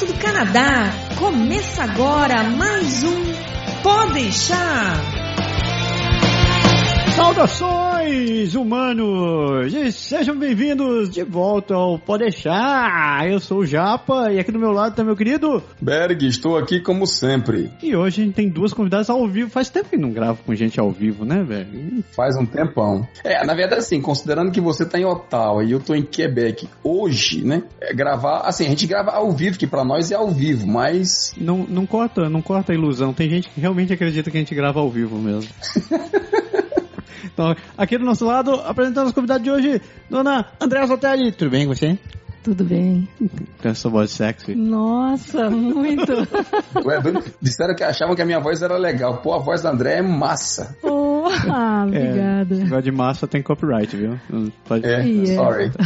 direto 0.00 0.06
do 0.06 0.14
Canadá. 0.14 0.92
Começa 1.18 1.84
agora 1.84 2.42
mais 2.44 3.04
um 3.04 3.30
Pode 3.82 4.14
deixar. 4.14 5.19
Saudações, 7.20 8.54
humanos! 8.54 9.74
E 9.74 9.92
sejam 9.92 10.38
bem-vindos 10.38 11.10
de 11.10 11.22
volta 11.22 11.74
ao 11.74 11.98
Pode 11.98 12.24
Deixar. 12.24 13.28
Eu 13.30 13.38
sou 13.38 13.58
o 13.58 13.66
Japa 13.66 14.32
e 14.32 14.38
aqui 14.38 14.50
do 14.50 14.58
meu 14.58 14.72
lado 14.72 14.96
tá 14.96 15.04
meu 15.04 15.14
querido 15.14 15.62
Berg. 15.78 16.26
Estou 16.26 16.56
aqui 16.56 16.80
como 16.80 17.06
sempre. 17.06 17.70
E 17.82 17.94
hoje 17.94 18.22
a 18.22 18.24
gente 18.24 18.34
tem 18.34 18.48
duas 18.48 18.72
convidadas 18.72 19.10
ao 19.10 19.28
vivo. 19.28 19.50
Faz 19.50 19.68
tempo 19.68 19.90
que 19.90 19.98
não 19.98 20.12
gravo 20.12 20.42
com 20.44 20.54
gente 20.54 20.80
ao 20.80 20.90
vivo, 20.90 21.26
né, 21.26 21.44
velho? 21.44 22.02
Faz 22.16 22.38
um 22.38 22.46
tempão. 22.46 23.06
É, 23.22 23.44
na 23.44 23.54
verdade, 23.54 23.82
assim, 23.82 24.00
considerando 24.00 24.50
que 24.50 24.60
você 24.60 24.86
tá 24.86 24.98
em 24.98 25.04
Ottawa 25.04 25.62
e 25.62 25.72
eu 25.72 25.78
tô 25.78 25.94
em 25.94 26.02
Quebec 26.02 26.66
hoje, 26.82 27.44
né? 27.44 27.62
É 27.82 27.92
gravar, 27.92 28.44
assim, 28.46 28.64
a 28.64 28.70
gente 28.70 28.86
grava 28.86 29.10
ao 29.10 29.30
vivo, 29.30 29.58
que 29.58 29.66
para 29.66 29.84
nós 29.84 30.10
é 30.10 30.14
ao 30.14 30.30
vivo, 30.30 30.66
mas. 30.66 31.34
Não, 31.36 31.66
não 31.68 31.84
corta, 31.84 32.30
não 32.30 32.40
corta 32.40 32.72
a 32.72 32.74
ilusão. 32.74 33.12
Tem 33.12 33.28
gente 33.28 33.50
que 33.50 33.60
realmente 33.60 33.92
acredita 33.92 34.30
que 34.30 34.38
a 34.38 34.40
gente 34.40 34.54
grava 34.54 34.80
ao 34.80 34.88
vivo 34.88 35.18
mesmo. 35.18 35.50
Então, 37.40 37.56
aqui 37.78 37.96
do 37.96 38.04
nosso 38.04 38.26
lado, 38.26 38.52
apresentando 38.66 39.06
os 39.06 39.14
convidados 39.14 39.42
de 39.42 39.50
hoje, 39.50 39.80
dona 40.10 40.44
Andréa 40.60 40.86
Zotelli. 40.86 41.32
Tudo 41.32 41.50
bem 41.50 41.66
com 41.66 41.74
você? 41.74 41.98
Tudo 42.42 42.64
bem. 42.64 43.08
Com 43.62 43.68
essa 43.68 43.88
voz 43.88 44.10
sexy. 44.10 44.54
Nossa, 44.54 45.48
muito. 45.48 46.12
Ué, 46.84 47.00
disseram 47.40 47.74
que 47.74 47.82
achavam 47.82 48.14
que 48.14 48.20
a 48.20 48.26
minha 48.26 48.40
voz 48.40 48.60
era 48.60 48.76
legal. 48.76 49.22
Pô, 49.22 49.32
a 49.32 49.38
voz 49.38 49.62
da 49.62 49.70
André 49.70 49.98
é 49.98 50.02
massa. 50.02 50.76
Oh, 50.82 51.24
ah, 51.50 51.84
obrigada. 51.86 52.54
É, 52.54 52.58
negócio 52.58 52.82
de 52.82 52.92
massa 52.92 53.26
tem 53.26 53.42
copyright, 53.42 53.96
viu? 53.96 54.20
Pode... 54.66 54.86
É, 54.86 55.02
yeah. 55.02 55.42
sorry. 55.42 55.70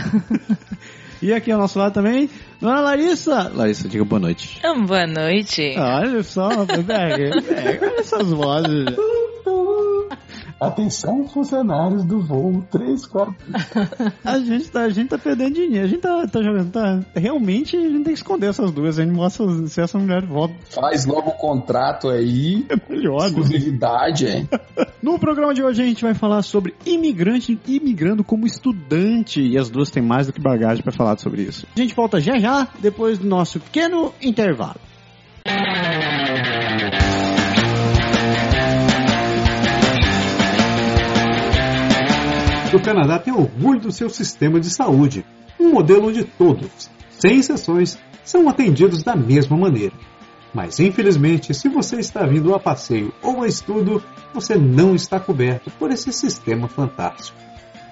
E 1.22 1.32
aqui 1.32 1.50
ao 1.50 1.58
nosso 1.58 1.78
lado 1.78 1.94
também, 1.94 2.28
Dona 2.60 2.80
Larissa. 2.80 3.50
Larissa, 3.54 3.88
diga 3.88 4.04
boa 4.04 4.20
noite. 4.20 4.60
Boa 4.86 5.06
noite. 5.06 5.74
Olha 5.78 6.22
só, 6.22 6.48
olha 6.48 7.98
essas 7.98 8.30
vozes. 8.30 8.94
Atenção, 10.60 11.26
funcionários 11.26 12.04
do 12.04 12.20
voo 12.20 12.64
34. 12.70 13.34
a, 14.24 14.38
gente 14.38 14.70
tá, 14.70 14.82
a 14.82 14.88
gente 14.88 15.08
tá 15.08 15.18
perdendo 15.18 15.54
dinheiro. 15.54 15.84
A 15.84 15.88
gente 15.88 16.00
tá, 16.00 16.26
tá 16.26 16.42
jogando. 16.42 16.70
Tá, 16.70 17.00
realmente 17.14 17.76
a 17.76 17.80
gente 17.80 18.04
tem 18.04 18.14
que 18.14 18.20
esconder 18.20 18.48
essas 18.48 18.70
duas. 18.70 18.98
A 18.98 19.02
gente 19.02 19.14
mostra 19.14 19.46
se 19.66 19.80
essa 19.80 19.98
mulher 19.98 20.24
volta. 20.24 20.54
Faz 20.70 21.04
logo 21.06 21.30
o 21.30 21.36
contrato 21.36 22.08
aí. 22.08 22.64
É 22.74 22.92
melhor. 22.92 23.20
Né? 23.20 23.26
Exclusividade, 23.26 24.26
hein? 24.26 24.48
no 25.02 25.18
programa 25.18 25.54
de 25.54 25.62
hoje 25.62 25.82
a 25.82 25.86
gente 25.86 26.02
vai 26.02 26.14
falar 26.14 26.42
sobre 26.42 26.74
imigrante 26.84 27.58
imigrando 27.66 28.24
como 28.24 28.46
estudante. 28.46 29.40
E 29.40 29.58
as 29.58 29.68
duas 29.68 29.90
têm 29.90 30.02
mais 30.02 30.26
do 30.26 30.32
que 30.32 30.40
bagagem 30.40 30.82
para 30.82 30.92
falar 30.92 31.18
sobre 31.18 31.42
isso. 31.42 31.66
A 31.76 31.80
gente 31.80 31.94
volta 31.94 32.20
já 32.20 32.38
já, 32.38 32.68
depois 32.80 33.18
do 33.18 33.26
nosso 33.26 33.60
pequeno 33.60 34.12
intervalo. 34.20 34.80
O 42.74 42.82
Canadá 42.82 43.20
tem 43.20 43.32
orgulho 43.32 43.78
do 43.78 43.92
seu 43.92 44.10
sistema 44.10 44.58
de 44.58 44.68
saúde, 44.68 45.24
um 45.60 45.70
modelo 45.70 46.08
onde 46.08 46.24
todos, 46.24 46.90
sem 47.08 47.38
exceções, 47.38 47.96
são 48.24 48.48
atendidos 48.48 49.04
da 49.04 49.14
mesma 49.14 49.56
maneira. 49.56 49.94
Mas 50.52 50.80
infelizmente, 50.80 51.54
se 51.54 51.68
você 51.68 52.00
está 52.00 52.26
vindo 52.26 52.52
a 52.52 52.58
passeio 52.58 53.14
ou 53.22 53.44
a 53.44 53.46
estudo, 53.46 54.02
você 54.34 54.56
não 54.56 54.92
está 54.92 55.20
coberto 55.20 55.70
por 55.78 55.92
esse 55.92 56.12
sistema 56.12 56.66
fantástico. 56.66 57.38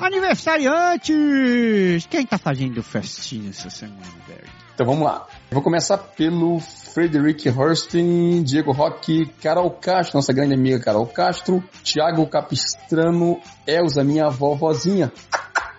Aniversariantes! 0.00 2.06
Quem 2.06 2.26
tá 2.26 2.38
fazendo 2.38 2.82
festinha 2.82 3.50
essa 3.50 3.70
semana, 3.70 4.00
Barry? 4.28 4.48
Então 4.74 4.86
vamos 4.86 5.04
lá. 5.04 5.26
Eu 5.50 5.54
vou 5.54 5.62
começar 5.62 5.96
pelo 5.96 6.60
Frederick 6.60 7.48
Hurstin, 7.48 8.42
Diego 8.42 8.72
Roque, 8.72 9.26
Carol 9.42 9.70
Castro, 9.70 10.18
nossa 10.18 10.32
grande 10.32 10.54
amiga 10.54 10.80
Carol 10.80 11.06
Castro, 11.06 11.62
Thiago 11.82 12.26
Capistrano, 12.26 13.40
Elza, 13.66 14.04
minha 14.04 14.28
vovozinha. 14.28 15.10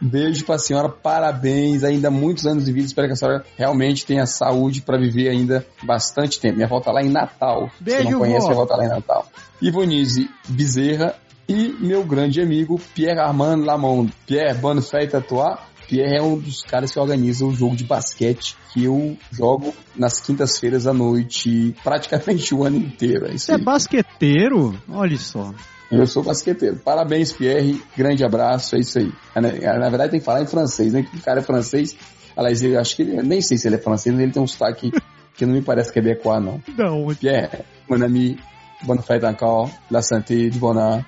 Beijo 0.01 0.45
pra 0.45 0.57
senhora, 0.57 0.89
parabéns, 0.89 1.83
ainda 1.83 2.11
muitos 2.11 2.45
anos 2.45 2.65
de 2.65 2.71
vida. 2.71 2.85
Espero 2.85 3.07
que 3.07 3.13
a 3.13 3.15
senhora 3.15 3.45
realmente 3.57 4.05
tenha 4.05 4.25
saúde 4.25 4.81
para 4.81 4.97
viver 4.97 5.29
ainda 5.29 5.65
bastante 5.83 6.39
tempo. 6.39 6.55
Minha 6.55 6.67
avó 6.67 6.79
tá 6.79 6.91
lá 6.91 7.01
em 7.01 7.09
Natal. 7.09 7.69
Beijo, 7.79 8.03
Você 8.03 8.11
não 8.11 8.19
conhece, 8.19 8.47
minha 8.47 8.53
avó 8.53 8.65
tá 8.65 8.75
lá 8.75 8.85
em 8.85 8.89
Natal. 8.89 9.25
Ivonise 9.61 10.29
Bezerra 10.47 11.15
e 11.47 11.75
meu 11.79 12.03
grande 12.03 12.41
amigo 12.41 12.79
Pierre 12.93 13.19
Armand 13.19 13.63
Lamont. 13.63 14.11
Pierre, 14.25 14.57
bonne 14.57 14.81
fête 14.81 15.15
à 15.15 15.21
toi. 15.21 15.57
Pierre 15.87 16.17
é 16.17 16.21
um 16.21 16.37
dos 16.37 16.61
caras 16.63 16.91
que 16.91 16.99
organiza 16.99 17.45
o 17.45 17.53
jogo 17.53 17.75
de 17.75 17.83
basquete 17.83 18.55
que 18.73 18.83
eu 18.85 19.17
jogo 19.31 19.73
nas 19.95 20.19
quintas-feiras 20.19 20.87
à 20.87 20.93
noite, 20.93 21.75
praticamente 21.83 22.53
o 22.53 22.63
ano 22.63 22.77
inteiro. 22.77 23.27
É 23.27 23.37
Você 23.37 23.53
é 23.53 23.57
basqueteiro? 23.57 24.79
Olha 24.89 25.17
só. 25.17 25.53
Eu 25.91 26.05
sou 26.07 26.23
basqueteiro. 26.23 26.77
Parabéns, 26.77 27.31
Pierre. 27.31 27.81
Grande 27.95 28.23
abraço. 28.23 28.75
É 28.75 28.79
isso 28.79 28.97
aí. 28.99 29.11
Na 29.35 29.89
verdade, 29.89 30.11
tem 30.11 30.19
que 30.19 30.25
falar 30.25 30.41
em 30.41 30.47
francês, 30.47 30.91
né? 30.91 31.03
Que 31.03 31.15
o 31.15 31.21
cara 31.21 31.39
é 31.39 31.43
francês. 31.43 31.95
Aliás, 32.35 32.61
eu 32.63 32.79
acho 32.79 32.95
que 32.95 33.03
ele, 33.03 33.21
nem 33.21 33.41
sei 33.41 33.57
se 33.57 33.67
ele 33.67 33.75
é 33.75 33.79
francês, 33.79 34.13
mas 34.13 34.23
ele 34.23 34.31
tem 34.31 34.41
um 34.41 34.47
sotaque 34.47 34.91
que 35.37 35.45
não 35.45 35.53
me 35.53 35.61
parece 35.61 35.91
quebecois, 35.91 36.43
não. 36.43 36.61
Não. 36.77 37.13
Pierre, 37.15 37.65
mon 37.89 38.03
ami, 38.03 38.37
bonne 38.83 39.01
fête 39.01 39.25
encore, 39.25 39.71
la 39.89 40.01
santé, 40.01 40.49
du 40.49 40.59
bonheur. 40.59 41.05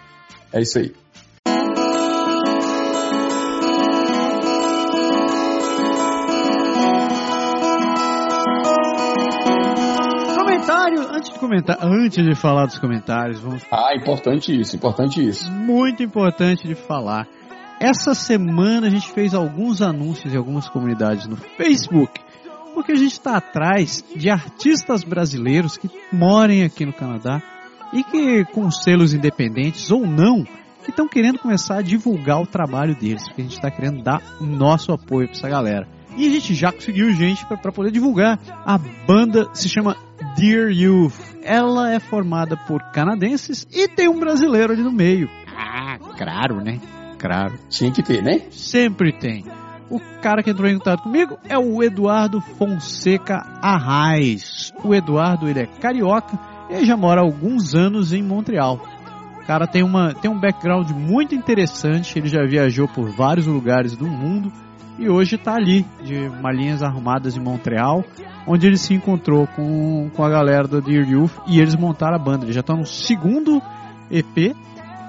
É 0.54 0.62
isso 0.62 0.80
aí. 0.80 0.94
Comentar, 11.48 11.78
antes 11.82 12.24
de 12.24 12.36
falar 12.36 12.66
dos 12.66 12.78
comentários, 12.78 13.40
vamos. 13.40 13.64
Ah, 13.72 13.96
importante 13.96 14.60
isso, 14.60 14.76
importante 14.76 15.26
isso. 15.26 15.50
Muito 15.52 16.04
importante 16.04 16.68
de 16.68 16.76
falar. 16.76 17.28
Essa 17.80 18.14
semana 18.14 18.88
a 18.88 18.90
gente 18.90 19.10
fez 19.12 19.34
alguns 19.34 19.82
anúncios 19.82 20.34
em 20.34 20.38
algumas 20.38 20.68
comunidades 20.68 21.28
no 21.28 21.38
Facebook, 21.38 22.20
porque 22.74 22.92
a 22.92 22.96
gente 22.96 23.14
está 23.14 23.38
atrás 23.38 24.04
de 24.16 24.30
artistas 24.30 25.04
brasileiros 25.04 25.78
que 25.78 25.90
morem 26.12 26.64
aqui 26.64 26.86
no 26.86 26.94
Canadá 26.94 27.42
e 27.94 28.04
que, 28.04 28.46
com 28.46 28.70
selos 28.70 29.14
independentes 29.14 29.90
ou 29.92 30.06
não, 30.06 30.44
que 30.84 30.90
estão 30.90 31.08
querendo 31.08 31.40
começar 31.40 31.78
a 31.78 31.82
divulgar 31.82 32.42
o 32.42 32.48
trabalho 32.48 32.96
deles, 32.96 33.24
porque 33.24 33.42
a 33.42 33.44
gente 33.44 33.56
está 33.56 33.70
querendo 33.70 34.02
dar 34.02 34.22
o 34.42 34.46
nosso 34.46 34.92
apoio 34.92 35.28
para 35.28 35.38
essa 35.38 35.50
galera. 35.50 35.88
E 36.18 36.28
a 36.28 36.32
gente 36.32 36.56
já 36.56 36.72
conseguiu 36.72 37.12
gente 37.14 37.46
para 37.46 37.72
poder 37.72 37.92
divulgar. 37.92 38.40
A 38.66 38.80
banda 39.06 39.48
se 39.54 39.70
chama 39.70 39.96
Dear 40.38 40.70
Youth. 40.70 41.16
Ela 41.42 41.94
é 41.94 42.00
formada 42.00 42.56
por 42.56 42.80
canadenses 42.92 43.68
e 43.74 43.88
tem 43.88 44.08
um 44.08 44.20
brasileiro 44.20 44.74
ali 44.74 44.84
no 44.84 44.92
meio. 44.92 45.28
Ah, 45.48 45.98
claro, 46.16 46.64
né? 46.64 46.80
Claro. 47.18 47.58
Tinha 47.70 47.92
que 47.92 48.04
ter, 48.04 48.22
né? 48.22 48.42
Sempre 48.52 49.12
tem. 49.12 49.44
O 49.90 50.00
cara 50.22 50.44
que 50.44 50.52
entrou 50.52 50.70
em 50.70 50.78
contato 50.78 51.02
comigo 51.02 51.40
é 51.50 51.58
o 51.58 51.82
Eduardo 51.82 52.40
Fonseca 52.40 53.38
Arraes. 53.64 54.72
O 54.84 54.94
Eduardo, 54.94 55.50
ele 55.50 55.62
é 55.62 55.66
carioca 55.66 56.38
e 56.70 56.86
já 56.86 56.96
mora 56.96 57.22
há 57.22 57.24
alguns 57.24 57.74
anos 57.74 58.14
em 58.14 58.22
Montreal. 58.22 58.80
O 59.42 59.48
cara 59.48 59.66
tem, 59.66 59.82
uma, 59.82 60.14
tem 60.14 60.30
um 60.30 60.40
background 60.40 60.92
muito 60.92 61.34
interessante, 61.34 62.20
ele 62.20 62.28
já 62.28 62.46
viajou 62.46 62.88
por 62.88 63.10
vários 63.10 63.48
lugares 63.48 63.96
do 63.96 64.06
mundo 64.06 64.52
e 64.98 65.10
hoje 65.10 65.36
está 65.36 65.56
ali, 65.56 65.86
de 66.04 66.30
Malinhas 66.42 66.82
Arrumadas 66.82 67.36
em 67.36 67.40
Montreal, 67.40 68.04
onde 68.48 68.66
ele 68.66 68.78
se 68.78 68.94
encontrou 68.94 69.48
com, 69.48 70.10
com 70.16 70.24
a 70.24 70.30
galera 70.30 70.68
do 70.68 70.82
Dear 70.82 71.08
Youth 71.08 71.32
e 71.48 71.60
eles 71.60 71.76
montaram 71.76 72.16
a 72.16 72.20
banda. 72.20 72.46
Eles 72.46 72.56
já 72.56 72.62
estão 72.62 72.78
no 72.78 72.86
segundo 72.86 73.62
EP, 74.10 74.56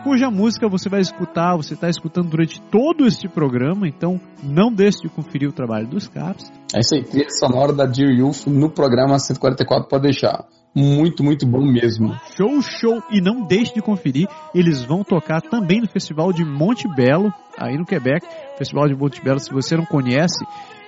cuja 0.03 0.31
música 0.31 0.69
você 0.69 0.89
vai 0.89 1.01
escutar, 1.01 1.57
você 1.57 1.75
está 1.75 1.89
escutando 1.89 2.29
durante 2.29 2.61
todo 2.61 3.07
este 3.07 3.29
programa, 3.29 3.89
então 3.89 4.21
não 4.43 4.73
deixe 4.73 5.01
de 5.01 5.09
conferir 5.09 5.49
o 5.49 5.53
trabalho 5.53 5.87
dos 5.87 6.09
caras. 6.09 6.51
É 6.75 6.81
isso 6.81 6.95
aí, 6.95 7.05
trilha 7.05 7.31
sonora 7.31 7.73
da 7.73 7.87
Dear 7.87 8.11
Youth 8.11 8.47
no 8.47 8.71
programa 8.71 9.19
144 9.19 9.89
pode 9.89 10.03
deixar. 10.03 10.45
Muito, 10.79 11.25
muito 11.25 11.45
bom 11.45 11.67
mesmo. 11.67 12.17
Show, 12.37 12.63
show! 12.63 13.03
E 13.11 13.21
não 13.21 13.45
deixe 13.45 13.75
de 13.75 13.83
conferir, 13.83 14.29
eles 14.55 14.85
vão 14.85 15.03
tocar 15.03 15.43
também 15.43 15.81
no 15.81 15.89
Festival 15.89 16.33
de 16.33 16.45
Monte 16.45 16.87
Belo, 16.95 17.35
aí 17.59 17.77
no 17.77 17.85
Quebec. 17.85 18.25
Festival 18.57 18.87
de 18.87 18.95
Monte 18.95 19.21
Belo, 19.21 19.41
se 19.41 19.51
você 19.51 19.77
não 19.77 19.85
conhece, 19.85 20.45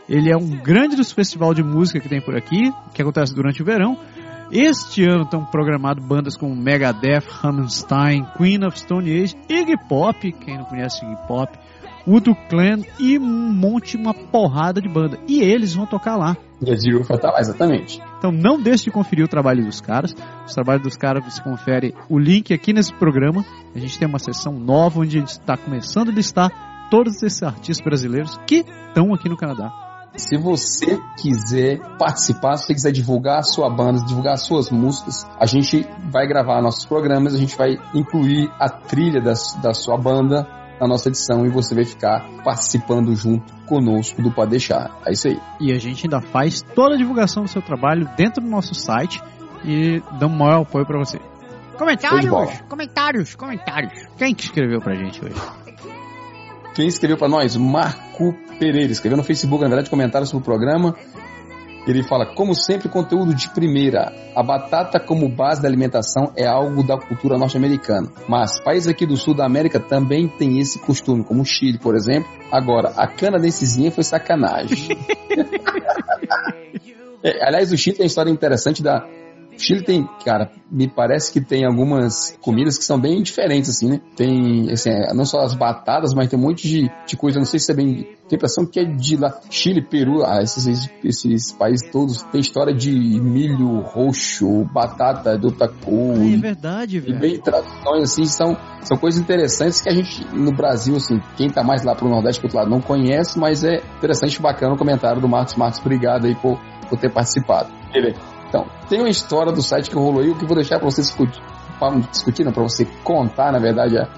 ele 0.09 0.31
é 0.31 0.37
um 0.37 0.47
grande 0.63 0.95
dos 0.95 1.11
festival 1.11 1.53
de 1.53 1.65
música 1.65 1.99
que 1.99 2.09
tem 2.09 2.21
por 2.21 2.37
aqui, 2.37 2.73
que 2.95 3.03
acontece 3.03 3.35
durante 3.35 3.63
o 3.63 3.65
verão. 3.65 3.99
Este 4.53 5.03
ano 5.03 5.25
estão 5.25 5.45
programados 5.45 6.05
bandas 6.05 6.37
como 6.37 6.55
Megadeth, 6.55 7.27
Hammerstein, 7.43 8.25
Queen 8.37 8.65
of 8.65 8.79
Stone 8.79 9.11
Age, 9.11 9.35
Iggy 9.49 9.77
Pop, 9.89 10.33
quem 10.33 10.57
não 10.57 10.67
conhece 10.67 11.05
Iggy 11.05 11.17
Pop, 11.27 11.59
Udo 12.07 12.35
Clan 12.49 12.83
e 12.99 13.19
um 13.19 13.53
monte, 13.53 13.97
uma 13.97 14.15
porrada 14.15 14.81
de 14.81 14.89
banda. 14.89 15.19
E 15.29 15.41
eles 15.43 15.75
vão 15.75 15.87
tocar 15.87 16.17
lá. 16.17 16.37
E 16.63 16.71
a 16.71 16.77
Zero 16.77 17.03
vai 17.05 17.17
estar 17.17 17.31
lá, 17.31 17.41
exatamente. 17.41 18.03
Então 18.19 18.31
não 18.31 18.61
deixe 18.61 18.85
de 18.85 18.91
conferir 18.91 19.25
o 19.25 19.29
trabalho 19.29 19.65
dos 19.65 19.81
caras. 19.81 20.15
Os 20.47 20.55
trabalhos 20.55 20.83
dos 20.83 20.97
caras 20.97 21.25
você 21.25 21.43
confere 21.43 21.95
o 22.09 22.19
link 22.19 22.53
aqui 22.53 22.73
nesse 22.73 22.93
programa. 22.93 23.45
A 23.75 23.79
gente 23.79 23.99
tem 23.99 24.07
uma 24.07 24.19
sessão 24.19 24.53
nova 24.53 25.01
onde 25.01 25.17
a 25.17 25.21
gente 25.21 25.31
está 25.31 25.57
começando 25.57 26.11
a 26.11 26.13
listar 26.13 26.89
todos 26.91 27.23
esses 27.23 27.43
artistas 27.43 27.83
brasileiros 27.85 28.39
que 28.47 28.65
estão 28.89 29.15
aqui 29.15 29.29
no 29.29 29.37
Canadá. 29.37 29.73
Se 30.17 30.37
você 30.37 30.99
quiser 31.17 31.79
participar, 31.97 32.57
se 32.57 32.67
você 32.67 32.75
quiser 32.75 32.93
divulgar 32.93 33.39
a 33.39 33.43
sua 33.43 33.71
banda, 33.71 34.05
divulgar 34.05 34.35
as 34.35 34.43
suas 34.43 34.69
músicas, 34.69 35.25
a 35.39 35.47
gente 35.47 35.87
vai 36.11 36.27
gravar 36.27 36.61
nossos 36.61 36.85
programas, 36.85 37.33
a 37.33 37.39
gente 37.39 37.57
vai 37.57 37.79
incluir 37.95 38.51
a 38.59 38.69
trilha 38.69 39.21
da, 39.21 39.33
da 39.63 39.73
sua 39.73 39.97
banda 39.97 40.60
na 40.81 40.87
nossa 40.87 41.09
edição 41.09 41.45
e 41.45 41.51
você 41.51 41.75
vai 41.75 41.85
ficar 41.85 42.27
participando 42.43 43.15
junto 43.15 43.53
conosco 43.67 44.23
do 44.23 44.33
Pode 44.33 44.53
Deixar. 44.53 44.91
É 45.07 45.13
isso 45.13 45.29
aí. 45.29 45.39
E 45.61 45.73
a 45.73 45.79
gente 45.79 46.07
ainda 46.07 46.21
faz 46.21 46.63
toda 46.75 46.95
a 46.95 46.99
divulgação 46.99 47.43
do 47.43 47.49
seu 47.49 47.61
trabalho 47.61 48.09
dentro 48.17 48.43
do 48.43 48.49
nosso 48.49 48.75
site 48.75 49.21
e 49.65 50.03
damos 50.19 50.39
maior 50.39 50.63
apoio 50.63 50.87
para 50.87 50.99
você. 50.99 51.21
Comentários, 51.77 52.31
comentários, 52.69 53.35
comentários. 53.35 54.07
Quem 54.17 54.35
que 54.35 54.45
escreveu 54.45 54.81
pra 54.81 54.95
gente 54.95 55.25
hoje? 55.25 55.35
Quem 56.75 56.87
escreveu 56.87 57.17
para 57.17 57.29
nós? 57.29 57.57
Marco 57.57 58.35
Pereira. 58.59 58.93
Escreveu 58.93 59.17
no 59.17 59.25
Facebook, 59.25 59.63
na 59.63 59.69
verdade, 59.69 59.91
comentário 59.91 60.27
sobre 60.27 60.43
o 60.43 60.45
programa. 60.45 60.95
Ele 61.91 62.03
fala, 62.03 62.27
como 62.35 62.55
sempre, 62.55 62.89
conteúdo 62.89 63.35
de 63.35 63.49
primeira. 63.51 64.13
A 64.35 64.43
batata 64.43 65.01
como 65.01 65.29
base 65.29 65.61
da 65.61 65.69
alimentação 65.69 66.33
é 66.37 66.47
algo 66.47 66.83
da 66.83 66.97
cultura 66.97 67.37
norte-americana. 67.37 68.09
Mas 68.29 68.61
países 68.63 68.89
aqui 68.89 69.05
do 69.05 69.17
sul 69.17 69.35
da 69.35 69.45
América 69.45 69.81
também 69.81 70.29
tem 70.29 70.59
esse 70.59 70.79
costume, 70.79 71.25
como 71.25 71.43
o 71.43 71.45
Chile, 71.45 71.79
por 71.79 71.95
exemplo. 71.95 72.31
Agora, 72.51 72.93
a 72.97 73.07
canadensezinha 73.07 73.91
foi 73.91 74.05
sacanagem. 74.05 74.97
é, 77.23 77.47
aliás, 77.47 77.73
o 77.73 77.77
Chile 77.77 77.97
tem 77.97 78.05
uma 78.05 78.09
história 78.09 78.31
interessante 78.31 78.83
da, 78.83 79.05
Chile 79.61 79.85
tem, 79.85 80.09
cara, 80.25 80.51
me 80.71 80.89
parece 80.89 81.33
que 81.33 81.41
tem 81.41 81.67
algumas 81.67 82.37
comidas 82.41 82.79
que 82.79 82.85
são 82.85 82.99
bem 82.99 83.23
diferentes, 83.23 83.71
assim, 83.71 83.89
né? 83.89 84.01
Tem, 84.17 84.71
assim, 84.71 84.91
é, 84.91 85.13
não 85.15 85.25
só 85.25 85.41
as 85.41 85.55
batatas, 85.55 86.15
mas 86.15 86.29
tem 86.29 86.39
um 86.39 86.43
monte 86.43 86.67
de, 86.67 86.91
de 87.07 87.17
coisa, 87.17 87.39
não 87.39 87.45
sei 87.45 87.61
se 87.61 87.71
é 87.71 87.75
bem. 87.75 88.17
Tem 88.29 88.37
a 88.37 88.37
impressão 88.37 88.65
que 88.65 88.81
é 88.81 88.85
de 88.85 89.17
lá. 89.17 89.39
Chile, 89.51 89.83
Peru, 89.83 90.25
ah, 90.25 90.41
esses, 90.41 90.89
esses 91.05 91.53
países 91.53 91.91
todos 91.91 92.23
tem 92.31 92.41
história 92.41 92.73
de 92.73 92.91
milho 92.91 93.81
roxo, 93.81 94.65
batata 94.73 95.37
do 95.37 95.51
tacu. 95.51 96.13
É 96.15 96.37
verdade, 96.37 97.01
velho. 97.01 97.17
E 97.17 97.21
bem 97.21 97.41
traduções, 97.41 98.05
assim, 98.05 98.25
são, 98.25 98.57
são 98.83 98.97
coisas 98.97 99.21
interessantes 99.21 99.81
que 99.81 99.89
a 99.89 99.93
gente, 99.93 100.25
no 100.33 100.53
Brasil, 100.53 100.97
assim, 100.97 101.21
quem 101.37 101.51
tá 101.51 101.63
mais 101.63 101.85
lá 101.85 101.95
pro 101.95 102.09
Nordeste, 102.09 102.41
pro 102.41 102.47
outro 102.47 102.59
lado, 102.59 102.71
não 102.71 102.81
conhece, 102.81 103.39
mas 103.39 103.63
é 103.65 103.77
interessante 103.99 104.37
e 104.37 104.41
bacana 104.41 104.75
o 104.75 104.79
comentário 104.79 105.21
do 105.21 105.29
Marcos 105.29 105.57
Marcos. 105.57 105.81
Obrigado 105.81 106.27
aí 106.27 106.35
por, 106.37 106.59
por 106.89 106.99
ter 106.99 107.13
participado. 107.13 107.69
Beleza. 107.93 108.40
Então, 108.51 108.67
tem 108.89 108.99
uma 108.99 109.09
história 109.09 109.53
do 109.53 109.63
site 109.63 109.89
que 109.89 109.95
rolou 109.95 110.21
aí, 110.21 110.29
o 110.29 110.35
que 110.37 110.43
eu 110.43 110.49
vou 110.49 110.57
deixar 110.57 110.81
para 110.81 110.91
você 110.91 111.01
discutir, 111.01 111.41
para 111.79 112.01
discutir, 112.01 112.45
não, 112.45 112.53
você 112.53 112.85
contar, 113.05 113.53
na 113.53 113.61
verdade, 113.61 113.97
a, 113.97 114.09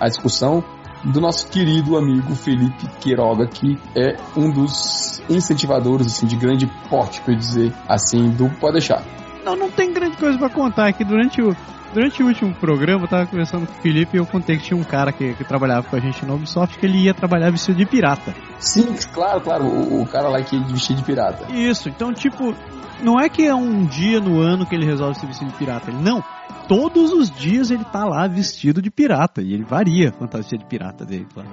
a 0.00 0.08
discussão 0.08 0.62
do 1.04 1.20
nosso 1.20 1.46
querido 1.48 1.96
amigo 1.96 2.34
Felipe 2.34 2.88
Queiroga, 3.00 3.46
que 3.46 3.78
é 3.94 4.16
um 4.36 4.50
dos 4.50 5.22
incentivadores 5.30 6.08
assim, 6.08 6.26
de 6.26 6.34
grande 6.34 6.66
porte, 6.90 7.20
para 7.20 7.34
dizer 7.34 7.72
assim, 7.88 8.30
do 8.30 8.50
Pode 8.58 8.72
Deixar. 8.72 9.04
Não, 9.44 9.54
não 9.54 9.70
tem 9.70 9.92
grande 9.92 10.16
coisa 10.16 10.36
para 10.36 10.50
contar, 10.50 10.88
é 10.88 10.92
que 10.92 11.04
durante 11.04 11.40
o, 11.40 11.54
durante 11.96 12.22
o 12.22 12.26
último 12.26 12.54
programa 12.56 13.04
eu 13.04 13.08
tava 13.08 13.26
conversando 13.26 13.66
com 13.66 13.72
o 13.72 13.76
Felipe 13.76 14.18
e 14.18 14.20
eu 14.20 14.26
contei 14.26 14.58
que 14.58 14.64
tinha 14.64 14.78
um 14.78 14.84
cara 14.84 15.10
que, 15.10 15.32
que 15.32 15.42
trabalhava 15.44 15.88
com 15.88 15.96
a 15.96 15.98
gente 15.98 16.26
no 16.26 16.34
Ubisoft 16.34 16.78
que 16.78 16.84
ele 16.84 16.98
ia 16.98 17.14
trabalhar 17.14 17.50
vestido 17.50 17.78
de 17.78 17.86
pirata. 17.86 18.34
Sim, 18.58 18.94
claro, 19.14 19.40
claro, 19.40 19.64
o, 19.64 20.02
o 20.02 20.06
cara 20.06 20.28
lá 20.28 20.42
que 20.42 20.56
ia 20.56 20.62
vestir 20.62 20.94
de 20.94 21.02
pirata. 21.02 21.50
Isso, 21.50 21.88
então 21.88 22.12
tipo, 22.12 22.54
não 23.02 23.18
é 23.18 23.30
que 23.30 23.46
é 23.46 23.54
um 23.54 23.86
dia 23.86 24.20
no 24.20 24.38
ano 24.38 24.66
que 24.66 24.74
ele 24.74 24.84
resolve 24.84 25.18
se 25.18 25.26
vestir 25.26 25.48
de 25.48 25.54
pirata. 25.54 25.90
Ele, 25.90 26.02
não. 26.02 26.22
Todos 26.68 27.12
os 27.12 27.30
dias 27.30 27.70
ele 27.70 27.84
tá 27.84 28.04
lá 28.04 28.26
vestido 28.26 28.82
de 28.82 28.90
pirata. 28.90 29.40
E 29.40 29.54
ele 29.54 29.64
varia 29.64 30.10
a 30.10 30.12
fantasia 30.12 30.58
de 30.58 30.66
pirata 30.66 31.02
dele, 31.02 31.26
claro. 31.32 31.48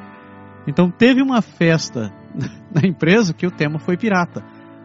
Então 0.67 0.91
teve 0.91 1.21
uma 1.21 1.41
festa 1.41 2.11
na 2.69 2.85
empresa 2.85 3.33
que 3.33 3.47
o 3.47 3.51
tema 3.51 3.79
foi 3.79 3.95
pirata. 3.95 4.43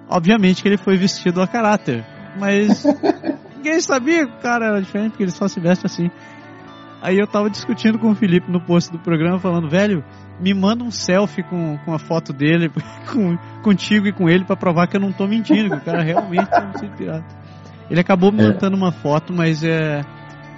Obviamente 0.08 0.62
que 0.62 0.68
ele 0.68 0.78
foi 0.78 0.96
vestido 0.96 1.42
a 1.42 1.48
caráter. 1.48 2.06
Mas 2.38 2.84
ninguém 3.58 3.80
sabia 3.80 4.26
que 4.26 4.32
o 4.32 4.40
cara 4.40 4.66
era 4.66 4.80
diferente, 4.80 5.10
porque 5.10 5.24
ele 5.24 5.30
só 5.30 5.46
se 5.46 5.60
veste 5.60 5.84
assim. 5.84 6.10
Aí 7.00 7.16
eu 7.16 7.26
tava 7.26 7.48
discutindo 7.48 7.98
com 7.98 8.10
o 8.10 8.14
Felipe 8.14 8.50
no 8.50 8.60
post 8.60 8.90
do 8.90 8.98
programa, 8.98 9.38
falando, 9.38 9.68
velho, 9.68 10.04
me 10.40 10.52
manda 10.52 10.82
um 10.82 10.90
selfie 10.90 11.44
com, 11.44 11.78
com 11.84 11.94
a 11.94 11.98
foto 11.98 12.32
dele, 12.32 12.70
com, 13.12 13.36
contigo 13.62 14.06
e 14.06 14.12
com 14.12 14.28
ele, 14.28 14.44
para 14.44 14.56
provar 14.56 14.88
que 14.88 14.96
eu 14.96 15.00
não 15.00 15.12
tô 15.12 15.26
mentindo, 15.26 15.70
que 15.70 15.76
o 15.76 15.84
cara 15.84 16.02
realmente 16.02 16.48
é 16.50 16.86
um 16.86 16.96
pirata. 16.96 17.36
Ele 17.90 18.00
acabou 18.00 18.32
me 18.32 18.42
mandando 18.42 18.76
uma 18.76 18.92
foto, 18.92 19.32
mas 19.32 19.64
é. 19.64 20.02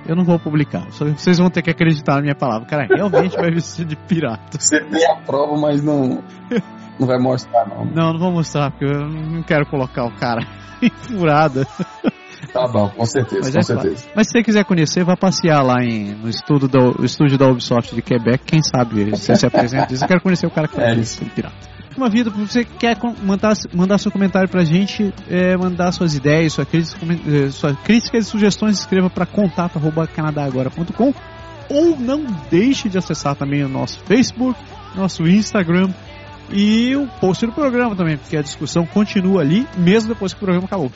Eu 0.07 0.17
não 0.17 0.25
vou 0.25 0.39
publicar. 0.39 0.91
Só 0.93 1.05
vocês 1.05 1.39
vão 1.39 1.51
ter 1.51 1.61
que 1.61 1.71
acreditar 1.71 2.17
na 2.17 2.23
minha 2.23 2.35
palavra. 2.35 2.65
O 2.65 2.67
cara 2.67 2.87
realmente 2.87 3.37
vai 3.37 3.51
vestir 3.51 3.85
de 3.85 3.95
pirata. 3.95 4.59
Você 4.59 4.81
tem 4.81 5.07
a 5.07 5.17
prova, 5.17 5.61
mas 5.61 5.85
não. 5.85 6.25
Não 6.99 7.07
vai 7.07 7.19
mostrar, 7.19 7.69
não. 7.69 7.85
Não, 7.85 8.13
não 8.15 8.19
vou 8.19 8.33
mostrar, 8.33 8.71
porque 8.71 8.87
eu 8.87 9.09
não 9.09 9.43
quero 9.43 9.67
colocar 9.67 10.05
o 10.05 10.11
cara 10.13 10.41
em 10.83 10.91
furada. 10.91 11.67
Tá 12.53 12.67
bom, 12.67 12.89
com 12.89 13.05
certeza, 13.05 13.43
Mas 13.45 13.53
com 13.53 13.59
é 13.59 13.63
certeza. 13.63 13.95
Claro. 13.95 14.13
Mas 14.17 14.27
se 14.27 14.33
você 14.33 14.43
quiser 14.43 14.65
conhecer, 14.65 15.05
vá 15.05 15.17
passear 15.17 15.63
lá 15.63 15.83
em, 15.83 16.15
no 16.15 16.29
estúdio 16.29 16.69
da, 16.69 17.05
estúdio 17.05 17.39
da 17.39 17.49
Ubisoft 17.49 17.95
de 17.95 18.03
Quebec, 18.03 18.45
quem 18.45 18.63
sabe 18.63 19.11
você 19.11 19.37
se 19.37 19.47
apresenta. 19.47 19.93
Eu 19.93 20.09
quero 20.09 20.21
conhecer 20.21 20.47
o 20.47 20.51
cara 20.51 20.67
que 20.67 20.81
é 20.81 20.95
isso. 20.95 21.25
pirata. 21.27 21.55
Uma 21.97 22.09
vida, 22.09 22.31
se 22.31 22.37
você 22.39 22.65
quer 22.65 22.97
mandar, 23.23 23.53
mandar 23.75 23.99
seu 23.99 24.11
comentário 24.11 24.49
pra 24.49 24.65
gente, 24.65 25.13
é, 25.29 25.57
mandar 25.57 25.93
suas 25.93 26.15
ideias, 26.15 26.53
sua 26.53 26.65
crítica, 26.65 26.99
eh, 27.05 27.51
sua 27.51 27.75
crítica 27.75 28.17
e 28.17 28.23
sugestões, 28.23 28.79
escreva 28.79 29.11
para 29.11 29.27
contato.canadagora.com 29.27 31.13
ou 31.69 31.97
não 31.99 32.25
deixe 32.51 32.89
de 32.89 32.97
acessar 32.97 33.35
também 33.37 33.63
o 33.65 33.69
nosso 33.69 34.01
Facebook, 34.01 34.59
nosso 34.95 35.27
Instagram 35.27 35.91
e 36.53 36.97
o 36.97 37.07
post 37.21 37.45
do 37.47 37.53
programa 37.53 37.95
também, 37.95 38.17
porque 38.17 38.37
a 38.37 38.43
discussão 38.43 38.87
continua 38.87 39.41
ali, 39.43 39.67
mesmo 39.77 40.09
depois 40.09 40.33
que 40.33 40.39
o 40.39 40.45
programa 40.45 40.67
acabou. 40.67 40.91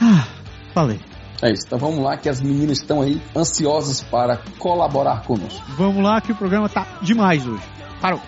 Ah, 0.00 0.26
Falei. 0.72 1.00
É 1.42 1.50
isso, 1.50 1.64
então 1.66 1.78
vamos 1.78 2.00
lá 2.00 2.18
que 2.18 2.28
as 2.28 2.40
meninas 2.40 2.78
estão 2.78 3.00
aí 3.00 3.20
ansiosas 3.34 4.02
para 4.02 4.42
colaborar 4.58 5.22
conosco. 5.22 5.64
Vamos 5.70 6.02
lá 6.02 6.20
que 6.20 6.32
o 6.32 6.36
programa 6.36 6.68
tá 6.68 6.86
demais 7.00 7.46
hoje. 7.46 7.62
Parou. 7.98 8.20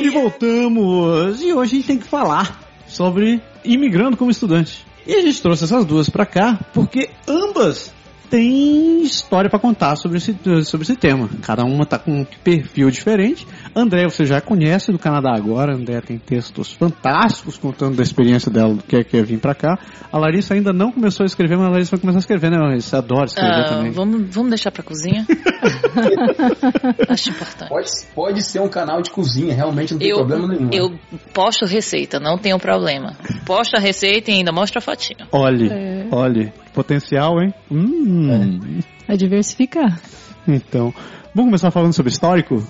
E 0.00 0.10
voltamos! 0.10 1.42
E 1.42 1.52
hoje 1.52 1.72
a 1.72 1.76
gente 1.78 1.86
tem 1.86 1.98
que 1.98 2.06
falar 2.06 2.60
sobre 2.86 3.42
imigrando 3.64 4.16
como 4.16 4.30
estudante. 4.30 4.89
E 5.06 5.14
a 5.14 5.22
gente 5.22 5.40
trouxe 5.40 5.64
essas 5.64 5.84
duas 5.84 6.08
para 6.08 6.26
cá 6.26 6.58
porque 6.72 7.10
ambas 7.26 7.92
têm 8.30 9.02
história 9.02 9.50
para 9.50 9.58
contar 9.58 9.96
sobre 9.96 10.18
esse, 10.18 10.36
sobre 10.64 10.84
esse 10.84 10.96
tema. 10.96 11.28
Cada 11.42 11.64
uma 11.64 11.84
tá 11.84 11.98
com 11.98 12.20
um 12.20 12.26
perfil 12.44 12.90
diferente. 12.90 13.46
André, 13.74 14.04
você 14.08 14.24
já 14.24 14.40
conhece 14.40 14.90
do 14.90 14.98
Canadá 14.98 15.32
agora. 15.34 15.74
André 15.74 16.00
tem 16.00 16.18
textos 16.18 16.72
fantásticos 16.72 17.56
contando 17.56 17.96
da 17.96 18.02
experiência 18.02 18.50
dela, 18.50 18.74
do 18.74 18.82
que 18.82 18.96
é 18.96 19.04
que 19.04 19.16
é 19.16 19.22
vir 19.22 19.38
pra 19.38 19.54
cá. 19.54 19.78
A 20.12 20.18
Larissa 20.18 20.54
ainda 20.54 20.72
não 20.72 20.90
começou 20.90 21.22
a 21.24 21.26
escrever, 21.26 21.56
mas 21.56 21.66
a 21.68 21.70
Larissa 21.70 21.90
vai 21.92 22.00
começar 22.00 22.18
a 22.18 22.20
escrever, 22.20 22.50
né? 22.50 22.58
Larissa 22.58 22.98
adora 22.98 23.26
escrever 23.26 23.52
Ah, 23.60 23.64
também. 23.68 23.90
vamos, 23.92 24.34
vamos 24.34 24.50
deixar 24.50 24.70
pra 24.72 24.82
cozinha? 24.82 25.24
Acho 27.08 27.30
importante. 27.30 27.68
Pode, 27.68 27.90
pode 28.14 28.42
ser 28.42 28.60
um 28.60 28.68
canal 28.68 29.02
de 29.02 29.10
cozinha, 29.10 29.54
realmente 29.54 29.92
não 29.92 29.98
tem 30.00 30.08
Eu, 30.10 30.16
problema 30.16 30.48
nenhum. 30.48 30.70
eu 30.72 30.98
posto 31.32 31.64
receita, 31.66 32.18
não 32.18 32.36
tenho 32.38 32.58
problema. 32.58 33.14
Posto 33.46 33.76
a 33.76 33.80
receita 33.80 34.30
e 34.30 34.34
ainda 34.34 34.52
mostro 34.52 34.78
a 34.78 34.82
fotinha. 34.82 35.26
Olhe, 35.32 35.68
É. 35.70 36.06
olhe. 36.10 36.52
Potencial, 36.72 37.40
hein? 37.42 37.52
Hum. 37.70 38.80
É 39.08 39.16
diversificar. 39.16 40.00
Então, 40.46 40.92
vamos 41.34 41.50
começar 41.50 41.70
falando 41.70 41.92
sobre 41.92 42.10
histórico? 42.12 42.64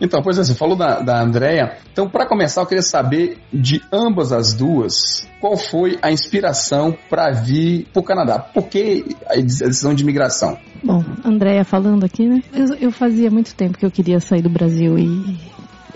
Então, 0.00 0.22
pois 0.22 0.38
é, 0.38 0.44
você 0.44 0.54
falou 0.54 0.76
da, 0.76 1.00
da 1.00 1.22
Andrea. 1.22 1.78
Então, 1.92 2.08
para 2.08 2.26
começar, 2.26 2.62
eu 2.62 2.66
queria 2.66 2.82
saber 2.82 3.38
de 3.52 3.80
ambas 3.92 4.32
as 4.32 4.52
duas, 4.52 5.26
qual 5.40 5.56
foi 5.56 5.98
a 6.02 6.10
inspiração 6.10 6.96
para 7.08 7.30
vir 7.30 7.86
para 7.92 8.00
o 8.00 8.04
Canadá? 8.04 8.38
Por 8.38 8.68
que 8.68 9.04
a 9.28 9.36
decisão 9.36 9.94
de 9.94 10.02
imigração? 10.02 10.58
Bom, 10.84 11.02
Andréia 11.24 11.64
falando 11.64 12.04
aqui, 12.04 12.26
né? 12.26 12.42
Eu, 12.52 12.74
eu 12.76 12.92
fazia 12.92 13.30
muito 13.30 13.54
tempo 13.54 13.78
que 13.78 13.86
eu 13.86 13.90
queria 13.90 14.20
sair 14.20 14.42
do 14.42 14.50
Brasil 14.50 14.98
e 14.98 15.38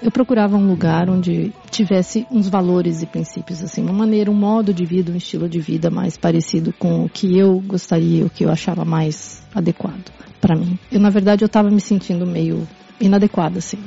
eu 0.02 0.10
procurava 0.10 0.56
um 0.56 0.66
lugar 0.66 1.10
onde 1.10 1.52
tivesse 1.70 2.26
uns 2.30 2.48
valores 2.48 3.02
e 3.02 3.06
princípios, 3.06 3.62
assim, 3.62 3.82
uma 3.82 3.92
maneira, 3.92 4.30
um 4.30 4.34
modo 4.34 4.72
de 4.72 4.84
vida, 4.84 5.12
um 5.12 5.16
estilo 5.16 5.48
de 5.48 5.60
vida 5.60 5.90
mais 5.90 6.16
parecido 6.16 6.72
com 6.78 7.04
o 7.04 7.08
que 7.08 7.38
eu 7.38 7.60
gostaria, 7.60 8.24
o 8.24 8.30
que 8.30 8.44
eu 8.44 8.50
achava 8.50 8.84
mais 8.84 9.42
adequado 9.54 10.10
para 10.40 10.56
mim. 10.56 10.78
Eu, 10.90 11.00
na 11.00 11.10
verdade, 11.10 11.44
eu 11.44 11.46
estava 11.46 11.70
me 11.70 11.80
sentindo 11.80 12.26
meio 12.26 12.66
inadequada, 13.00 13.58
assim, 13.58 13.78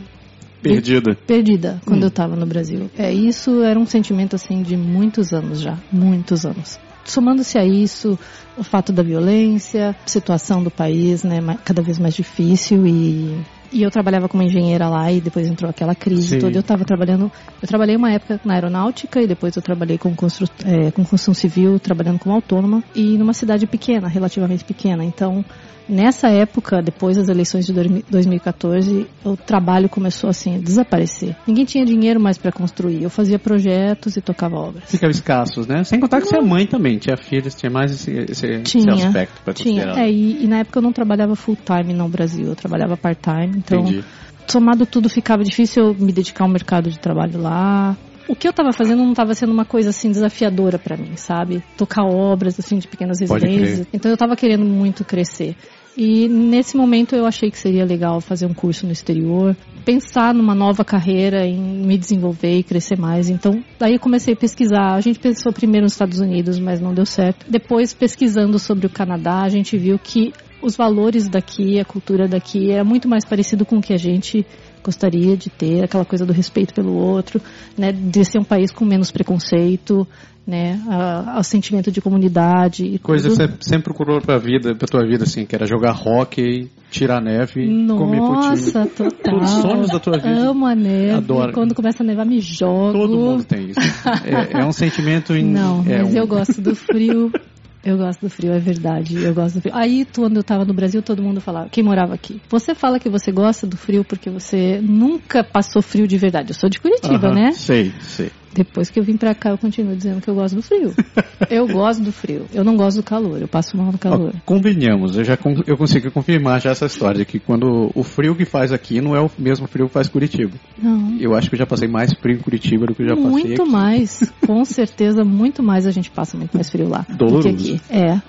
Perdida. 0.61 1.15
perdida 1.27 1.81
quando 1.85 1.99
Hum. 2.01 2.05
eu 2.05 2.07
estava 2.09 2.35
no 2.35 2.45
Brasil. 2.45 2.89
É, 2.97 3.11
isso 3.11 3.61
era 3.61 3.77
um 3.77 3.85
sentimento 3.85 4.35
assim 4.35 4.61
de 4.61 4.77
muitos 4.77 5.33
anos 5.33 5.59
já, 5.59 5.77
muitos 5.91 6.45
anos. 6.45 6.79
Somando-se 7.05 7.57
a 7.57 7.65
isso, 7.65 8.17
o 8.57 8.63
fato 8.63 8.93
da 8.93 9.03
violência, 9.03 9.93
situação 10.05 10.63
do 10.63 10.71
país, 10.71 11.23
né, 11.23 11.41
cada 11.65 11.81
vez 11.81 11.99
mais 11.99 12.13
difícil 12.13 12.87
e 12.87 13.43
e 13.73 13.81
eu 13.81 13.89
trabalhava 13.89 14.29
como 14.29 14.43
engenheira 14.43 14.87
lá 14.87 15.11
e 15.11 15.19
depois 15.19 15.47
entrou 15.47 15.67
aquela 15.67 15.95
crise 15.95 16.35
Sim. 16.35 16.39
toda. 16.39 16.55
Eu 16.55 16.61
estava 16.61 16.85
trabalhando, 16.85 17.31
eu 17.59 17.67
trabalhei 17.67 17.95
uma 17.95 18.11
época 18.11 18.39
na 18.45 18.53
aeronáutica 18.53 19.19
e 19.19 19.25
depois 19.25 19.55
eu 19.55 19.63
trabalhei 19.63 19.97
com, 19.97 20.15
constru, 20.15 20.47
é, 20.63 20.91
com 20.91 21.01
construção 21.03 21.33
civil, 21.33 21.79
trabalhando 21.79 22.19
como 22.19 22.35
autônoma 22.35 22.83
e 22.93 23.17
numa 23.17 23.33
cidade 23.33 23.65
pequena, 23.65 24.07
relativamente 24.07 24.63
pequena. 24.63 25.03
Então, 25.03 25.43
nessa 25.87 26.29
época, 26.29 26.81
depois 26.81 27.17
das 27.17 27.27
eleições 27.29 27.65
de 27.65 27.73
2014, 28.09 29.07
o 29.23 29.35
trabalho 29.35 29.89
começou 29.89 30.29
assim 30.29 30.55
a 30.55 30.59
desaparecer. 30.59 31.35
Ninguém 31.47 31.65
tinha 31.65 31.85
dinheiro 31.85 32.19
mais 32.19 32.37
para 32.37 32.51
construir. 32.51 33.03
Eu 33.03 33.09
fazia 33.09 33.37
projetos 33.39 34.15
e 34.17 34.21
tocava 34.21 34.55
obras. 34.55 34.83
Ficava 34.89 35.11
escassos, 35.11 35.67
né? 35.67 35.83
Sem 35.83 35.99
contar 35.99 36.21
que 36.21 36.27
você 36.27 36.37
é 36.37 36.41
mãe 36.41 36.65
também, 36.65 36.97
tinha 36.97 37.17
filhos, 37.17 37.55
tinha 37.55 37.69
mais 37.69 37.91
esse, 37.91 38.11
esse, 38.11 38.47
esse 38.47 38.63
Tinha, 38.63 38.93
aspecto 38.93 39.41
pra 39.43 39.53
Tinha, 39.53 39.85
considerar. 39.85 40.05
é, 40.07 40.11
e, 40.11 40.43
e 40.43 40.47
na 40.47 40.59
época 40.59 40.79
eu 40.79 40.83
não 40.83 40.91
trabalhava 40.91 41.35
full 41.35 41.57
time 41.57 41.93
no 41.93 42.07
Brasil, 42.07 42.45
eu 42.45 42.55
trabalhava 42.55 42.95
part 42.97 43.19
time, 43.21 43.57
então 43.57 43.79
Entendi. 43.81 44.03
somado 44.47 44.85
tudo 44.85 45.09
ficava 45.09 45.43
difícil 45.43 45.83
eu 45.87 45.93
me 45.93 46.11
dedicar 46.11 46.45
ao 46.45 46.49
mercado 46.49 46.89
de 46.89 46.99
trabalho 46.99 47.39
lá. 47.41 47.95
O 48.27 48.35
que 48.35 48.47
eu 48.47 48.53
tava 48.53 48.71
fazendo 48.71 49.03
não 49.03 49.13
tava 49.13 49.35
sendo 49.35 49.51
uma 49.51 49.65
coisa 49.65 49.89
assim 49.89 50.09
desafiadora 50.09 50.79
pra 50.79 50.95
mim, 50.95 51.15
sabe? 51.15 51.63
Tocar 51.77 52.03
obras 52.03 52.59
assim 52.59 52.77
de 52.77 52.87
pequenas 52.87 53.19
residências. 53.19 53.87
Então 53.93 54.09
eu 54.09 54.17
tava 54.17 54.35
querendo 54.35 54.65
muito 54.65 55.03
crescer. 55.03 55.55
E 55.95 56.27
nesse 56.27 56.75
momento 56.75 57.15
eu 57.15 57.25
achei 57.25 57.51
que 57.51 57.57
seria 57.57 57.85
legal 57.85 58.19
fazer 58.19 58.47
um 58.47 58.53
curso 58.53 58.85
no 58.85 58.91
exterior, 58.91 59.55
pensar 59.85 60.33
numa 60.33 60.55
nova 60.55 60.83
carreira, 60.83 61.45
em 61.45 61.59
me 61.59 61.97
desenvolver 61.97 62.57
e 62.57 62.63
crescer 62.63 62.97
mais. 62.97 63.29
Então, 63.29 63.63
daí 63.77 63.99
comecei 63.99 64.33
a 64.33 64.37
pesquisar. 64.37 64.95
A 64.95 65.01
gente 65.01 65.19
pensou 65.19 65.53
primeiro 65.53 65.83
nos 65.83 65.93
Estados 65.93 66.19
Unidos, 66.19 66.59
mas 66.59 66.81
não 66.81 66.93
deu 66.93 67.05
certo. 67.05 67.45
Depois, 67.47 67.93
pesquisando 67.93 68.57
sobre 68.57 68.87
o 68.87 68.89
Canadá, 68.89 69.43
a 69.43 69.49
gente 69.49 69.77
viu 69.77 69.99
que 69.99 70.33
os 70.63 70.75
valores 70.75 71.27
daqui, 71.27 71.79
a 71.79 71.85
cultura 71.85 72.27
daqui 72.27 72.71
era 72.71 72.83
muito 72.83 73.07
mais 73.07 73.25
parecido 73.25 73.65
com 73.65 73.77
o 73.77 73.81
que 73.81 73.93
a 73.93 73.97
gente 73.97 74.45
gostaria 74.83 75.37
de 75.37 75.49
ter, 75.49 75.83
aquela 75.83 76.05
coisa 76.05 76.25
do 76.25 76.33
respeito 76.33 76.73
pelo 76.73 76.93
outro, 76.93 77.41
né, 77.77 77.91
de 77.91 78.25
ser 78.25 78.39
um 78.39 78.43
país 78.43 78.71
com 78.71 78.85
menos 78.85 79.11
preconceito, 79.11 80.07
né, 80.45 80.81
a, 80.89 81.41
sentimento 81.41 81.89
de 81.89 82.01
comunidade 82.01 82.99
Coisa 82.99 83.29
que 83.29 83.35
tudo. 83.35 83.47
você 83.47 83.57
sempre 83.61 83.85
procurou 83.85 84.19
pra 84.19 84.37
vida, 84.37 84.75
pra 84.75 84.87
tua 84.87 85.05
vida, 85.07 85.23
assim, 85.23 85.45
que 85.45 85.55
era 85.55 85.65
jogar 85.65 85.93
hockey, 85.93 86.69
tirar 86.91 87.21
neve, 87.21 87.65
comer 87.87 88.19
potinho. 88.19 88.49
Nossa, 88.49 88.85
total. 88.87 89.09
Todos 89.23 89.53
os 89.53 89.61
sonhos 89.61 89.87
da 89.89 89.99
tua 89.99 90.17
vida. 90.17 90.49
Amo 90.49 90.65
a 90.65 90.75
neve. 90.75 91.11
Adoro. 91.11 91.53
Quando 91.53 91.73
começa 91.73 92.03
a 92.03 92.05
nevar, 92.05 92.25
me 92.25 92.39
jogo. 92.41 92.91
Todo 92.91 93.17
mundo 93.17 93.43
tem 93.45 93.69
isso. 93.69 93.79
É, 94.25 94.61
é 94.61 94.65
um 94.65 94.73
sentimento... 94.73 95.33
In... 95.35 95.45
Não, 95.45 95.81
é 95.87 96.03
mas 96.03 96.13
um- 96.13 96.17
eu 96.17 96.27
gosto 96.27 96.61
do 96.61 96.75
frio. 96.75 97.31
Eu 97.83 97.97
gosto 97.97 98.21
do 98.21 98.29
frio, 98.29 98.53
é 98.53 98.59
verdade. 98.59 99.21
Eu 99.21 99.33
gosto 99.33 99.55
do 99.55 99.61
frio. 99.61 99.75
Aí, 99.75 100.05
quando 100.15 100.37
eu 100.37 100.43
tava 100.43 100.63
no 100.63 100.73
Brasil, 100.73 101.01
todo 101.01 101.21
mundo 101.21 101.41
falava, 101.41 101.67
quem 101.69 101.83
morava 101.83 102.13
aqui. 102.13 102.41
Você 102.49 102.73
fala 102.73 102.97
que 102.99 103.09
você 103.09 103.31
gosta 103.31 103.67
do 103.67 103.75
frio 103.75 104.05
porque 104.05 104.29
você 104.29 104.79
nunca 104.81 105.43
passou 105.43 105.81
frio 105.81 106.07
de 106.07 106.17
verdade. 106.17 106.51
Eu 106.51 106.55
sou 106.55 106.69
de 106.69 106.79
Curitiba, 106.79 107.27
Aham, 107.27 107.35
né? 107.35 107.51
Sei, 107.51 107.91
sei. 108.01 108.31
Depois 108.53 108.89
que 108.89 108.99
eu 108.99 109.03
vim 109.03 109.17
pra 109.17 109.33
cá, 109.33 109.49
eu 109.49 109.57
continuo 109.57 109.95
dizendo 109.95 110.21
que 110.21 110.29
eu 110.29 110.35
gosto 110.35 110.55
do 110.55 110.61
frio. 110.61 110.93
eu 111.49 111.67
gosto 111.67 112.03
do 112.03 112.11
frio. 112.11 112.45
Eu 112.53 112.63
não 112.63 112.75
gosto 112.75 112.97
do 112.97 113.03
calor. 113.03 113.41
Eu 113.41 113.47
passo 113.47 113.75
mal 113.75 113.91
no 113.91 113.97
calor. 113.97 114.31
Ó, 114.35 114.39
convenhamos, 114.45 115.17
eu 115.17 115.23
já 115.23 115.37
eu 115.65 115.77
consigo 115.77 116.11
confirmar 116.11 116.61
já 116.61 116.71
essa 116.71 116.85
história 116.85 117.19
de 117.19 117.25
que 117.25 117.39
quando 117.39 117.91
o 117.93 118.03
frio 118.03 118.35
que 118.35 118.45
faz 118.45 118.71
aqui 118.71 119.01
não 119.01 119.15
é 119.15 119.21
o 119.21 119.29
mesmo 119.37 119.67
frio 119.67 119.87
que 119.87 119.93
faz 119.93 120.07
Curitiba. 120.07 120.53
Não. 120.77 121.17
Eu 121.19 121.35
acho 121.35 121.49
que 121.49 121.55
eu 121.55 121.59
já 121.59 121.65
passei 121.65 121.87
mais 121.87 122.13
frio 122.13 122.35
em 122.35 122.39
Curitiba 122.39 122.85
do 122.85 122.95
que 122.95 123.03
eu 123.03 123.09
já 123.09 123.15
passei 123.15 123.29
Muito 123.29 123.65
mais. 123.65 124.31
Com 124.45 124.63
certeza, 124.65 125.23
muito 125.23 125.63
mais 125.63 125.87
a 125.87 125.91
gente 125.91 126.11
passa 126.11 126.37
muito 126.37 126.53
mais 126.53 126.69
frio 126.69 126.87
lá 126.87 126.99
do 126.99 127.05
que 127.05 127.17
Doloroso. 127.17 127.49
aqui. 127.49 127.81
É. 127.89 128.21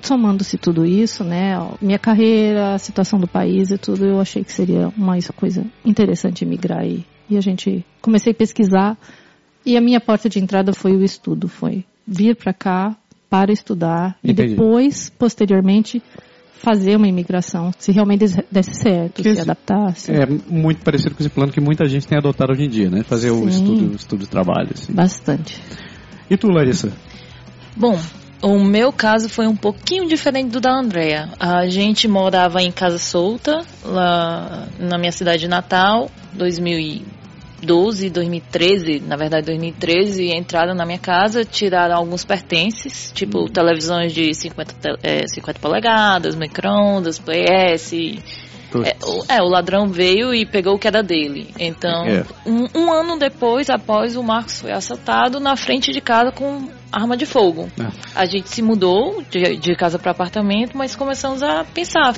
Somando-se 0.00 0.56
tudo 0.58 0.84
isso, 0.86 1.24
né? 1.24 1.58
Minha 1.80 1.98
carreira, 1.98 2.74
a 2.74 2.78
situação 2.78 3.18
do 3.18 3.26
país 3.26 3.70
e 3.70 3.78
tudo, 3.78 4.04
eu 4.04 4.20
achei 4.20 4.44
que 4.44 4.52
seria 4.52 4.88
uma 4.96 5.16
coisa 5.34 5.64
interessante 5.84 6.44
migrar 6.44 6.80
aí. 6.80 7.04
E 7.28 7.36
a 7.36 7.40
gente 7.40 7.84
comecei 8.00 8.32
a 8.32 8.34
pesquisar 8.34 8.96
e 9.64 9.76
a 9.76 9.80
minha 9.80 10.00
porta 10.00 10.28
de 10.28 10.38
entrada 10.38 10.72
foi 10.72 10.92
o 10.92 11.02
estudo, 11.02 11.48
foi 11.48 11.84
vir 12.06 12.36
para 12.36 12.52
cá 12.52 12.96
para 13.30 13.52
estudar 13.52 14.16
Entendi. 14.22 14.42
e 14.42 14.48
depois, 14.56 15.10
posteriormente, 15.18 16.02
fazer 16.54 16.96
uma 16.96 17.08
imigração, 17.08 17.72
se 17.78 17.90
realmente 17.90 18.20
des- 18.20 18.38
desse 18.50 18.74
certo, 18.74 19.14
Que 19.16 19.22
se 19.22 19.28
esse- 19.30 19.40
adaptasse. 19.40 20.12
É 20.12 20.26
muito 20.48 20.82
parecido 20.84 21.14
com 21.14 21.20
esse 21.22 21.30
plano 21.30 21.50
que 21.52 21.60
muita 21.60 21.86
gente 21.88 22.06
tem 22.06 22.18
adotado 22.18 22.52
hoje 22.52 22.64
em 22.64 22.68
dia, 22.68 22.90
né? 22.90 23.02
Fazer 23.02 23.30
o 23.30 23.40
Sim. 23.40 23.48
estudo, 23.48 23.92
o 23.92 23.96
estudo 23.96 24.20
de 24.20 24.28
trabalho. 24.28 24.68
Assim. 24.72 24.92
Bastante. 24.92 25.60
E 26.30 26.36
tu, 26.36 26.48
Larissa? 26.48 26.92
Bom, 27.76 27.98
o 28.42 28.58
meu 28.62 28.92
caso 28.92 29.28
foi 29.28 29.46
um 29.46 29.56
pouquinho 29.56 30.06
diferente 30.06 30.50
do 30.50 30.60
da 30.60 30.72
Andrea. 30.72 31.30
A 31.40 31.66
gente 31.68 32.06
morava 32.06 32.62
em 32.62 32.70
casa 32.70 32.98
solta, 32.98 33.62
lá 33.84 34.68
na 34.78 34.98
minha 34.98 35.12
cidade 35.12 35.48
natal, 35.48 36.10
2012, 37.66 38.10
2013, 38.10 39.00
na 39.06 39.16
verdade 39.16 39.46
2013, 39.46 40.32
entraram 40.34 40.74
na 40.74 40.84
minha 40.84 40.98
casa, 40.98 41.44
tiraram 41.44 41.96
alguns 41.96 42.24
pertences, 42.24 43.12
tipo 43.14 43.48
televisões 43.48 44.12
de 44.12 44.34
50, 44.34 44.74
te- 44.74 44.98
é, 45.02 45.26
50 45.26 45.60
polegadas, 45.60 46.34
micro-ondas, 46.34 47.18
PS, 47.18 47.92
é 48.84 48.96
o, 49.06 49.24
é, 49.28 49.42
o 49.42 49.48
ladrão 49.48 49.86
veio 49.88 50.34
e 50.34 50.46
pegou 50.46 50.74
o 50.74 50.78
que 50.78 50.88
era 50.88 51.02
dele. 51.02 51.50
Então, 51.58 52.04
É. 52.06 52.24
um, 52.46 52.66
um 52.74 52.92
ano 52.92 53.18
depois, 53.18 53.68
após 53.68 54.16
o 54.16 54.22
Marcos 54.22 54.60
foi 54.62 54.72
assaltado 54.72 55.38
na 55.38 55.56
frente 55.56 55.92
de 55.92 56.00
casa 56.00 56.32
com 56.32 56.68
arma 56.90 57.14
de 57.16 57.26
fogo. 57.26 57.68
Ah. 57.78 57.90
A 58.14 58.24
gente 58.24 58.48
se 58.48 58.62
mudou 58.62 59.22
de, 59.30 59.56
de 59.58 59.76
casa 59.76 59.98
para 59.98 60.10
apartamento, 60.12 60.76
mas 60.76 60.96
começamos 60.96 61.42
a 61.42 61.64
pensar. 61.64 62.14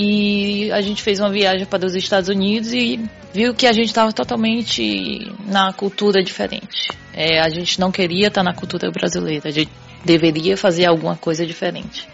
E 0.00 0.70
a 0.70 0.80
gente 0.80 1.02
fez 1.02 1.18
uma 1.18 1.28
viagem 1.28 1.66
para 1.66 1.84
os 1.84 1.96
Estados 1.96 2.28
Unidos 2.28 2.72
e 2.72 3.00
viu 3.34 3.52
que 3.52 3.66
a 3.66 3.72
gente 3.72 3.88
estava 3.88 4.12
totalmente 4.12 5.28
na 5.44 5.72
cultura 5.72 6.22
diferente. 6.22 6.88
É, 7.12 7.40
a 7.40 7.48
gente 7.48 7.80
não 7.80 7.90
queria 7.90 8.28
estar 8.28 8.44
na 8.44 8.54
cultura 8.54 8.92
brasileira, 8.92 9.48
a 9.48 9.50
gente 9.50 9.72
deveria 10.04 10.56
fazer 10.56 10.86
alguma 10.86 11.16
coisa 11.16 11.44
diferente. 11.44 12.06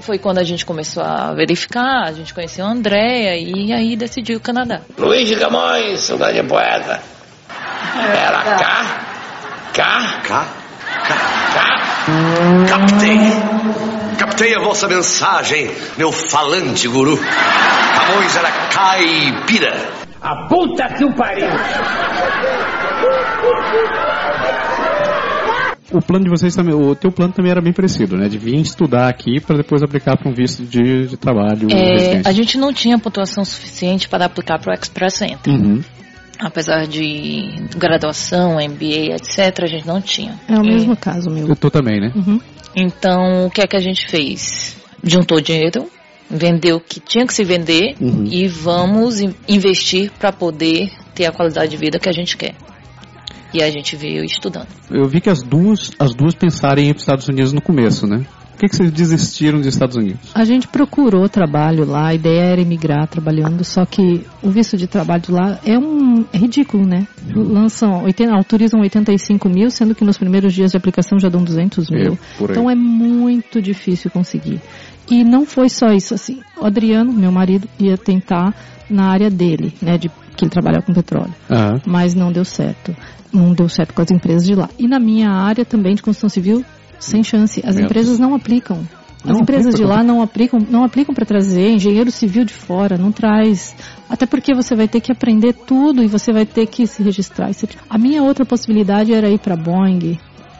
Foi 0.00 0.18
quando 0.18 0.38
a 0.38 0.42
gente 0.42 0.66
começou 0.66 1.00
a 1.00 1.32
verificar, 1.32 2.08
a 2.08 2.12
gente 2.12 2.34
conheceu 2.34 2.64
a 2.64 2.70
Andréia 2.70 3.36
e 3.36 3.72
aí 3.72 3.94
decidiu 3.94 4.38
o 4.38 4.40
Canadá. 4.40 4.80
Luiz 4.98 5.28
de 5.28 5.36
Camões, 5.36 6.10
um 6.10 6.18
grande 6.18 6.42
poeta. 6.42 7.00
Era 7.94 8.42
cá, 8.58 9.06
cá, 9.72 10.22
cá. 10.26 10.67
Captei. 12.68 13.18
Captei 14.18 14.54
a 14.54 14.60
vossa 14.60 14.88
mensagem, 14.88 15.70
meu 15.96 16.10
falante 16.10 16.88
guru. 16.88 17.16
Camões 17.16 18.36
era 18.36 18.50
caipira. 18.72 19.98
A 20.20 20.48
puta 20.48 20.88
que 20.94 21.04
o 21.04 21.14
pariu! 21.14 21.46
O 25.90 26.02
plano 26.02 26.24
de 26.24 26.30
vocês 26.30 26.54
também, 26.54 26.74
o 26.74 26.94
teu 26.94 27.10
plano 27.10 27.32
também 27.32 27.50
era 27.50 27.62
bem 27.62 27.72
parecido, 27.72 28.16
né? 28.16 28.28
De 28.28 28.36
vir 28.36 28.56
estudar 28.56 29.08
aqui 29.08 29.40
para 29.40 29.56
depois 29.56 29.82
aplicar 29.82 30.18
para 30.18 30.30
um 30.30 30.34
visto 30.34 30.62
de, 30.64 31.06
de 31.06 31.16
trabalho. 31.16 31.68
É, 31.70 32.20
a 32.26 32.32
gente 32.32 32.58
não 32.58 32.72
tinha 32.72 32.98
pontuação 32.98 33.44
suficiente 33.44 34.08
para 34.08 34.26
aplicar 34.26 34.58
para 34.58 34.72
o 34.72 34.74
Express 34.74 35.22
Entry. 35.22 35.52
Uhum. 35.52 35.80
Apesar 36.38 36.86
de 36.86 37.50
graduação, 37.76 38.56
MBA, 38.60 39.14
etc., 39.16 39.62
a 39.62 39.66
gente 39.66 39.86
não 39.86 40.00
tinha. 40.00 40.38
É 40.48 40.54
o 40.58 40.62
E- 40.64 40.68
mesmo 40.68 40.96
caso, 40.96 41.28
meu. 41.30 41.48
Eu 41.48 41.56
tô 41.56 41.68
também, 41.70 42.00
né? 42.00 42.12
Uhum. 42.14 42.40
Então, 42.76 43.46
o 43.46 43.50
que 43.50 43.60
é 43.60 43.66
que 43.66 43.76
a 43.76 43.80
gente 43.80 44.06
fez? 44.08 44.76
Juntou 45.02 45.40
dinheiro, 45.40 45.88
vendeu 46.30 46.76
o 46.76 46.80
que 46.80 47.00
tinha 47.00 47.26
que 47.26 47.34
se 47.34 47.42
vender 47.42 47.96
Uhum. 48.00 48.24
e 48.30 48.46
vamos 48.46 49.20
in- 49.20 49.34
investir 49.48 50.12
para 50.18 50.30
poder 50.32 50.88
ter 51.14 51.26
a 51.26 51.32
qualidade 51.32 51.70
de 51.72 51.76
vida 51.76 51.98
que 51.98 52.08
a 52.08 52.12
gente 52.12 52.36
quer. 52.36 52.54
E 53.52 53.62
a 53.62 53.70
gente 53.70 53.96
veio 53.96 54.22
estudando. 54.24 54.68
Eu 54.90 55.08
vi 55.08 55.20
que 55.20 55.30
as 55.30 55.42
duas, 55.42 55.90
as 55.98 56.14
duas 56.14 56.34
pensaram 56.34 56.80
em 56.82 56.86
ir 56.90 56.92
para 56.92 56.96
os 56.98 57.02
Estados 57.02 57.28
Unidos 57.28 57.52
no 57.52 57.62
começo, 57.62 58.06
né? 58.06 58.24
Por 58.58 58.62
que, 58.62 58.70
que 58.70 58.76
vocês 58.76 58.90
desistiram 58.90 59.58
dos 59.58 59.68
Estados 59.68 59.94
Unidos? 59.94 60.32
A 60.34 60.44
gente 60.44 60.66
procurou 60.66 61.28
trabalho 61.28 61.86
lá, 61.86 62.08
a 62.08 62.14
ideia 62.14 62.40
era 62.40 62.60
emigrar 62.60 63.06
trabalhando, 63.06 63.62
só 63.62 63.86
que 63.86 64.26
o 64.42 64.50
visto 64.50 64.76
de 64.76 64.88
trabalho 64.88 65.22
lá 65.28 65.60
é 65.64 65.78
um 65.78 66.24
é 66.32 66.36
ridículo, 66.36 66.84
né? 66.84 67.06
Lançam, 67.32 68.02
80, 68.02 68.34
autorizam 68.34 68.80
85 68.80 69.48
mil, 69.48 69.70
sendo 69.70 69.94
que 69.94 70.04
nos 70.04 70.18
primeiros 70.18 70.52
dias 70.52 70.72
de 70.72 70.76
aplicação 70.76 71.20
já 71.20 71.28
dão 71.28 71.44
200 71.44 71.88
mil. 71.88 72.14
É, 72.14 72.44
então 72.50 72.68
é 72.68 72.74
muito 72.74 73.62
difícil 73.62 74.10
conseguir. 74.10 74.60
E 75.08 75.22
não 75.22 75.46
foi 75.46 75.68
só 75.68 75.92
isso, 75.92 76.12
assim. 76.12 76.40
O 76.60 76.66
Adriano, 76.66 77.12
meu 77.12 77.30
marido, 77.30 77.68
ia 77.78 77.96
tentar 77.96 78.52
na 78.90 79.04
área 79.04 79.30
dele, 79.30 79.72
né? 79.80 79.96
De, 79.98 80.08
que 80.36 80.44
ele 80.44 80.50
trabalha 80.50 80.82
com 80.82 80.92
petróleo. 80.92 81.32
Aham. 81.48 81.80
Mas 81.86 82.12
não 82.12 82.32
deu 82.32 82.44
certo. 82.44 82.92
Não 83.32 83.52
deu 83.52 83.68
certo 83.68 83.94
com 83.94 84.02
as 84.02 84.10
empresas 84.10 84.44
de 84.44 84.56
lá. 84.56 84.68
E 84.76 84.88
na 84.88 84.98
minha 84.98 85.30
área 85.30 85.64
também 85.64 85.94
de 85.94 86.02
construção 86.02 86.28
civil, 86.28 86.64
sem 86.98 87.22
chance. 87.22 87.60
As 87.64 87.76
empresas 87.78 88.18
não 88.18 88.34
aplicam. 88.34 88.80
As 89.24 89.32
Não 89.32 89.40
empresas 89.40 89.74
de 89.74 89.82
lá 89.82 90.02
não 90.04 90.22
aplicam, 90.22 90.60
não 90.70 90.84
aplicam 90.84 91.12
para 91.12 91.26
trazer 91.26 91.70
engenheiro 91.72 92.10
civil 92.10 92.44
de 92.44 92.52
fora, 92.52 92.96
não 92.96 93.10
traz. 93.10 93.74
Até 94.08 94.26
porque 94.26 94.54
você 94.54 94.76
vai 94.76 94.86
ter 94.86 95.00
que 95.00 95.10
aprender 95.10 95.52
tudo 95.54 96.04
e 96.04 96.06
você 96.06 96.32
vai 96.32 96.46
ter 96.46 96.66
que 96.66 96.86
se 96.86 97.02
registrar. 97.02 97.50
Isso- 97.50 97.66
A 97.90 97.98
minha 97.98 98.22
outra 98.22 98.46
possibilidade 98.46 99.12
era 99.12 99.28
ir 99.28 99.38
para 99.40 99.56
Boeing 99.56 100.18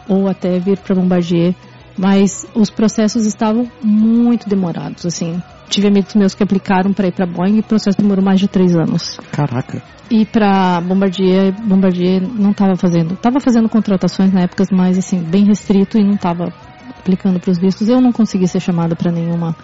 ou 0.08 0.26
até 0.28 0.58
vir 0.58 0.76
para 0.78 0.94
Bombardier, 0.96 1.54
mas 1.96 2.44
os 2.52 2.68
processos 2.68 3.24
estavam 3.26 3.70
muito 3.82 4.48
demorados. 4.48 5.06
Assim, 5.06 5.40
tive 5.68 5.88
amigos 5.88 6.14
meus 6.14 6.34
que 6.34 6.42
aplicaram 6.42 6.92
para 6.92 7.08
ir 7.08 7.12
para 7.12 7.26
Boeing 7.26 7.56
e 7.56 7.60
o 7.60 7.62
processo 7.62 7.98
demorou 7.98 8.24
mais 8.24 8.40
de 8.40 8.48
três 8.48 8.76
anos. 8.76 9.18
Caraca. 9.30 9.82
E 10.10 10.24
para 10.24 10.80
Bombardier, 10.80 11.52
Bombardier 11.52 12.22
não 12.22 12.50
estava 12.52 12.74
fazendo, 12.76 13.14
estava 13.14 13.40
fazendo 13.40 13.68
contratações 13.68 14.32
na 14.32 14.40
época, 14.40 14.64
mas 14.72 14.96
assim, 14.96 15.22
bem 15.22 15.44
restrito 15.44 15.98
e 15.98 16.04
não 16.04 16.14
estava 16.14 16.52
aplicando 16.98 17.38
para 17.38 17.50
os 17.50 17.58
vistos. 17.58 17.88
Eu 17.88 18.00
não 18.00 18.12
consegui 18.12 18.48
ser 18.48 18.60
chamada 18.60 18.96
para 18.96 19.12
nenhuma 19.12 19.54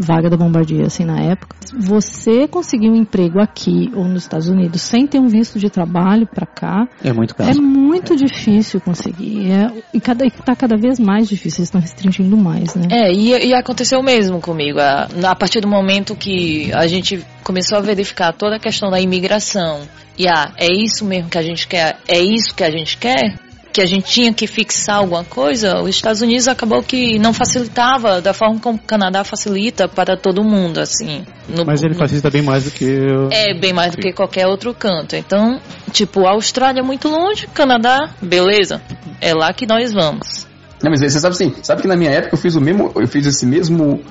vaga 0.00 0.30
da 0.30 0.36
Bombardier 0.36 0.86
assim 0.86 1.04
na 1.04 1.20
época. 1.20 1.56
Você 1.78 2.48
conseguir 2.48 2.88
um 2.88 2.96
emprego 2.96 3.40
aqui 3.40 3.90
ou 3.94 4.04
nos 4.04 4.22
Estados 4.22 4.48
Unidos 4.48 4.80
sem 4.82 5.06
ter 5.06 5.18
um 5.18 5.28
visto 5.28 5.58
de 5.58 5.68
trabalho 5.68 6.26
para 6.26 6.46
cá, 6.46 6.88
É 7.04 7.12
muito 7.12 7.34
é 7.38 7.46
caro. 7.46 7.62
muito 7.62 8.16
difícil 8.16 8.80
conseguir. 8.80 9.50
É, 9.50 9.70
e 9.94 10.00
cada, 10.00 10.24
está 10.26 10.56
cada 10.56 10.76
vez 10.76 10.98
mais 10.98 11.28
difícil, 11.28 11.60
eles 11.60 11.68
estão 11.68 11.80
restringindo 11.80 12.36
mais, 12.36 12.74
né? 12.74 12.88
É, 12.90 13.12
e, 13.12 13.48
e 13.48 13.54
aconteceu 13.54 14.02
mesmo 14.02 14.40
comigo. 14.40 14.78
A, 14.80 15.08
a 15.30 15.34
partir 15.36 15.60
do 15.60 15.68
momento 15.68 16.16
que 16.16 16.72
a 16.72 16.86
gente 16.86 17.24
começou 17.44 17.78
a 17.78 17.80
verificar 17.80 18.32
toda 18.32 18.56
a 18.56 18.60
questão 18.60 18.90
da 18.90 19.00
imigração, 19.00 19.80
e 20.18 20.26
ah, 20.28 20.52
é 20.56 20.66
isso 20.72 21.04
mesmo 21.04 21.30
que 21.30 21.38
a 21.38 21.42
gente 21.42 21.66
quer, 21.66 21.98
é 22.08 22.18
isso 22.20 22.54
que 22.54 22.64
a 22.64 22.70
gente 22.70 22.96
quer, 22.96 23.38
que 23.72 23.80
a 23.80 23.86
gente 23.86 24.04
tinha 24.10 24.32
que 24.34 24.46
fixar 24.46 24.96
alguma 24.96 25.24
coisa, 25.24 25.80
os 25.80 25.90
Estados 25.90 26.20
Unidos 26.20 26.48
acabou 26.48 26.82
que 26.82 27.18
não 27.18 27.32
facilitava 27.32 28.20
da 28.20 28.32
forma 28.34 28.58
como 28.58 28.76
o 28.78 28.80
Canadá 28.82 29.22
facilita 29.24 29.88
para 29.88 30.16
todo 30.16 30.42
mundo, 30.42 30.78
assim. 30.78 31.24
no- 31.48 31.64
Mas 31.64 31.82
ele 31.82 31.94
facilita 31.94 32.30
bem 32.30 32.42
mais 32.42 32.64
do 32.64 32.70
que. 32.70 32.98
é 33.30 33.54
bem 33.58 33.72
mais 33.72 33.94
do 33.94 33.98
que 34.00 34.12
qualquer 34.12 34.46
outro 34.46 34.72
canto. 34.74 35.14
Então, 35.16 35.60
tipo, 35.92 36.26
a 36.26 36.30
Austrália 36.32 36.80
é 36.80 36.82
muito 36.82 37.08
longe, 37.08 37.46
Canadá, 37.48 38.10
beleza. 38.20 38.80
É 39.20 39.32
lá 39.34 39.52
que 39.52 39.66
nós 39.66 39.92
vamos. 39.92 40.46
Não, 40.82 40.90
mas 40.90 41.00
você 41.00 41.20
sabe 41.20 41.34
assim, 41.34 41.54
sabe 41.62 41.82
que 41.82 41.88
na 41.88 41.96
minha 41.96 42.10
época 42.10 42.34
eu 42.34 42.38
fiz 42.38 42.54
o 42.54 42.60
mesmo, 42.60 42.90
eu 42.96 43.06
fiz 43.06 43.26
esse 43.26 43.44
mesmo 43.46 44.02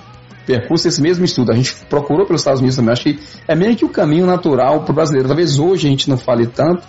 percurso, 0.45 0.87
esse 0.87 1.01
mesmo 1.01 1.25
estudo. 1.25 1.51
A 1.51 1.55
gente 1.55 1.73
procurou 1.89 2.25
pelos 2.25 2.41
Estados 2.41 2.59
Unidos 2.59 2.75
também. 2.75 2.91
Acho 2.93 3.03
que 3.03 3.19
é 3.47 3.55
meio 3.55 3.75
que 3.75 3.85
o 3.85 3.89
caminho 3.89 4.25
natural 4.25 4.81
para 4.83 4.91
o 4.91 4.95
brasileiro. 4.95 5.27
Talvez 5.27 5.59
hoje 5.59 5.87
a 5.87 5.89
gente 5.89 6.09
não 6.09 6.17
fale 6.17 6.47
tanto, 6.47 6.81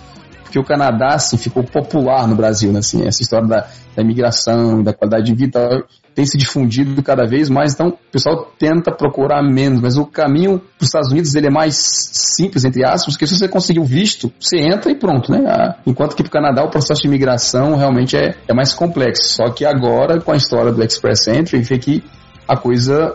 porque 0.51 0.59
o 0.59 0.65
Canadá 0.65 1.15
assim, 1.15 1.39
ficou 1.39 1.63
popular 1.63 2.27
no 2.27 2.35
Brasil, 2.35 2.73
né? 2.73 2.81
Assim, 2.81 3.07
essa 3.07 3.23
história 3.23 3.47
da, 3.47 3.69
da 3.95 4.03
imigração, 4.03 4.83
da 4.83 4.93
qualidade 4.93 5.27
de 5.27 5.35
vida 5.35 5.85
tem 6.13 6.27
se 6.27 6.37
difundido 6.37 7.01
cada 7.05 7.25
vez 7.25 7.49
mais. 7.49 7.73
Então, 7.73 7.91
o 7.91 8.11
pessoal 8.11 8.51
tenta 8.59 8.91
procurar 8.91 9.45
menos, 9.45 9.81
mas 9.81 9.97
o 9.97 10.05
caminho 10.05 10.59
para 10.59 10.83
os 10.83 10.89
Estados 10.89 11.13
Unidos 11.13 11.37
ele 11.37 11.47
é 11.47 11.51
mais 11.51 11.77
simples, 11.77 12.65
entre 12.65 12.85
aspas, 12.85 13.15
porque 13.15 13.29
se 13.29 13.39
você 13.39 13.49
conseguir 13.49 13.79
o 13.79 13.85
visto, 13.85 14.33
você 14.41 14.59
entra 14.59 14.91
e 14.91 14.97
pronto, 14.97 15.31
né? 15.31 15.45
Ah, 15.47 15.77
Enquanto 15.87 16.17
que 16.17 16.25
para 16.25 16.29
o 16.29 16.33
Canadá 16.33 16.65
o 16.65 16.69
processo 16.69 17.01
de 17.03 17.07
imigração 17.07 17.77
realmente 17.77 18.17
é, 18.17 18.35
é 18.49 18.53
mais 18.53 18.75
complexo. 18.75 19.23
Só 19.23 19.51
que 19.51 19.65
agora, 19.65 20.21
com 20.21 20.33
a 20.33 20.37
história 20.37 20.73
do 20.73 20.83
Express 20.83 21.29
Entry, 21.29 21.63
vê 21.63 21.79
que 21.79 22.03
a 22.49 22.57
coisa 22.57 23.15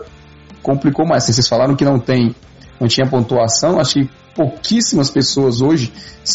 complicou 0.62 1.06
mais. 1.06 1.24
Vocês 1.24 1.46
falaram 1.46 1.76
que 1.76 1.84
não 1.84 1.98
tem, 1.98 2.34
não 2.80 2.88
tinha 2.88 3.06
pontuação, 3.06 3.78
acho 3.80 3.94
que 3.94 4.10
pouquíssimas 4.34 5.10
pessoas 5.10 5.62
hoje, 5.62 5.92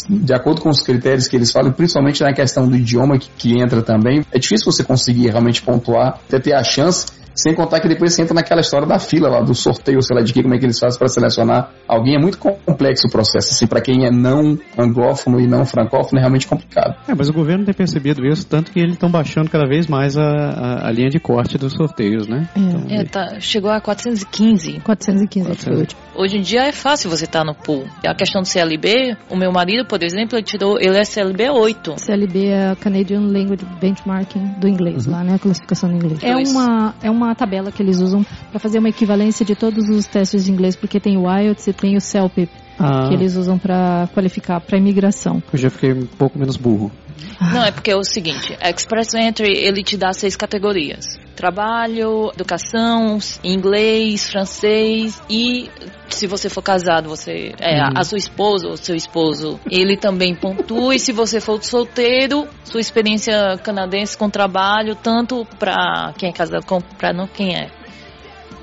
de 0.08 0.34
acordo 0.34 0.60
com 0.60 0.68
os 0.68 0.82
critérios 0.82 1.28
que 1.28 1.36
eles 1.36 1.52
falam, 1.52 1.72
principalmente 1.72 2.20
na 2.22 2.32
questão 2.32 2.66
do 2.66 2.76
idioma 2.76 3.16
que, 3.16 3.28
que 3.38 3.62
entra 3.62 3.80
também, 3.80 4.24
é 4.32 4.38
difícil 4.38 4.70
você 4.70 4.82
conseguir 4.82 5.28
realmente 5.28 5.62
pontuar, 5.62 6.18
até 6.26 6.40
ter 6.40 6.54
a 6.54 6.64
chance, 6.64 7.06
sem 7.34 7.54
contar 7.54 7.80
que 7.80 7.88
depois 7.88 8.14
você 8.14 8.22
entra 8.22 8.34
naquela 8.34 8.60
história 8.60 8.86
da 8.86 8.98
fila 8.98 9.28
lá, 9.28 9.40
do 9.40 9.54
sorteio, 9.54 10.02
sei 10.02 10.16
lá 10.16 10.22
de 10.22 10.32
que, 10.32 10.42
como 10.42 10.54
é 10.54 10.58
que 10.58 10.64
eles 10.64 10.78
fazem 10.78 10.98
para 10.98 11.08
selecionar 11.08 11.70
alguém. 11.88 12.16
É 12.16 12.18
muito 12.18 12.38
complexo 12.38 13.06
o 13.06 13.10
processo, 13.10 13.52
assim, 13.52 13.66
para 13.66 13.80
quem 13.80 14.06
é 14.06 14.10
não 14.10 14.58
anglófono 14.78 15.40
e 15.40 15.46
não 15.46 15.64
francófono, 15.64 16.18
é 16.18 16.20
realmente 16.20 16.46
complicado. 16.46 16.96
É, 17.08 17.14
mas 17.14 17.28
o 17.28 17.32
governo 17.32 17.64
tem 17.64 17.74
percebido 17.74 18.24
isso, 18.26 18.46
tanto 18.46 18.70
que 18.70 18.80
eles 18.80 18.94
estão 18.94 19.10
baixando 19.10 19.50
cada 19.50 19.66
vez 19.66 19.86
mais 19.86 20.16
a, 20.16 20.22
a, 20.22 20.88
a 20.88 20.92
linha 20.92 21.08
de 21.08 21.18
corte 21.18 21.56
dos 21.58 21.72
sorteios, 21.72 22.26
né? 22.26 22.48
Então, 22.56 22.84
É, 22.88 23.04
tá, 23.04 23.40
chegou 23.40 23.70
a 23.70 23.80
415. 23.80 24.80
415 24.80 25.54
foi 25.54 25.74
o 25.74 25.78
último. 25.78 26.00
Hoje 26.14 26.36
em 26.36 26.42
dia 26.42 26.64
é 26.64 26.72
fácil 26.72 27.08
você 27.08 27.24
estar 27.24 27.44
no 27.44 27.54
pool. 27.54 27.86
A 28.06 28.14
questão 28.14 28.42
do 28.42 28.48
CLB, 28.48 29.16
o 29.30 29.36
meu 29.36 29.50
marido, 29.50 29.86
por 29.86 30.02
exemplo, 30.02 30.36
ele 30.36 30.44
tirou, 30.44 30.78
ele 30.78 30.96
é 30.96 31.04
CLB 31.04 31.50
8. 31.50 31.94
CLB 31.96 32.46
é 32.48 32.70
a 32.70 32.76
Canadian 32.76 33.20
Language 33.20 33.64
Benchmarking 33.80 34.60
do 34.60 34.68
inglês, 34.68 35.06
lá, 35.06 35.24
né? 35.24 35.34
A 35.34 35.38
classificação 35.38 35.88
do 35.88 35.96
inglês. 35.96 36.22
É 36.22 36.36
uma, 36.36 36.94
é 37.02 37.10
uma 37.10 37.21
tabela 37.34 37.70
que 37.70 37.82
eles 37.82 37.98
usam 38.00 38.24
para 38.50 38.58
fazer 38.58 38.78
uma 38.78 38.88
equivalência 38.88 39.44
de 39.44 39.54
todos 39.54 39.88
os 39.88 40.06
testes 40.06 40.44
de 40.44 40.52
inglês, 40.52 40.76
porque 40.76 41.00
tem 41.00 41.16
o 41.16 41.30
IELTS 41.30 41.66
e 41.66 41.72
tem 41.72 41.96
o 41.96 42.00
CELP, 42.00 42.48
Ah. 42.78 43.08
que 43.08 43.14
eles 43.14 43.36
usam 43.36 43.58
para 43.58 44.08
qualificar 44.14 44.60
para 44.60 44.78
imigração. 44.78 45.42
eu 45.52 45.58
já 45.58 45.70
fiquei 45.70 45.92
um 45.92 46.06
pouco 46.06 46.38
menos 46.38 46.56
burro. 46.56 46.90
Não, 47.40 47.64
é 47.64 47.70
porque 47.70 47.90
é 47.90 47.96
o 47.96 48.02
seguinte, 48.04 48.56
a 48.60 48.70
Express 48.70 49.14
Entry, 49.14 49.52
ele 49.56 49.82
te 49.82 49.96
dá 49.96 50.12
seis 50.12 50.36
categorias. 50.36 51.18
Trabalho, 51.36 52.30
educação, 52.34 53.18
inglês, 53.42 54.30
francês 54.30 55.20
e 55.28 55.68
se 56.08 56.26
você 56.26 56.48
for 56.48 56.62
casado, 56.62 57.08
você 57.08 57.52
é, 57.60 57.80
a- 57.80 57.92
a 57.96 58.04
sua 58.04 58.18
esposa 58.18 58.68
ou 58.68 58.76
seu 58.76 58.94
esposo, 58.94 59.58
ele 59.70 59.96
também 59.96 60.34
pontua 60.34 60.94
e 60.94 60.98
se 60.98 61.12
você 61.12 61.40
for 61.40 61.62
solteiro, 61.62 62.46
sua 62.64 62.80
experiência 62.80 63.56
canadense 63.62 64.16
com 64.16 64.28
trabalho, 64.30 64.94
tanto 64.94 65.44
para 65.58 66.12
quem 66.18 66.28
é 66.28 66.32
casado 66.32 66.64
como 66.64 66.82
para 66.98 67.12
não 67.12 67.26
quem 67.26 67.56
é. 67.56 67.70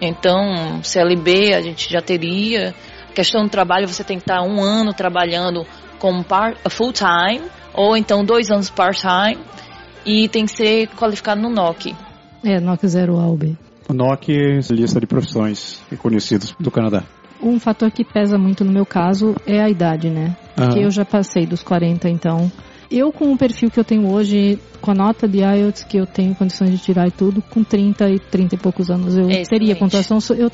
Então, 0.01 0.81
CLB 0.83 1.53
a 1.53 1.61
gente 1.61 1.91
já 1.91 2.01
teria. 2.01 2.73
Questão 3.19 3.43
do 3.43 3.49
trabalho, 3.49 3.85
você 3.85 4.01
tem 4.01 4.15
que 4.15 4.23
estar 4.23 4.41
um 4.43 4.63
ano 4.63 4.93
trabalhando 4.93 5.65
como 5.99 6.23
part, 6.23 6.57
full 6.69 6.93
time, 6.93 7.41
ou 7.73 7.97
então 7.97 8.23
dois 8.23 8.49
anos 8.49 8.69
part 8.69 8.97
time, 8.97 9.37
e 10.05 10.29
tem 10.29 10.45
que 10.45 10.55
ser 10.55 10.87
qualificado 10.95 11.41
no 11.41 11.49
NOC. 11.49 11.93
É, 12.45 12.61
NOC 12.61 12.87
0 12.87 13.19
AUB. 13.19 13.57
O 13.89 13.93
NOC 13.93 14.29
é 14.29 14.59
lista 14.73 15.01
de 15.01 15.05
profissões 15.05 15.81
reconhecidas 15.91 16.55
do 16.57 16.71
Canadá. 16.71 17.03
Um 17.43 17.59
fator 17.59 17.91
que 17.91 18.05
pesa 18.05 18.37
muito 18.37 18.63
no 18.63 18.71
meu 18.71 18.85
caso 18.85 19.35
é 19.45 19.59
a 19.59 19.69
idade, 19.69 20.09
né? 20.09 20.37
Porque 20.55 20.79
Aham. 20.79 20.85
eu 20.85 20.89
já 20.89 21.03
passei 21.03 21.45
dos 21.45 21.61
40, 21.61 22.07
então. 22.07 22.49
Eu, 22.89 23.11
com 23.11 23.33
o 23.33 23.37
perfil 23.37 23.69
que 23.69 23.79
eu 23.79 23.83
tenho 23.83 24.09
hoje, 24.09 24.57
com 24.81 24.91
a 24.91 24.95
nota 24.95 25.27
de 25.27 25.39
IELTS 25.39 25.83
que 25.83 25.97
eu 25.97 26.07
tenho 26.07 26.33
condições 26.33 26.71
de 26.71 26.77
tirar 26.79 27.07
e 27.07 27.11
tudo, 27.11 27.41
com 27.41 27.63
30 27.63 28.09
e 28.09 28.17
30 28.17 28.55
e 28.55 28.57
poucos 28.57 28.89
anos 28.89 29.15
eu 29.15 29.29
Excelente. 29.29 29.49
teria 29.49 29.75
pontuação. 29.75 30.17
Eu, 30.35 30.49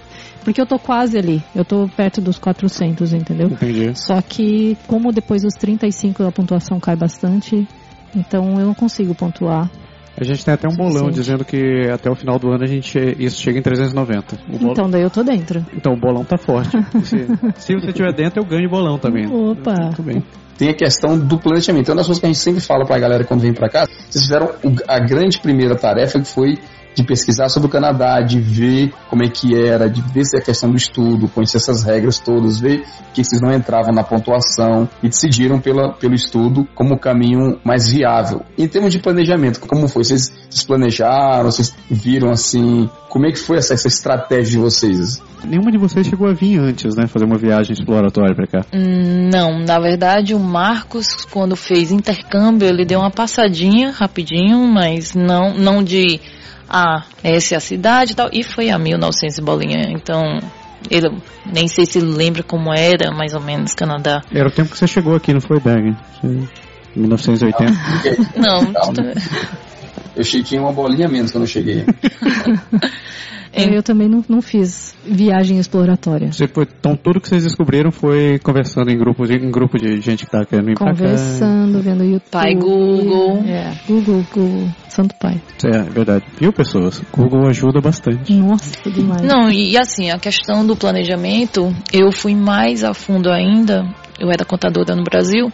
porque 0.45 0.61
eu 0.61 0.65
tô 0.65 0.79
quase 0.79 1.17
ali. 1.17 1.43
Eu 1.53 1.65
tô 1.65 1.89
perto 1.89 2.21
dos 2.21 2.37
400, 2.39 3.11
entendeu? 3.13 3.47
Entendi. 3.47 3.91
Só 3.95 4.21
que, 4.21 4.77
como 4.87 5.11
depois 5.11 5.41
dos 5.41 5.53
35 5.55 6.23
a 6.23 6.31
pontuação 6.31 6.79
cai 6.79 6.95
bastante, 6.95 7.67
então 8.15 8.57
eu 8.59 8.65
não 8.67 8.73
consigo 8.73 9.13
pontuar. 9.13 9.69
A 10.17 10.23
gente 10.23 10.45
tem 10.45 10.53
até 10.53 10.65
um 10.69 10.75
bolão 10.77 11.09
Suficiente. 11.11 11.15
dizendo 11.15 11.43
que 11.43 11.89
até 11.91 12.09
o 12.09 12.15
final 12.15 12.39
do 12.39 12.47
ano 12.49 12.63
a 12.63 12.67
gente 12.67 12.97
isso 13.19 13.41
chega 13.41 13.59
em 13.59 13.61
390. 13.61 14.37
O 14.47 14.57
bol- 14.57 14.71
Então, 14.71 14.89
daí 14.89 15.01
eu 15.01 15.09
tô 15.09 15.21
dentro. 15.23 15.65
Então 15.75 15.91
o 15.91 15.99
bolão 15.99 16.23
tá 16.23 16.37
forte. 16.37 16.71
Se, 17.03 17.17
se 17.57 17.73
você 17.75 17.87
estiver 17.87 18.13
dentro, 18.13 18.39
eu 18.41 18.45
ganho 18.45 18.69
bolão 18.69 18.97
também. 18.97 19.25
Opa! 19.27 19.73
Muito 19.77 20.01
bem. 20.03 20.23
tem 20.57 20.69
a 20.69 20.73
questão 20.73 21.19
do 21.19 21.37
planejamento. 21.37 21.89
É 21.89 21.91
uma 21.91 21.97
das 21.97 22.05
coisas 22.05 22.21
que 22.21 22.25
a 22.27 22.29
gente 22.31 22.39
sempre 22.41 22.61
fala 22.61 22.85
pra 22.85 22.97
galera 22.97 23.25
quando 23.25 23.41
vem 23.41 23.53
pra 23.53 23.67
cá. 23.67 23.85
Vocês 24.09 24.23
fizeram 24.23 24.51
a 24.87 24.99
grande 24.99 25.37
primeira 25.41 25.75
tarefa 25.75 26.17
que 26.17 26.27
foi 26.29 26.57
de 26.95 27.03
pesquisar 27.03 27.49
sobre 27.49 27.67
o 27.67 27.71
Canadá, 27.71 28.21
de 28.21 28.39
ver 28.39 28.93
como 29.09 29.23
é 29.23 29.27
que 29.27 29.53
era, 29.55 29.89
de 29.89 30.01
ver 30.01 30.23
se 30.25 30.37
a 30.37 30.41
questão 30.41 30.71
do 30.71 30.77
estudo, 30.77 31.27
conhecer 31.27 31.57
essas 31.57 31.83
regras 31.83 32.19
todas, 32.19 32.59
ver 32.59 32.83
que 33.13 33.23
vocês 33.23 33.41
não 33.41 33.53
entravam 33.53 33.93
na 33.93 34.03
pontuação 34.03 34.87
e 35.03 35.09
decidiram 35.09 35.59
pela, 35.59 35.93
pelo 35.93 36.13
estudo 36.13 36.67
como 36.73 36.95
o 36.95 36.99
caminho 36.99 37.59
mais 37.63 37.89
viável. 37.89 38.41
Em 38.57 38.67
termos 38.67 38.91
de 38.93 38.99
planejamento, 38.99 39.59
como 39.59 39.87
foi? 39.87 40.03
Vocês, 40.05 40.31
vocês 40.49 40.63
planejaram, 40.63 41.51
vocês 41.51 41.75
viram 41.89 42.31
assim, 42.31 42.89
como 43.09 43.25
é 43.27 43.31
que 43.31 43.39
foi 43.39 43.57
essa, 43.57 43.73
essa 43.73 43.87
estratégia 43.87 44.51
de 44.51 44.57
vocês? 44.57 45.21
Nenhuma 45.43 45.71
de 45.71 45.77
vocês 45.77 46.07
chegou 46.07 46.27
a 46.27 46.33
vir 46.33 46.59
antes, 46.59 46.95
né? 46.95 47.07
Fazer 47.07 47.25
uma 47.25 47.37
viagem 47.37 47.73
exploratória 47.73 48.33
pra 48.33 48.47
cá. 48.47 48.65
Hum, 48.73 49.29
Não, 49.31 49.59
na 49.59 49.79
verdade 49.79 50.33
o 50.33 50.39
Marcos, 50.39 51.25
quando 51.25 51.55
fez 51.55 51.91
intercâmbio, 51.91 52.67
ele 52.67 52.85
deu 52.85 52.99
uma 52.99 53.11
passadinha 53.11 53.91
rapidinho, 53.91 54.65
mas 54.67 55.13
não, 55.13 55.53
não 55.53 55.83
de 55.83 56.19
ah, 56.75 57.05
essa 57.23 57.53
é 57.53 57.57
a 57.57 57.61
cidade 57.61 58.11
e 58.11 58.15
tal, 58.15 58.29
e 58.33 58.43
foi 58.43 58.69
a 58.69 58.77
1900 58.77 59.37
e 59.37 59.41
bolinha. 59.41 59.91
Então, 59.91 60.39
ele 60.91 61.21
nem 61.45 61.69
sei 61.69 61.85
se 61.85 62.01
lembra 62.01 62.43
como 62.43 62.73
era, 62.73 63.11
mais 63.15 63.33
ou 63.33 63.39
menos, 63.39 63.73
Canadá. 63.73 64.21
Era 64.29 64.49
o 64.49 64.51
tempo 64.51 64.71
que 64.71 64.77
você 64.77 64.85
chegou 64.85 65.15
aqui, 65.15 65.33
não 65.33 65.39
foi? 65.39 65.57
Você- 65.57 65.95
1980. 66.93 67.71
Não, 68.35 68.73
Calma. 68.73 69.13
Eu 70.15 70.23
cheguei 70.23 70.43
tinha 70.43 70.61
uma 70.61 70.73
bolinha 70.73 71.07
menos 71.07 71.31
quando 71.31 71.43
eu 71.43 71.47
cheguei. 71.47 71.85
Eu 73.55 73.81
também 73.81 74.09
não, 74.09 74.23
não 74.27 74.41
fiz 74.41 74.95
viagem 75.05 75.57
exploratória. 75.57 76.31
Você 76.31 76.47
foi- 76.47 76.67
então 76.79 76.95
tudo 76.95 77.21
que 77.21 77.29
vocês 77.29 77.43
descobriram 77.43 77.91
foi 77.91 78.37
conversando 78.39 78.89
em 78.91 78.97
grupo 78.97 79.25
de, 79.25 79.35
em 79.35 79.49
grupo 79.49 79.77
de 79.77 80.01
gente 80.01 80.25
que 80.25 80.31
tá 80.31 80.45
querendo 80.45 80.71
ir. 80.71 80.75
Conversando, 80.75 81.81
vendo 81.81 82.03
YouTube. 82.03 82.31
Pai 82.31 82.53
Google. 82.55 83.43
É, 83.45 83.73
Google, 83.87 84.25
Google, 84.33 84.67
Santo 84.89 85.15
Pai. 85.19 85.41
É, 85.63 85.81
verdade. 85.83 86.25
Viu, 86.39 86.51
pessoas? 86.51 87.01
Google 87.11 87.47
ajuda 87.47 87.79
bastante. 87.79 88.33
Nossa, 88.33 88.89
demais. 88.89 89.21
Não, 89.21 89.49
e 89.49 89.77
assim, 89.77 90.09
a 90.09 90.17
questão 90.19 90.65
do 90.65 90.75
planejamento, 90.75 91.73
eu 91.93 92.11
fui 92.11 92.35
mais 92.35 92.83
a 92.83 92.93
fundo 92.93 93.31
ainda. 93.31 93.83
Eu 94.19 94.29
era 94.31 94.45
contadora 94.45 94.95
no 94.95 95.03
Brasil. 95.03 95.51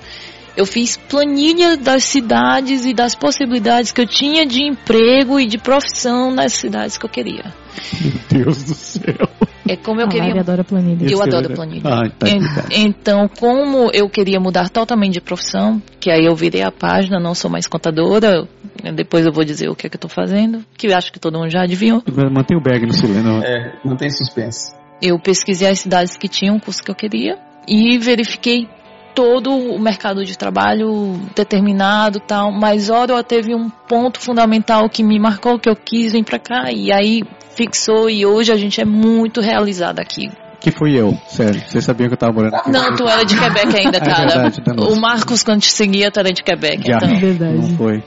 Eu 0.62 0.66
fiz 0.68 0.96
planilha 0.96 1.76
das 1.76 2.04
cidades 2.04 2.86
e 2.86 2.94
das 2.94 3.16
possibilidades 3.16 3.92
que 3.92 4.00
eu 4.00 4.06
tinha 4.06 4.46
de 4.46 4.62
emprego 4.62 5.40
e 5.40 5.48
de 5.48 5.58
profissão 5.58 6.30
nas 6.30 6.54
cidades 6.54 7.00
que 7.00 7.06
eu 7.08 7.10
queria. 7.10 7.52
Meu 8.00 8.44
Deus 8.44 8.64
do 8.64 8.76
céu. 8.76 9.28
É 9.68 9.76
como 9.76 10.02
eu 10.02 10.06
a 10.06 10.10
queria. 10.10 10.40
Adora 10.40 10.64
planilha. 10.64 11.06
Eu 11.06 11.14
Isso 11.14 11.24
é 11.24 11.26
adoro 11.26 11.56
planilha. 11.56 11.82
Ah, 11.84 12.08
tá. 12.10 12.28
Então, 12.70 13.28
como 13.40 13.90
eu 13.92 14.08
queria 14.08 14.40
mudar 14.40 14.70
totalmente 14.70 15.14
de 15.14 15.22
profissão, 15.22 15.82
que 16.00 16.12
aí 16.12 16.26
eu 16.28 16.36
virei 16.36 16.62
a 16.62 16.72
página, 16.72 17.20
não 17.20 17.34
sou 17.34 17.50
mais 17.50 17.66
contadora, 17.66 18.48
depois 18.94 19.26
eu 19.26 19.34
vou 19.34 19.44
dizer 19.44 19.68
o 19.68 19.76
que 19.76 19.88
é 19.88 19.90
que 19.90 19.96
eu 19.96 20.02
tô 20.02 20.10
fazendo, 20.10 20.64
que 20.78 20.86
eu 20.86 20.96
acho 20.96 21.12
que 21.12 21.20
todo 21.20 21.40
mundo 21.40 21.50
já 21.50 21.64
adivinhou. 21.64 22.04
Mantém 22.32 22.56
o 22.56 22.62
bag 22.62 22.86
no 22.86 22.94
silêncio. 22.94 23.44
É, 23.44 23.80
não 23.84 23.98
tem 23.98 24.12
suspense. 24.12 24.76
Eu 25.02 25.18
pesquisei 25.18 25.68
as 25.68 25.80
cidades 25.80 26.16
que 26.16 26.28
tinham 26.28 26.58
o 26.58 26.62
curso 26.62 26.84
que 26.84 26.92
eu 26.92 26.96
queria 26.96 27.40
e 27.68 27.98
verifiquei 27.98 28.68
todo 29.14 29.52
o 29.52 29.80
mercado 29.80 30.24
de 30.24 30.38
trabalho 30.38 31.20
determinado 31.36 32.20
tal, 32.20 32.52
mas 32.52 32.90
Ottawa 32.90 33.24
teve 33.24 33.54
um 33.56 33.70
ponto 33.70 34.20
fundamental 34.20 34.90
que 34.90 35.04
me 35.04 35.20
marcou, 35.20 35.60
que 35.60 35.70
eu 35.70 35.76
quis 35.76 36.12
vir 36.14 36.24
pra 36.24 36.40
cá 36.40 36.72
e 36.72 36.92
aí 36.92 37.22
fixou 37.56 38.10
e 38.10 38.26
hoje 38.26 38.52
a 38.52 38.58
gente 38.58 38.80
é 38.82 38.86
muito 38.86 39.42
realizada 39.42 40.02
aqui. 40.02 40.30
Que 40.60 40.70
fui 40.72 40.96
eu, 40.96 41.18
sério. 41.28 41.60
Vocês 41.68 41.84
sabiam 41.84 42.08
que 42.08 42.14
eu 42.14 42.18
tava 42.18 42.34
morando 42.34 42.54
aqui? 42.56 42.70
Não, 42.72 42.96
tu 42.96 43.08
era 43.08 43.24
de 43.26 43.36
Quebec 43.36 43.76
ainda, 43.78 43.98
É 44.00 44.00
cara. 44.00 44.28
verdade, 44.28 44.62
danou-se. 44.64 44.94
o 44.98 45.02
Marcos, 45.02 45.44
quando 45.44 45.62
te 45.62 45.72
seguia, 45.72 46.12
tu 46.12 46.20
era 46.20 46.32
de 46.32 46.44
Quebec, 46.44 46.84
Já. 46.88 46.98
então. 46.98 47.20
Verdade. 47.20 47.58
Não 47.58 47.78
foi. 47.78 48.04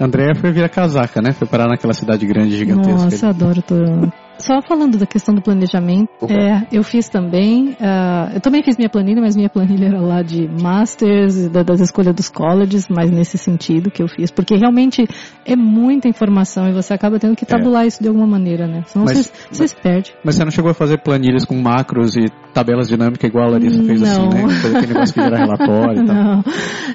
André 0.00 0.34
foi 0.34 0.50
virar 0.50 0.68
casaca, 0.68 1.22
né? 1.22 1.32
Foi 1.32 1.46
parar 1.46 1.68
naquela 1.68 1.92
cidade 1.94 2.26
grande, 2.26 2.56
gigantesca. 2.56 3.04
Nossa, 3.04 3.26
eu 3.26 3.30
adoro 3.30 3.62
Toronto. 3.62 4.12
Só 4.38 4.60
falando 4.62 4.98
da 4.98 5.06
questão 5.06 5.34
do 5.34 5.40
planejamento, 5.40 6.08
Opa. 6.20 6.32
é, 6.34 6.66
eu 6.72 6.82
fiz 6.82 7.08
também, 7.08 7.76
ah, 7.80 8.30
eu 8.34 8.40
também 8.40 8.62
fiz 8.62 8.76
minha 8.76 8.88
planilha, 8.90 9.20
mas 9.20 9.36
minha 9.36 9.48
planilha 9.48 9.86
era 9.86 10.00
lá 10.00 10.22
de 10.22 10.48
masters, 10.60 11.48
da- 11.48 11.62
das 11.62 11.80
escolhas 11.80 12.14
dos 12.14 12.28
colleges, 12.28 12.86
mas 12.88 13.10
nesse 13.10 13.38
sentido 13.38 13.90
que 13.90 14.02
eu 14.02 14.08
fiz, 14.08 14.30
porque 14.30 14.56
realmente 14.56 15.06
é 15.46 15.54
muita 15.56 16.08
informação 16.08 16.68
e 16.68 16.72
você 16.72 16.92
acaba 16.92 17.18
tendo 17.18 17.36
que 17.36 17.46
tabular 17.46 17.86
isso 17.86 18.02
de 18.02 18.08
alguma 18.08 18.26
maneira, 18.26 18.66
né? 18.66 18.82
Senão 18.86 19.06
É. 19.06 19.14
Mas- 19.14 19.32
você, 19.50 19.68
se 19.68 19.76
perde. 19.76 20.12
Mas 20.24 20.34
você 20.34 20.44
não 20.44 20.50
chegou 20.50 20.70
a 20.70 20.74
fazer 20.74 20.98
planilhas 20.98 21.44
com 21.44 21.54
macros 21.60 22.16
e 22.16 22.24
tabelas 22.52 22.88
dinâmicas 22.88 23.28
igual 23.28 23.46
a 23.48 23.50
Larissa 23.52 23.82
fez 23.82 24.02
assim, 24.02 24.20
Não. 24.22 24.28
né? 24.30 24.48
Fazer 24.48 24.76
aquele 24.76 24.92
negócio 24.94 25.14
que 25.14 25.20
relatório 25.20 26.02
e 26.02 26.06
tal. 26.06 26.14
Não. 26.16 26.44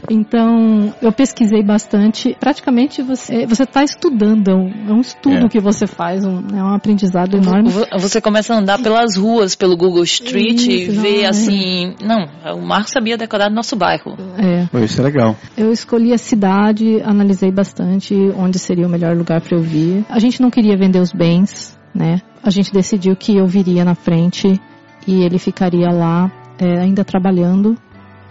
Então, 0.10 0.94
eu 1.02 1.12
pesquisei 1.12 1.64
bastante. 1.64 2.36
Praticamente 2.40 3.02
você 3.02 3.44
está 3.44 3.84
estudando, 3.84 4.50
é 4.50 4.56
um, 4.56 4.70
é 4.90 4.94
um 4.94 5.02
estudo 5.02 5.46
É. 5.46 5.50
que 5.50 5.60
você 5.60 5.86
faz, 5.88 6.26
um, 6.26 6.40
é 6.56 6.64
um 6.64 6.74
aprendizado 6.74 7.29
enorme. 7.38 7.70
Vo- 7.70 7.86
Você 8.00 8.20
começa 8.22 8.54
a 8.54 8.58
andar 8.58 8.80
pelas 8.82 9.16
ruas, 9.18 9.56
pelo 9.56 9.76
Google 9.78 10.04
Street 10.04 10.66
e 10.68 10.84
Isso, 10.86 11.02
ver 11.02 11.18
não, 11.18 11.24
é. 11.24 11.26
assim. 11.28 11.96
Não, 12.02 12.56
o 12.58 12.62
Marcos 12.66 12.92
sabia 12.92 13.18
decorar 13.18 13.50
nosso 13.50 13.76
bairro. 13.76 14.16
É. 14.38 14.66
Pô, 14.72 14.80
Isso 14.80 15.00
é 15.00 15.04
legal. 15.04 15.36
Eu 15.58 15.72
escolhi 15.72 16.14
a 16.14 16.18
cidade, 16.18 17.02
analisei 17.04 17.52
bastante 17.52 18.14
onde 18.36 18.58
seria 18.60 18.86
o 18.88 18.90
melhor 18.90 19.16
lugar 19.16 19.42
para 19.42 19.58
eu 19.58 19.62
vir. 19.62 20.06
A 20.10 20.20
gente 20.20 20.42
não 20.42 20.50
queria 20.50 20.78
vender 20.78 21.00
os 21.00 21.12
bens, 21.12 21.78
né? 21.94 22.22
A 22.44 22.50
gente 22.50 22.72
decidiu 22.72 23.16
que 23.16 23.36
eu 23.36 23.46
viria 23.48 23.84
na 23.84 23.96
frente 23.96 24.60
e 25.08 25.24
ele 25.24 25.38
ficaria 25.40 25.90
lá 25.92 26.32
é, 26.58 26.80
ainda 26.82 27.04
trabalhando. 27.04 27.76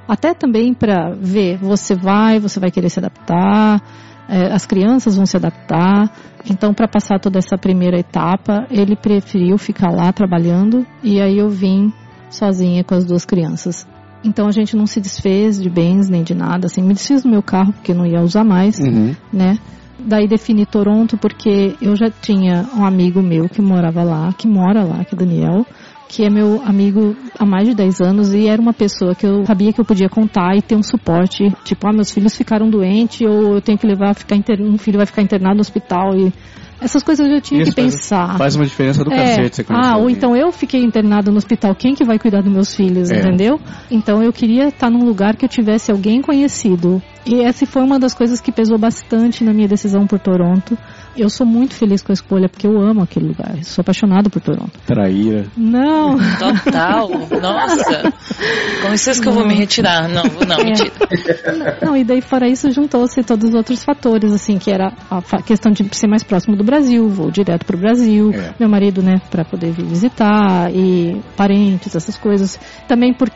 Até 0.06 0.32
também 0.32 0.72
para 0.72 1.10
ver, 1.20 1.58
você 1.58 1.94
vai, 1.94 2.38
você 2.38 2.58
vai 2.58 2.70
querer 2.70 2.88
se 2.88 2.98
adaptar, 2.98 3.82
é, 4.28 4.52
as 4.52 4.66
crianças 4.66 5.16
vão 5.16 5.24
se 5.26 5.36
adaptar. 5.36 6.10
Então, 6.48 6.72
para 6.74 6.86
passar 6.86 7.18
toda 7.18 7.38
essa 7.38 7.56
primeira 7.56 7.98
etapa, 7.98 8.66
ele 8.70 8.94
preferiu 8.96 9.56
ficar 9.58 9.90
lá 9.90 10.12
trabalhando 10.12 10.86
e 11.02 11.20
aí 11.20 11.38
eu 11.38 11.48
vim 11.48 11.92
sozinha 12.30 12.84
com 12.84 12.94
as 12.94 13.04
duas 13.04 13.24
crianças. 13.24 13.86
Então 14.24 14.48
a 14.48 14.50
gente 14.50 14.76
não 14.76 14.86
se 14.86 15.00
desfez 15.00 15.60
de 15.62 15.70
bens 15.70 16.08
nem 16.08 16.22
de 16.22 16.34
nada, 16.34 16.66
assim, 16.66 16.82
me 16.82 16.92
desfiz 16.92 17.22
do 17.22 17.28
meu 17.28 17.42
carro 17.42 17.72
porque 17.72 17.94
não 17.94 18.04
ia 18.04 18.20
usar 18.20 18.44
mais, 18.44 18.78
Uhum. 18.78 19.14
né? 19.32 19.58
Daí 19.98 20.28
defini 20.28 20.64
Toronto 20.66 21.16
porque 21.16 21.76
eu 21.80 21.96
já 21.96 22.10
tinha 22.10 22.68
um 22.76 22.84
amigo 22.84 23.20
meu 23.22 23.48
que 23.48 23.60
morava 23.62 24.02
lá, 24.02 24.32
que 24.32 24.46
mora 24.46 24.84
lá, 24.84 25.04
que 25.04 25.14
é 25.14 25.18
Daniel, 25.18 25.64
que 26.08 26.24
é 26.24 26.30
meu 26.30 26.62
amigo 26.64 27.14
há 27.38 27.44
mais 27.44 27.68
de 27.68 27.74
10 27.74 28.00
anos 28.00 28.32
e 28.32 28.48
era 28.48 28.60
uma 28.60 28.72
pessoa 28.72 29.14
que 29.14 29.26
eu 29.26 29.44
sabia 29.46 29.72
que 29.72 29.80
eu 29.80 29.84
podia 29.84 30.08
contar 30.08 30.56
e 30.56 30.62
ter 30.62 30.74
um 30.74 30.82
suporte, 30.82 31.44
tipo, 31.64 31.86
ah, 31.86 31.92
meus 31.92 32.10
filhos 32.10 32.34
ficaram 32.34 32.68
doentes 32.70 33.20
ou 33.20 33.54
eu 33.54 33.60
tenho 33.60 33.76
que 33.78 33.86
levar, 33.86 34.14
ficar 34.14 34.34
inter... 34.36 34.60
um 34.60 34.78
filho 34.78 34.96
vai 34.96 35.06
ficar 35.06 35.22
internado 35.22 35.56
no 35.56 35.60
hospital 35.60 36.16
e 36.16 36.32
essas 36.80 37.02
coisas 37.02 37.26
eu 37.26 37.34
já 37.34 37.40
tinha 37.40 37.62
Isso 37.62 37.72
que 37.74 37.82
pensar. 37.82 38.38
Faz 38.38 38.54
uma 38.54 38.64
diferença 38.64 39.02
do 39.04 39.12
É. 39.12 39.16
cacete 39.16 39.56
você 39.56 39.64
Ah, 39.68 39.96
ou 39.96 40.02
alguém. 40.02 40.16
então 40.16 40.36
eu 40.36 40.52
fiquei 40.52 40.82
internada 40.82 41.30
no 41.30 41.36
hospital, 41.36 41.74
quem 41.74 41.94
que 41.94 42.04
vai 42.04 42.18
cuidar 42.18 42.40
dos 42.40 42.52
meus 42.52 42.74
filhos, 42.74 43.10
É. 43.10 43.18
entendeu? 43.18 43.60
Então 43.90 44.22
eu 44.22 44.32
queria 44.32 44.68
estar 44.68 44.88
num 44.88 45.04
lugar 45.04 45.36
que 45.36 45.44
eu 45.44 45.48
tivesse 45.48 45.90
alguém 45.90 46.22
conhecido. 46.22 47.02
E 47.26 47.42
essa 47.42 47.66
foi 47.66 47.82
uma 47.82 47.98
das 47.98 48.14
coisas 48.14 48.40
que 48.40 48.52
pesou 48.52 48.78
bastante 48.78 49.44
na 49.44 49.52
minha 49.52 49.68
decisão 49.68 50.06
por 50.06 50.18
Toronto. 50.18 50.78
Eu 51.16 51.28
sou 51.28 51.46
muito 51.46 51.74
feliz 51.74 52.02
com 52.02 52.12
a 52.12 52.14
escolha 52.14 52.48
porque 52.48 52.66
eu 52.66 52.80
amo 52.80 53.02
aquele 53.02 53.28
lugar. 53.28 53.56
Eu 53.56 53.64
sou 53.64 53.82
apaixonado 53.82 54.30
por 54.30 54.40
Toronto. 54.40 54.70
Traíra. 54.86 55.46
Não. 55.56 56.16
Total. 56.38 57.08
Nossa. 57.40 58.12
Com 58.82 58.88
licença 58.90 59.20
que 59.20 59.28
eu 59.28 59.32
vou 59.32 59.46
me 59.46 59.54
retirar. 59.54 60.08
Não, 60.08 60.22
vou 60.24 60.46
não, 60.46 60.56
É. 60.56 60.64
mentira. 60.64 60.92
Não, 61.82 61.96
e 61.96 62.04
daí 62.04 62.20
fora 62.20 62.48
isso 62.48 62.70
juntou-se 62.70 63.22
todos 63.22 63.48
os 63.48 63.54
outros 63.54 63.82
fatores, 63.84 64.32
assim, 64.32 64.58
que 64.58 64.70
era 64.70 64.92
a 65.10 65.42
questão 65.42 65.72
de 65.72 65.84
ser 65.96 66.06
mais 66.06 66.22
próximo 66.22 66.56
do 66.56 66.62
Brasil, 66.64 67.08
vou 67.08 67.30
direto 67.30 67.64
pro 67.66 67.76
Brasil, 67.78 68.30
É. 68.32 68.54
meu 68.58 68.68
marido, 68.68 69.02
né, 69.02 69.20
para 69.30 69.44
poder 69.44 69.72
vir 69.72 69.86
visitar 69.86 70.72
e 70.72 71.20
parentes, 71.36 71.94
essas 71.96 72.16
coisas. 72.16 72.58
Também 72.86 73.12
por 73.12 73.28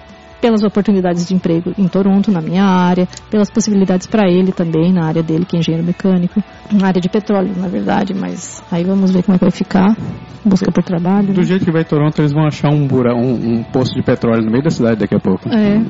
pelas 0.43 0.65
oportunidades 0.65 1.25
de 1.25 1.35
emprego 1.35 1.73
em 1.79 1.87
Toronto, 1.87 2.33
na 2.33 2.41
minha 2.41 2.65
área, 2.65 3.07
pelas 3.31 3.49
possibilidades 3.49 4.09
para 4.09 4.29
ele 4.29 4.51
também, 4.51 4.93
na 4.93 5.07
área 5.07 5.23
dele, 5.23 5.47
que 5.47 5.57
é 5.57 5.61
engenheiro 5.61 5.87
mecânico, 5.87 6.43
na 6.73 6.89
área 6.89 7.01
de 7.01 7.09
petróleo, 7.09 7.55
na 7.57 7.69
verdade, 7.69 8.13
mas 8.13 8.61
aí 8.71 8.83
vamos 8.83 9.13
ver 9.13 9.23
como 9.23 9.37
é 9.37 9.39
que 9.39 9.45
vai 9.45 9.53
ficar, 9.53 9.97
busca 10.45 10.73
por 10.73 10.83
trabalho. 10.83 11.29
Do 11.29 11.41
né? 11.41 11.45
jeito 11.45 11.65
que 11.65 11.71
vai 11.71 11.85
Toronto, 11.85 12.21
eles 12.21 12.33
vão 12.33 12.45
achar 12.45 12.75
um, 12.75 12.89
bura, 12.89 13.15
um, 13.15 13.61
um 13.61 13.63
poço 13.63 13.95
de 13.95 14.03
petróleo 14.03 14.45
no 14.45 14.51
meio 14.51 14.65
da 14.65 14.71
cidade 14.71 14.97
daqui 14.97 15.15
a 15.15 15.21
pouco. 15.21 15.49
É. 15.49 15.81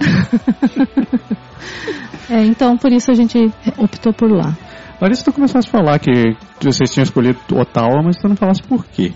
é, 2.37 2.45
então 2.45 2.77
por 2.77 2.93
isso 2.93 3.11
a 3.11 3.15
gente 3.15 3.51
optou 3.79 4.13
por 4.13 4.31
lá. 4.31 4.55
Larissa, 5.01 5.25
tu 5.25 5.33
começasse 5.33 5.67
a 5.67 5.71
falar 5.71 5.99
que 5.99 6.37
vocês 6.61 6.93
tinham 6.93 7.05
escolhido 7.05 7.39
Ottawa, 7.53 8.03
mas 8.05 8.19
tu 8.19 8.29
não 8.29 8.37
falasse 8.37 8.63
por 8.63 8.85
quê. 8.85 9.13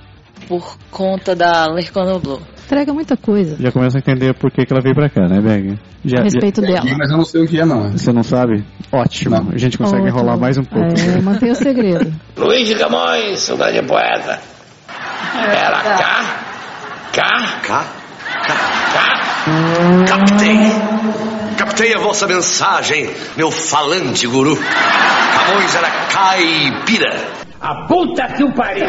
Por 0.48 0.76
conta 0.90 1.34
da 1.34 1.66
Lercano 1.66 2.18
Blue. 2.20 2.40
Entrega 2.64 2.92
muita 2.92 3.16
coisa 3.16 3.56
Já 3.60 3.70
começa 3.70 3.96
a 3.96 4.00
entender 4.00 4.34
por 4.34 4.50
que, 4.50 4.66
que 4.66 4.72
ela 4.72 4.82
veio 4.82 4.94
pra 4.94 5.08
cá, 5.08 5.28
né, 5.28 5.40
Beg? 5.40 5.78
Já, 6.04 6.18
a 6.20 6.22
respeito 6.24 6.60
Entendi, 6.60 6.80
dela. 6.82 6.96
mas 6.98 7.10
eu 7.10 7.16
não 7.16 7.24
sei 7.24 7.44
o 7.44 7.46
que 7.48 7.60
é, 7.60 7.64
não. 7.64 7.92
Você 7.92 8.12
não 8.12 8.22
sabe? 8.24 8.64
Ótimo. 8.92 9.36
Não. 9.36 9.50
A 9.52 9.58
gente 9.58 9.76
consegue 9.78 10.02
Ótimo. 10.02 10.18
enrolar 10.18 10.38
mais 10.38 10.58
um 10.58 10.64
pouco. 10.64 10.88
É, 10.98 11.20
mantenha 11.20 11.52
o 11.52 11.54
segredo. 11.54 12.12
Luiz 12.36 12.68
de 12.68 12.74
Camões, 12.76 13.38
saudade 13.40 13.80
de 13.80 13.86
poeta. 13.86 14.40
Era 15.34 15.80
cá, 15.82 16.22
cá, 17.12 17.60
cá, 17.62 17.84
cá, 18.46 18.56
cá. 18.94 20.06
Captei. 20.08 20.56
Captei 21.56 21.94
a 21.94 21.98
vossa 21.98 22.26
mensagem, 22.26 23.08
meu 23.36 23.50
falante 23.50 24.26
guru. 24.26 24.56
Camões 24.56 25.74
era 25.74 25.90
caipira. 26.12 27.16
A 27.60 27.86
puta 27.86 28.26
que 28.36 28.44
o 28.44 28.52
pariu! 28.54 28.86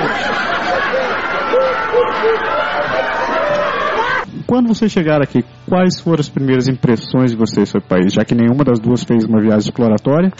Quando 4.47 4.69
você 4.69 4.88
chegar 4.88 5.21
aqui, 5.21 5.43
quais 5.67 5.99
foram 5.99 6.21
as 6.21 6.29
primeiras 6.29 6.67
impressões 6.69 7.31
de 7.31 7.38
vocês 7.38 7.67
sobre 7.67 7.86
o 7.86 7.89
país? 7.89 8.13
Já 8.13 8.23
que 8.23 8.33
nenhuma 8.33 8.63
das 8.63 8.79
duas 8.79 9.03
fez 9.03 9.25
uma 9.25 9.41
viagem 9.41 9.69
exploratória, 9.69 10.31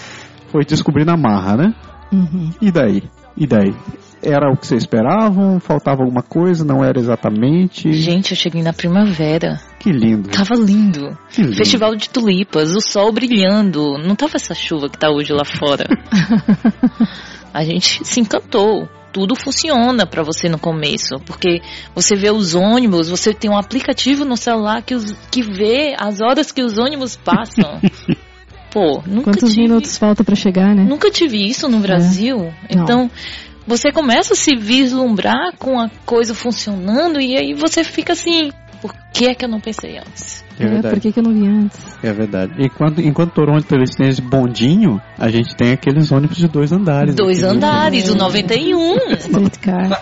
foi 0.48 0.64
descobrir 0.64 1.06
na 1.06 1.18
marra, 1.18 1.58
né? 1.58 1.74
Uhum. 2.12 2.52
E 2.62 2.72
daí? 2.72 3.04
E 3.36 3.46
daí? 3.46 3.76
Era 4.24 4.50
o 4.50 4.58
que 4.58 4.66
vocês 4.66 4.84
esperavam? 4.84 5.60
Faltava 5.60 6.02
alguma 6.02 6.24
coisa? 6.24 6.66
Não 6.66 6.84
era 6.84 6.98
exatamente? 6.98 7.92
Gente, 7.92 8.32
eu 8.32 8.38
cheguei 8.38 8.64
na 8.64 8.74
primavera. 8.74 9.60
Que 9.78 9.92
lindo. 9.92 10.30
Tava 10.30 10.56
lindo. 10.56 11.16
Que 11.30 11.44
lindo. 11.44 11.56
Festival 11.56 11.96
de 11.96 12.10
tulipas, 12.10 12.72
o 12.76 12.82
sol 12.82 13.12
brilhando. 13.12 13.98
Não 13.98 14.16
tava 14.16 14.38
essa 14.38 14.56
chuva 14.56 14.90
que 14.90 14.98
tá 14.98 15.10
hoje 15.12 15.34
lá 15.34 15.46
fora. 15.46 15.86
A 17.54 17.64
gente 17.64 18.06
se 18.06 18.20
encantou. 18.20 18.88
Tudo 19.12 19.36
funciona 19.36 20.06
pra 20.06 20.24
você 20.24 20.50
no 20.50 20.60
começo, 20.60 21.16
porque 21.26 21.62
você 21.96 22.16
vê 22.16 22.30
os 22.30 22.54
ônibus, 22.54 23.10
você 23.10 23.34
tem 23.34 23.50
um 23.50 23.58
aplicativo 23.58 24.26
no 24.26 24.38
celular 24.38 24.82
que, 24.82 24.94
os, 24.94 25.14
que 25.32 25.42
vê 25.42 25.96
as 25.98 26.22
horas 26.22 26.52
que 26.52 26.62
os 26.62 26.78
ônibus 26.78 27.16
passam. 27.16 27.80
Pô, 28.72 29.02
nunca 29.08 29.32
Quantos 29.32 29.54
tive, 29.54 29.62
minutos 29.64 29.98
falta 29.98 30.24
pra 30.24 30.36
chegar, 30.36 30.76
né? 30.76 30.84
nunca 30.84 31.10
tive 31.10 31.38
isso 31.38 31.68
no 31.70 31.80
Brasil. 31.80 32.54
Então, 32.70 33.10
você 33.66 33.92
começa 33.92 34.34
a 34.34 34.38
se 34.38 34.56
vislumbrar 34.56 35.56
com 35.58 35.80
a 35.80 35.90
coisa 36.06 36.36
funcionando 36.36 37.20
e 37.20 37.36
aí 37.36 37.54
você 37.54 37.84
fica 37.84 38.14
assim, 38.14 38.52
por 38.82 38.94
que 39.14 39.26
é 39.26 39.34
que 39.36 39.46
eu 39.46 39.50
não 39.50 39.60
pensei 39.60 39.98
antes? 39.98 40.44
É 40.60 40.64
É, 40.64 40.68
verdade. 40.68 40.96
por 40.96 41.02
que, 41.02 41.12
que 41.12 41.20
eu 41.20 41.24
não 41.24 41.34
vi 41.34 41.48
antes? 41.48 41.98
É 42.04 42.14
verdade. 42.14 42.54
Enquanto, 42.60 43.02
enquanto 43.02 43.34
Toronto 43.34 43.66
eles 43.76 43.96
têm 43.96 44.08
esse 44.10 44.22
bondinho, 44.22 45.02
a 45.18 45.30
gente 45.30 45.56
tem 45.56 45.72
aqueles 45.72 46.12
ônibus 46.12 46.38
de 46.38 46.48
dois 46.48 46.72
andares. 46.72 47.16
Dois 47.16 47.42
né? 47.42 47.50
andares, 47.50 48.10
o 48.10 48.16
91. 48.16 48.96
Streetcar. 49.18 50.02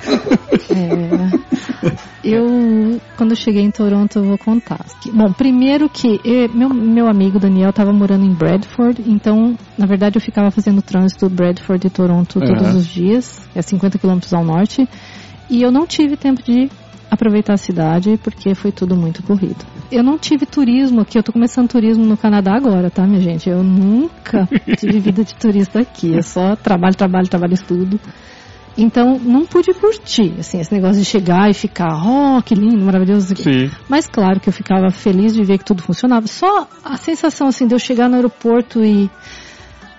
É. 0.69 1.95
Eu, 2.23 2.99
quando 3.17 3.31
eu 3.31 3.35
cheguei 3.35 3.61
em 3.61 3.69
Toronto, 3.71 4.17
eu 4.19 4.23
vou 4.23 4.37
contar. 4.37 4.83
Bom, 5.13 5.31
primeiro 5.31 5.87
que 5.87 6.19
eh, 6.25 6.47
meu, 6.53 6.69
meu 6.69 7.07
amigo 7.07 7.39
Daniel 7.39 7.69
estava 7.69 7.93
morando 7.93 8.25
em 8.25 8.33
Bradford, 8.33 9.03
então, 9.05 9.55
na 9.77 9.85
verdade, 9.85 10.17
eu 10.17 10.21
ficava 10.21 10.49
fazendo 10.49 10.81
trânsito 10.81 11.29
Bradford 11.29 11.85
e 11.85 11.89
Toronto 11.89 12.39
todos 12.39 12.67
Aham. 12.67 12.77
os 12.77 12.87
dias, 12.87 13.47
é 13.55 13.61
50 13.61 13.99
quilômetros 13.99 14.33
ao 14.33 14.43
norte, 14.43 14.87
e 15.49 15.61
eu 15.61 15.71
não 15.71 15.85
tive 15.85 16.17
tempo 16.17 16.41
de 16.41 16.69
aproveitar 17.09 17.53
a 17.53 17.57
cidade 17.57 18.19
porque 18.23 18.53
foi 18.55 18.71
tudo 18.71 18.95
muito 18.95 19.23
corrido. 19.23 19.65
Eu 19.91 20.03
não 20.03 20.17
tive 20.17 20.45
turismo 20.45 21.01
aqui, 21.01 21.17
eu 21.17 21.23
tô 21.23 21.31
começando 21.31 21.69
turismo 21.69 22.05
no 22.05 22.17
Canadá 22.17 22.55
agora, 22.55 22.89
tá, 22.89 23.05
minha 23.05 23.21
gente? 23.21 23.49
Eu 23.49 23.63
nunca 23.63 24.47
tive 24.77 24.99
vida 24.99 25.23
de 25.23 25.35
turista 25.35 25.79
aqui, 25.79 26.17
é 26.17 26.21
só 26.21 26.55
trabalho, 26.55 26.95
trabalho, 26.95 27.27
trabalho, 27.27 27.53
estudo. 27.53 27.99
Então, 28.77 29.17
não 29.17 29.45
pude 29.45 29.73
curtir, 29.73 30.33
assim, 30.37 30.59
esse 30.59 30.73
negócio 30.73 30.99
de 30.99 31.05
chegar 31.05 31.49
e 31.49 31.53
ficar, 31.53 31.95
oh, 31.95 32.41
que 32.41 32.53
lindo, 32.53 32.83
maravilhoso. 32.83 33.33
Sim. 33.37 33.71
Mas 33.87 34.05
claro 34.05 34.39
que 34.41 34.49
eu 34.49 34.53
ficava 34.53 34.91
feliz 34.91 35.33
de 35.33 35.43
ver 35.43 35.59
que 35.59 35.63
tudo 35.63 35.81
funcionava. 35.81 36.27
Só 36.27 36.67
a 36.83 36.97
sensação, 36.97 37.47
assim, 37.47 37.67
de 37.67 37.73
eu 37.73 37.79
chegar 37.79 38.09
no 38.09 38.15
aeroporto 38.15 38.83
e 38.83 39.09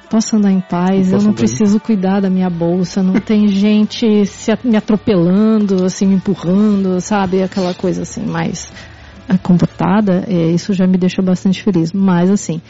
posso 0.08 0.36
andar 0.36 0.50
em 0.52 0.60
paz, 0.60 1.12
eu 1.12 1.20
não 1.20 1.32
preciso 1.32 1.78
cuidar 1.80 2.20
da 2.20 2.30
minha 2.30 2.48
bolsa, 2.50 3.02
não 3.02 3.14
tem 3.20 3.46
gente 3.48 4.24
se 4.26 4.52
me 4.64 4.76
atropelando, 4.76 5.84
assim, 5.84 6.06
me 6.06 6.14
empurrando, 6.16 7.00
sabe? 7.00 7.42
Aquela 7.42 7.74
coisa, 7.74 8.02
assim, 8.02 8.24
mais 8.24 8.70
ah, 9.28 9.36
comportada, 9.38 10.24
é, 10.28 10.50
isso 10.50 10.72
já 10.72 10.86
me 10.86 10.96
deixa 10.96 11.20
bastante 11.22 11.62
feliz. 11.62 11.92
Mas, 11.92 12.30
assim, 12.30 12.60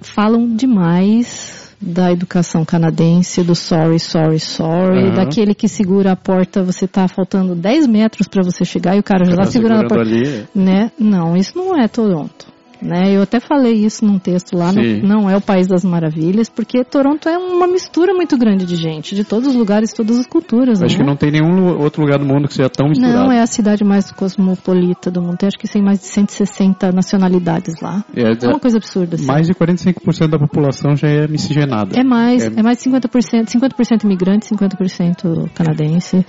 falam 0.00 0.54
demais 0.56 1.62
da 1.80 2.12
educação 2.12 2.64
canadense, 2.64 3.42
do 3.42 3.54
sorry, 3.56 3.98
sorry, 3.98 4.38
sorry, 4.38 5.06
Aham. 5.06 5.14
daquele 5.14 5.52
que 5.54 5.66
segura 5.66 6.12
a 6.12 6.16
porta, 6.16 6.62
você 6.62 6.86
tá 6.86 7.08
faltando 7.08 7.56
10 7.56 7.88
metros 7.88 8.28
para 8.28 8.42
você 8.42 8.64
chegar 8.64 8.94
e 8.96 9.00
o 9.00 9.02
cara 9.02 9.24
já 9.24 9.34
tá 9.34 9.42
Tá 9.42 9.50
segurando 9.50 9.86
a 9.86 9.88
porta. 9.88 10.04
ali. 10.04 10.46
Né? 10.54 10.92
Não, 10.98 11.36
isso 11.36 11.56
não 11.56 11.76
é 11.76 11.88
Toronto. 11.88 12.51
Né? 12.82 13.16
Eu 13.16 13.22
até 13.22 13.38
falei 13.38 13.74
isso 13.74 14.04
num 14.04 14.18
texto 14.18 14.56
lá, 14.56 14.72
não, 14.72 14.82
Sim. 14.82 15.02
não 15.02 15.30
é 15.30 15.36
o 15.36 15.40
país 15.40 15.68
das 15.68 15.84
maravilhas, 15.84 16.48
porque 16.48 16.82
Toronto 16.82 17.28
é 17.28 17.38
uma 17.38 17.68
mistura 17.68 18.12
muito 18.12 18.36
grande 18.36 18.66
de 18.66 18.74
gente, 18.74 19.14
de 19.14 19.22
todos 19.24 19.48
os 19.48 19.54
lugares, 19.54 19.92
todas 19.92 20.18
as 20.18 20.26
culturas. 20.26 20.82
Acho 20.82 20.94
né? 20.98 21.04
que 21.04 21.06
não 21.08 21.16
tem 21.16 21.30
nenhum 21.30 21.80
outro 21.80 22.02
lugar 22.02 22.18
do 22.18 22.26
mundo 22.26 22.48
que 22.48 22.54
seja 22.54 22.68
tão 22.68 22.88
misturado. 22.88 23.14
Não, 23.14 23.30
é 23.30 23.40
a 23.40 23.46
cidade 23.46 23.84
mais 23.84 24.10
cosmopolita 24.10 25.10
do 25.10 25.22
mundo. 25.22 25.36
Tem, 25.36 25.46
acho 25.46 25.58
que 25.58 25.68
tem 25.68 25.82
mais 25.82 26.00
de 26.00 26.06
160 26.06 26.90
nacionalidades 26.90 27.80
lá. 27.80 28.04
É, 28.16 28.32
É 28.32 28.48
uma 28.48 28.58
coisa 28.58 28.78
absurda. 28.78 29.14
Assim. 29.14 29.26
Mais 29.26 29.46
de 29.46 29.54
45% 29.54 30.28
da 30.28 30.38
população 30.38 30.96
já 30.96 31.08
é 31.08 31.28
miscigenada. 31.28 31.98
É 31.98 32.02
mais, 32.02 32.42
É- 32.44 32.46
é, 32.58 32.62
mais 32.62 32.78
de 32.78 32.84
50%, 32.84 33.48
50% 33.48 34.04
imigrante, 34.04 34.46
50% 34.46 35.48
canadense. 35.54 36.26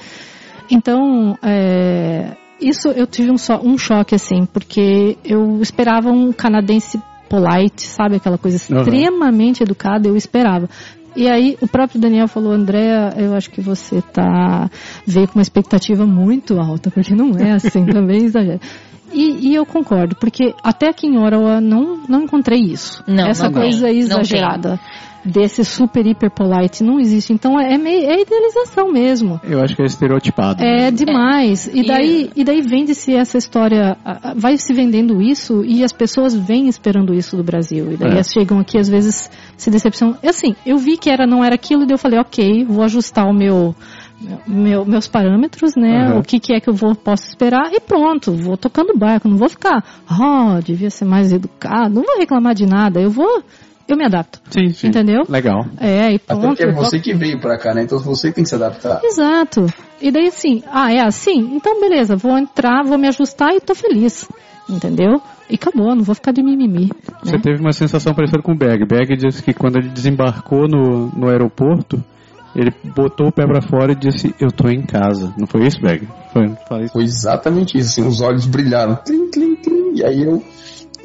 Então, 0.69 1.35
é, 1.41 2.35
isso 2.59 2.89
eu 2.89 3.05
tive 3.07 3.31
um, 3.31 3.37
só, 3.37 3.59
um 3.61 3.77
choque, 3.77 4.15
assim, 4.15 4.45
porque 4.45 5.17
eu 5.23 5.61
esperava 5.61 6.09
um 6.09 6.31
canadense 6.31 7.01
polite, 7.29 7.87
sabe? 7.87 8.15
Aquela 8.15 8.37
coisa 8.37 8.57
extremamente 8.57 9.63
educada, 9.63 10.07
eu 10.07 10.15
esperava. 10.15 10.69
E 11.15 11.29
aí, 11.29 11.57
o 11.61 11.67
próprio 11.67 11.99
Daniel 11.99 12.27
falou, 12.27 12.51
Andréa, 12.51 13.13
eu 13.17 13.35
acho 13.35 13.49
que 13.51 13.61
você 13.61 14.01
tá, 14.01 14.69
veio 15.05 15.27
com 15.27 15.37
uma 15.37 15.43
expectativa 15.43 16.05
muito 16.05 16.59
alta, 16.59 16.89
porque 16.89 17.13
não 17.13 17.37
é 17.37 17.51
assim, 17.51 17.85
também 17.91 18.25
exagero. 18.25 18.59
E, 19.13 19.49
e 19.49 19.56
eu 19.56 19.65
concordo, 19.65 20.15
porque 20.15 20.54
até 20.63 20.89
aqui 20.89 21.08
em 21.08 21.17
Ottawa 21.17 21.62
não, 21.62 21.99
não 22.08 22.23
encontrei 22.23 22.60
isso. 22.60 23.04
Não, 23.08 23.28
Essa 23.28 23.45
não 23.49 23.54
coisa 23.62 23.88
tem. 23.88 23.99
exagerada 23.99 24.80
desse 25.26 25.63
super 25.63 26.06
hiper 26.06 26.30
polite 26.30 26.84
não 26.84 26.99
existe. 26.99 27.32
Então 27.32 27.58
é, 27.58 27.78
meio, 27.78 28.10
é 28.10 28.21
idealização 28.21 28.91
mesmo. 28.91 29.39
Eu 29.43 29.62
acho 29.62 29.73
que 29.73 29.82
é 29.82 29.86
estereotipado. 29.86 30.62
É 30.62 30.91
demais. 30.91 31.67
E 31.67 31.80
E- 31.80 31.88
daí, 31.88 32.30
e 32.36 32.43
daí 32.43 32.62
vende-se 32.62 33.15
essa 33.15 33.38
história, 33.38 33.95
vai 34.36 34.58
se 34.58 34.73
vendendo 34.73 35.21
isso 35.21 35.63
e 35.63 35.82
as 35.84 35.93
pessoas 35.93 36.36
vêm 36.36 36.67
esperando 36.67 37.13
isso 37.13 37.38
do 37.38 37.43
Brasil. 37.43 37.93
E 37.93 37.95
daí 37.95 38.10
É. 38.10 38.13
elas 38.15 38.32
chegam 38.32 38.60
aqui, 38.60 38.78
às 38.78 38.89
vezes, 38.89 39.32
se 39.56 39.69
decepcionam. 39.71 40.17
E 40.21 40.28
assim, 40.28 40.56
eu 40.65 40.78
vi 40.78 40.97
que 40.97 41.10
era, 41.10 41.26
não 41.26 41.41
era 41.41 41.56
aquilo, 41.56 41.84
e 41.84 41.86
daí 41.86 41.93
eu 41.93 41.97
falei, 41.99 42.19
ok, 42.19 42.65
vou 42.65 42.84
ajustar 42.84 43.26
o 43.26 43.34
meu. 43.34 43.73
Meu- 44.47 44.86
meus 44.86 45.07
parâmetros, 45.07 45.75
né? 45.75 46.07
Aham. 46.07 46.19
O 46.19 46.23
que, 46.23 46.39
que 46.39 46.53
é 46.53 46.59
que 46.59 46.69
eu 46.69 46.73
vou, 46.73 46.95
posso 46.95 47.27
esperar 47.27 47.71
e 47.73 47.79
pronto, 47.79 48.31
vou 48.33 48.57
tocando 48.57 48.97
barco, 48.97 49.27
não 49.27 49.38
vou 49.38 49.49
ficar, 49.49 49.83
oh, 50.09 50.62
devia 50.62 50.89
ser 50.89 51.05
mais 51.05 51.31
educado, 51.31 51.95
não 51.95 52.03
vou 52.03 52.17
reclamar 52.17 52.53
de 52.55 52.65
nada, 52.65 52.99
eu 52.99 53.09
vou, 53.09 53.43
eu 53.88 53.97
me 53.97 54.05
adapto. 54.05 54.39
Sim, 54.49 54.69
sim. 54.71 54.88
Entendeu? 54.88 55.23
Legal. 55.27 55.65
É, 55.79 56.12
e 56.12 56.15
Até 56.15 56.36
pronto. 56.36 56.47
porque 56.47 56.63
é 56.63 56.71
você 56.71 56.99
que 56.99 57.13
veio 57.13 57.39
pra 57.39 57.57
cá, 57.57 57.73
né? 57.73 57.83
Então 57.83 57.99
você 57.99 58.31
tem 58.31 58.43
que 58.43 58.49
se 58.49 58.55
adaptar. 58.55 59.01
Exato. 59.03 59.65
E 60.01 60.12
daí 60.12 60.27
assim, 60.27 60.63
ah, 60.71 60.91
é 60.91 61.01
assim? 61.01 61.55
Então 61.55 61.79
beleza, 61.79 62.15
vou 62.15 62.38
entrar, 62.38 62.83
vou 62.83 62.97
me 62.97 63.07
ajustar 63.07 63.53
e 63.53 63.59
tô 63.59 63.75
feliz. 63.75 64.27
Entendeu? 64.69 65.21
E 65.49 65.55
acabou, 65.55 65.93
não 65.93 66.03
vou 66.03 66.15
ficar 66.15 66.31
de 66.31 66.41
mimimi. 66.41 66.89
Você 67.21 67.36
né? 67.36 67.41
teve 67.43 67.59
uma 67.59 67.73
sensação 67.73 68.13
parecida 68.13 68.41
com 68.41 68.53
o 68.53 68.57
Bag. 68.57 68.86
Bag 68.86 69.15
disse 69.17 69.43
que 69.43 69.53
quando 69.53 69.75
ele 69.77 69.89
desembarcou 69.89 70.67
no, 70.69 71.09
no 71.09 71.27
aeroporto, 71.27 72.01
ele 72.55 72.71
botou 72.95 73.27
o 73.27 73.31
pé 73.31 73.45
pra 73.45 73.61
fora 73.61 73.91
e 73.91 73.95
disse, 73.95 74.33
eu 74.39 74.51
tô 74.51 74.69
em 74.69 74.81
casa. 74.81 75.33
Não 75.37 75.47
foi 75.47 75.65
isso, 75.65 75.81
Bag? 75.81 76.07
Foi, 76.31 76.45
isso. 76.83 76.93
Foi 76.93 77.03
exatamente 77.03 77.77
isso, 77.77 77.89
assim, 77.89 78.07
os 78.07 78.21
olhos 78.21 78.45
brilharam. 78.45 78.99
E 79.95 80.03
aí 80.03 80.23
eu, 80.23 80.43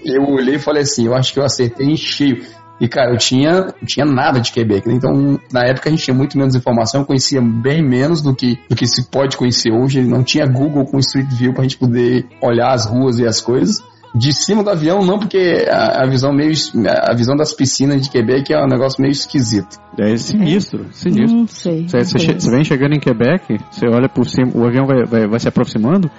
eu 0.04 0.22
olhei 0.24 0.56
e 0.56 0.58
falei 0.58 0.82
assim, 0.82 1.06
eu 1.06 1.14
acho 1.14 1.32
que 1.32 1.38
eu 1.38 1.44
acertei 1.44 1.87
em 1.87 1.96
cheio. 1.96 2.42
E 2.80 2.87
cara, 2.87 3.12
eu 3.12 3.18
tinha, 3.18 3.74
eu 3.80 3.87
tinha 3.87 4.06
nada 4.06 4.40
de 4.40 4.52
Quebec, 4.52 4.87
né? 4.87 4.94
Então, 4.94 5.38
na 5.52 5.64
época 5.64 5.88
a 5.88 5.90
gente 5.90 6.04
tinha 6.04 6.14
muito 6.14 6.38
menos 6.38 6.54
informação, 6.54 7.04
conhecia 7.04 7.40
bem 7.40 7.82
menos 7.82 8.22
do 8.22 8.34
que, 8.34 8.56
do 8.68 8.76
que 8.76 8.87
se 8.87 9.11
pode 9.11 9.37
conhecer 9.37 9.72
hoje. 9.72 10.02
Não 10.02 10.22
tinha 10.22 10.46
Google 10.46 10.84
com 10.84 10.98
Street 10.98 11.28
View 11.32 11.52
pra 11.52 11.64
gente 11.64 11.76
poder 11.76 12.26
olhar 12.40 12.72
as 12.72 12.87
ruas 12.87 13.18
e 13.18 13.26
as 13.26 13.40
coisas. 13.40 13.82
De 14.14 14.33
cima 14.33 14.64
do 14.64 14.71
avião, 14.71 15.01
não, 15.01 15.18
porque 15.18 15.66
a, 15.71 16.05
a 16.05 16.07
visão 16.09 16.33
meio. 16.33 16.53
A 16.87 17.14
visão 17.14 17.37
das 17.37 17.53
piscinas 17.53 18.01
de 18.03 18.11
Quebec 18.11 18.53
é 18.53 18.59
um 18.59 18.66
negócio 18.66 19.01
meio 19.03 19.12
esquisito. 19.12 19.77
É 19.99 20.16
sinistro, 20.16 20.87
sinistro. 20.92 21.37
Não 21.38 21.47
sei. 21.47 21.87
Você, 21.88 22.51
vem 22.51 22.64
chegando 22.64 22.94
em 22.94 23.01
Quebec, 23.01 23.59
você 23.71 23.87
olha 23.87 24.09
por 24.09 24.27
cima, 24.27 24.51
o 24.55 24.64
avião 24.66 24.87
vai, 24.87 25.05
vai, 25.05 25.27
vai 25.29 25.38
se 25.38 25.49
aproximando, 25.49 26.11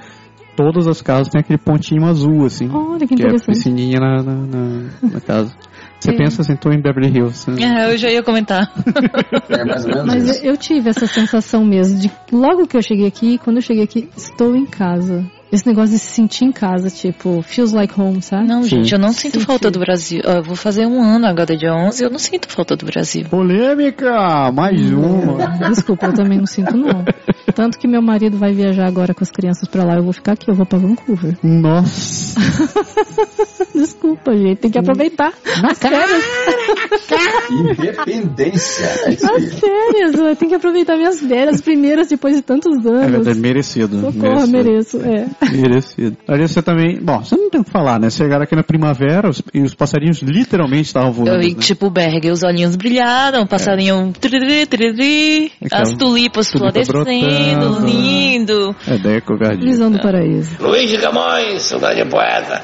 todas 0.56 0.88
as 0.88 1.02
casas 1.02 1.30
têm 1.30 1.40
aquele 1.40 1.58
pontinho 1.58 2.06
azul, 2.06 2.46
assim. 2.46 2.70
Olha 2.72 3.08
que 3.08 3.16
que 3.16 3.24
é 3.24 3.26
a 3.26 3.30
interessante. 3.30 3.56
piscininha 3.56 4.00
na, 4.00 4.22
na, 4.22 4.34
na- 4.36 4.90
na 5.14 5.22
casa. 5.22 5.56
Você 6.00 6.14
pensa 6.14 6.42
assim, 6.44 6.56
tô 6.56 6.70
em 6.72 6.82
Beverly 6.82 7.10
Hills. 7.18 7.50
né? 7.52 7.58
É, 7.62 7.94
eu 7.94 7.98
já 7.98 8.10
ia 8.10 8.24
comentar. 8.24 8.72
É 9.50 9.66
mais 9.66 9.84
ou 9.86 9.92
menos 9.92 10.06
Mas 10.06 10.24
isso. 10.30 10.46
eu, 10.46 10.52
eu 10.52 10.58
tive 10.58 10.90
essa 10.90 11.08
sensação 11.08 11.66
mesmo 11.66 12.00
de 12.00 12.08
que 12.08 12.36
logo 12.36 12.68
que 12.68 12.78
eu 12.78 12.82
cheguei 12.82 13.08
aqui, 13.08 13.38
quando 13.40 13.58
eu 13.58 13.62
cheguei 13.62 13.84
aqui, 13.84 14.08
estou 14.16 14.56
em 14.56 14.66
casa. 14.66 15.26
Esse 15.52 15.66
negócio 15.66 15.90
de 15.92 15.98
se 16.00 16.06
sentir 16.14 16.46
em 16.46 16.52
casa, 16.52 16.90
tipo, 16.92 17.42
feels 17.42 17.72
like 17.74 17.94
home, 18.00 18.22
sabe? 18.22 18.48
Não, 18.48 18.62
Sim. 18.64 18.70
gente, 18.70 18.94
eu 18.94 19.00
não 19.00 19.12
sinto 19.12 19.34
Sentir. 19.34 19.46
falta 19.48 19.72
do 19.72 19.80
Brasil. 19.80 20.22
Eu 20.24 20.44
vou 20.44 20.56
fazer 20.56 20.86
um 20.86 21.02
ano 21.02 21.26
agora, 21.26 21.58
dia 21.58 21.74
11, 21.74 22.04
eu 22.04 22.10
não 22.12 22.20
sinto 22.20 22.48
falta 22.48 22.76
do 22.76 22.86
Brasil. 22.86 23.26
Polêmica! 23.30 24.52
Mais 24.52 24.80
uma! 24.92 25.70
Desculpa, 25.70 26.06
eu 26.08 26.14
também 26.14 26.38
não 26.38 26.46
sinto 26.46 26.78
não. 26.78 27.04
Tanto 27.56 27.80
que 27.80 27.88
meu 27.88 28.02
marido 28.02 28.38
vai 28.38 28.54
viajar 28.54 28.86
agora 28.86 29.14
com 29.14 29.24
as 29.24 29.32
crianças 29.32 29.68
pra 29.68 29.84
lá, 29.84 29.96
eu 29.96 30.04
vou 30.04 30.14
ficar 30.14 30.34
aqui, 30.34 30.50
eu 30.50 30.56
vou 30.56 30.66
pra 30.68 30.78
Vancouver. 30.78 31.36
Nossa! 31.44 32.40
Desculpa, 33.74 34.36
gente, 34.36 34.58
tem 34.58 34.72
que 34.72 34.78
aproveitar 34.78 35.34
as 35.64 35.80
férias. 35.80 36.24
Independência. 37.50 38.86
É. 38.86 39.10
As 39.14 39.54
férias, 39.60 40.14
eu 40.16 40.36
tenho 40.36 40.50
que 40.50 40.56
aproveitar 40.56 40.96
minhas 40.96 41.20
férias 41.20 41.62
primeiras 41.62 42.08
depois 42.08 42.36
de 42.36 42.42
tantos 42.42 42.86
É 42.86 42.90
anos. 42.90 43.12
verdade, 43.12 43.40
merecido. 43.40 44.00
Socorro, 44.02 44.48
mereço, 44.48 44.98
é. 45.02 45.28
Merecido. 45.52 46.18
Ali 46.28 46.48
você 46.48 46.62
também. 46.62 47.00
Bom, 47.02 47.20
você 47.24 47.36
não 47.36 47.50
tem 47.50 47.62
o 47.62 47.64
que 47.64 47.72
falar, 47.72 48.00
né? 48.00 48.10
Chegaram 48.10 48.44
aqui 48.44 48.56
na 48.56 48.64
primavera 48.64 49.30
os- 49.30 49.42
e 49.54 49.62
os 49.62 49.74
passarinhos 49.74 50.22
literalmente 50.22 50.84
estavam 50.88 51.12
voando. 51.12 51.32
Eu 51.32 51.40
vi 51.40 51.50
né? 51.50 51.54
que, 51.56 51.62
tipo, 51.62 51.88
o 51.88 51.90
Berg, 51.90 52.30
os 52.30 52.44
olhinhos 52.44 52.76
brilharam, 52.76 53.44
o 53.44 53.48
passarinho... 53.48 54.14
Triri, 54.20 54.66
triri, 54.66 55.52
as 55.72 55.94
tulipas 55.94 56.50
tulipa 56.50 56.84
florescendo, 56.84 57.60
brotando. 57.70 57.88
lindo. 57.88 58.76
É 58.88 58.98
daí 58.98 59.22
covardia. 59.22 59.66
Visão 59.70 59.92
do 59.92 60.00
paraíso. 60.00 60.56
Luiz 60.60 60.90
de 60.90 60.98
Camões, 60.98 61.62
saudade 61.64 62.04
poeta. 62.10 62.62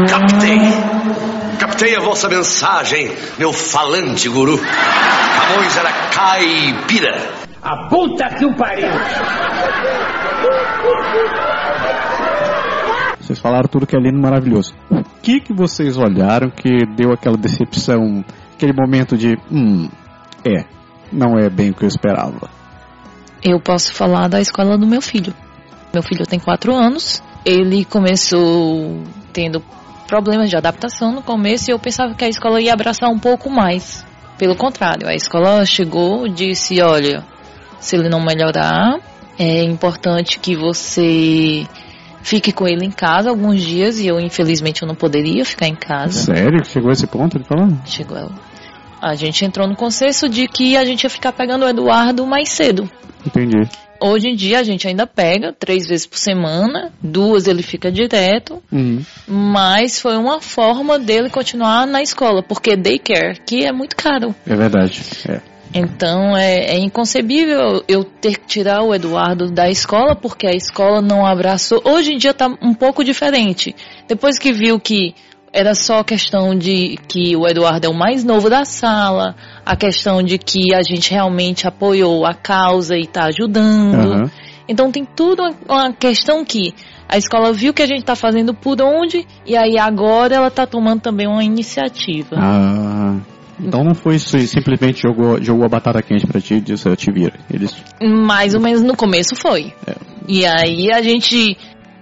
Captei. 0.08 0.58
Captei 1.58 1.96
a 1.96 2.00
vossa 2.00 2.28
mensagem, 2.28 3.10
meu 3.38 3.50
falante 3.50 4.28
guru. 4.28 4.58
Camões 4.58 5.76
era 5.76 5.92
caipira. 6.10 7.18
A 7.62 7.88
puta 7.88 8.28
que 8.34 8.44
o 8.44 8.54
pariu! 8.54 8.88
Vocês 13.18 13.38
falaram 13.38 13.68
tudo 13.68 13.86
que 13.86 13.96
é 13.96 13.98
lindo 13.98 14.18
e 14.18 14.22
maravilhoso. 14.22 14.74
O 14.90 15.02
que 15.22 15.40
que 15.40 15.54
vocês 15.54 15.96
olharam 15.96 16.50
que 16.50 16.84
deu 16.94 17.12
aquela 17.12 17.36
decepção, 17.36 18.24
aquele 18.54 18.74
momento 18.74 19.16
de, 19.16 19.36
hum, 19.50 19.88
é, 20.44 20.64
não 21.10 21.38
é 21.38 21.48
bem 21.48 21.70
o 21.70 21.74
que 21.74 21.84
eu 21.84 21.88
esperava. 21.88 22.50
Eu 23.42 23.58
posso 23.60 23.94
falar 23.94 24.28
da 24.28 24.40
escola 24.40 24.76
do 24.76 24.86
meu 24.86 25.00
filho. 25.00 25.32
Meu 25.92 26.02
filho 26.02 26.26
tem 26.26 26.38
quatro 26.38 26.74
anos. 26.74 27.22
Ele 27.44 27.84
começou 27.84 29.02
tendo 29.38 29.62
problemas 30.08 30.50
de 30.50 30.56
adaptação 30.56 31.12
no 31.12 31.22
começo 31.22 31.70
e 31.70 31.72
eu 31.72 31.78
pensava 31.78 32.12
que 32.12 32.24
a 32.24 32.28
escola 32.28 32.60
ia 32.60 32.72
abraçar 32.72 33.08
um 33.08 33.20
pouco 33.20 33.48
mais. 33.48 34.04
Pelo 34.36 34.56
contrário, 34.56 35.06
a 35.06 35.14
escola 35.14 35.64
chegou 35.64 36.26
e 36.26 36.30
disse: 36.30 36.80
olha, 36.82 37.24
se 37.78 37.94
ele 37.94 38.08
não 38.08 38.20
melhorar, 38.20 38.98
é 39.38 39.62
importante 39.62 40.40
que 40.40 40.56
você 40.56 41.64
fique 42.20 42.50
com 42.50 42.66
ele 42.66 42.84
em 42.84 42.90
casa 42.90 43.30
alguns 43.30 43.62
dias 43.62 44.00
e 44.00 44.08
eu 44.08 44.18
infelizmente 44.18 44.82
eu 44.82 44.88
não 44.88 44.96
poderia 44.96 45.44
ficar 45.44 45.68
em 45.68 45.76
casa. 45.76 46.34
Sério? 46.34 46.64
Chegou 46.64 46.90
a 46.90 46.92
esse 46.92 47.06
ponto 47.06 47.38
de 47.38 47.44
falar? 47.44 47.68
Chegou. 47.86 48.28
A 49.00 49.14
gente 49.14 49.44
entrou 49.44 49.66
no 49.68 49.76
consenso 49.76 50.28
de 50.28 50.48
que 50.48 50.76
a 50.76 50.84
gente 50.84 51.04
ia 51.04 51.10
ficar 51.10 51.32
pegando 51.32 51.64
o 51.64 51.68
Eduardo 51.68 52.26
mais 52.26 52.48
cedo. 52.48 52.90
Entendi. 53.26 53.68
Hoje 54.00 54.28
em 54.28 54.36
dia 54.36 54.60
a 54.60 54.62
gente 54.62 54.86
ainda 54.86 55.06
pega 55.08 55.52
três 55.52 55.88
vezes 55.88 56.06
por 56.06 56.18
semana, 56.18 56.92
duas 57.02 57.48
ele 57.48 57.62
fica 57.62 57.90
direto, 57.90 58.62
Uhum. 58.70 59.02
mas 59.26 60.00
foi 60.00 60.16
uma 60.16 60.40
forma 60.40 60.98
dele 61.00 61.28
continuar 61.28 61.84
na 61.84 62.00
escola, 62.00 62.40
porque 62.40 62.76
daycare, 62.76 63.40
que 63.44 63.64
é 63.64 63.72
muito 63.72 63.96
caro. 63.96 64.32
É 64.46 64.54
verdade. 64.54 65.02
É. 65.28 65.40
Então 65.74 66.36
é, 66.36 66.76
é 66.76 66.78
inconcebível 66.78 67.82
eu 67.88 68.04
ter 68.04 68.38
que 68.38 68.46
tirar 68.46 68.82
o 68.82 68.94
Eduardo 68.94 69.50
da 69.50 69.68
escola 69.68 70.14
porque 70.16 70.46
a 70.46 70.54
escola 70.54 71.02
não 71.02 71.26
abraçou. 71.26 71.82
Hoje 71.84 72.12
em 72.12 72.18
dia 72.18 72.32
tá 72.32 72.46
um 72.62 72.72
pouco 72.72 73.04
diferente. 73.04 73.74
Depois 74.06 74.38
que 74.38 74.52
viu 74.52 74.78
que 74.80 75.14
era 75.52 75.74
só 75.74 76.02
questão 76.04 76.54
de 76.54 76.96
que 77.08 77.36
o 77.36 77.46
Eduardo 77.46 77.86
é 77.86 77.90
o 77.90 77.94
mais 77.94 78.24
novo 78.24 78.48
da 78.50 78.64
sala, 78.64 79.34
a 79.64 79.76
questão 79.76 80.22
de 80.22 80.38
que 80.38 80.74
a 80.74 80.82
gente 80.82 81.10
realmente 81.10 81.66
apoiou 81.66 82.26
a 82.26 82.34
causa 82.34 82.96
e 82.96 83.06
tá 83.06 83.24
ajudando. 83.24 84.12
Aham. 84.12 84.30
Então 84.68 84.92
tem 84.92 85.04
tudo 85.04 85.42
uma- 85.42 85.54
uma 85.86 85.92
questão 85.94 86.44
que 86.44 86.74
a 87.08 87.16
escola 87.16 87.52
viu 87.54 87.72
que 87.72 87.80
a 87.80 87.86
gente 87.86 88.04
tá 88.04 88.14
fazendo 88.14 88.52
por 88.52 88.80
onde 88.82 89.26
e 89.46 89.56
aí 89.56 89.78
agora 89.78 90.34
ela 90.36 90.50
tá 90.50 90.66
tomando 90.66 91.00
também 91.00 91.26
uma 91.26 91.42
iniciativa. 91.42 92.36
Ah, 92.36 93.16
então 93.58 93.82
não 93.82 93.94
foi 93.94 94.16
isso, 94.16 94.38
simplesmente 94.46 95.00
jogou, 95.00 95.42
jogou 95.42 95.64
a 95.64 95.68
batata 95.70 96.02
quente 96.02 96.26
pra 96.26 96.38
ti 96.40 96.54
e 96.54 96.60
disse, 96.60 96.86
eu 96.86 96.94
te 96.94 97.10
vira. 97.10 97.32
Eles, 97.50 97.74
Mais 98.02 98.54
ou 98.54 98.60
menos 98.60 98.82
no 98.82 98.94
começo 98.94 99.34
foi. 99.34 99.72
E 100.28 100.44
aí 100.44 100.92
a 100.92 101.00
gente, 101.00 101.56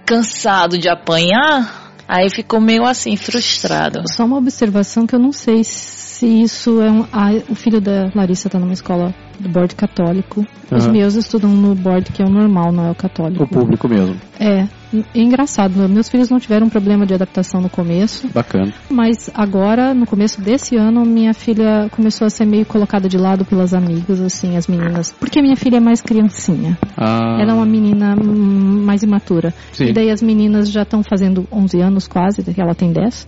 cansado 0.05 0.77
de 0.77 0.89
apanhar, 0.89 1.86
aí 2.07 2.29
ficou 2.29 2.59
meio 2.61 2.85
assim, 2.85 3.15
frustrado. 3.17 4.01
Só 4.13 4.25
uma 4.25 4.37
observação 4.37 5.05
que 5.05 5.15
eu 5.15 5.19
não 5.19 5.31
sei 5.31 5.63
se 5.63 6.25
isso 6.41 6.81
é 6.81 6.89
um. 6.89 7.05
ah, 7.11 7.31
o 7.49 7.55
filho 7.55 7.81
da 7.81 8.09
Larissa 8.15 8.49
tá 8.49 8.57
numa 8.59 8.73
escola 8.73 9.13
do 9.39 9.49
board 9.49 9.75
católico. 9.75 10.45
Os 10.71 10.85
Aham. 10.85 10.93
meus 10.93 11.15
estudam 11.15 11.49
no 11.51 11.75
board 11.75 12.11
que 12.11 12.21
é 12.21 12.25
o 12.25 12.29
normal, 12.29 12.71
não 12.71 12.87
é 12.87 12.91
o 12.91 12.95
católico. 12.95 13.43
o 13.43 13.47
público 13.47 13.87
mesmo. 13.87 14.19
É, 14.39 14.67
é 14.93 15.19
engraçado. 15.19 15.87
Meus 15.89 16.09
filhos 16.09 16.29
não 16.29 16.39
tiveram 16.39 16.69
problema 16.69 17.05
de 17.05 17.13
adaptação 17.13 17.61
no 17.61 17.69
começo, 17.69 18.27
Bacana. 18.33 18.73
mas 18.89 19.29
agora, 19.33 19.93
no 19.93 20.05
começo 20.05 20.41
desse 20.41 20.75
ano, 20.75 21.05
minha 21.05 21.33
filha 21.33 21.89
começou 21.91 22.25
a 22.25 22.29
ser 22.29 22.45
meio 22.45 22.65
colocada 22.65 23.09
de 23.09 23.17
lado 23.17 23.45
pelas 23.45 23.73
amigas, 23.73 24.21
assim, 24.21 24.55
as 24.55 24.67
meninas. 24.67 25.11
Porque 25.19 25.41
minha 25.41 25.55
filha 25.55 25.77
é 25.77 25.81
mais 25.81 26.01
criancinha. 26.01 26.77
Ah, 26.95 27.37
Ela 27.39 27.51
é 27.51 27.55
uma 27.55 27.65
menina 27.65 28.15
hum, 28.15 28.83
mais 28.85 29.03
imatura. 29.03 29.53
Sim. 29.73 29.85
E 29.85 29.93
daí 29.93 30.09
as 30.09 30.21
meninas 30.21 30.69
já 30.69 30.83
estão 30.83 31.03
fazendo 31.03 31.47
11 31.51 31.81
anos 31.81 32.07
quase, 32.07 32.43
ela 32.57 32.73
tem 32.73 32.91
10. 32.91 33.27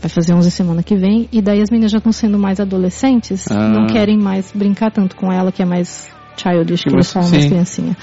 Vai 0.00 0.08
fazer 0.08 0.32
11 0.32 0.50
semana 0.50 0.82
que 0.82 0.94
vem. 0.96 1.28
E 1.32 1.42
daí 1.42 1.60
as 1.60 1.70
meninas 1.70 1.90
já 1.90 1.98
estão 1.98 2.12
sendo 2.12 2.38
mais 2.38 2.60
adolescentes. 2.60 3.46
Ah. 3.50 3.68
Não 3.68 3.86
querem 3.86 4.16
mais 4.16 4.52
brincar 4.54 4.92
tanto 4.92 5.16
com 5.16 5.32
ela, 5.32 5.50
que 5.50 5.62
é 5.62 5.66
mais 5.66 6.08
childish, 6.36 6.82
que 6.82 6.94
eles 6.94 7.12
falam, 7.12 7.30
mais 7.30 7.46
criancinha. 7.46 7.96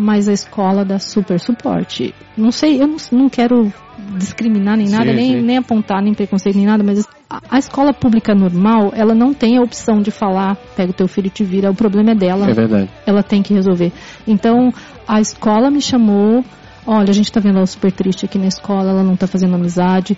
Mas 0.00 0.28
a 0.28 0.32
escola 0.32 0.82
dá 0.82 0.98
super 0.98 1.38
suporte. 1.38 2.14
Não 2.36 2.50
sei, 2.50 2.82
eu 2.82 2.86
não, 2.86 2.96
não 3.12 3.28
quero 3.28 3.70
discriminar 4.16 4.76
nem 4.78 4.88
nada, 4.88 5.10
Sim, 5.10 5.14
nem, 5.14 5.32
sim. 5.32 5.42
nem 5.42 5.56
apontar, 5.58 6.02
nem 6.02 6.14
preconceito, 6.14 6.56
nem 6.56 6.64
nada, 6.66 6.82
mas 6.82 7.06
a, 7.28 7.40
a 7.50 7.58
escola 7.58 7.92
pública 7.92 8.34
normal, 8.34 8.92
ela 8.94 9.14
não 9.14 9.34
tem 9.34 9.58
a 9.58 9.60
opção 9.60 10.00
de 10.00 10.10
falar, 10.10 10.56
pega 10.74 10.90
o 10.90 10.94
teu 10.94 11.06
filho 11.06 11.26
e 11.26 11.30
te 11.30 11.44
vira, 11.44 11.70
o 11.70 11.74
problema 11.74 12.12
é 12.12 12.14
dela 12.14 12.48
é 12.48 12.54
verdade. 12.54 12.90
ela 13.06 13.22
tem 13.22 13.42
que 13.42 13.52
resolver. 13.52 13.92
Então, 14.26 14.72
a 15.06 15.20
escola 15.20 15.70
me 15.70 15.82
chamou, 15.82 16.42
olha, 16.86 17.10
a 17.10 17.14
gente 17.14 17.30
tá 17.30 17.40
vendo 17.40 17.58
ela 17.58 17.66
super 17.66 17.92
triste 17.92 18.24
aqui 18.24 18.38
na 18.38 18.46
escola, 18.46 18.90
ela 18.90 19.02
não 19.04 19.16
tá 19.16 19.26
fazendo 19.26 19.54
amizade. 19.54 20.16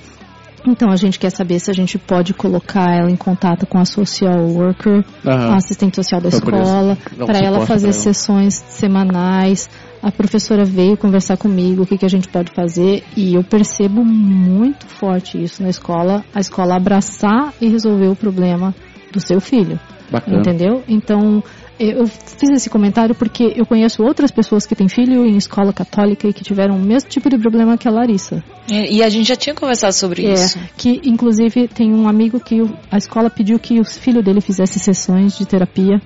Então 0.66 0.90
a 0.90 0.96
gente 0.96 1.18
quer 1.18 1.31
saber 1.31 1.59
se 1.59 1.70
a 1.70 1.75
gente 1.75 1.98
pode 1.98 2.33
colocar 2.35 2.94
ela 2.94 3.11
em 3.11 3.16
contato 3.16 3.66
com 3.66 3.79
a 3.79 3.85
social 3.85 4.46
worker, 4.46 5.05
Aham. 5.27 5.53
a 5.53 5.57
assistente 5.57 5.96
social 5.96 6.20
da 6.20 6.31
poder 6.31 6.61
escola, 6.61 6.98
um 7.18 7.27
para 7.27 7.38
ela 7.38 7.61
suporte 7.61 7.68
fazer 7.68 7.88
pra 7.88 7.96
ela. 7.96 8.03
sessões 8.03 8.55
semanais. 8.68 9.68
A 10.03 10.11
professora 10.11 10.64
veio 10.64 10.96
conversar 10.96 11.37
comigo 11.37 11.83
o 11.83 11.87
que, 11.87 11.96
que 11.96 12.05
a 12.05 12.09
gente 12.09 12.29
pode 12.29 12.53
fazer 12.53 13.05
e 13.16 13.35
eu 13.35 13.44
percebo 13.44 14.05
muito 14.05 14.87
forte 14.87 15.40
isso 15.40 15.62
na 15.62 15.68
escola, 15.68 16.25
a 16.35 16.40
escola 16.40 16.77
abraçar 16.77 17.53
e 17.61 17.68
resolver 17.68 18.09
o 18.09 18.16
problema 18.16 18.75
do 19.12 19.20
seu 19.20 19.40
filho. 19.40 19.79
Bacana. 20.11 20.38
Entendeu? 20.38 20.83
Então, 20.88 21.42
eu 21.78 22.06
fiz 22.06 22.50
esse 22.50 22.70
comentário 22.70 23.14
porque 23.14 23.52
eu 23.56 23.66
conheço 23.66 24.02
outras 24.02 24.30
pessoas 24.30 24.66
que 24.66 24.74
têm 24.74 24.88
filho 24.88 25.24
em 25.26 25.37
escola 25.37 25.72
católica 25.72 26.28
e 26.28 26.32
que 26.32 26.44
tiveram 26.44 26.76
o 26.76 26.80
mesmo 26.80 27.08
tipo 27.08 27.28
de 27.28 27.38
problema 27.38 27.76
que 27.76 27.88
a 27.88 27.90
Larissa. 27.90 28.42
E, 28.68 28.98
e 28.98 29.02
a 29.02 29.08
gente 29.08 29.26
já 29.28 29.37
tinha 29.37 29.54
conversado 29.54 29.92
sobre 29.92 30.26
É, 30.26 30.35
isso. 30.35 30.58
que 30.76 31.00
inclusive 31.04 31.68
tem 31.68 31.92
um 31.92 32.08
amigo 32.08 32.38
que 32.40 32.61
a 32.90 32.96
escola 32.98 33.28
pediu 33.30 33.58
que 33.58 33.80
o 33.80 33.85
filho 33.85 34.22
dele 34.22 34.40
fizesse 34.40 34.78
sessões 34.78 35.37
de 35.37 35.46
terapia 35.46 36.00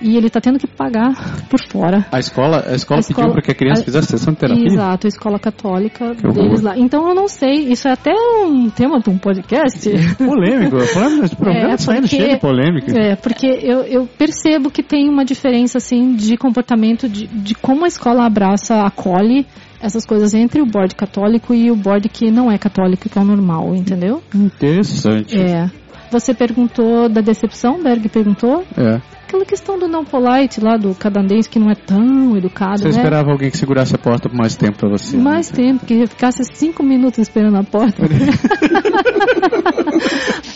e 0.00 0.16
ele 0.16 0.26
está 0.28 0.40
tendo 0.40 0.58
que 0.58 0.66
pagar 0.66 1.14
por 1.48 1.60
fora. 1.70 2.06
A 2.10 2.18
escola, 2.18 2.64
a 2.66 2.74
escola 2.74 3.00
A 3.00 3.02
pediu 3.02 3.16
escola- 3.16 3.32
para 3.32 3.42
que 3.42 3.50
a 3.50 3.54
criança 3.54 3.82
a- 3.82 3.84
fizesse 3.84 4.08
sessão 4.08 4.32
de 4.32 4.38
terapia? 4.40 4.66
Exato, 4.66 5.06
a 5.06 5.08
escola 5.08 5.38
católica 5.38 6.14
Que 6.14 6.26
horror. 6.26 6.42
deles 6.42 6.60
lá. 6.62 6.78
Então 6.78 7.08
eu 7.08 7.14
não 7.14 7.28
sei, 7.28 7.70
isso 7.70 7.86
é 7.88 7.92
até 7.92 8.12
um 8.44 8.70
tema 8.70 9.00
de 9.00 9.10
um 9.10 9.18
podcast. 9.18 9.90
Polêmico, 10.16 10.76
polêmico, 10.92 11.24
esse 11.24 11.36
programa 11.36 11.66
É, 11.66 11.70
tá 11.72 11.78
saindo 11.78 12.08
cheio 12.08 12.30
de 12.34 12.38
polêmica. 12.40 12.92
É, 12.98 13.16
porque 13.16 13.46
eu, 13.46 13.80
eu 13.84 14.06
percebo 14.06 14.70
que 14.70 14.82
tem 14.82 15.08
uma 15.08 15.24
diferença, 15.24 15.78
assim, 15.78 16.14
de 16.14 16.36
comportamento, 16.36 17.08
de, 17.08 17.26
de 17.26 17.54
como 17.54 17.84
a 17.84 17.88
escola 17.88 18.24
abraça, 18.24 18.82
acolhe 18.82 19.46
essas 19.82 20.04
coisas 20.04 20.34
entre 20.34 20.60
o 20.60 20.66
board 20.66 20.94
católico 20.94 21.54
e 21.54 21.70
o 21.70 21.76
board 21.76 22.08
que 22.10 22.30
não 22.30 22.50
é 22.50 22.58
católico, 22.58 23.08
que 23.08 23.18
é 23.18 23.22
o 23.22 23.24
normal, 23.24 23.74
entendeu? 23.74 24.22
Interessante. 24.34 25.38
É. 25.38 25.70
Você 26.10 26.34
perguntou 26.34 27.08
da 27.08 27.20
decepção, 27.20 27.82
Berg 27.82 28.08
perguntou? 28.08 28.64
É. 28.76 29.00
Aquela 29.26 29.44
questão 29.44 29.78
do 29.78 29.86
não 29.86 30.04
polite 30.04 30.60
lá, 30.60 30.76
do 30.76 30.92
canadense 30.92 31.48
que 31.48 31.58
não 31.60 31.70
é 31.70 31.74
tão 31.76 32.36
educado, 32.36 32.78
Você 32.78 32.84
né? 32.88 32.90
esperava 32.90 33.30
alguém 33.30 33.48
que 33.48 33.56
segurasse 33.56 33.94
a 33.94 33.98
porta 33.98 34.28
por 34.28 34.36
mais 34.36 34.56
tempo 34.56 34.76
pra 34.76 34.88
você. 34.88 35.16
né? 35.16 35.22
Mais 35.22 35.48
tempo, 35.48 35.86
que 35.86 36.04
ficasse 36.08 36.42
cinco 36.52 36.82
minutos 36.82 37.18
esperando 37.20 37.56
a 37.56 37.62
porta. 37.62 38.02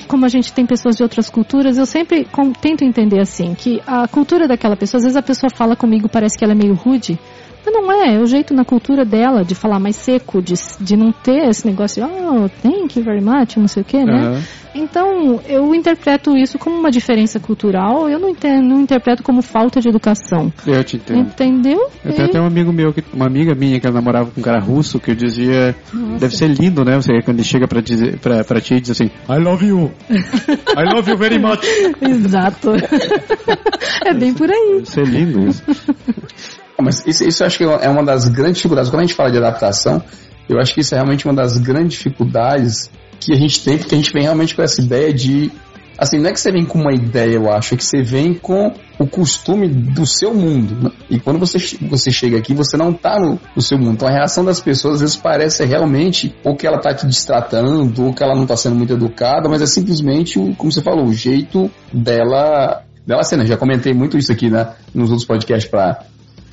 Como 0.09 0.25
a 0.25 0.29
gente 0.29 0.53
tem 0.53 0.67
pessoas 0.67 0.97
de 0.97 1.03
outras 1.03 1.31
culturas, 1.31 1.79
eu 1.79 1.87
sempre 1.87 2.25
com- 2.25 2.53
tento 2.53 2.83
entender 2.85 3.21
assim, 3.21 3.55
que 3.55 3.81
a 3.87 4.07
cultura 4.09 4.47
daquela 4.49 4.77
pessoa, 4.77 4.99
às 4.99 5.05
vezes 5.05 5.17
a 5.17 5.23
pessoa 5.23 5.51
fala 5.55 5.77
comigo, 5.77 6.09
parece 6.09 6.37
que 6.37 6.45
ela 6.45 6.53
é 6.53 6.57
meio 6.57 6.75
rude, 6.75 7.19
mas 7.65 7.75
não 7.75 7.93
é, 7.93 8.15
é 8.15 8.19
o 8.19 8.27
jeito 8.27 8.53
na 8.55 8.65
cultura 8.65 9.05
dela 9.05 9.45
de 9.45 9.55
falar 9.55 9.79
mais 9.79 9.97
seco, 9.97 10.43
de, 10.43 10.55
de 10.81 10.97
não 10.97 11.13
ter 11.13 11.49
esse 11.49 11.67
negócio 11.67 12.05
de, 12.05 12.11
oh, 12.11 12.49
thank 12.63 12.99
you 12.99 13.05
very 13.05 13.23
much, 13.23 13.57
não 13.57 13.69
sei 13.69 13.83
o 13.83 13.85
que, 13.85 14.05
né? 14.05 14.27
Aham. 14.27 14.43
Então, 14.75 15.41
eu 15.47 15.73
interpreto 15.73 16.37
isso 16.37 16.59
como 16.59 16.77
uma 16.77 16.91
diferença 16.91 17.39
cultural, 17.39 18.09
eu 18.11 18.19
não, 18.19 18.31
entendo, 18.31 18.67
não 18.67 18.81
interpreto 18.81 19.23
como 19.23 19.41
falta 19.41 19.81
de 19.81 19.89
educação. 19.89 20.53
Eu 20.67 20.83
te 20.83 20.97
entendo. 20.97 21.21
Entendeu? 21.21 21.89
Eu 22.05 22.13
tenho 22.13 22.29
até 22.29 22.41
um 22.41 22.47
amigo 22.47 22.73
meu, 22.73 22.93
que, 22.93 23.05
uma 23.13 23.27
amiga 23.27 23.55
minha 23.55 23.79
que 23.79 23.87
ela 23.87 23.95
namorava 23.95 24.33
com 24.33 24.41
um 24.41 24.43
cara 24.43 24.59
russo, 24.59 24.99
que 24.99 25.13
eu 25.13 25.15
dizia, 25.15 25.77
Nossa. 25.93 26.19
deve 26.19 26.37
ser 26.37 26.49
lindo, 26.49 26.85
né? 26.85 26.97
Você, 26.97 27.23
quando 27.23 27.39
ele 27.39 27.47
chega 27.47 27.69
pra, 27.69 27.81
dizer, 27.81 28.19
pra, 28.19 28.43
pra 28.43 28.61
ti 28.61 28.75
e 28.75 28.81
diz 28.81 28.91
assim, 28.91 29.11
I 29.29 29.39
love 29.39 29.65
you. 29.65 29.93
I 30.11 30.93
love 30.93 31.09
you 31.09 31.17
very 31.17 31.39
much. 31.39 31.65
Exato. 32.03 32.73
é 34.05 34.13
bem 34.13 34.35
por 34.35 34.51
aí. 34.51 34.79
Deve 34.79 34.91
ser 34.91 35.07
lindo 35.07 35.49
isso. 35.49 35.63
Mas 36.81 37.07
isso, 37.07 37.27
isso 37.27 37.43
eu 37.43 37.47
acho 37.47 37.59
que 37.59 37.65
é 37.65 37.89
uma 37.89 38.05
das 38.05 38.29
grandes 38.29 38.57
dificuldades. 38.57 38.91
Quando 38.91 39.03
a 39.03 39.07
gente 39.07 39.15
fala 39.15 39.31
de 39.31 39.39
adaptação, 39.39 40.03
eu 40.49 40.59
acho 40.59 40.75
que 40.75 40.81
isso 40.81 40.95
é 40.95 40.99
realmente 40.99 41.25
uma 41.25 41.35
das 41.35 41.57
grandes 41.59 41.97
dificuldades 41.97 42.91
que 43.21 43.33
a 43.33 43.37
gente 43.37 43.65
tem, 43.65 43.79
porque 43.79 43.95
a 43.95 43.99
gente 43.99 44.13
vem 44.13 44.23
realmente 44.23 44.55
com 44.55 44.63
essa 44.63 44.81
ideia 44.81 45.13
de. 45.13 45.51
Assim, 45.97 46.19
não 46.19 46.29
é 46.29 46.33
que 46.33 46.41
você 46.41 46.51
vem 46.51 46.65
com 46.65 46.81
uma 46.81 46.93
ideia, 46.93 47.35
eu 47.35 47.53
acho, 47.53 47.75
é 47.75 47.77
que 47.77 47.85
você 47.85 48.03
vem 48.03 48.35
com 48.35 48.75
o 48.99 49.07
costume 49.07 49.69
do 49.69 50.05
seu 50.05 50.35
mundo. 50.35 50.75
né? 50.83 50.91
E 51.09 51.21
quando 51.21 51.39
você, 51.39 51.57
você 51.89 52.11
chega 52.11 52.37
aqui, 52.37 52.53
você 52.53 52.77
não 52.77 52.93
tá 52.93 53.17
no, 53.21 53.39
no 53.55 53.63
seu 53.63 53.79
mundo. 53.79 53.93
Então 53.93 54.09
a 54.09 54.11
reação 54.11 54.45
das 54.45 54.61
pessoas 54.61 54.95
às 54.95 55.01
vezes 55.01 55.17
parece 55.17 55.65
realmente 55.65 56.35
ou 56.43 56.57
que 56.57 56.67
ela 56.67 56.81
tá 56.81 56.93
te 56.93 57.07
destratando, 57.07 58.07
ou 58.07 58.13
que 58.13 58.25
ela 58.25 58.35
não 58.35 58.45
tá 58.45 58.57
sendo 58.57 58.75
muito 58.75 58.93
educada, 58.93 59.49
mas 59.49 59.63
é 59.63 59.67
simplesmente, 59.67 60.35
como 60.59 60.73
você 60.73 60.83
falou, 60.83 61.07
o 61.07 61.15
jeito 61.15 61.71
dela. 61.93 62.83
dela 63.07 63.23
ser. 63.23 63.37
né? 63.37 63.47
Já 63.47 63.57
comentei 63.57 63.95
muito 63.95 64.19
isso 64.19 64.33
aqui 64.33 64.51
né, 64.51 64.75
nos 64.93 65.11
outros 65.11 65.27
podcasts 65.27 65.71
pra, 65.71 66.05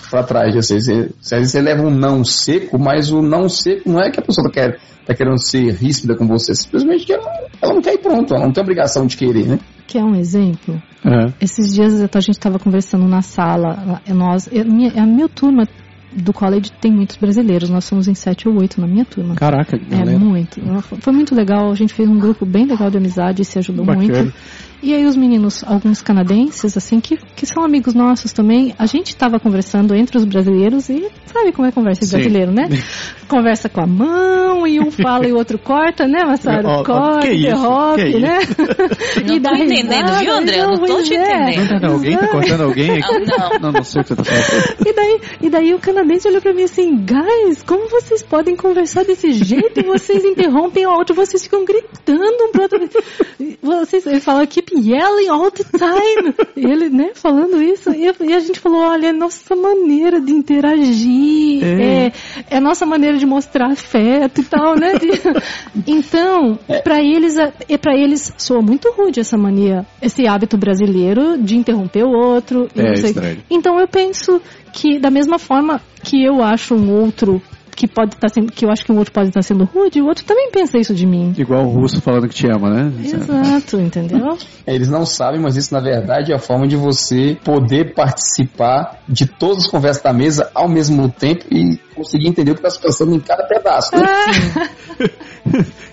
pra 0.09 0.23
trás. 0.23 0.55
Assim, 0.55 0.79
você, 0.79 1.09
você, 1.19 1.35
às 1.35 1.39
vezes 1.41 1.51
você 1.51 1.61
leva 1.61 1.83
um 1.83 1.89
não 1.91 2.23
seco, 2.23 2.79
mas 2.79 3.11
o 3.11 3.21
não 3.21 3.47
seco 3.49 3.89
não 3.89 3.99
é 4.01 4.09
que 4.09 4.19
a 4.19 4.23
pessoa 4.23 4.47
tá, 4.47 4.53
quer, 4.53 4.79
tá 5.05 5.13
querendo 5.13 5.37
ser 5.37 5.73
ríspida 5.73 6.15
com 6.15 6.27
você, 6.27 6.53
simplesmente 6.55 7.05
que 7.05 7.13
ela, 7.13 7.29
ela 7.61 7.73
não 7.73 7.81
quer 7.81 7.93
ir 7.93 7.99
pronto, 7.99 8.33
ela 8.33 8.45
não 8.45 8.53
tem 8.53 8.61
obrigação 8.63 9.05
de 9.05 9.17
querer, 9.17 9.47
né? 9.47 9.59
Quer 9.87 10.03
um 10.03 10.15
exemplo? 10.15 10.81
É. 11.05 11.33
Esses 11.41 11.73
dias 11.73 12.01
a 12.01 12.19
gente 12.19 12.31
estava 12.37 12.57
conversando 12.59 13.07
na 13.07 13.21
sala, 13.21 14.01
é 14.05 14.13
nós, 14.13 14.47
é 14.51 14.61
a 14.61 14.65
minha, 14.65 14.91
a 15.01 15.05
minha 15.05 15.27
turma 15.27 15.67
do 16.13 16.33
college 16.33 16.71
tem 16.81 16.91
muitos 16.91 17.15
brasileiros, 17.15 17.69
nós 17.69 17.85
somos 17.85 18.07
em 18.07 18.13
sete 18.13 18.47
ou 18.47 18.57
oito 18.59 18.81
na 18.81 18.87
minha 18.87 19.05
turma. 19.05 19.35
Caraca, 19.35 19.77
que 19.77 19.93
É 19.93 19.97
galera. 19.97 20.19
muito. 20.19 20.61
Foi 20.99 21.13
muito 21.13 21.33
legal, 21.33 21.71
a 21.71 21.75
gente 21.75 21.93
fez 21.93 22.07
um 22.09 22.19
grupo 22.19 22.45
bem 22.45 22.65
legal 22.65 22.89
de 22.89 22.97
amizade 22.97 23.41
e 23.41 23.45
se 23.45 23.57
ajudou 23.59 23.85
Bacana. 23.85 24.07
muito. 24.07 24.33
E 24.81 24.95
aí 24.95 25.05
os 25.05 25.15
meninos, 25.15 25.63
alguns 25.63 26.01
canadenses, 26.01 26.75
assim, 26.75 26.99
que, 26.99 27.15
que 27.35 27.45
são 27.45 27.63
amigos 27.63 27.93
nossos 27.93 28.31
também, 28.33 28.73
a 28.79 28.87
gente 28.87 29.09
estava 29.09 29.39
conversando 29.39 29.93
entre 29.93 30.17
os 30.17 30.25
brasileiros 30.25 30.89
e 30.89 31.07
sabe 31.25 31.51
como 31.51 31.67
é 31.67 31.71
conversa 31.71 32.03
de 32.03 32.11
brasileiro, 32.11 32.51
né? 32.51 32.67
Conversa 33.27 33.69
com 33.69 33.79
a 33.79 33.87
mão 33.87 34.67
e 34.67 34.79
um 34.79 34.91
fala 34.91 35.25
e 35.25 35.31
o 35.31 35.37
outro 35.37 35.57
corta, 35.57 36.05
né, 36.05 36.19
Massaro? 36.25 36.67
Ó, 36.67 36.83
Corta, 36.83 37.27
que 37.27 37.35
interrompe, 37.35 38.11
Que 38.11 38.19
né? 38.19 38.39
Não 39.25 39.39
tô 39.39 39.55
entendendo, 39.55 40.11
viu, 40.19 40.33
André? 40.33 40.59
Eu 40.59 40.67
não 40.67 40.85
tô 40.85 41.01
te 41.01 41.15
é. 41.15 41.53
entendendo. 41.53 41.71
Não, 41.71 41.79
não, 41.79 41.93
alguém 41.93 42.17
tá 42.17 42.27
cortando 42.27 42.61
alguém 42.61 42.91
aqui? 42.91 43.19
Não. 43.19 43.59
Não, 43.59 43.71
não 43.71 43.83
sei 43.83 44.01
o 44.01 44.03
que 44.03 44.09
você 44.09 44.15
tá 44.15 44.23
falando. 44.23 44.75
E 44.85 44.93
daí, 44.93 45.21
e 45.41 45.49
daí 45.49 45.73
o 45.73 45.79
canadense 45.79 46.27
olhou 46.27 46.41
pra 46.41 46.53
mim 46.53 46.63
assim, 46.63 46.97
guys, 46.97 47.63
como 47.63 47.87
vocês 47.87 48.21
podem 48.21 48.55
conversar 48.55 49.05
desse 49.05 49.31
jeito? 49.31 49.81
Vocês 49.85 50.25
interrompem 50.25 50.85
o 50.85 50.91
outro, 50.91 51.15
vocês 51.15 51.43
ficam 51.43 51.63
gritando 51.63 52.43
um 52.43 52.51
pro 52.51 52.63
outro. 52.63 52.79
Vocês, 53.61 54.05
ele 54.07 54.19
fala, 54.19 54.45
keep 54.47 54.70
yelling 54.73 55.29
all 55.29 55.51
the 55.51 55.63
time. 55.63 56.33
E 56.55 56.65
ele, 56.65 56.89
né, 56.89 57.11
falando 57.13 57.61
isso. 57.61 57.91
E, 57.91 58.11
e 58.21 58.33
a 58.33 58.39
gente 58.39 58.59
falou, 58.59 58.79
olha, 58.81 59.07
é 59.07 59.11
nossa 59.13 59.55
maneira 59.55 60.19
de 60.19 60.31
interagir, 60.31 61.63
É. 61.63 62.05
é, 62.07 62.11
é 62.51 62.57
a 62.57 62.61
nossa 62.61 62.85
maneira 62.85 63.17
de 63.17 63.25
mostrar 63.25 63.71
afeto 63.71 64.41
e 64.41 64.43
tal, 64.43 64.75
né? 64.75 64.93
De- 64.97 65.11
então, 65.87 66.57
pra 66.83 67.01
eles, 67.01 67.35
é 67.37 67.77
para 67.77 67.95
eles 67.95 68.33
soa 68.37 68.61
muito 68.61 68.91
rude 68.91 69.19
essa 69.19 69.37
mania, 69.37 69.85
esse 70.01 70.27
hábito 70.27 70.57
brasileiro 70.57 71.37
de 71.37 71.55
interromper 71.57 72.03
o 72.03 72.11
outro. 72.11 72.67
É, 72.75 72.89
não 72.89 72.95
sei- 72.95 73.09
estranho. 73.11 73.43
então 73.49 73.79
eu 73.79 73.87
penso 73.87 74.41
que 74.73 74.99
da 74.99 75.09
mesma 75.09 75.37
forma 75.37 75.81
que 76.03 76.23
eu 76.23 76.41
acho 76.41 76.73
um 76.75 76.91
outro 77.01 77.41
que 77.81 77.87
pode 77.87 78.13
estar 78.13 78.29
sendo, 78.29 78.51
que 78.51 78.63
eu 78.63 78.69
acho 78.69 78.85
que 78.85 78.91
um 78.91 78.97
outro 78.97 79.11
pode 79.11 79.29
estar 79.29 79.41
sendo 79.41 79.63
rude, 79.63 79.99
o 80.01 80.05
outro 80.05 80.23
também 80.23 80.51
pensa 80.51 80.77
isso 80.77 80.93
de 80.93 81.05
mim. 81.07 81.33
Igual 81.35 81.65
o 81.65 81.69
russo 81.69 81.99
falando 81.99 82.27
que 82.27 82.35
te 82.35 82.45
ama, 82.47 82.69
né? 82.69 82.91
Exato, 83.03 83.79
entendeu? 83.81 84.37
Eles 84.67 84.87
não 84.87 85.03
sabem, 85.05 85.41
mas 85.41 85.55
isso 85.55 85.73
na 85.73 85.79
verdade 85.79 86.31
é 86.31 86.35
a 86.35 86.39
forma 86.39 86.67
de 86.67 86.75
você 86.75 87.35
poder 87.43 87.95
participar 87.95 88.99
de 89.09 89.25
todas 89.25 89.65
as 89.65 89.67
conversas 89.71 90.03
da 90.03 90.13
mesa 90.13 90.51
ao 90.53 90.69
mesmo 90.69 91.09
tempo 91.09 91.43
e 91.51 91.77
conseguir 91.95 92.27
entender 92.27 92.51
o 92.51 92.53
que 92.53 92.59
está 92.59 92.69
se 92.69 92.79
passando 92.79 93.15
em 93.15 93.19
cada 93.19 93.43
pedaço. 93.47 93.89
Né? 93.95 95.09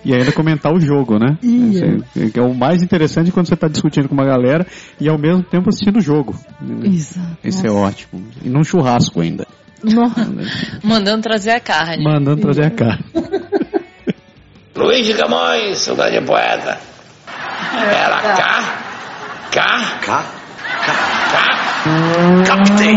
E 0.05 0.15
ainda 0.15 0.31
comentar 0.33 0.73
o 0.73 0.81
jogo, 0.81 1.19
né? 1.19 1.37
Esse- 1.43 2.31
Que 2.31 2.39
é 2.39 2.43
o 2.43 2.55
mais 2.55 2.83
interessante 2.83 3.31
quando 3.33 3.49
você 3.49 3.57
tá 3.57 3.67
discutindo 3.69 4.09
com 4.09 4.15
uma 4.15 4.25
galera 4.25 4.67
e 5.01 5.09
ao 5.09 5.19
mesmo 5.19 5.43
tempo 5.43 5.69
assistindo 5.69 5.97
o 5.99 6.01
jogo. 6.01 6.35
Exato. 6.85 7.37
Isso 7.45 7.67
é 7.67 7.71
ótimo. 7.71 8.23
E 8.43 8.49
num 8.49 8.63
churrasco 8.65 9.21
ainda. 9.21 9.47
Nossa. 9.83 10.29
Mandando 10.83 11.23
trazer 11.23 11.51
a 11.53 11.61
carne. 11.61 12.03
Mandando 12.03 12.41
trazer 12.41 12.67
a 12.67 12.71
carne. 12.71 13.05
Luiz 14.75 15.07
de 15.07 15.15
Camões, 15.15 15.79
saudade 15.79 16.19
de 16.19 16.25
poeta. 16.25 16.79
Era 17.75 18.21
cá, 18.21 18.63
cá, 19.51 19.99
cá, 20.01 20.25
cá, 20.85 20.95
cá. 21.33 22.45
Captei. 22.47 22.97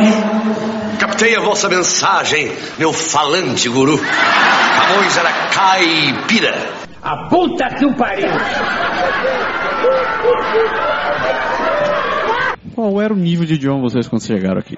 Captei 0.99 1.35
a 1.35 1.39
vossa 1.39 1.67
mensagem, 1.67 2.51
meu 2.77 2.93
falante 2.93 3.67
guru. 3.67 3.97
Camões 3.97 5.17
era 5.17 5.31
caipira. 5.49 6.53
A 7.01 7.27
puta 7.29 7.67
que 7.75 7.85
o 7.85 7.93
pariu! 7.95 8.29
Qual 12.75 13.01
era 13.01 13.13
o 13.13 13.17
nível 13.17 13.45
de 13.45 13.55
idioma 13.55 13.81
vocês 13.81 14.07
quando 14.07 14.23
chegaram 14.23 14.59
aqui? 14.59 14.77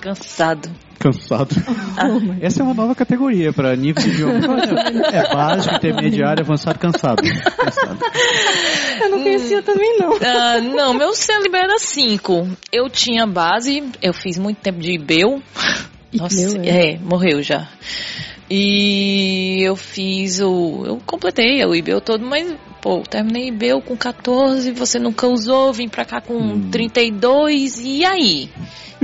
Cansado. 0.00 0.70
Cansado. 0.98 1.54
Essa 2.40 2.60
é 2.60 2.64
uma 2.64 2.74
nova 2.74 2.94
categoria 2.94 3.52
para 3.52 3.74
nível 3.76 4.02
de 4.02 4.10
idioma. 4.10 4.40
É 5.12 5.34
básico, 5.34 5.74
intermediário, 5.74 6.42
avançado, 6.42 6.78
cansado. 6.78 7.22
Cansado. 7.22 7.98
Eu 9.00 9.10
não 9.10 9.22
conhecia 9.22 9.62
também 9.62 9.98
não. 9.98 10.12
Ah, 10.22 10.60
não, 10.60 10.94
meu 10.94 11.12
CLB 11.14 11.56
era 11.56 11.78
5. 11.78 12.48
Eu 12.72 12.88
tinha 12.88 13.26
base, 13.26 13.82
eu 14.02 14.12
fiz 14.12 14.38
muito 14.38 14.58
tempo 14.58 14.78
de 14.78 14.92
IBEU. 14.92 15.42
Nossa, 16.12 16.58
é? 16.58 16.94
é, 16.94 16.98
morreu 16.98 17.42
já. 17.42 17.68
E 18.50 19.62
eu 19.62 19.76
fiz 19.76 20.40
o. 20.40 20.84
Eu 20.84 21.00
completei 21.06 21.64
o 21.64 21.74
IBEU 21.74 22.00
todo, 22.00 22.26
mas, 22.26 22.52
pô, 22.80 23.02
terminei 23.02 23.48
IBEU 23.48 23.80
com 23.82 23.96
14, 23.96 24.72
você 24.72 24.98
nunca 24.98 25.26
usou, 25.26 25.72
vim 25.72 25.88
pra 25.88 26.04
cá 26.04 26.20
com 26.20 26.70
32, 26.70 27.80
e 27.80 28.04
aí? 28.04 28.50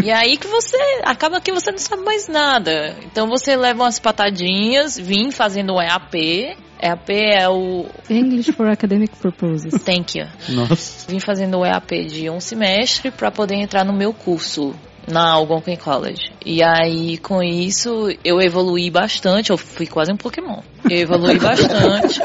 E 0.03 0.11
aí 0.11 0.37
que 0.37 0.47
você. 0.47 0.77
Acaba 1.05 1.41
que 1.41 1.51
você 1.53 1.71
não 1.71 1.79
sabe 1.79 2.03
mais 2.03 2.29
nada. 2.29 2.95
Então 3.05 3.27
você 3.27 3.57
leva 3.57 3.85
umas 3.85 3.99
patadinhas, 3.99 4.99
vim 4.99 5.31
fazendo 5.31 5.75
o 5.75 5.81
EAP. 5.81 6.57
EAP 6.81 7.11
é 7.11 7.49
o. 7.49 7.87
English 8.11 8.53
for 8.53 8.69
Academic 8.69 9.17
Purposes. 9.17 9.81
Thank 9.83 10.19
you. 10.19 10.27
Nossa. 10.51 11.11
Vim 11.11 11.19
fazendo 11.19 11.59
o 11.59 11.65
EAP 11.65 12.05
de 12.07 12.29
um 12.29 12.41
semestre 12.41 13.11
para 13.11 13.31
poder 13.31 13.55
entrar 13.55 13.85
no 13.85 13.93
meu 13.93 14.13
curso 14.13 14.75
na 15.09 15.31
Algonquin 15.33 15.77
College. 15.77 16.33
E 16.45 16.63
aí, 16.63 17.17
com 17.19 17.43
isso, 17.43 18.09
eu 18.23 18.41
evoluí 18.41 18.91
bastante. 18.91 19.51
Eu 19.51 19.57
fui 19.57 19.87
quase 19.87 20.13
um 20.13 20.17
Pokémon. 20.17 20.61
Eu 20.85 20.99
evoluí 20.99 21.39
bastante. 21.41 22.21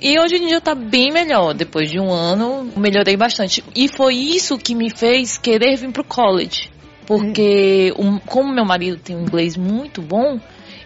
E 0.00 0.18
hoje 0.18 0.36
em 0.36 0.46
dia 0.46 0.60
tá 0.60 0.74
bem 0.74 1.10
melhor. 1.12 1.52
Depois 1.54 1.90
de 1.90 1.98
um 2.00 2.10
ano, 2.12 2.70
melhorei 2.76 3.16
bastante. 3.16 3.62
E 3.76 3.88
foi 3.88 4.14
isso 4.14 4.56
que 4.58 4.74
me 4.74 4.88
fez 4.90 5.36
querer 5.36 5.76
vir 5.76 5.90
pro 5.92 6.04
college. 6.04 6.70
Porque, 7.06 7.92
um- 7.98 8.18
como 8.18 8.54
meu 8.54 8.64
marido 8.64 8.96
tem 8.98 9.16
um 9.16 9.22
inglês 9.22 9.56
muito 9.56 10.00
bom, 10.00 10.38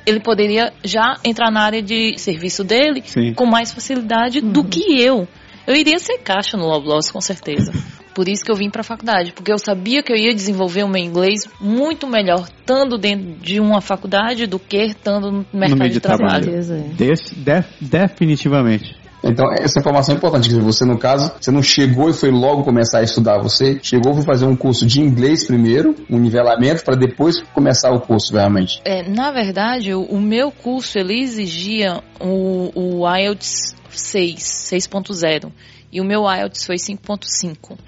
ele 0.07 0.21
poderia 0.21 0.73
já 0.83 1.19
entrar 1.25 1.51
na 1.51 1.61
área 1.63 1.83
de 1.83 2.19
serviço 2.19 2.65
dele 2.65 3.03
Sim. 3.05 3.35
com 3.35 3.45
mais 3.47 3.73
facilidade 3.73 4.41
do 4.41 4.65
que 4.65 5.01
eu. 5.01 5.29
Eu 5.67 5.75
iria 5.77 5.99
ser 5.99 6.19
caixa 6.19 6.57
no 6.57 6.67
Loblaws, 6.67 7.11
com 7.11 7.21
certeza. 7.21 7.73
Por 8.15 8.29
isso 8.29 8.45
que 8.45 8.51
eu 8.51 8.57
vim 8.57 8.71
para 8.71 8.83
a 8.83 8.85
faculdade, 8.85 9.33
porque 9.33 9.51
eu 9.53 9.59
sabia 9.59 10.03
que 10.03 10.13
eu 10.13 10.17
ia 10.17 10.33
desenvolver 10.35 10.83
o 10.85 10.89
meu 10.89 11.03
inglês 11.03 11.41
muito 11.61 12.07
melhor 12.07 12.45
estando 12.45 12.97
dentro 12.97 13.33
de 13.41 13.59
uma 13.61 13.81
faculdade 13.81 14.47
do 14.47 14.59
que 14.59 14.77
estando 14.77 15.31
no 15.31 15.47
mercado 15.53 15.79
meio 15.79 15.91
de 15.91 15.95
de 15.95 16.01
trabalho. 16.01 16.43
trabalho. 16.43 16.45
Certeza, 16.63 16.77
é. 16.77 16.95
Desse- 16.95 17.35
def- 17.35 17.77
definitivamente. 17.81 18.95
Então, 19.25 19.47
essa 19.53 19.81
informação 19.81 20.15
é 20.15 20.19
importante. 20.19 20.49
quer 20.49 20.57
dizer, 20.57 20.63
Você, 20.63 20.85
no 20.85 20.99
caso, 20.99 21.33
você 21.41 21.51
não 21.51 21.63
chegou 21.63 22.11
e 22.11 22.13
foi 22.13 22.31
logo 22.31 22.63
começar 22.63 22.99
a 22.99 23.03
estudar. 23.03 23.39
Você 23.39 23.79
chegou 23.83 24.15
foi 24.15 24.23
fazer 24.23 24.47
um 24.47 24.55
curso 24.55 24.87
de 24.87 25.01
inglês 25.01 25.47
primeiro, 25.47 25.95
um 26.11 26.19
nivelamento, 26.19 26.85
para 26.85 26.95
depois 26.95 27.41
começar 27.55 27.91
o 27.91 28.01
curso, 28.01 28.35
realmente. 28.35 28.81
É, 28.85 29.09
na 29.09 29.33
verdade, 29.33 29.95
o, 29.95 30.03
o 30.03 30.21
meu 30.21 30.51
curso 30.51 30.99
ele 30.99 31.21
exigia 31.21 32.03
o, 32.21 32.71
o 33.03 33.17
IELTS 33.17 33.75
6, 33.89 34.35
6.0 34.73 35.51
e 35.93 36.01
o 36.01 36.05
meu 36.05 36.25
IELTS 36.29 36.67
foi 36.67 36.77
5.5. 36.77 37.79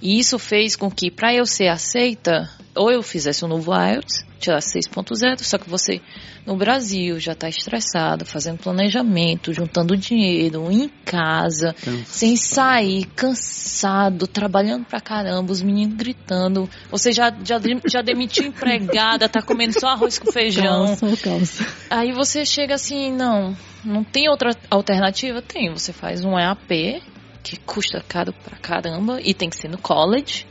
E 0.00 0.18
isso 0.18 0.38
fez 0.38 0.76
com 0.76 0.90
que, 0.90 1.10
para 1.10 1.34
eu 1.34 1.46
ser 1.46 1.68
aceita, 1.68 2.50
ou 2.74 2.90
eu 2.90 3.02
fizesse 3.02 3.44
um 3.44 3.48
novo 3.48 3.72
IELTS, 3.72 4.24
tirasse 4.38 4.78
6.0, 4.78 5.42
só 5.42 5.58
que 5.58 5.68
você 5.68 6.00
no 6.46 6.56
Brasil 6.56 7.18
já 7.18 7.32
está 7.32 7.48
estressado, 7.48 8.24
fazendo 8.24 8.58
planejamento, 8.58 9.52
juntando 9.52 9.96
dinheiro, 9.96 10.70
em 10.70 10.88
casa, 11.04 11.74
sem 12.04 12.36
sair, 12.36 13.06
cansado, 13.16 14.26
trabalhando 14.26 14.84
pra 14.84 15.00
caramba, 15.00 15.50
os 15.50 15.62
meninos 15.62 15.96
gritando. 15.96 16.68
Você 16.90 17.10
já, 17.10 17.34
já, 17.42 17.58
já 17.84 18.02
demitiu 18.02 18.46
empregada, 18.46 19.28
tá 19.28 19.42
comendo 19.42 19.78
só 19.78 19.88
arroz 19.88 20.18
com 20.18 20.30
feijão. 20.30 20.86
Calça, 20.86 21.16
calça. 21.16 21.66
Aí 21.90 22.12
você 22.12 22.44
chega 22.44 22.74
assim, 22.74 23.10
não, 23.12 23.56
não 23.84 24.04
tem 24.04 24.28
outra 24.28 24.54
alternativa? 24.70 25.42
Tem, 25.42 25.72
você 25.72 25.92
faz 25.92 26.24
um 26.24 26.38
EAP, 26.38 27.02
que 27.48 27.56
custa 27.60 28.02
caro 28.08 28.34
pra 28.44 28.56
caramba, 28.58 29.20
e 29.22 29.32
tem 29.32 29.48
que 29.48 29.56
ser 29.56 29.68
no 29.68 29.78
college. 29.78 30.44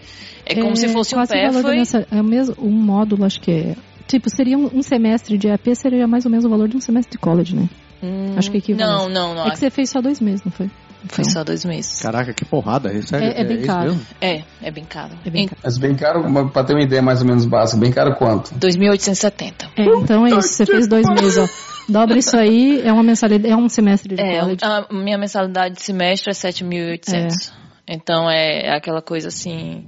É 0.46 0.56
como 0.56 0.78
se 0.78 0.88
fosse 0.90 1.14
um 1.14 1.26
PEFA. 1.26 1.62
mensa- 1.70 2.08
É 2.10 2.22
o 2.22 2.24
mesmo, 2.24 2.56
um 2.60 2.72
módulo, 2.72 3.26
acho 3.26 3.42
que 3.42 3.52
é. 3.52 3.76
Tipo, 4.08 4.30
seria 4.30 4.58
um, 4.58 4.70
um 4.74 4.82
semestre 4.82 5.38
de 5.38 5.50
AP, 5.50 5.76
seria 5.76 6.08
mais 6.08 6.24
ou 6.26 6.32
menos 6.32 6.46
o 6.46 6.50
valor 6.50 6.70
de 6.70 6.78
um 6.78 6.80
semestre 6.80 7.12
de 7.12 7.18
college, 7.18 7.54
né? 7.56 7.68
Hum, 8.02 8.36
Acho 8.38 8.50
que 8.52 8.60
equivalente. 8.60 8.88
Não, 8.90 9.10
não, 9.10 9.36
não. 9.36 9.48
É 9.48 9.52
que 9.52 9.58
você 9.60 9.70
fez 9.70 9.90
só 9.90 10.00
dois 10.02 10.22
meses, 10.22 10.42
não 10.46 10.52
foi? 10.52 10.68
Foi 11.08 11.22
Então, 11.24 11.34
só 11.34 11.44
dois 11.44 11.66
meses. 11.66 12.02
Caraca, 12.02 12.34
que 12.34 12.46
porrada. 12.46 12.92
É, 12.92 13.02
sério, 13.02 13.28
É- 13.28 13.42
é 13.42 13.44
bem 13.44 13.58
isso 13.58 13.66
caro. 13.68 13.98
É, 14.22 14.42
é 14.62 14.72
bem 14.72 14.86
caro. 14.86 15.12
É 15.26 15.30
bem 15.30 15.44
Em 15.44 15.48
caro. 15.48 15.62
Mas 15.64 15.78
bem 15.78 15.96
caro, 15.96 16.50
pra 16.52 16.64
ter 16.64 16.74
uma 16.74 16.82
ideia 16.84 17.02
mais 17.02 17.22
ou 17.22 17.28
menos 17.28 17.46
básica, 17.46 17.80
bem 17.80 17.92
caro 17.92 18.16
quanto? 18.16 18.54
2.870. 18.56 19.68
É, 19.78 19.84
então 19.86 20.26
é 20.26 20.30
isso. 20.30 20.42
Você 20.50 20.66
fez 20.66 20.88
dois 20.88 21.06
meses, 21.10 21.38
ó. 21.38 21.48
Dobra 21.88 22.18
isso 22.18 22.36
aí, 22.36 22.82
é 22.82 22.92
uma 22.92 23.04
mensalidade, 23.04 23.54
é 23.54 23.56
um 23.56 23.70
semestre 23.70 24.16
de 24.16 24.22
É, 24.22 24.40
college. 24.40 24.60
a 24.64 24.88
minha 24.92 25.18
mensalidade 25.18 25.76
de 25.76 25.82
semestre 25.82 26.32
é 26.32 26.34
7.800. 26.34 27.52
Então 27.88 28.30
é, 28.30 28.68
é 28.68 28.76
aquela 28.76 29.02
coisa 29.02 29.28
assim. 29.28 29.88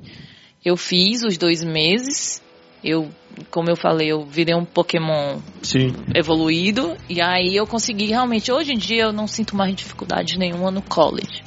Eu 0.64 0.78
fiz 0.78 1.24
os 1.24 1.38
dois 1.38 1.64
meses. 1.64 2.42
Eu, 2.84 3.10
como 3.50 3.70
eu 3.70 3.76
falei, 3.76 4.12
eu 4.12 4.24
virei 4.24 4.54
um 4.56 4.64
Pokémon 4.64 5.40
Sim. 5.64 5.96
evoluído. 6.14 6.96
E 7.10 7.20
aí 7.22 7.56
eu 7.56 7.66
consegui 7.66 8.06
realmente. 8.06 8.52
Hoje 8.52 8.74
em 8.74 8.78
dia 8.78 9.04
eu 9.04 9.12
não 9.12 9.26
sinto 9.28 9.56
mais 9.56 9.76
dificuldade 9.76 10.38
nenhuma 10.38 10.70
no 10.70 10.82
college. 10.84 11.44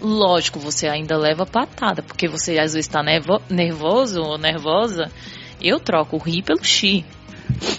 Lógico, 0.00 0.58
você 0.58 0.86
ainda 0.86 1.16
leva 1.16 1.46
patada, 1.46 2.02
porque 2.02 2.28
você 2.28 2.58
às 2.58 2.74
vezes 2.74 2.86
está 2.86 3.02
nervoso 3.48 4.20
ou 4.20 4.36
nervosa. 4.36 5.10
Eu 5.60 5.80
troco 5.80 6.16
o 6.16 6.18
ri 6.18 6.42
pelo 6.42 6.62
chi. 6.62 7.04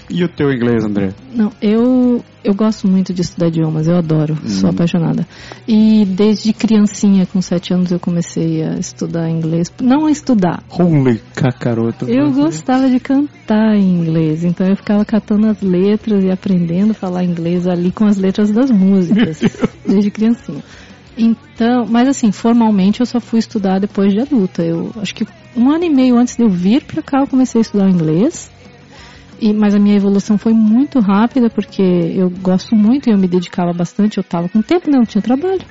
E 0.10 0.24
o 0.24 0.30
teu 0.30 0.52
inglês, 0.52 0.84
André? 0.86 1.14
Não, 1.34 1.52
eu, 1.62 2.24
eu 2.44 2.54
gosto 2.56 2.88
muito 2.88 3.14
de 3.14 3.22
estudar 3.22 3.48
idiomas, 3.48 3.88
eu 3.88 3.98
adoro, 3.98 4.38
sou 4.48 4.70
apaixonada. 4.70 5.28
E 5.68 6.06
desde 6.06 6.54
criancinha, 6.54 7.26
com 7.26 7.42
sete 7.42 7.74
anos, 7.74 7.92
eu 7.92 8.00
comecei 8.00 8.64
a 8.64 8.80
estudar 8.80 9.30
inglês. 9.30 9.72
Não 9.82 10.06
a 10.06 10.12
estudar, 10.12 10.64
Holy 10.70 11.22
cacaroto. 11.36 12.10
eu 12.10 12.32
gostava 12.32 12.90
de 12.90 13.00
cantar 13.00 13.76
em 13.76 14.00
inglês, 14.00 14.44
então 14.46 14.66
eu 14.66 14.78
ficava 14.78 15.04
catando 15.04 15.48
as 15.48 15.62
letras 15.62 16.24
e 16.24 16.32
aprendendo 16.32 16.92
a 16.92 16.96
falar 16.96 17.24
inglês 17.24 17.68
ali 17.68 17.92
com 17.92 18.06
as 18.06 18.18
letras 18.18 18.50
das 18.52 18.72
músicas, 18.72 19.40
desde 19.86 20.10
criancinha. 20.10 20.64
Então, 21.18 21.86
mas 21.90 22.08
assim, 22.08 22.32
formalmente 22.32 23.00
eu 23.00 23.06
só 23.06 23.20
fui 23.20 23.40
estudar 23.40 23.80
depois 23.80 24.14
de 24.14 24.22
adulta. 24.22 24.64
Eu 24.64 24.92
acho 25.02 25.16
que 25.16 25.26
um 25.56 25.72
ano 25.72 25.84
e 25.84 25.90
meio 25.90 26.16
antes 26.16 26.38
de 26.38 26.44
eu 26.44 26.50
vir 26.50 26.84
pra 26.84 27.02
cá 27.02 27.22
eu 27.22 27.28
comecei 27.28 27.60
a 27.60 27.64
estudar 27.64 27.90
inglês. 27.90 28.52
E, 29.40 29.54
mas 29.54 29.76
a 29.76 29.80
minha 29.80 29.96
evolução 29.96 30.38
foi 30.38 30.54
muito 30.54 31.00
rápida 31.00 31.50
porque 31.50 31.82
eu 31.82 32.30
gosto 32.42 32.76
muito 32.76 33.08
e 33.10 33.14
eu 33.14 33.18
me 33.18 33.28
dedicava 33.28 33.72
bastante. 33.74 34.18
Eu 34.18 34.24
tava 34.24 34.50
com 34.50 34.62
tempo, 34.62 34.90
né? 34.90 34.98
Eu 34.98 35.06
tinha 35.06 35.22
trabalho. 35.22 35.62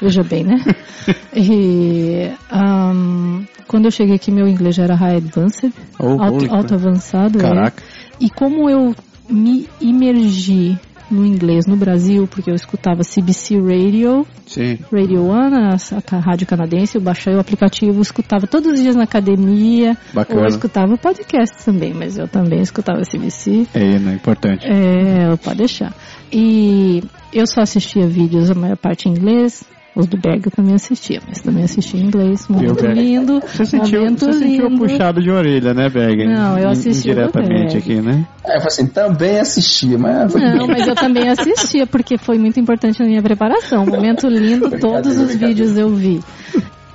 Veja 0.00 0.22
bem, 0.22 0.44
né? 0.44 0.56
e 1.34 2.30
ahn, 2.50 3.42
quando 3.66 3.86
eu 3.86 3.90
cheguei 3.90 4.14
aqui, 4.14 4.30
meu 4.30 4.46
inglês 4.46 4.74
já 4.74 4.84
era 4.84 4.94
high 4.94 5.16
advanced, 5.16 5.72
Oh, 5.98 6.20
alto, 6.20 6.34
holy 6.36 6.48
alto 6.50 6.74
avançado. 6.74 7.38
é. 7.38 7.42
Caraca. 7.42 7.82
E 8.20 8.30
como 8.30 8.68
eu 8.68 8.94
me 9.28 9.68
imergi 9.80 10.78
no 11.10 11.24
inglês 11.24 11.66
no 11.66 11.76
Brasil, 11.76 12.26
porque 12.26 12.50
eu 12.50 12.54
escutava 12.54 13.02
CBC 13.02 13.58
Radio, 13.60 14.26
Sim. 14.46 14.78
Radio 14.92 15.26
One, 15.26 15.56
a, 15.56 15.76
a 16.16 16.18
rádio 16.20 16.46
canadense, 16.46 16.96
eu 16.96 17.02
baixei 17.02 17.34
o 17.34 17.40
aplicativo, 17.40 18.00
escutava 18.00 18.46
todos 18.46 18.72
os 18.72 18.80
dias 18.80 18.96
na 18.96 19.04
academia, 19.04 19.96
Bacana. 20.12 20.40
ou 20.40 20.46
eu 20.46 20.48
escutava 20.48 20.96
podcast 20.96 21.64
também, 21.64 21.94
mas 21.94 22.18
eu 22.18 22.28
também 22.28 22.60
escutava 22.60 23.02
CBC. 23.02 23.66
É, 23.74 23.98
né? 23.98 24.14
Importante. 24.14 24.66
É, 24.66 25.36
pode 25.36 25.58
deixar. 25.58 25.94
E 26.32 27.02
eu 27.32 27.46
só 27.46 27.60
assistia 27.60 28.06
vídeos, 28.06 28.50
a 28.50 28.54
maior 28.54 28.76
parte 28.76 29.08
em 29.08 29.12
inglês. 29.12 29.64
Os 29.98 30.06
do 30.06 30.16
Berg 30.16 30.46
eu 30.46 30.52
também 30.52 30.76
assistia, 30.76 31.20
mas 31.26 31.40
também 31.40 31.64
assistia 31.64 31.98
em 31.98 32.04
inglês. 32.04 32.46
Momento 32.46 32.82
Berg? 32.82 33.00
lindo. 33.00 33.40
Você 33.40 33.64
sentiu, 33.64 34.08
você 34.08 34.32
sentiu 34.32 34.68
lindo. 34.68 34.78
puxado 34.78 35.20
de 35.20 35.28
orelha, 35.28 35.74
né, 35.74 35.88
Berg? 35.88 36.24
Não, 36.24 36.56
eu 36.56 36.68
assisti 36.68 37.12
Berg. 37.12 37.76
aqui, 37.76 38.00
né? 38.00 38.24
É, 38.44 38.50
eu 38.50 38.60
falei 38.60 38.66
assim, 38.68 38.86
também 38.86 39.40
assistia, 39.40 39.98
mas 39.98 40.30
foi 40.30 40.40
Não, 40.40 40.68
mas 40.68 40.86
eu 40.86 40.94
também 40.94 41.28
assistia, 41.28 41.84
porque 41.84 42.16
foi 42.16 42.38
muito 42.38 42.60
importante 42.60 43.00
na 43.00 43.06
minha 43.06 43.20
preparação. 43.20 43.84
Momento 43.84 44.28
lindo, 44.28 44.70
todos 44.78 45.18
os 45.18 45.34
vídeos 45.34 45.76
eu 45.76 45.90
vi. 45.90 46.20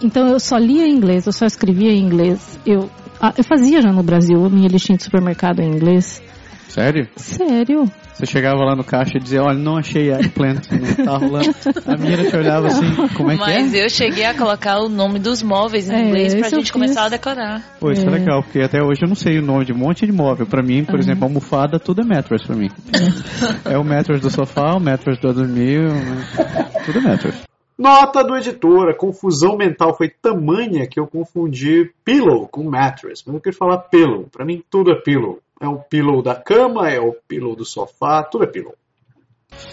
Então 0.02 0.26
eu 0.30 0.40
só 0.40 0.58
lia 0.58 0.88
em 0.88 0.96
inglês, 0.96 1.26
eu 1.26 1.34
só 1.34 1.46
escrevia 1.46 1.92
em 1.92 2.06
inglês. 2.06 2.58
Eu, 2.66 2.90
ah, 3.20 3.34
eu 3.38 3.44
fazia 3.44 3.82
já 3.82 3.92
no 3.92 4.02
Brasil 4.02 4.46
a 4.46 4.50
minha 4.50 4.70
listinha 4.70 4.98
de 4.98 5.04
supermercado 5.04 5.60
em 5.60 5.68
inglês. 5.68 6.22
Sério? 6.74 7.08
Sério? 7.16 7.86
Você 8.16 8.26
chegava 8.26 8.64
lá 8.64 8.76
no 8.76 8.84
caixa 8.84 9.18
e 9.18 9.20
dizia, 9.20 9.44
olha, 9.44 9.58
não 9.58 9.78
achei 9.78 10.12
eggplant, 10.12 10.60
não 10.72 11.06
tá 11.06 11.18
rolando. 11.18 11.50
A 11.86 11.96
menina 11.98 12.26
te 12.30 12.36
olhava 12.36 12.68
assim, 12.68 12.86
como 13.16 13.32
é 13.32 13.36
que 13.36 13.40
Mas 13.42 13.74
é? 13.76 13.86
eu 13.86 13.90
cheguei 13.90 14.26
a 14.26 14.34
colocar 14.36 14.80
o 14.80 14.90
nome 14.90 15.20
dos 15.20 15.44
móveis 15.44 15.88
em 15.90 15.94
É, 15.94 16.02
inglês 16.08 16.34
pra 16.36 16.48
eu 16.48 16.50
gente 16.60 16.74
começar 16.74 17.06
a 17.06 17.10
decorar. 17.10 17.62
Pô, 17.80 17.92
isso 17.92 18.06
é 18.06 18.08
É. 18.08 18.12
legal, 18.12 18.42
porque 18.42 18.60
até 18.62 18.82
hoje 18.82 19.02
eu 19.04 19.08
não 19.08 19.16
sei 19.16 19.38
o 19.38 19.42
nome 19.44 19.66
de 19.66 19.74
um 19.74 19.78
monte 19.78 20.06
de 20.06 20.12
móvel. 20.12 20.48
Pra 20.48 20.64
mim, 20.64 20.84
por 20.84 21.00
exemplo, 21.00 21.24
almofada, 21.26 21.80
tudo 21.80 22.02
é 22.02 22.06
mattress 22.06 22.46
pra 22.46 22.56
mim. 22.56 22.70
É 23.66 23.78
o 23.78 23.84
mattress 23.84 24.20
do 24.22 24.32
sofá, 24.32 24.74
o 24.76 24.80
mattress 24.80 25.20
do 25.22 25.32
dormir, 25.34 25.80
o- 25.80 26.86
tudo 26.86 27.00
é 27.00 27.02
mattress. 27.02 27.40
Nota 27.78 28.24
do 28.24 28.36
editor, 28.38 28.90
a 28.90 28.96
confusão 28.96 29.58
mental 29.58 29.96
foi 29.98 30.08
tamanha 30.10 30.88
que 30.88 31.00
eu 31.00 31.08
confundi 31.08 31.92
pillow 32.06 32.48
com 32.48 32.64
mattress. 32.64 33.24
Mas 33.26 33.36
eu 33.36 33.42
queria 33.42 33.58
falar 33.58 33.78
pillow. 33.80 34.28
Pra 34.32 34.46
mim 34.46 34.62
tudo 34.70 34.92
é 34.92 34.96
pillow. 35.02 35.40
É 35.64 35.68
o 35.68 35.80
pillow 35.80 36.22
da 36.22 36.36
cama, 36.36 36.90
é 36.90 37.00
o 37.00 37.14
pillow 37.26 37.56
do 37.56 37.64
sofá, 37.64 38.22
tudo 38.22 38.44
é 38.44 38.48
pillow. 38.48 38.76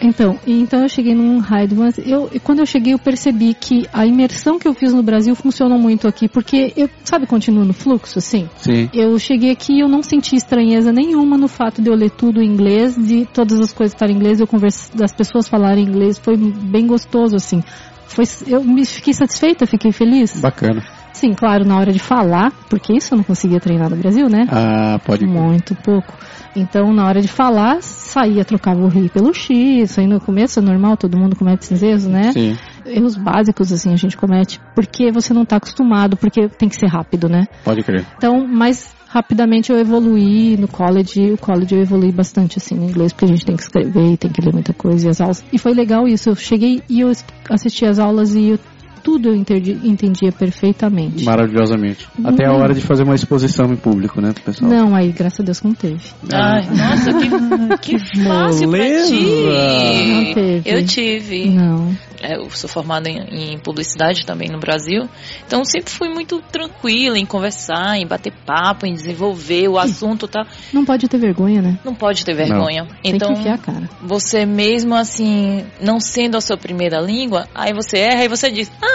Então, 0.01 0.39
então 0.47 0.83
eu 0.83 0.89
cheguei 0.89 1.17
num 1.17 1.39
raid, 1.41 1.75
mas 1.75 1.99
eu, 1.99 2.31
e 2.33 2.39
quando 2.39 2.61
eu 2.61 2.67
cheguei 2.67 2.95
eu 2.95 2.99
percebi 2.99 3.55
que 3.55 3.89
a 3.93 4.07
imersão 4.07 4.57
que 4.57 4.69
eu 4.69 4.73
fiz 4.73 4.93
no 4.93 5.03
Brasil 5.03 5.35
funcionou 5.35 5.81
muito 5.81 6.07
aqui, 6.07 6.29
porque 6.29 6.73
eu, 6.77 6.89
sabe, 7.03 7.27
continuo 7.27 7.65
no 7.65 7.73
fluxo, 7.73 8.21
assim? 8.21 8.49
Sim. 8.59 8.89
Eu 8.95 9.19
cheguei 9.19 9.51
aqui 9.51 9.73
e 9.73 9.81
eu 9.81 9.89
não 9.89 10.01
senti 10.01 10.37
estranheza 10.37 10.93
nenhuma 10.93 11.37
no 11.37 11.49
fato 11.49 11.83
de 11.83 11.91
eu 11.91 11.95
ler 11.97 12.11
tudo 12.11 12.41
em 12.41 12.47
inglês, 12.47 12.95
de 12.95 13.27
todas 13.27 13.59
as 13.59 13.73
coisas 13.73 13.93
estarem 13.93 14.15
em 14.15 14.19
inglês, 14.19 14.39
eu 14.39 14.47
conversa, 14.47 14.97
das 14.97 15.13
pessoas 15.13 15.49
falarem 15.49 15.85
inglês, 15.85 16.19
foi 16.19 16.37
bem 16.37 16.87
gostoso, 16.87 17.35
assim. 17.35 17.61
Foi, 18.07 18.25
eu 18.47 18.63
me 18.63 18.87
fiquei 18.87 19.13
satisfeita, 19.13 19.67
fiquei 19.67 19.91
feliz. 19.91 20.41
Bacana. 20.41 21.00
Sim, 21.21 21.35
claro, 21.35 21.67
na 21.67 21.77
hora 21.77 21.93
de 21.93 21.99
falar, 21.99 22.51
porque 22.71 22.95
isso 22.95 23.13
eu 23.13 23.19
não 23.19 23.25
conseguia 23.25 23.61
treinar 23.61 23.91
no 23.91 23.97
Brasil, 23.97 24.27
né? 24.27 24.47
Ah, 24.49 24.99
pode 25.05 25.27
Muito 25.27 25.75
pouco. 25.75 26.15
Então, 26.57 26.95
na 26.95 27.07
hora 27.07 27.21
de 27.21 27.29
falar, 27.29 27.83
saía, 27.83 28.43
trocava 28.43 28.81
o 28.81 28.89
ri 28.89 29.11
pelo 29.11 29.35
X, 29.35 29.91
isso 29.91 30.01
aí 30.01 30.07
no 30.07 30.19
começo 30.19 30.61
é 30.61 30.63
normal, 30.63 30.97
todo 30.97 31.19
mundo 31.19 31.37
comete 31.37 31.65
esses 31.65 31.83
erros, 31.83 32.07
né? 32.07 32.33
Sim. 32.33 32.57
Erros 32.87 33.19
básicos, 33.19 33.71
assim, 33.71 33.93
a 33.93 33.97
gente 33.97 34.17
comete, 34.17 34.59
porque 34.75 35.13
você 35.13 35.35
não 35.35 35.45
tá 35.45 35.57
acostumado, 35.57 36.17
porque 36.17 36.49
tem 36.49 36.71
que 36.71 36.77
ser 36.77 36.87
rápido, 36.87 37.29
né? 37.29 37.47
Pode 37.63 37.83
crer. 37.83 38.07
Então, 38.17 38.47
mais 38.47 38.95
rapidamente 39.07 39.71
eu 39.71 39.79
evoluí 39.79 40.57
no 40.57 40.69
college, 40.69 41.33
o 41.33 41.37
college 41.37 41.75
eu 41.75 41.83
evolui 41.83 42.13
bastante, 42.13 42.57
assim, 42.57 42.77
no 42.77 42.89
inglês, 42.89 43.13
porque 43.13 43.27
a 43.27 43.29
gente 43.29 43.45
tem 43.45 43.57
que 43.57 43.63
escrever 43.63 44.13
e 44.13 44.17
tem 44.17 44.31
que 44.31 44.41
ler 44.41 44.55
muita 44.55 44.73
coisa 44.73 45.07
e 45.07 45.11
as 45.11 45.21
aulas. 45.21 45.45
E 45.53 45.59
foi 45.59 45.75
legal 45.75 46.09
isso, 46.09 46.31
eu 46.31 46.35
cheguei 46.35 46.83
e 46.89 47.01
eu 47.01 47.13
assisti 47.51 47.85
as 47.85 47.99
aulas 47.99 48.35
e 48.35 48.51
eu, 48.53 48.59
tudo 49.03 49.31
eu 49.31 49.35
entendi, 49.35 49.73
entendia 49.85 50.31
perfeitamente. 50.33 51.25
Maravilhosamente. 51.25 52.07
Até 52.25 52.47
a 52.47 52.53
hora 52.53 52.75
de 52.75 52.81
fazer 52.81 53.03
uma 53.05 53.15
exposição 53.15 53.67
em 53.73 53.77
público, 53.77 54.21
né, 54.21 54.33
pessoal? 54.45 54.71
Não, 54.71 54.95
aí, 54.95 55.11
graças 55.13 55.41
a 55.41 55.43
Deus, 55.43 55.63
não 55.63 55.73
teve. 55.73 56.01
Ai, 56.33 56.67
nossa, 56.71 57.13
que, 57.13 57.79
que 57.93 57.99
fácil 58.25 58.71
pra 58.71 58.79
Moleza. 58.79 59.15
ti. 59.17 59.25
Não 60.07 60.35
teve. 60.35 60.63
Eu 60.71 60.85
tive. 60.87 61.51
Não. 61.51 61.97
É, 62.23 62.37
eu 62.37 62.51
sou 62.51 62.69
formada 62.69 63.09
em, 63.09 63.55
em 63.55 63.59
publicidade 63.59 64.27
também 64.27 64.47
no 64.51 64.59
Brasil, 64.59 65.09
então 65.47 65.65
sempre 65.65 65.91
fui 65.91 66.11
muito 66.11 66.39
tranquila 66.53 67.19
em 67.19 67.25
conversar, 67.25 67.97
em 67.97 68.07
bater 68.07 68.31
papo, 68.45 68.85
em 68.85 68.93
desenvolver 68.93 69.69
o 69.69 69.79
assunto, 69.79 70.29
tá? 70.29 70.47
Não 70.71 70.85
pode 70.85 71.09
ter 71.09 71.17
vergonha, 71.17 71.63
né? 71.63 71.79
Não 71.83 71.95
pode 71.95 72.23
ter 72.23 72.35
vergonha. 72.35 72.87
Tem 73.03 73.15
Então, 73.15 73.33
que 73.33 73.41
enfiar 73.41 73.55
a 73.55 73.59
cara. 73.59 73.89
você 74.03 74.45
mesmo 74.45 74.95
assim, 74.95 75.65
não 75.81 75.99
sendo 75.99 76.37
a 76.37 76.43
sua 76.43 76.59
primeira 76.59 77.01
língua, 77.01 77.49
aí 77.55 77.73
você 77.73 77.97
erra 77.97 78.25
e 78.25 78.29
você 78.29 78.51
diz, 78.51 78.71
ah, 78.83 78.90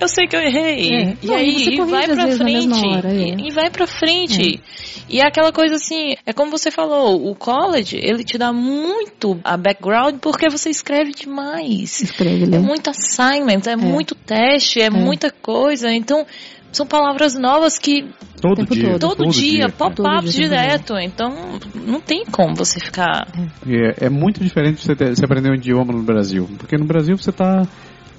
eu 0.00 0.08
sei 0.08 0.26
que 0.26 0.34
eu 0.34 0.40
errei. 0.40 0.94
É. 0.94 1.16
E 1.22 1.26
Não, 1.26 1.34
e 1.34 1.38
aí 1.38 1.74
e 1.74 1.76
vai 1.84 2.06
pra 2.08 2.26
frente. 2.28 2.86
hora, 2.86 3.08
é. 3.12 3.14
e, 3.14 3.48
e 3.48 3.50
vai 3.52 3.70
pra 3.70 3.86
frente. 3.86 4.62
E 5.08 5.20
é 5.20 5.26
aquela 5.26 5.52
coisa 5.52 5.74
assim, 5.74 6.14
é 6.24 6.32
como 6.32 6.50
você 6.52 6.70
falou, 6.70 7.28
o 7.28 7.34
college, 7.34 7.96
ele 8.00 8.22
te 8.22 8.38
dá 8.38 8.52
muito 8.52 9.38
a 9.44 9.56
background 9.56 10.18
porque 10.20 10.48
você 10.48 10.70
escreve 10.70 11.12
demais. 11.12 12.00
Escreve, 12.00 12.44
É 12.44 12.46
lê. 12.46 12.58
muito 12.58 12.88
assignment, 12.90 13.62
é, 13.66 13.76
muito 13.76 14.14
teste, 14.14 14.80
é, 14.80 14.88
muita 14.88 15.30
coisa. 15.30 15.92
Então, 15.92 16.24
são 16.72 16.86
palavras 16.86 17.34
novas 17.34 17.76
que 17.78 18.06
Todo 18.40 18.64
dia. 18.64 18.98
todo. 18.98 19.16
todo, 19.16 19.30
dia, 19.30 19.68
Todo 19.68 20.02
pop-ups 20.02 20.32
dia, 20.32 20.48
direto. 20.48 20.96
Então, 20.98 21.58
não 21.74 22.00
tem 22.00 22.24
como 22.24 22.54
você 22.54 22.78
ficar. 22.78 23.26
É, 23.68 24.06
é 24.06 24.08
muito 24.08 24.42
diferente 24.42 24.80
você, 24.80 24.94
ter, 24.94 25.14
você 25.16 25.24
aprender 25.24 25.50
um 25.50 25.54
idioma 25.54 25.92
no 25.92 26.02
Brasil. 26.02 26.48
Porque 26.56 26.78
no 26.78 26.84
Brasil 26.86 27.18
você 27.18 27.30
está 27.30 27.66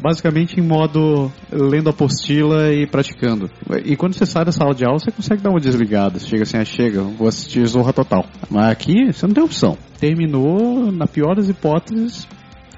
basicamente 0.01 0.59
em 0.59 0.63
modo 0.63 1.31
lendo 1.51 1.89
apostila 1.89 2.73
e 2.73 2.87
praticando. 2.87 3.49
E 3.85 3.95
quando 3.95 4.15
você 4.15 4.25
sai 4.25 4.43
da 4.43 4.51
sala 4.51 4.73
de 4.73 4.83
aula, 4.83 4.99
você 4.99 5.11
consegue 5.11 5.41
dar 5.41 5.51
uma 5.51 5.59
desligada. 5.59 6.19
Você 6.19 6.27
chega 6.27 6.43
assim, 6.43 6.57
ah, 6.57 6.65
chega, 6.65 7.01
vou 7.01 7.27
assistir 7.27 7.65
Zorra 7.67 7.93
Total. 7.93 8.25
Mas 8.49 8.71
aqui 8.71 9.11
você 9.11 9.27
não 9.27 9.33
tem 9.33 9.43
opção. 9.43 9.77
Terminou, 9.99 10.91
na 10.91 11.05
pior 11.05 11.35
das 11.35 11.47
hipóteses, 11.47 12.27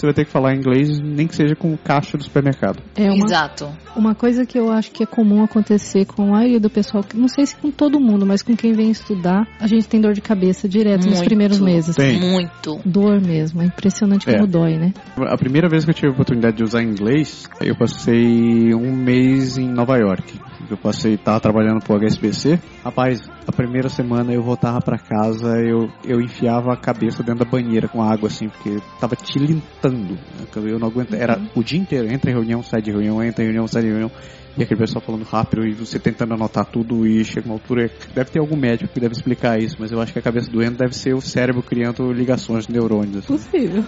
você 0.04 0.08
vai 0.08 0.14
ter 0.14 0.26
que 0.26 0.32
falar 0.32 0.54
inglês, 0.54 1.00
nem 1.00 1.26
que 1.28 1.36
seja 1.36 1.56
com 1.56 1.74
o 1.74 1.78
caixa 1.78 2.18
do 2.18 2.24
supermercado. 2.24 2.82
É 2.96 3.10
uma, 3.10 3.26
Exato. 3.26 3.70
uma 3.96 4.14
coisa 4.14 4.46
que 4.46 4.60
eu 4.60 4.70
acho 4.72 4.92
que 4.92 5.04
é 5.04 5.06
comum 5.06 5.44
acontecer 5.44 6.06
com 6.06 6.24
a 6.24 6.32
maioria 6.32 6.60
do 6.60 6.70
pessoal, 6.70 7.04
que 7.04 7.16
não 7.18 7.28
sei 7.30 7.46
se 7.46 7.56
com 7.56 7.72
todo 7.72 8.00
mundo, 8.00 8.26
mas 8.26 8.42
com 8.42 8.56
quem 8.56 8.74
vem 8.74 8.92
estudar, 8.92 9.48
a 9.60 9.68
gente 9.68 9.88
tem 9.88 10.02
dor 10.02 10.14
de 10.14 10.22
cabeça 10.22 10.68
direto 10.68 11.06
nos 11.06 11.16
Muito. 11.16 11.26
primeiros 11.26 11.60
meses. 11.60 11.96
Tem. 11.96 12.20
Muito. 12.20 12.80
Dor 12.86 13.22
mesmo, 13.22 13.62
é 13.62 13.66
impressionante 13.66 14.26
como 14.26 14.44
É. 14.44 14.48
dói, 14.48 14.78
né? 14.78 14.94
A 15.18 15.38
primeira 15.38 15.70
vez 15.70 15.86
que 15.86 15.92
eu 15.92 15.96
tive 15.96 16.08
a 16.08 16.12
oportunidade 16.12 16.58
de 16.58 16.64
usar 16.64 16.84
inglês, 16.84 17.50
eu 17.62 17.76
passei 17.76 18.74
um 18.74 18.94
mês 18.94 19.58
em 19.58 19.68
Nova 19.70 19.98
York. 19.98 20.38
Eu 20.70 20.78
passei, 20.78 21.18
tava 21.18 21.40
trabalhando 21.40 21.84
pro 21.84 21.96
HSBC. 21.96 22.60
Rapaz, 22.84 23.22
a 23.48 23.52
primeira 23.52 23.90
semana 23.90 24.34
eu 24.34 24.42
voltava 24.42 24.80
pra 24.82 24.98
casa, 24.98 25.60
eu, 25.60 25.90
eu 26.04 26.22
enfiava 26.22 26.74
a 26.74 26.78
cabeça 26.78 27.24
dentro 27.24 27.44
da 27.44 27.50
banheira 27.50 27.88
com 27.88 28.02
água, 28.02 28.28
assim, 28.28 28.50
porque 28.50 28.78
tava 29.00 29.16
tilintando. 29.16 30.18
Eu 30.56 30.80
não 30.80 30.88
aguento. 30.88 31.14
Era 31.14 31.40
o 31.56 31.64
dia 31.64 31.80
inteiro, 31.80 32.12
entra 32.12 32.32
em 32.32 32.34
reunião, 32.34 32.64
sai 32.64 32.82
de 32.82 32.92
reunião, 32.92 33.24
entra 33.24 33.44
em 33.44 33.48
reunião, 33.48 33.68
sai 33.68 33.84
de 33.84 33.90
reunião. 33.90 34.12
E 34.56 34.62
aquele 34.62 34.80
pessoal 34.80 35.04
falando 35.04 35.24
rápido 35.24 35.66
e 35.66 35.74
você 35.74 35.98
tentando 35.98 36.36
anotar 36.36 36.66
tudo 36.66 37.08
e 37.08 37.26
chega 37.26 37.48
uma 37.48 37.56
altura. 37.56 37.90
Deve 38.14 38.30
ter 38.30 38.40
algum 38.40 38.56
médico 38.56 38.94
que 38.94 39.00
deve 39.00 39.14
explicar 39.14 39.60
isso, 39.60 39.78
mas 39.80 39.92
eu 39.92 40.00
acho 40.00 40.14
que 40.14 40.20
a 40.20 40.22
cabeça 40.22 40.52
doendo 40.52 40.78
deve 40.78 40.96
ser 40.96 41.16
o 41.16 41.22
cérebro 41.22 41.64
criando 41.64 42.12
ligações 42.12 42.68
de 42.68 42.74
neurônios. 42.74 43.18
assim. 43.18 43.34
Possível. 43.34 43.84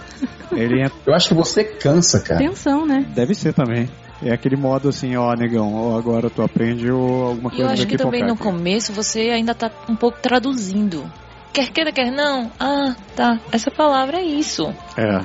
Ele 0.50 0.82
é 0.82 0.90
Eu 1.06 1.14
acho 1.14 1.28
que 1.28 1.34
você 1.34 1.62
cansa, 1.62 2.20
cara. 2.20 2.40
Tensão, 2.40 2.84
né? 2.84 3.06
Deve 3.14 3.34
ser 3.34 3.52
também. 3.52 3.88
É 4.22 4.32
aquele 4.32 4.56
modo 4.56 4.88
assim, 4.88 5.16
ó, 5.16 5.34
negão, 5.34 5.74
ó, 5.74 5.98
agora 5.98 6.30
tu 6.30 6.42
aprende 6.42 6.90
ou 6.90 7.26
alguma 7.26 7.48
E 7.48 7.56
coisa 7.56 7.64
eu 7.64 7.68
acho 7.70 7.86
que 7.86 7.96
também 7.96 8.24
no 8.24 8.36
começo 8.36 8.92
você 8.92 9.30
ainda 9.30 9.54
tá 9.54 9.70
um 9.88 9.96
pouco 9.96 10.18
traduzindo. 10.20 11.10
Quer 11.52 11.70
queira, 11.70 11.90
quer 11.90 12.10
não. 12.10 12.50
Ah, 12.60 12.94
tá. 13.14 13.40
Essa 13.50 13.70
palavra 13.70 14.18
é 14.18 14.22
isso. 14.22 14.74
É. 14.96 15.20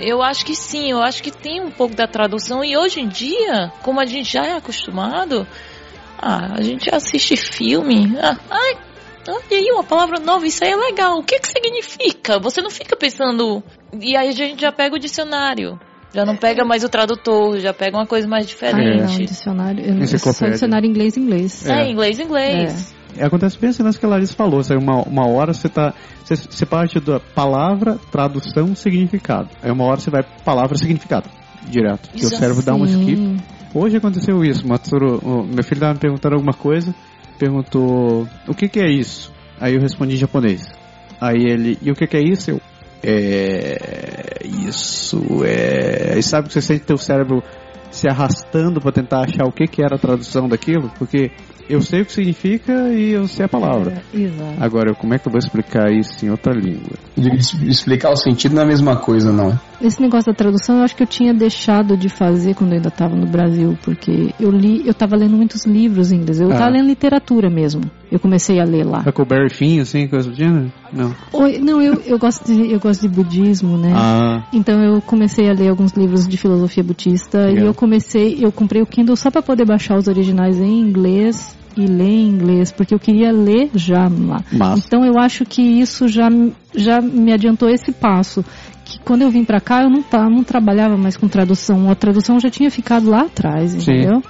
Eu 0.00 0.20
acho 0.20 0.44
que 0.44 0.54
sim, 0.54 0.90
eu 0.90 1.00
acho 1.00 1.22
que 1.22 1.30
tem 1.30 1.60
um 1.60 1.70
pouco 1.70 1.94
da 1.94 2.08
tradução. 2.08 2.64
E 2.64 2.76
hoje 2.76 3.00
em 3.00 3.08
dia, 3.08 3.72
como 3.82 4.00
a 4.00 4.04
gente 4.04 4.32
já 4.32 4.44
é 4.44 4.56
acostumado, 4.56 5.46
ah, 6.18 6.54
a 6.56 6.62
gente 6.62 6.92
assiste 6.92 7.36
filme. 7.36 8.16
Ah, 8.20 8.36
ai, 8.50 8.76
olha 9.28 9.42
aí, 9.52 9.70
uma 9.70 9.84
palavra 9.84 10.18
nova, 10.18 10.44
isso 10.44 10.64
aí 10.64 10.70
é 10.70 10.76
legal. 10.76 11.18
O 11.18 11.22
que 11.22 11.38
que 11.38 11.48
significa? 11.48 12.40
Você 12.40 12.60
não 12.60 12.70
fica 12.70 12.96
pensando. 12.96 13.62
E 14.00 14.16
aí 14.16 14.28
a 14.28 14.32
gente 14.32 14.60
já 14.60 14.72
pega 14.72 14.96
o 14.96 14.98
dicionário. 14.98 15.78
Já 16.14 16.24
não 16.24 16.36
pega 16.36 16.64
mais 16.64 16.82
o 16.84 16.88
tradutor, 16.88 17.58
já 17.58 17.74
pega 17.74 17.96
uma 17.96 18.06
coisa 18.06 18.26
mais 18.26 18.46
Ah, 18.62 18.72
não, 18.72 19.06
diferente. 19.06 19.26
dicionário. 19.26 19.84
eu- 19.84 19.94
Só 19.96 20.02
Enciclopédia. 20.02 20.52
dicionário 20.52 20.88
inglês 20.88 21.16
inglês. 21.16 21.66
É, 21.66 21.90
inglês, 21.90 22.18
inglês. 22.18 22.94
É, 23.18 23.24
Acontece 23.24 23.58
bem 23.58 23.70
assim 23.70 23.82
nessa 23.82 23.98
que 23.98 24.04
a 24.04 24.08
Larissa 24.10 24.34
falou, 24.34 24.62
sabe? 24.62 24.82
Uma, 24.82 25.00
uma 25.02 25.26
hora 25.26 25.54
você 25.54 25.68
tá. 25.70 25.94
Você, 26.22 26.36
você 26.36 26.66
parte 26.66 27.00
da 27.00 27.18
palavra, 27.18 27.98
tradução, 28.12 28.74
significado. 28.74 29.48
Aí 29.62 29.70
uma 29.70 29.84
hora 29.84 29.98
você 29.98 30.10
vai 30.10 30.22
palavra, 30.44 30.76
significado. 30.76 31.28
Direto. 31.68 32.10
Porque 32.10 32.26
o 32.26 32.28
cérebro 32.30 32.62
dá 32.62 32.74
um 32.74 32.84
skip. 32.84 33.36
Hoje 33.74 33.96
aconteceu 33.96 34.44
isso, 34.44 34.66
Matsuru, 34.66 35.18
o 35.22 35.42
meu 35.44 35.64
filho 35.64 35.76
estava 35.78 35.94
me 35.94 35.98
perguntando 35.98 36.34
alguma 36.34 36.52
coisa, 36.54 36.94
perguntou 37.38 38.26
o 38.48 38.54
que 38.54 38.68
que 38.68 38.80
é 38.80 38.90
isso? 38.90 39.32
Aí 39.60 39.74
eu 39.74 39.80
respondi 39.80 40.14
em 40.14 40.18
japonês. 40.18 40.66
Aí 41.20 41.42
ele, 41.42 41.78
e 41.82 41.90
o 41.90 41.94
que 41.94 42.06
que 42.06 42.16
é 42.16 42.22
isso? 42.22 42.50
Eu, 42.50 42.60
é, 43.08 44.38
isso 44.44 45.44
é, 45.44 46.18
e 46.18 46.22
sabe 46.22 46.48
que 46.48 46.54
você 46.54 46.60
sente 46.60 46.84
teu 46.84 46.98
cérebro 46.98 47.42
se 47.90 48.08
arrastando 48.08 48.80
para 48.80 48.90
tentar 48.90 49.20
achar 49.20 49.46
o 49.46 49.52
que 49.52 49.66
que 49.66 49.80
era 49.80 49.94
a 49.94 49.98
tradução 49.98 50.48
daquilo? 50.48 50.90
Porque 50.98 51.30
eu 51.68 51.80
sei 51.80 52.02
o 52.02 52.06
que 52.06 52.12
significa 52.12 52.72
e 52.92 53.12
eu 53.12 53.26
sei 53.26 53.46
a 53.46 53.48
palavra. 53.48 54.02
É, 54.12 54.18
exato. 54.18 54.54
Agora, 54.60 54.94
como 54.94 55.14
é 55.14 55.18
que 55.18 55.28
eu 55.28 55.32
vou 55.32 55.38
explicar 55.38 55.90
isso 55.92 56.24
em 56.24 56.30
outra 56.30 56.52
língua? 56.52 56.96
Explicar 57.16 58.10
o 58.10 58.16
sentido 58.16 58.54
não 58.54 58.62
é 58.62 58.64
a 58.64 58.68
mesma 58.68 58.96
coisa, 58.96 59.32
não. 59.32 59.58
Esse 59.80 60.00
negócio 60.00 60.32
da 60.32 60.36
tradução 60.36 60.78
eu 60.78 60.82
acho 60.84 60.96
que 60.96 61.02
eu 61.02 61.06
tinha 61.06 61.34
deixado 61.34 61.96
de 61.96 62.08
fazer 62.08 62.54
quando 62.54 62.70
eu 62.70 62.76
ainda 62.76 62.88
estava 62.88 63.14
no 63.14 63.26
Brasil, 63.26 63.76
porque 63.82 64.32
eu 64.40 64.50
li, 64.50 64.82
eu 64.84 64.92
estava 64.92 65.16
lendo 65.16 65.36
muitos 65.36 65.66
livros 65.66 66.12
em 66.12 66.16
inglês. 66.16 66.40
Eu 66.40 66.48
Ah. 66.48 66.52
estava 66.54 66.70
lendo 66.70 66.86
literatura 66.86 67.50
mesmo. 67.50 67.82
Eu 68.10 68.18
comecei 68.18 68.60
a 68.60 68.64
ler 68.64 68.84
lá. 68.84 69.02
Huckleberry 69.06 69.50
Finn, 69.52 69.80
assim, 69.80 70.06
coisa 70.08 70.30
do 70.30 70.36
gênero? 70.36 70.72
Não. 70.92 71.14
Oi, 71.32 71.58
não, 71.58 71.82
eu, 71.82 72.00
eu 72.06 72.18
gosto 72.18 72.44
de 72.46 72.72
eu 72.72 72.80
gosto 72.80 73.02
de 73.02 73.08
budismo, 73.08 73.76
né? 73.76 73.92
Ah, 73.94 74.44
Então 74.52 74.80
eu 74.82 75.02
comecei 75.02 75.48
a 75.50 75.52
ler 75.52 75.68
alguns 75.68 75.92
livros 75.92 76.26
de 76.26 76.36
filosofia 76.36 76.82
budista 76.84 77.42
e 77.50 77.54
Legal. 77.54 77.66
eu 77.66 77.74
comecei, 77.74 78.38
eu 78.40 78.50
comprei 78.52 78.80
o 78.80 78.86
Kindle 78.86 79.16
só 79.16 79.30
para 79.30 79.42
poder 79.42 79.66
baixar 79.66 79.96
os 79.98 80.06
originais 80.08 80.58
em 80.60 80.80
inglês 80.80 81.56
e 81.76 81.84
ler 81.84 82.08
em 82.08 82.28
inglês, 82.28 82.72
porque 82.72 82.94
eu 82.94 82.98
queria 82.98 83.30
ler 83.30 83.70
já 83.74 84.08
lá. 84.08 84.42
Massa. 84.52 84.82
Então 84.86 85.04
eu 85.04 85.18
acho 85.18 85.44
que 85.44 85.60
isso 85.60 86.08
já 86.08 86.28
já 86.74 87.00
me 87.00 87.32
adiantou 87.32 87.68
esse 87.68 87.92
passo. 87.92 88.44
Que 88.86 89.00
quando 89.00 89.22
eu 89.22 89.30
vim 89.30 89.44
para 89.44 89.60
cá 89.60 89.82
eu 89.82 89.90
não 89.90 90.04
não 90.30 90.44
trabalhava 90.44 90.96
mais 90.96 91.16
com 91.16 91.26
tradução, 91.26 91.90
a 91.90 91.94
tradução 91.96 92.38
já 92.38 92.48
tinha 92.48 92.70
ficado 92.70 93.10
lá 93.10 93.22
atrás, 93.22 93.72
Sim. 93.72 93.78
entendeu? 93.78 94.22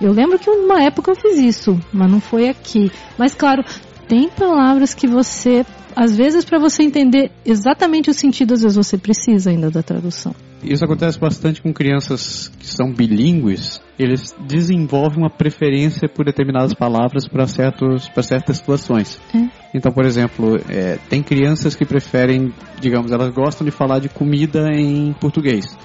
Eu 0.00 0.12
lembro 0.12 0.38
que 0.38 0.48
uma 0.48 0.82
época 0.82 1.10
eu 1.10 1.16
fiz 1.16 1.38
isso, 1.38 1.78
mas 1.92 2.10
não 2.10 2.20
foi 2.20 2.48
aqui. 2.48 2.90
Mas 3.18 3.34
claro, 3.34 3.62
tem 4.08 4.28
palavras 4.30 4.94
que 4.94 5.06
você, 5.06 5.66
às 5.94 6.16
vezes 6.16 6.44
para 6.44 6.58
você 6.58 6.82
entender 6.82 7.30
exatamente 7.44 8.08
o 8.08 8.14
sentido, 8.14 8.54
às 8.54 8.62
vezes 8.62 8.76
você 8.76 8.96
precisa 8.96 9.50
ainda 9.50 9.70
da 9.70 9.82
tradução. 9.82 10.34
Isso 10.62 10.84
acontece 10.84 11.18
bastante 11.18 11.62
com 11.62 11.72
crianças 11.72 12.50
que 12.58 12.66
são 12.66 12.92
bilíngues. 12.92 13.80
Eles 13.98 14.34
desenvolvem 14.46 15.18
uma 15.18 15.30
preferência 15.30 16.08
por 16.08 16.24
determinadas 16.24 16.74
palavras 16.74 17.28
para 17.28 17.46
certos 17.46 18.08
para 18.08 18.22
certas 18.22 18.58
situações. 18.58 19.20
É. 19.34 19.48
Então, 19.74 19.92
por 19.92 20.04
exemplo, 20.04 20.56
é, 20.68 20.98
tem 21.08 21.22
crianças 21.22 21.74
que 21.74 21.84
preferem, 21.84 22.52
digamos, 22.80 23.12
elas 23.12 23.30
gostam 23.30 23.64
de 23.64 23.70
falar 23.70 23.98
de 23.98 24.08
comida 24.08 24.70
em 24.72 25.12
português, 25.14 25.76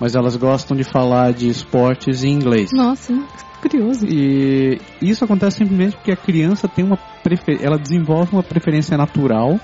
mas 0.00 0.14
elas 0.14 0.36
gostam 0.36 0.76
de 0.76 0.84
falar 0.84 1.32
de 1.32 1.48
esportes 1.48 2.24
em 2.24 2.32
inglês. 2.32 2.70
Nossa, 2.74 3.14
curioso. 3.60 4.06
E 4.06 4.78
isso 5.00 5.24
acontece 5.24 5.58
simplesmente 5.58 5.96
porque 5.96 6.12
a 6.12 6.16
criança 6.16 6.68
tem 6.68 6.84
uma 6.84 6.96
prefer... 7.22 7.58
ela 7.62 7.78
desenvolve 7.78 8.32
uma 8.32 8.42
preferência 8.42 8.96
natural 8.96 9.58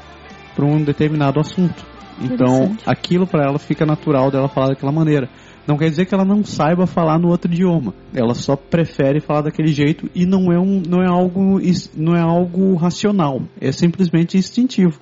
para 0.54 0.64
um 0.64 0.82
determinado 0.82 1.40
assunto. 1.40 1.95
Então, 2.20 2.76
aquilo 2.86 3.26
para 3.26 3.44
ela 3.44 3.58
fica 3.58 3.84
natural 3.84 4.30
dela 4.30 4.48
falar 4.48 4.68
daquela 4.68 4.92
maneira. 4.92 5.28
Não 5.66 5.76
quer 5.76 5.90
dizer 5.90 6.06
que 6.06 6.14
ela 6.14 6.24
não 6.24 6.44
saiba 6.44 6.86
falar 6.86 7.18
no 7.18 7.28
outro 7.28 7.52
idioma. 7.52 7.92
Ela 8.14 8.34
só 8.34 8.54
prefere 8.54 9.20
falar 9.20 9.42
daquele 9.42 9.72
jeito 9.72 10.08
e 10.14 10.24
não 10.24 10.52
é 10.52 10.58
um 10.58 10.80
não 10.88 11.02
é 11.02 11.08
algo 11.08 11.60
não 11.96 12.14
é 12.14 12.20
algo 12.20 12.74
racional. 12.76 13.42
É 13.60 13.72
simplesmente 13.72 14.38
instintivo. 14.38 15.00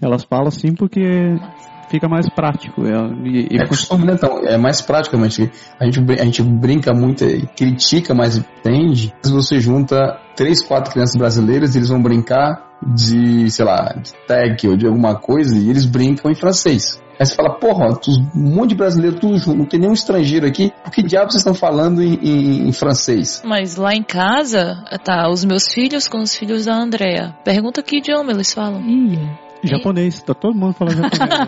Elas 0.00 0.22
falam 0.24 0.48
assim 0.48 0.72
porque 0.72 1.00
fica 1.90 2.08
mais 2.08 2.28
prático. 2.28 2.82
É, 2.86 2.92
e, 3.24 3.48
e 3.50 3.60
É 3.60 3.66
costume, 3.66 4.04
né? 4.04 4.14
Então, 4.14 4.38
é 4.46 4.56
mais 4.56 4.80
prático, 4.80 5.16
mas 5.18 5.38
a 5.38 5.84
gente, 5.84 6.20
a 6.20 6.24
gente 6.24 6.42
brinca 6.42 6.92
muito 6.92 7.24
e 7.24 7.46
critica, 7.46 8.14
mas 8.14 8.36
entende. 8.36 9.12
Se 9.22 9.32
você 9.32 9.58
junta 9.58 9.96
três, 10.36 10.62
quatro 10.62 10.92
crianças 10.92 11.16
brasileiras, 11.16 11.74
eles 11.74 11.88
vão 11.88 12.00
brincar 12.00 12.73
de, 12.86 13.50
sei 13.50 13.64
lá, 13.64 13.94
de 14.00 14.12
tag 14.26 14.68
ou 14.68 14.76
de 14.76 14.86
alguma 14.86 15.14
coisa, 15.16 15.56
e 15.56 15.70
eles 15.70 15.84
brincam 15.84 16.30
em 16.30 16.34
francês. 16.34 17.00
Aí 17.18 17.24
você 17.24 17.34
fala, 17.36 17.54
porra, 17.60 17.94
tu- 17.96 18.10
um 18.34 18.54
monte 18.56 18.70
de 18.70 18.74
brasileiro 18.76 19.20
tudo 19.20 19.38
junto, 19.38 19.56
não 19.58 19.64
tem 19.66 19.78
nenhum 19.78 19.92
estrangeiro 19.92 20.46
aqui, 20.46 20.72
por 20.82 20.90
que 20.92 21.00
diabos 21.02 21.32
vocês 21.34 21.42
estão 21.42 21.54
falando 21.54 22.02
em, 22.02 22.14
em- 22.14 22.68
em 22.68 22.72
francês? 22.72 23.40
Mas 23.44 23.76
lá 23.76 23.94
em 23.94 24.02
casa, 24.02 24.82
tá, 25.04 25.28
os 25.30 25.44
meus 25.44 25.72
filhos 25.72 26.08
com 26.08 26.18
os 26.18 26.34
filhos 26.34 26.64
da 26.64 26.74
Andrea. 26.74 27.32
Pergunta 27.44 27.82
que 27.84 27.98
idioma 27.98 28.32
eles 28.32 28.52
falam. 28.52 28.80
Ih, 28.82 29.18
japonês, 29.68 30.22
tá 30.22 30.34
todo 30.34 30.54
mundo 30.56 30.74
falando 30.74 30.96
japonês. 30.96 31.38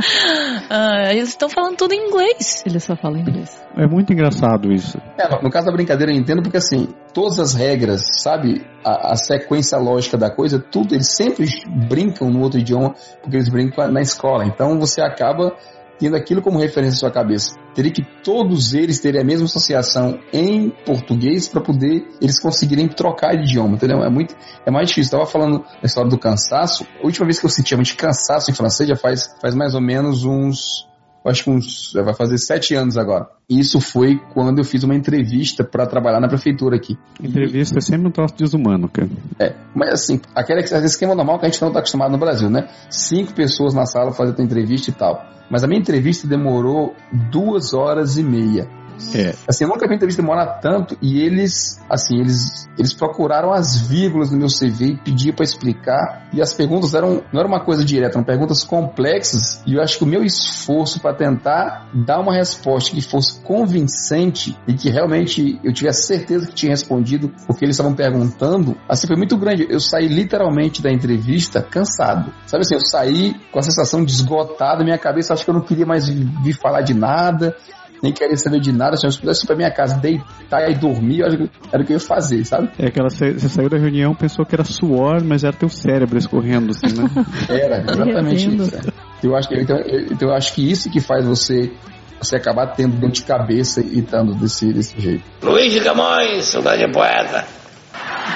Ah, 0.68 1.12
eles 1.12 1.28
estão 1.30 1.48
falando 1.48 1.76
tudo 1.76 1.92
em 1.92 2.08
inglês. 2.08 2.62
ele 2.66 2.80
só 2.80 2.96
fala 2.96 3.18
inglês. 3.18 3.62
é 3.76 3.86
muito 3.86 4.12
engraçado 4.12 4.72
isso. 4.72 4.98
É, 5.18 5.28
no- 5.28 5.42
no 5.42 5.50
caso 5.50 5.66
da 5.66 5.72
brincadeira 5.72 6.12
eu 6.12 6.16
entendo 6.16 6.42
porque 6.42 6.56
assim, 6.56 6.88
todas 7.14 7.38
as 7.38 7.54
regras, 7.54 8.02
sabe, 8.22 8.66
a, 8.84 9.12
a 9.12 9.16
sequência 9.16 9.78
lógica 9.78 10.16
da 10.18 10.30
coisa, 10.30 10.58
tudo, 10.58 10.94
eles 10.94 11.14
sempre 11.14 11.46
brincam 11.88 12.30
no 12.30 12.40
outro 12.40 12.58
idioma 12.58 12.94
porque 13.22 13.36
eles 13.36 13.48
brincam 13.48 13.90
na 13.90 14.00
escola. 14.00 14.44
Então 14.44 14.78
você 14.78 15.00
acaba 15.00 15.54
tendo 15.98 16.16
aquilo 16.16 16.42
como 16.42 16.58
referência 16.58 16.94
na 16.94 17.00
sua 17.00 17.10
cabeça. 17.10 17.54
Teria 17.74 17.92
que 17.92 18.02
todos 18.22 18.74
eles 18.74 19.00
terem 19.00 19.20
a 19.20 19.24
mesma 19.24 19.46
associação 19.46 20.18
em 20.32 20.70
português 20.84 21.48
para 21.48 21.60
poder 21.60 22.06
eles 22.20 22.40
conseguirem 22.40 22.88
trocar 22.88 23.36
de 23.36 23.44
idioma, 23.44 23.76
entendeu? 23.76 24.02
É 24.02 24.10
muito, 24.10 24.34
é 24.64 24.70
mais 24.70 24.88
difícil. 24.88 25.08
Estava 25.08 25.26
falando 25.26 25.58
da 25.58 25.84
história 25.86 26.10
do 26.10 26.18
cansaço. 26.18 26.86
A 27.02 27.04
última 27.04 27.26
vez 27.26 27.38
que 27.38 27.46
eu 27.46 27.50
senti 27.50 27.70
realmente 27.70 27.94
cansaço 27.96 28.50
em 28.50 28.54
francês 28.54 28.88
já 28.88 28.96
faz, 28.96 29.34
faz 29.40 29.54
mais 29.54 29.74
ou 29.74 29.80
menos 29.80 30.24
uns 30.24 30.86
acho 31.28 31.44
que 31.44 31.50
uns, 31.50 31.92
vai 31.94 32.14
fazer 32.14 32.38
sete 32.38 32.74
anos 32.74 32.96
agora. 32.96 33.28
Isso 33.48 33.80
foi 33.80 34.18
quando 34.34 34.58
eu 34.58 34.64
fiz 34.64 34.82
uma 34.82 34.94
entrevista 34.94 35.64
para 35.64 35.86
trabalhar 35.86 36.20
na 36.20 36.28
prefeitura 36.28 36.76
aqui. 36.76 36.96
Entrevista 37.22 37.78
é 37.78 37.80
sempre 37.80 38.08
um 38.08 38.10
troço 38.10 38.34
desumano, 38.36 38.88
cara. 38.88 39.08
É, 39.38 39.54
mas 39.74 39.92
assim, 39.92 40.20
aquele 40.34 40.60
esquema 40.60 41.14
normal 41.14 41.38
que 41.38 41.46
a 41.46 41.48
gente 41.48 41.60
não 41.60 41.68
está 41.68 41.80
acostumado 41.80 42.10
no 42.10 42.18
Brasil, 42.18 42.50
né? 42.50 42.68
Cinco 42.90 43.32
pessoas 43.34 43.74
na 43.74 43.86
sala 43.86 44.12
fazendo 44.12 44.42
entrevista 44.42 44.90
e 44.90 44.92
tal. 44.94 45.24
Mas 45.50 45.62
a 45.62 45.66
minha 45.66 45.80
entrevista 45.80 46.26
demorou 46.26 46.94
duas 47.30 47.72
horas 47.72 48.16
e 48.16 48.22
meia. 48.22 48.68
É. 49.14 49.34
Assim, 49.48 49.64
eu 49.64 49.68
nunca 49.68 49.86
vi 49.88 49.94
entrevista 49.94 50.22
demorar 50.22 50.58
tanto 50.60 50.96
e 51.00 51.20
eles, 51.20 51.80
assim, 51.88 52.18
eles, 52.18 52.68
eles 52.78 52.92
procuraram 52.92 53.52
as 53.52 53.80
vírgulas 53.80 54.30
no 54.30 54.38
meu 54.38 54.48
CV 54.48 54.92
e 54.92 54.96
pediam 54.96 55.34
para 55.34 55.44
explicar 55.44 56.28
e 56.32 56.40
as 56.40 56.52
perguntas 56.54 56.94
eram, 56.94 57.22
não 57.32 57.40
era 57.40 57.48
uma 57.48 57.64
coisa 57.64 57.84
direta, 57.84 58.16
eram 58.16 58.24
perguntas 58.24 58.64
complexas 58.64 59.62
e 59.66 59.74
eu 59.74 59.82
acho 59.82 59.98
que 59.98 60.04
o 60.04 60.06
meu 60.06 60.24
esforço 60.24 61.00
para 61.00 61.14
tentar 61.14 61.88
dar 61.94 62.20
uma 62.20 62.34
resposta 62.34 62.94
que 62.94 63.02
fosse 63.02 63.40
convincente 63.42 64.56
e 64.66 64.74
que 64.74 64.90
realmente 64.90 65.60
eu 65.62 65.72
tivesse 65.72 66.06
certeza 66.06 66.46
que 66.46 66.54
tinha 66.54 66.70
respondido 66.70 67.32
o 67.48 67.54
que 67.54 67.64
eles 67.64 67.76
estavam 67.76 67.94
perguntando, 67.94 68.76
assim, 68.88 69.06
foi 69.06 69.16
muito 69.16 69.36
grande. 69.36 69.66
Eu 69.68 69.80
saí 69.80 70.06
literalmente 70.06 70.82
da 70.82 70.90
entrevista 70.90 71.62
cansado. 71.62 72.32
Sabe 72.46 72.62
assim, 72.62 72.74
eu 72.74 72.80
saí 72.80 73.34
com 73.52 73.58
a 73.58 73.62
sensação 73.62 74.04
de 74.04 74.12
esgotado, 74.12 74.84
minha 74.84 74.98
cabeça 74.98 75.34
acho 75.34 75.44
que 75.44 75.50
eu 75.50 75.54
não 75.54 75.62
queria 75.62 75.86
mais 75.86 76.08
vir 76.08 76.54
falar 76.54 76.82
de 76.82 76.94
nada, 76.94 77.56
nem 78.02 78.12
queria 78.12 78.36
saber 78.36 78.60
de 78.60 78.72
nada. 78.72 78.96
Se 78.96 79.06
eu 79.06 79.10
pudesse 79.12 79.44
ir 79.44 79.46
pra 79.46 79.56
minha 79.56 79.70
casa 79.70 79.96
deitar 79.96 80.70
e 80.70 80.74
dormir, 80.74 81.20
eu 81.20 81.26
acho 81.26 81.36
que 81.38 81.50
era 81.72 81.82
o 81.82 81.86
que 81.86 81.92
eu 81.92 81.96
ia 81.96 82.00
fazer, 82.00 82.44
sabe? 82.44 82.70
É 82.78 82.86
aquela 82.86 83.10
você 83.10 83.38
saiu 83.38 83.68
da 83.68 83.78
reunião, 83.78 84.14
pensou 84.14 84.44
que 84.44 84.54
era 84.54 84.64
suor, 84.64 85.22
mas 85.24 85.44
era 85.44 85.56
teu 85.56 85.68
cérebro 85.68 86.18
escorrendo, 86.18 86.70
assim, 86.70 86.96
né? 86.96 87.08
Era, 87.48 87.80
exatamente 87.80 88.56
isso. 88.56 88.76
é. 88.76 89.06
Eu 89.22 89.34
acho, 89.34 89.48
que, 89.48 89.54
então, 89.60 89.76
eu, 89.78 90.00
então 90.12 90.28
eu 90.28 90.34
acho 90.34 90.54
que 90.54 90.70
isso 90.70 90.90
que 90.90 91.00
faz 91.00 91.24
você 91.24 91.72
você 92.20 92.36
acabar 92.36 92.68
tendo 92.68 92.96
dor 92.96 93.10
de 93.10 93.22
cabeça 93.22 93.80
e 93.80 94.00
estando 94.00 94.34
desse, 94.34 94.72
desse 94.72 94.98
jeito. 94.98 95.24
Luiz 95.42 95.72
de 95.72 95.80
Camões, 95.80 96.46
saudade 96.46 96.90
poeta. 96.90 97.44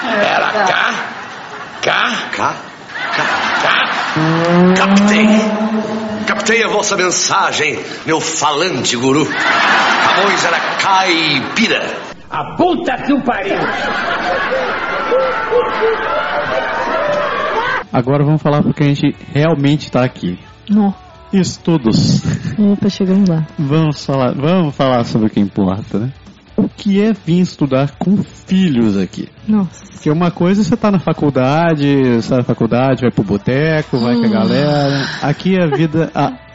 Era 0.05 0.53
cá, 0.53 0.65
cá, 0.65 0.93
cá, 1.83 2.31
cá, 2.31 2.31
cá. 2.37 2.70
Captei. 4.77 5.27
Captei 6.27 6.65
a 6.65 6.69
vossa 6.69 6.97
mensagem, 6.97 7.79
meu 8.07 8.21
falante 8.21 8.97
guru. 8.97 9.25
Camões 9.25 10.45
era 10.45 10.61
caipira. 10.81 11.83
A 12.29 12.57
puta 12.57 12.97
que 13.03 13.13
o 13.13 13.21
pariu! 13.23 13.59
Agora 17.93 18.25
vamos 18.25 18.41
falar 18.41 18.63
porque 18.63 18.85
a 18.85 18.87
gente 18.87 19.17
realmente 19.33 19.87
está 19.87 20.05
aqui. 20.05 20.39
Não. 20.69 20.95
Estudos. 21.33 22.23
Opa, 22.59 22.89
chegamos 22.89 23.29
lá. 23.29 23.47
Vamos 23.57 24.05
falar, 24.05 24.35
vamos 24.35 24.75
falar 24.75 25.05
sobre 25.05 25.29
o 25.29 25.31
que 25.31 25.39
importa, 25.39 25.99
né? 25.99 26.13
O 26.61 26.69
que 26.69 27.01
é 27.01 27.15
vir 27.15 27.41
estudar 27.41 27.93
com 27.99 28.19
filhos 28.19 28.95
aqui? 28.95 29.31
Nossa. 29.49 29.83
Porque 29.87 30.11
uma 30.11 30.31
coisa 30.31 30.61
é 30.61 30.65
você 30.65 30.77
tá 30.77 30.91
na 30.91 30.99
faculdade, 30.99 32.21
sai 32.21 32.39
da 32.39 32.45
faculdade, 32.45 33.01
vai 33.01 33.11
pro 33.11 33.25
boteco, 33.25 33.99
vai 33.99 34.15
com 34.15 34.27
a 34.27 34.29
galera. 34.29 35.07
Aqui 35.23 35.59
a 35.59 35.67
vida. 35.75 36.13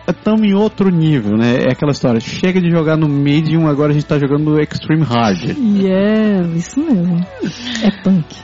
Estamos 0.07 0.43
em 0.43 0.53
outro 0.53 0.91
nível, 0.91 1.35
né? 1.35 1.55
É 1.63 1.71
aquela 1.71 1.91
história. 1.91 2.19
Chega 2.19 2.61
de 2.61 2.69
jogar 2.69 2.95
no 2.95 3.09
medium, 3.09 3.67
agora 3.67 3.89
a 3.89 3.93
gente 3.95 4.05
tá 4.05 4.19
jogando 4.19 4.43
no 4.43 4.59
extreme 4.59 5.03
hard. 5.03 5.57
Yeah, 5.57 6.47
isso 6.55 6.79
mesmo. 6.79 7.25
É 7.81 7.89
punk. 8.03 8.35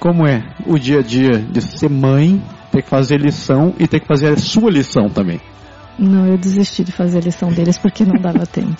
Como 0.00 0.26
é 0.26 0.42
o 0.66 0.76
dia 0.76 0.98
a 0.98 1.02
dia 1.02 1.38
de 1.38 1.60
ser 1.60 1.88
mãe, 1.88 2.42
ter 2.72 2.82
que 2.82 2.90
fazer 2.90 3.20
lição 3.20 3.72
e 3.78 3.86
ter 3.86 4.00
que 4.00 4.08
fazer 4.08 4.32
a 4.32 4.36
sua 4.36 4.72
lição 4.72 5.08
também? 5.08 5.40
Não, 5.98 6.26
eu 6.26 6.36
desisti 6.36 6.84
de 6.84 6.92
fazer 6.92 7.18
a 7.18 7.20
lição 7.22 7.50
deles 7.50 7.78
porque 7.78 8.04
não 8.04 8.20
dava 8.20 8.44
tempo. 8.46 8.76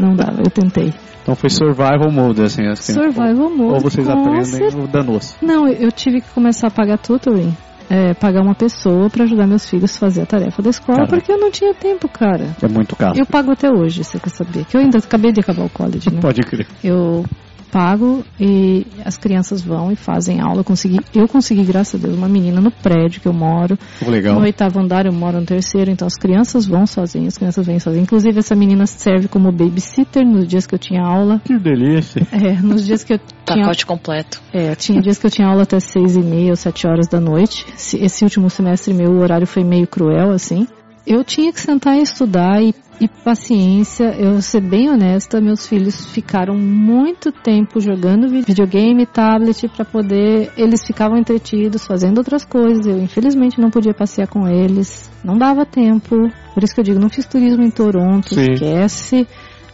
Não 0.00 0.14
dava, 0.14 0.40
eu 0.44 0.50
tentei. 0.50 0.92
Então 1.22 1.34
foi 1.34 1.50
survival 1.50 2.10
mode, 2.10 2.42
assim. 2.42 2.66
assim 2.66 2.92
Survival 2.92 3.50
mode. 3.50 3.74
Ou 3.74 3.80
vocês 3.80 4.08
aprendem 4.08 4.44
cer- 4.44 4.76
o 4.76 4.86
danoso. 4.88 5.34
Não, 5.42 5.68
eu 5.68 5.90
tive 5.92 6.20
que 6.20 6.28
começar 6.30 6.68
a 6.68 6.70
pagar 6.70 6.98
tutoring. 6.98 7.54
É, 7.92 8.14
pagar 8.14 8.42
uma 8.42 8.54
pessoa 8.54 9.10
pra 9.10 9.24
ajudar 9.24 9.48
meus 9.48 9.68
filhos 9.68 9.96
a 9.96 9.98
fazer 9.98 10.22
a 10.22 10.26
tarefa 10.26 10.62
da 10.62 10.70
escola, 10.70 10.98
Caraca. 10.98 11.16
porque 11.16 11.32
eu 11.32 11.38
não 11.38 11.50
tinha 11.50 11.74
tempo, 11.74 12.08
cara. 12.08 12.54
É 12.62 12.68
muito 12.68 12.94
caro. 12.94 13.18
Eu 13.18 13.26
pago 13.26 13.50
até 13.50 13.68
hoje, 13.68 14.04
você 14.04 14.16
quer 14.20 14.30
saber? 14.30 14.64
Que 14.64 14.76
eu 14.76 14.80
ainda 14.80 14.98
acabei 14.98 15.32
de 15.32 15.40
acabar 15.40 15.64
o 15.64 15.70
college, 15.70 16.08
né? 16.08 16.20
Pode 16.20 16.40
crer. 16.42 16.68
Eu 16.84 17.24
pago 17.70 18.24
e 18.38 18.86
as 19.04 19.16
crianças 19.16 19.60
vão 19.62 19.90
e 19.92 19.96
fazem 19.96 20.40
aula. 20.40 20.60
Eu 20.60 20.64
consegui, 20.64 20.98
eu 21.14 21.28
consegui, 21.28 21.62
graças 21.64 22.00
a 22.00 22.06
Deus, 22.06 22.16
uma 22.16 22.28
menina 22.28 22.60
no 22.60 22.70
prédio 22.70 23.20
que 23.20 23.28
eu 23.28 23.32
moro. 23.32 23.78
Legal. 24.06 24.34
No 24.34 24.42
oitavo 24.42 24.80
andar, 24.80 25.06
eu 25.06 25.12
moro 25.12 25.40
no 25.40 25.46
terceiro, 25.46 25.90
então 25.90 26.06
as 26.06 26.16
crianças 26.16 26.66
vão 26.66 26.86
sozinhas, 26.86 27.34
as 27.34 27.38
crianças 27.38 27.66
vêm 27.66 27.78
sozinhas. 27.78 28.04
Inclusive, 28.04 28.38
essa 28.38 28.54
menina 28.54 28.86
serve 28.86 29.28
como 29.28 29.50
babysitter 29.52 30.26
nos 30.26 30.46
dias 30.46 30.66
que 30.66 30.74
eu 30.74 30.78
tinha 30.78 31.02
aula. 31.02 31.40
Que 31.44 31.58
delícia. 31.58 32.26
É, 32.32 32.60
nos 32.60 32.84
dias 32.84 33.04
que 33.04 33.14
eu 33.14 33.18
tinha 33.46 33.64
Pacote 33.64 33.86
completo. 33.86 34.40
é, 34.52 34.74
tinha 34.74 35.00
dias 35.00 35.18
que 35.18 35.26
eu 35.26 35.30
tinha 35.30 35.48
aula 35.48 35.62
até 35.62 35.78
seis 35.80 36.16
e 36.16 36.20
meia 36.20 36.50
ou 36.50 36.56
sete 36.56 36.86
horas 36.86 37.08
da 37.08 37.20
noite. 37.20 37.66
Esse, 37.74 37.96
esse 37.98 38.24
último 38.24 38.48
semestre 38.50 38.92
meu, 38.94 39.10
o 39.12 39.20
horário 39.20 39.46
foi 39.46 39.64
meio 39.64 39.86
cruel, 39.86 40.30
assim. 40.30 40.66
Eu 41.06 41.24
tinha 41.24 41.52
que 41.52 41.60
sentar 41.60 41.96
e 41.96 42.02
estudar 42.02 42.62
e, 42.62 42.74
e 43.00 43.08
paciência. 43.08 44.14
Eu 44.18 44.32
vou 44.32 44.42
ser 44.42 44.60
bem 44.60 44.90
honesta, 44.90 45.40
meus 45.40 45.66
filhos 45.66 46.04
ficaram 46.12 46.54
muito 46.54 47.32
tempo 47.32 47.80
jogando 47.80 48.28
vi- 48.28 48.42
videogame, 48.42 49.06
tablet, 49.06 49.68
para 49.68 49.84
poder. 49.84 50.52
Eles 50.56 50.84
ficavam 50.86 51.16
entretidos 51.18 51.86
fazendo 51.86 52.18
outras 52.18 52.44
coisas. 52.44 52.86
Eu, 52.86 52.98
infelizmente, 53.00 53.60
não 53.60 53.70
podia 53.70 53.94
passear 53.94 54.28
com 54.28 54.46
eles. 54.46 55.10
Não 55.24 55.36
dava 55.38 55.64
tempo. 55.64 56.14
Por 56.54 56.62
isso 56.62 56.74
que 56.74 56.80
eu 56.80 56.84
digo, 56.84 57.00
não 57.00 57.08
fiz 57.08 57.24
turismo 57.26 57.62
em 57.62 57.70
Toronto, 57.70 58.34
Sim. 58.34 58.52
esquece. 58.52 59.26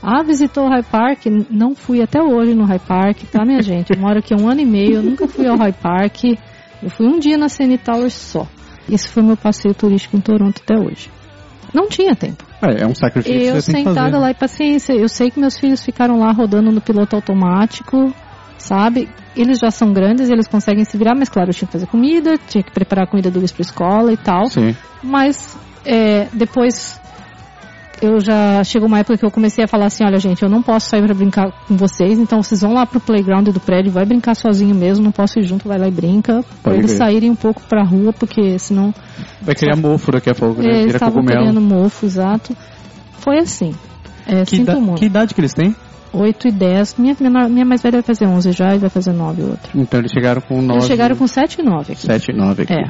Ah, 0.03 0.23
visitou 0.23 0.67
o 0.67 0.69
High 0.69 0.85
Park? 0.85 1.27
Não 1.51 1.75
fui 1.75 2.01
até 2.01 2.23
hoje 2.23 2.55
no 2.55 2.65
High 2.65 2.79
Park, 2.87 3.23
tá, 3.33 3.45
minha 3.45 3.61
gente? 3.63 3.93
Eu 3.93 3.99
moro 3.99 4.19
aqui 4.21 4.33
há 4.33 4.37
um 4.37 4.49
ano 4.49 4.61
e 4.61 4.67
meio, 4.67 4.95
eu 4.97 5.03
nunca 5.03 5.27
fui 5.27 5.47
ao 5.49 5.57
High 5.57 5.73
Park. 5.73 6.25
Eu 6.83 6.91
fui 6.91 7.07
um 7.07 7.19
dia 7.19 7.37
na 7.37 7.49
CN 7.49 7.77
Tower 7.79 8.11
só. 8.11 8.47
Esse 8.89 9.09
foi 9.09 9.23
meu 9.23 9.37
passeio 9.37 9.75
turístico 9.75 10.17
em 10.17 10.21
Toronto 10.21 10.61
até 10.63 10.79
hoje. 10.79 11.11
Não 11.75 11.89
tinha 11.89 12.15
tempo. 12.15 12.45
É, 12.63 12.83
é 12.83 12.87
um 12.87 12.95
sacrifício 12.95 13.39
Eu 13.39 13.55
que 13.55 13.63
você 13.63 13.73
tem 13.73 13.83
que 13.85 13.89
sentada 13.91 14.13
fazer. 14.13 14.23
lá 14.23 14.31
e 14.31 14.35
paciência. 14.35 14.93
Eu 14.93 15.09
sei 15.09 15.31
que 15.31 15.39
meus 15.39 15.59
filhos 15.59 15.85
ficaram 15.85 16.19
lá 16.19 16.33
rodando 16.33 16.73
no 16.73 16.81
piloto 16.81 17.17
automático, 17.17 18.15
sabe? 18.59 19.09
Eles 19.37 19.59
já 19.59 19.71
são 19.71 19.93
grandes, 19.93 20.31
eles 20.31 20.47
conseguem 20.47 20.85
se 20.85 20.97
virar, 20.97 21.15
mas 21.15 21.29
claro, 21.29 21.51
eu 21.51 21.55
tinha 21.55 21.67
que 21.67 21.73
fazer 21.73 21.87
comida, 21.87 22.39
tinha 22.49 22.63
que 22.65 22.73
preparar 22.73 23.05
a 23.05 23.09
comida 23.09 23.31
deles 23.31 23.53
pra 23.53 23.63
escola 23.63 24.13
e 24.13 24.17
tal. 24.17 24.47
Sim. 24.47 24.75
Mas 25.03 25.57
é, 25.85 26.29
depois 26.33 26.99
eu 28.03 28.21
já 28.21 28.63
chegou 28.65 28.87
uma 28.89 28.99
época 28.99 29.19
que 29.19 29.25
eu 29.25 29.31
comecei 29.31 29.65
a 29.65 29.69
falar 29.69 29.87
assim, 29.87 30.05
olha 30.05 30.19
gente, 30.19 30.43
eu 30.43 30.49
não 30.49 30.63
posso 30.63 30.89
sair 30.89 31.03
pra 31.05 31.15
brincar 31.15 31.51
com 31.67 31.77
vocês, 31.77 32.19
então 32.19 32.43
vocês 32.43 32.61
vão 32.61 32.73
lá 32.75 32.85
pro 32.87 33.01
playground 33.01 33.49
do 33.49 33.61
prédio, 33.61 33.91
vai 33.93 34.05
brincar 34.05 34.35
sozinho 34.35 34.75
mesmo, 34.75 35.05
não 35.05 35.13
posso 35.13 35.39
ir 35.39 35.43
junto, 35.45 35.69
vai 35.69 35.79
lá 35.79 35.89
e 35.89 35.91
brinca, 35.91 36.43
pra 36.63 36.73
Pode 36.73 36.79
eles 36.79 36.91
ver. 36.93 36.97
saírem 36.99 37.31
um 37.31 37.37
pouco 37.37 37.63
pra 37.69 37.83
rua, 37.85 38.13
porque 38.13 38.59
senão 38.59 38.93
Vai 39.43 39.55
criar 39.55 39.77
mofo 39.77 40.13
daqui 40.13 40.31
a 40.31 40.35
pouco, 40.35 40.61
né? 40.63 40.69
é, 40.69 40.71
eles 40.73 40.85
Vira 40.87 40.97
estavam 40.97 41.25
criando 41.25 41.61
mofo, 41.61 42.05
exato. 42.07 42.57
Foi 43.19 43.39
assim. 43.39 43.75
É, 44.27 44.45
Que, 44.45 44.57
sinto 44.57 44.81
muito. 44.81 44.99
que 44.99 45.07
idade 45.07 45.35
que 45.35 45.41
eles 45.41 45.55
têm? 45.55 45.75
8 46.13 46.49
e 46.49 46.53
10. 46.53 46.95
Minha, 46.99 47.17
menor- 47.21 47.49
minha 47.49 47.65
mais 47.65 47.83
velha 47.83 47.95
vai 47.99 48.03
fazer 48.03 48.27
11 48.27 48.51
já 48.53 48.75
e 48.75 48.79
vai 48.79 48.89
fazer 48.89 49.13
9 49.13 49.43
o 49.43 49.51
outro. 49.51 49.71
Então 49.75 50.01
eles 50.01 50.11
chegaram 50.11 50.41
com 50.41 50.63
9. 50.63 50.73
Eles 50.75 50.87
chegaram 50.87 51.15
com 51.17 51.27
7 51.27 51.61
e 51.61 51.63
9 51.65 51.93
aqui. 51.93 52.03
7 52.07 52.31
e 52.33 52.35
9 52.37 52.63
aqui. 52.63 52.73
É. 52.73 52.85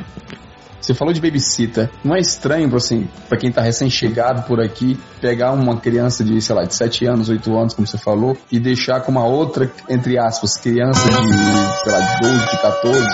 Você 0.86 0.94
falou 0.94 1.12
de 1.12 1.20
babysitter. 1.20 1.90
Não 2.04 2.14
é 2.14 2.20
estranho, 2.20 2.72
assim, 2.76 3.08
pra 3.28 3.36
quem 3.36 3.50
tá 3.50 3.60
recém-chegado 3.60 4.42
por 4.46 4.60
aqui, 4.60 4.96
pegar 5.20 5.50
uma 5.50 5.80
criança 5.80 6.22
de, 6.22 6.40
sei 6.40 6.54
lá, 6.54 6.62
de 6.62 6.76
7 6.76 7.04
anos, 7.06 7.28
8 7.28 7.58
anos, 7.58 7.74
como 7.74 7.84
você 7.88 7.98
falou, 7.98 8.36
e 8.52 8.60
deixar 8.60 9.00
com 9.00 9.10
uma 9.10 9.26
outra, 9.26 9.68
entre 9.90 10.16
aspas, 10.16 10.56
criança 10.56 11.00
de, 11.08 11.12
sei 11.82 11.92
lá, 11.92 11.98
de 11.98 12.20
12, 12.28 12.38
de 12.50 12.62
14. 12.62 13.06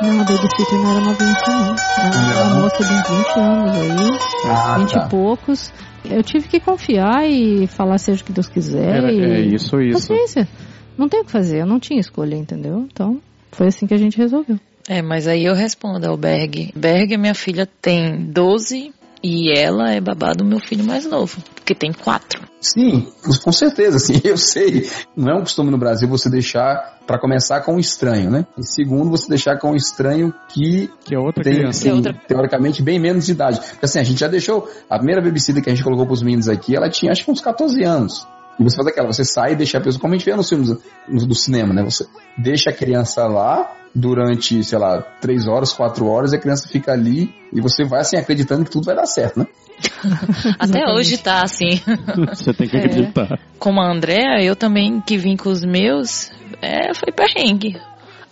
Não, 0.00 0.20
a 0.20 0.24
babysitter 0.24 0.78
não 0.78 0.90
era 0.92 1.00
novinha 1.00 1.32
assim, 1.32 1.50
não. 1.50 2.30
Era 2.30 2.44
uma 2.46 2.60
moça 2.62 2.78
de 2.78 2.92
uns 2.94 3.18
20 3.18 3.38
anos 3.38 3.76
aí, 3.76 4.18
Ah, 4.46 4.78
20 4.78 4.92
tá. 4.92 5.04
e 5.04 5.08
poucos. 5.10 5.72
Eu 6.06 6.22
tive 6.22 6.48
que 6.48 6.58
confiar 6.58 7.28
e 7.28 7.66
falar 7.66 7.98
seja 7.98 8.22
o 8.22 8.24
que 8.24 8.32
Deus 8.32 8.48
quiser. 8.48 8.96
Era- 8.96 9.12
e... 9.12 9.20
é 9.22 9.40
isso, 9.40 9.78
isso. 9.78 10.08
Paciência. 10.08 10.48
Não 10.96 11.06
tem 11.06 11.20
o 11.20 11.24
que 11.26 11.30
fazer, 11.30 11.60
eu 11.60 11.66
não 11.66 11.78
tinha 11.78 12.00
escolha, 12.00 12.34
entendeu? 12.34 12.86
Então, 12.90 13.20
foi 13.52 13.66
assim 13.66 13.86
que 13.86 13.92
a 13.92 13.98
gente 13.98 14.16
resolveu. 14.16 14.58
É, 14.88 15.00
mas 15.02 15.26
aí 15.26 15.44
eu 15.44 15.54
respondo 15.54 16.06
ao 16.06 16.16
Berg. 16.16 16.72
Berg, 16.76 17.16
minha 17.16 17.34
filha, 17.34 17.66
tem 17.80 18.26
12 18.30 18.92
E 19.22 19.50
ela 19.58 19.90
é 19.90 20.00
babá 20.02 20.32
do 20.34 20.44
meu 20.44 20.58
filho 20.60 20.84
mais 20.84 21.06
novo, 21.06 21.38
porque 21.54 21.74
tem 21.74 21.90
quatro. 21.92 22.42
Sim, 22.60 23.08
com 23.42 23.52
certeza, 23.52 23.98
sim, 23.98 24.20
eu 24.24 24.36
sei. 24.36 24.86
Não 25.16 25.30
é 25.32 25.34
um 25.36 25.40
costume 25.40 25.70
no 25.70 25.78
Brasil 25.78 26.06
você 26.06 26.28
deixar, 26.28 26.98
para 27.06 27.18
começar, 27.18 27.60
com 27.62 27.74
um 27.76 27.78
estranho, 27.78 28.30
né? 28.30 28.46
E 28.58 28.62
segundo, 28.66 29.08
você 29.10 29.26
deixar 29.28 29.58
com 29.58 29.70
um 29.72 29.74
estranho 29.74 30.32
que, 30.48 30.90
que 31.06 31.14
é 31.14 31.18
outra 31.18 31.42
tem, 31.42 31.54
criança. 31.54 31.82
tem, 31.82 31.90
é 31.92 31.94
outra- 31.94 32.20
teoricamente, 32.28 32.82
bem 32.82 32.98
menos 32.98 33.24
de 33.24 33.32
idade. 33.32 33.60
Porque 33.60 33.86
assim, 33.86 33.98
a 33.98 34.02
gente 34.04 34.20
já 34.20 34.28
deixou, 34.28 34.68
a 34.90 34.98
primeira 34.98 35.22
babysitter 35.22 35.62
que 35.62 35.70
a 35.70 35.74
gente 35.74 35.84
colocou 35.84 36.06
pros 36.06 36.22
meninos 36.22 36.46
aqui, 36.48 36.76
ela 36.76 36.90
tinha 36.90 37.10
acho 37.10 37.24
que 37.24 37.30
uns 37.30 37.40
14 37.40 37.82
anos. 37.82 38.26
E 38.60 38.62
você 38.62 38.76
faz 38.76 38.88
aquela, 38.88 39.10
você 39.10 39.24
sai 39.24 39.52
e 39.52 39.56
deixa 39.56 39.78
a 39.78 39.80
pessoa, 39.80 40.00
como 40.00 40.12
a 40.12 40.16
gente 40.18 40.26
vê 40.26 40.36
nos 40.36 40.48
filmes 40.50 40.68
do 41.08 41.34
cinema, 41.34 41.72
né? 41.72 41.82
Você 41.82 42.06
deixa 42.36 42.68
a 42.68 42.72
criança 42.74 43.26
lá 43.26 43.70
durante, 43.94 44.62
sei 44.64 44.78
lá, 44.78 45.00
três 45.20 45.46
horas, 45.46 45.72
quatro 45.72 46.06
horas, 46.08 46.32
e 46.32 46.36
a 46.36 46.40
criança 46.40 46.68
fica 46.68 46.92
ali 46.92 47.32
e 47.52 47.60
você 47.60 47.84
vai 47.84 48.00
assim 48.00 48.16
acreditando 48.16 48.64
que 48.64 48.70
tudo 48.70 48.84
vai 48.86 48.96
dar 48.96 49.06
certo, 49.06 49.38
né? 49.38 49.46
Até 50.58 50.88
hoje 50.92 51.18
tá 51.18 51.42
assim. 51.42 51.80
Você 52.30 52.52
tem 52.54 52.68
que 52.68 52.76
É. 52.76 52.80
acreditar. 52.80 53.38
Como 53.58 53.80
a 53.80 53.90
Andrea, 53.90 54.42
eu 54.42 54.54
também 54.54 55.00
que 55.00 55.16
vim 55.16 55.36
com 55.36 55.48
os 55.50 55.62
meus, 55.64 56.30
é, 56.62 56.94
foi 56.94 57.12
perrengue. 57.12 57.76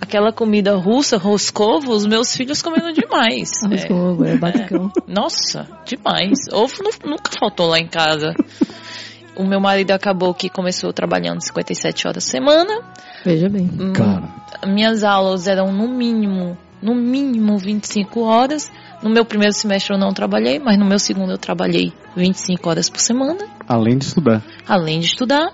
Aquela 0.00 0.32
comida 0.32 0.74
russa, 0.76 1.16
roscovo, 1.16 1.92
os 1.92 2.04
meus 2.06 2.34
filhos 2.36 2.60
comendo 2.62 2.92
demais. 2.92 3.50
Arroz 3.64 4.20
É, 4.28 4.32
é 4.32 4.36
basicão. 4.36 4.90
Nossa, 5.06 5.68
demais. 5.84 6.38
Ovo 6.52 6.74
nu- 6.82 7.10
nunca 7.10 7.30
faltou 7.38 7.68
lá 7.68 7.78
em 7.78 7.86
casa. 7.86 8.34
O 9.36 9.44
meu 9.44 9.60
marido 9.60 9.92
acabou 9.92 10.34
que 10.34 10.48
começou 10.50 10.92
trabalhando 10.92 11.40
57 11.40 12.06
horas 12.06 12.24
por 12.24 12.30
semana. 12.30 12.80
Veja 13.24 13.48
bem. 13.48 13.70
Hum, 13.80 13.92
Cara. 13.92 14.28
Minhas 14.66 15.02
aulas 15.04 15.46
eram 15.48 15.72
no 15.72 15.88
mínimo, 15.88 16.56
no 16.82 16.94
mínimo 16.94 17.56
25 17.58 18.20
horas. 18.22 18.70
No 19.02 19.08
meu 19.10 19.24
primeiro 19.24 19.54
semestre 19.54 19.94
eu 19.94 19.98
não 19.98 20.12
trabalhei, 20.12 20.58
mas 20.58 20.78
no 20.78 20.84
meu 20.84 20.98
segundo 20.98 21.32
eu 21.32 21.38
trabalhei 21.38 21.92
25 22.14 22.68
horas 22.68 22.88
por 22.90 23.00
semana, 23.00 23.44
Além 23.66 23.98
de 23.98 24.04
estudar. 24.04 24.42
além 24.68 25.00
de 25.00 25.06
estudar. 25.06 25.50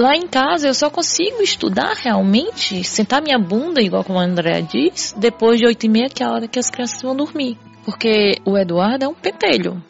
Lá 0.00 0.16
em 0.16 0.26
casa 0.26 0.66
eu 0.66 0.72
só 0.74 0.88
consigo 0.88 1.42
estudar 1.42 1.92
realmente, 2.02 2.82
sentar 2.84 3.20
minha 3.22 3.38
bunda, 3.38 3.82
igual 3.82 4.02
como 4.02 4.18
a 4.18 4.24
Andrea 4.24 4.62
diz, 4.62 5.14
depois 5.18 5.60
de 5.60 5.66
8 5.66 5.84
e 5.84 5.88
meia, 5.90 6.08
que 6.08 6.22
é 6.22 6.26
a 6.26 6.30
hora 6.32 6.48
que 6.48 6.58
as 6.58 6.70
crianças 6.70 7.02
vão 7.02 7.14
dormir. 7.14 7.58
Porque 7.84 8.36
o 8.46 8.56
Eduardo 8.56 9.04
é 9.04 9.08
um 9.08 9.14
pentelho. 9.14 9.82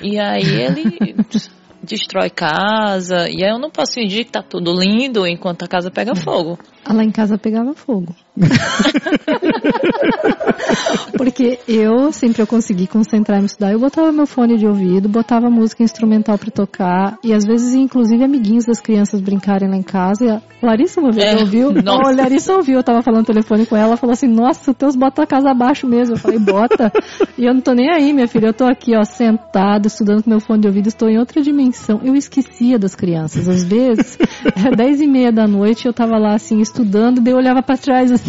E 0.00 0.18
aí 0.18 0.44
ele 0.62 1.16
destrói 1.82 2.30
casa, 2.30 3.28
e 3.28 3.44
aí 3.44 3.50
eu 3.50 3.58
não 3.58 3.70
posso 3.70 3.94
fingir 3.94 4.24
que 4.24 4.32
tá 4.32 4.42
tudo 4.42 4.72
lindo 4.72 5.26
enquanto 5.26 5.64
a 5.64 5.68
casa 5.68 5.90
pega 5.90 6.14
fogo. 6.14 6.58
Ah, 6.84 6.92
Lá 6.92 7.04
em 7.04 7.10
casa 7.10 7.36
pegava 7.36 7.74
fogo. 7.74 8.14
Porque 11.16 11.58
eu 11.68 12.10
sempre 12.12 12.42
eu 12.42 12.46
consegui 12.46 12.86
concentrar 12.86 13.38
e 13.38 13.42
me 13.42 13.46
estudar. 13.46 13.72
Eu 13.72 13.78
botava 13.78 14.10
meu 14.10 14.26
fone 14.26 14.56
de 14.56 14.66
ouvido, 14.66 15.08
botava 15.08 15.50
música 15.50 15.82
instrumental 15.82 16.38
pra 16.38 16.50
tocar 16.50 17.18
e 17.22 17.34
às 17.34 17.44
vezes 17.44 17.74
inclusive 17.74 18.24
amiguinhos 18.24 18.64
das 18.64 18.80
crianças 18.80 19.20
brincarem 19.20 19.68
lá 19.68 19.76
em 19.76 19.82
casa. 19.82 20.24
E 20.24 20.30
a 20.30 20.40
Larissa 20.62 21.00
uma 21.00 21.12
vez 21.12 21.26
É, 21.26 21.36
ouviu. 21.36 21.72
nossa. 21.82 22.10
A 22.10 22.14
Larissa 22.14 22.54
ouviu, 22.54 22.76
eu 22.76 22.82
tava 22.82 23.02
falando 23.02 23.26
telefone 23.26 23.66
com 23.66 23.76
ela, 23.76 23.88
ela 23.88 23.96
falou 23.96 24.12
assim: 24.12 24.28
"Nossa, 24.28 24.72
teus 24.72 24.96
bota 24.96 25.22
a 25.22 25.26
casa 25.26 25.50
abaixo 25.50 25.86
mesmo". 25.86 26.14
Eu 26.14 26.18
falei: 26.18 26.38
"Bota". 26.38 26.90
e 27.36 27.44
eu 27.44 27.52
não 27.52 27.60
tô 27.60 27.74
nem 27.74 27.90
aí, 27.90 28.12
minha 28.12 28.28
filha. 28.28 28.46
Eu 28.46 28.54
tô 28.54 28.64
aqui, 28.64 28.96
ó, 28.96 29.04
sentada, 29.04 29.86
estudando 29.86 30.22
com 30.22 30.30
meu 30.30 30.40
fone 30.40 30.62
de 30.62 30.68
ouvido, 30.68 30.88
estou 30.88 31.08
em 31.08 31.18
outra 31.18 31.42
dimensão. 31.42 32.00
Eu 32.02 32.14
esquecia 32.14 32.78
das 32.78 32.94
crianças. 32.94 33.48
Às 33.48 33.64
vezes, 33.64 34.18
era 34.56 34.74
dez 34.74 35.00
e 35.00 35.06
meia 35.06 35.30
da 35.30 35.46
noite, 35.46 35.86
eu 35.86 35.92
tava 35.92 36.16
lá 36.18 36.34
assim 36.34 36.60
estudando, 36.60 37.20
daí 37.20 37.32
eu 37.32 37.38
olhava 37.38 37.62
pra 37.62 37.76
trás 37.76 38.10
assim, 38.10 38.21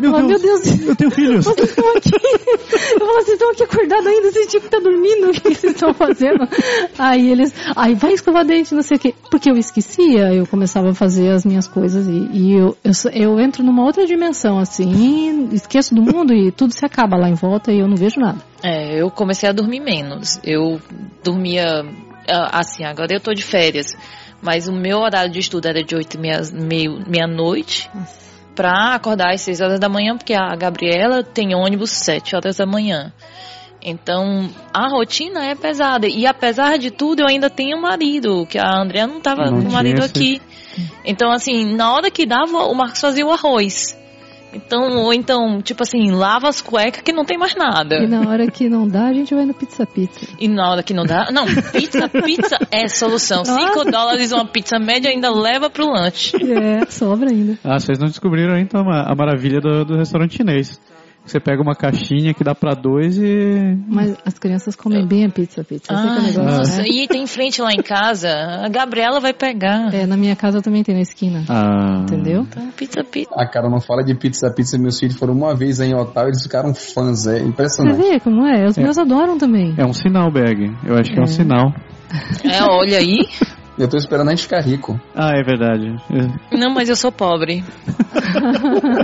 Meu 0.00 0.10
falava, 0.10 0.28
meu 0.28 0.40
Deus, 0.40 0.62
Deus, 0.62 0.80
eu 0.82 0.96
tenho 0.96 1.10
filhos. 1.10 1.44
vocês 1.46 1.70
estão 1.70 1.96
aqui. 1.96 2.10
Eu 2.12 2.98
falava, 2.98 3.20
vocês 3.22 3.34
estão 3.34 3.50
aqui 3.50 3.62
acordados 3.62 4.06
ainda, 4.06 4.32
vocês 4.32 4.46
tinham 4.46 4.60
que 4.60 4.66
estar 4.66 4.80
dormindo, 4.80 5.30
o 5.30 5.32
que 5.32 5.54
vocês 5.54 5.72
estão 5.72 5.94
fazendo? 5.94 6.48
Aí 6.98 7.30
eles, 7.30 7.54
aí 7.74 7.94
vai 7.94 8.12
escovar 8.12 8.44
dente, 8.44 8.74
não 8.74 8.82
sei 8.82 8.96
o 8.96 9.00
quê. 9.00 9.14
Porque 9.30 9.50
eu 9.50 9.56
esquecia, 9.56 10.32
eu 10.32 10.46
começava 10.46 10.90
a 10.90 10.94
fazer 10.94 11.30
as 11.30 11.44
minhas 11.44 11.66
coisas 11.66 12.06
e, 12.06 12.28
e 12.32 12.52
eu, 12.52 12.76
eu, 12.84 12.92
eu 13.12 13.40
entro 13.40 13.64
numa 13.64 13.84
outra 13.84 14.06
dimensão, 14.06 14.58
assim, 14.58 15.48
esqueço 15.52 15.94
do 15.94 16.02
mundo 16.02 16.32
e 16.34 16.50
tudo 16.50 16.72
se 16.72 16.84
acaba 16.84 17.16
lá 17.16 17.28
em 17.28 17.34
volta 17.34 17.72
e 17.72 17.80
eu 17.80 17.88
não 17.88 17.96
vejo 17.96 18.18
nada. 18.20 18.38
É, 18.62 19.00
eu 19.00 19.10
comecei 19.10 19.48
a 19.48 19.52
dormir 19.52 19.80
menos. 19.80 20.40
Eu 20.42 20.80
dormia 21.22 21.84
ah, 22.28 22.60
assim, 22.60 22.84
agora 22.84 23.14
eu 23.14 23.20
tô 23.20 23.32
de 23.32 23.42
férias. 23.42 23.94
Mas 24.42 24.68
o 24.68 24.72
meu 24.72 24.98
horário 24.98 25.32
de 25.32 25.38
estudo 25.38 25.66
era 25.66 25.82
de 25.82 25.94
8 25.94 26.14
e 26.14 26.20
meia, 26.20 26.40
meio, 26.52 27.02
meia-noite 27.08 27.90
pra 28.56 28.94
acordar 28.94 29.32
às 29.34 29.42
6 29.42 29.60
horas 29.60 29.78
da 29.78 29.88
manhã, 29.88 30.16
porque 30.16 30.34
a 30.34 30.56
Gabriela 30.56 31.22
tem 31.22 31.54
ônibus 31.54 31.90
7 31.90 32.34
horas 32.34 32.56
da 32.56 32.66
manhã. 32.66 33.12
Então, 33.80 34.50
a 34.74 34.88
rotina 34.88 35.44
é 35.44 35.54
pesada. 35.54 36.08
E 36.08 36.26
apesar 36.26 36.76
de 36.76 36.90
tudo, 36.90 37.20
eu 37.20 37.26
ainda 37.28 37.48
tenho 37.48 37.76
um 37.76 37.80
marido, 37.80 38.44
que 38.46 38.58
a 38.58 38.80
Andrea 38.80 39.06
não 39.06 39.20
tava 39.20 39.48
Não 39.48 39.62
com 39.62 39.68
o 39.68 39.72
marido 39.72 40.00
esse- 40.00 40.10
aqui. 40.10 40.42
Então, 41.04 41.30
assim, 41.30 41.76
na 41.76 41.92
hora 41.94 42.10
que 42.10 42.26
dava, 42.26 42.64
o 42.64 42.74
Marcos 42.74 43.00
fazia 43.00 43.24
o 43.24 43.30
arroz. 43.30 43.96
Então, 44.56 44.98
ou 44.98 45.12
então, 45.12 45.60
tipo 45.62 45.82
assim, 45.82 46.10
lava 46.10 46.48
as 46.48 46.60
cuecas 46.60 47.02
que 47.02 47.12
não 47.12 47.24
tem 47.24 47.38
mais 47.38 47.54
nada. 47.54 47.96
E 47.96 48.06
na 48.06 48.28
hora 48.28 48.46
que 48.50 48.68
não 48.68 48.86
dá, 48.86 49.06
a 49.06 49.12
gente 49.12 49.34
vai 49.34 49.44
no 49.44 49.54
Pizza 49.54 49.86
Pizza. 49.86 50.26
E 50.38 50.48
na 50.48 50.70
hora 50.70 50.82
que 50.82 50.92
não 50.92 51.04
dá. 51.04 51.30
Não, 51.30 51.46
pizza, 51.72 52.08
pizza 52.08 52.58
é 52.70 52.88
solução. 52.88 53.44
5 53.44 53.60
Nossa. 53.60 53.90
dólares 53.90 54.32
uma 54.32 54.46
pizza 54.46 54.78
média 54.78 55.10
ainda 55.10 55.30
leva 55.30 55.70
pro 55.70 55.86
lanche. 55.86 56.36
É, 56.36 56.86
sobra 56.90 57.30
ainda. 57.30 57.58
Ah, 57.62 57.78
vocês 57.78 57.98
não 57.98 58.06
descobriram 58.06 58.54
ainda 58.54 58.66
então 58.66 58.90
a 58.90 59.06
a 59.06 59.14
maravilha 59.14 59.60
do, 59.60 59.84
do 59.84 59.96
restaurante 59.96 60.36
chinês. 60.36 60.80
Você 61.26 61.40
pega 61.40 61.60
uma 61.60 61.74
caixinha 61.74 62.32
que 62.32 62.44
dá 62.44 62.54
pra 62.54 62.72
dois 62.72 63.18
e. 63.18 63.76
Mas 63.88 64.16
as 64.24 64.38
crianças 64.38 64.76
comem 64.76 65.04
bem 65.06 65.24
a 65.24 65.28
Pizza 65.28 65.64
Pizza. 65.64 65.92
É 65.92 65.96
é 65.96 65.98
Ai, 65.98 66.20
negócio, 66.22 66.42
nossa, 66.44 66.82
né? 66.82 66.88
e 66.88 67.08
tem 67.08 67.24
em 67.24 67.26
frente 67.26 67.60
lá 67.60 67.72
em 67.72 67.82
casa. 67.82 68.28
A 68.64 68.68
Gabriela 68.68 69.18
vai 69.18 69.32
pegar. 69.34 69.92
É, 69.92 70.06
na 70.06 70.16
minha 70.16 70.36
casa 70.36 70.62
também 70.62 70.84
tem 70.84 70.94
na 70.94 71.00
esquina. 71.00 71.44
Ah. 71.48 72.02
Entendeu? 72.02 72.42
Então, 72.42 72.70
pizza, 72.76 73.02
pizza. 73.02 73.30
Ah, 73.36 73.46
cara, 73.46 73.68
não 73.68 73.80
fala 73.80 74.04
de 74.04 74.14
pizza, 74.14 74.48
pizza. 74.54 74.78
Meus 74.78 74.98
filhos 75.00 75.16
foram 75.16 75.34
uma 75.34 75.54
vez 75.54 75.80
aí 75.80 75.90
em 75.90 75.94
Otávio 75.96 76.28
e 76.28 76.30
eles 76.30 76.42
ficaram 76.42 76.72
fãs, 76.74 77.26
é 77.26 77.38
Você 77.40 77.44
impressionante. 77.44 77.96
vê 77.96 78.20
como 78.20 78.46
é? 78.46 78.66
Os 78.66 78.78
meus 78.78 78.96
adoram 78.96 79.36
também. 79.36 79.74
É 79.76 79.84
um 79.84 79.92
sinal, 79.92 80.30
Bag. 80.30 80.72
Eu 80.86 80.94
acho 80.96 81.10
que 81.10 81.18
é, 81.18 81.20
um 81.20 81.24
É. 81.24 81.26
sinal. 81.26 81.74
É, 82.44 82.62
olha 82.62 82.98
aí. 82.98 83.18
Eu 83.76 83.88
tô 83.88 83.96
esperando 83.96 84.28
a 84.28 84.30
gente 84.30 84.44
ficar 84.44 84.60
rico. 84.60 84.98
Ah, 85.14 85.32
é 85.36 85.42
verdade. 85.42 85.88
É. 86.10 86.56
Não, 86.56 86.72
mas 86.72 86.88
eu 86.88 86.94
sou 86.96 87.10
pobre. 87.12 87.62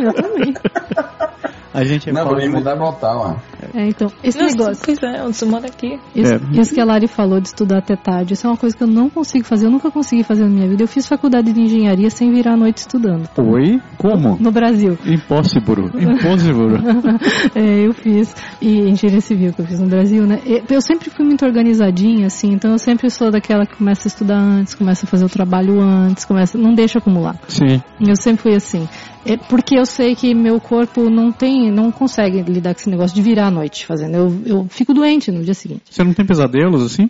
eu 0.02 0.12
também. 0.14 0.54
A 1.74 1.84
gente 1.84 2.10
é 2.10 2.12
Não, 2.12 2.24
vou 2.26 2.34
mudar 2.50 2.74
e 2.76 2.78
voltar 2.78 3.12
lá. 3.14 3.36
É, 3.74 3.86
então, 3.86 4.10
esse 4.22 4.38
Não, 4.38 4.46
negócio. 4.46 4.82
Pois 4.84 4.98
é, 5.02 5.22
onde 5.24 5.36
você 5.36 5.44
mora 5.46 5.66
aqui. 5.66 5.98
Isso, 6.14 6.34
É. 6.34 6.60
isso 6.60 6.74
que 6.74 6.80
a 6.80 6.84
Lari 6.84 7.06
falou 7.08 7.40
de 7.40 7.48
estudar 7.48 7.78
até 7.78 7.96
tarde, 7.96 8.34
isso 8.34 8.46
é 8.46 8.50
uma 8.50 8.56
coisa 8.56 8.76
que 8.76 8.82
eu 8.82 8.86
não 8.88 9.08
consigo 9.08 9.44
fazer, 9.44 9.66
eu 9.66 9.70
nunca 9.70 9.90
consegui 9.90 10.22
fazer 10.22 10.42
na 10.44 10.50
minha 10.50 10.68
vida. 10.68 10.82
Eu 10.82 10.88
fiz 10.88 11.06
faculdade 11.06 11.52
de 11.52 11.60
engenharia 11.60 12.10
sem 12.10 12.30
virar 12.32 12.52
a 12.54 12.56
noite 12.56 12.78
estudando. 12.78 13.28
Oi? 13.38 13.80
Como? 13.96 14.36
No 14.38 14.50
Brasil. 14.50 14.98
Impossible. 15.06 15.86
Impossible. 15.94 16.78
É, 17.54 17.86
eu 17.86 17.92
fiz. 17.92 18.34
E 18.60 18.80
engenharia 18.90 19.20
civil 19.20 19.52
que 19.52 19.60
eu 19.60 19.66
fiz 19.66 19.78
no 19.80 19.86
Brasil, 19.86 20.26
né? 20.26 20.40
Eu 20.68 20.80
sempre 20.80 21.10
fui 21.10 21.24
muito 21.24 21.44
organizadinha, 21.44 22.26
assim, 22.26 22.52
então 22.52 22.72
eu 22.72 22.78
sempre 22.78 23.08
sou 23.10 23.30
daquela 23.30 23.66
que 23.66 23.76
começa 23.76 24.06
a 24.06 24.10
estudar 24.10 24.38
antes, 24.38 24.74
começa 24.74 25.04
a 25.06 25.08
fazer 25.08 25.24
o 25.24 25.28
trabalho 25.28 25.80
antes, 25.80 26.24
começa. 26.24 26.56
não 26.58 26.74
deixa 26.74 26.98
acumular. 26.98 27.36
Sim. 27.48 27.82
Eu 28.00 28.16
sempre 28.16 28.42
fui 28.42 28.54
assim. 28.54 28.88
É 29.24 29.36
porque 29.36 29.78
eu 29.78 29.86
sei 29.86 30.16
que 30.16 30.34
meu 30.34 30.60
corpo 30.60 31.08
não 31.08 31.30
tem, 31.30 31.70
não 31.70 31.92
consegue 31.92 32.42
lidar 32.42 32.74
com 32.74 32.80
esse 32.80 32.90
negócio 32.90 33.14
de 33.14 33.22
virar 33.22 33.46
à 33.46 33.50
noite 33.50 33.86
fazendo. 33.86 34.16
Eu, 34.16 34.42
eu 34.44 34.66
fico 34.68 34.92
doente 34.92 35.30
no 35.30 35.44
dia 35.44 35.54
seguinte. 35.54 35.82
Você 35.88 36.02
não 36.02 36.12
tem 36.12 36.26
pesadelos 36.26 36.82
assim? 36.82 37.08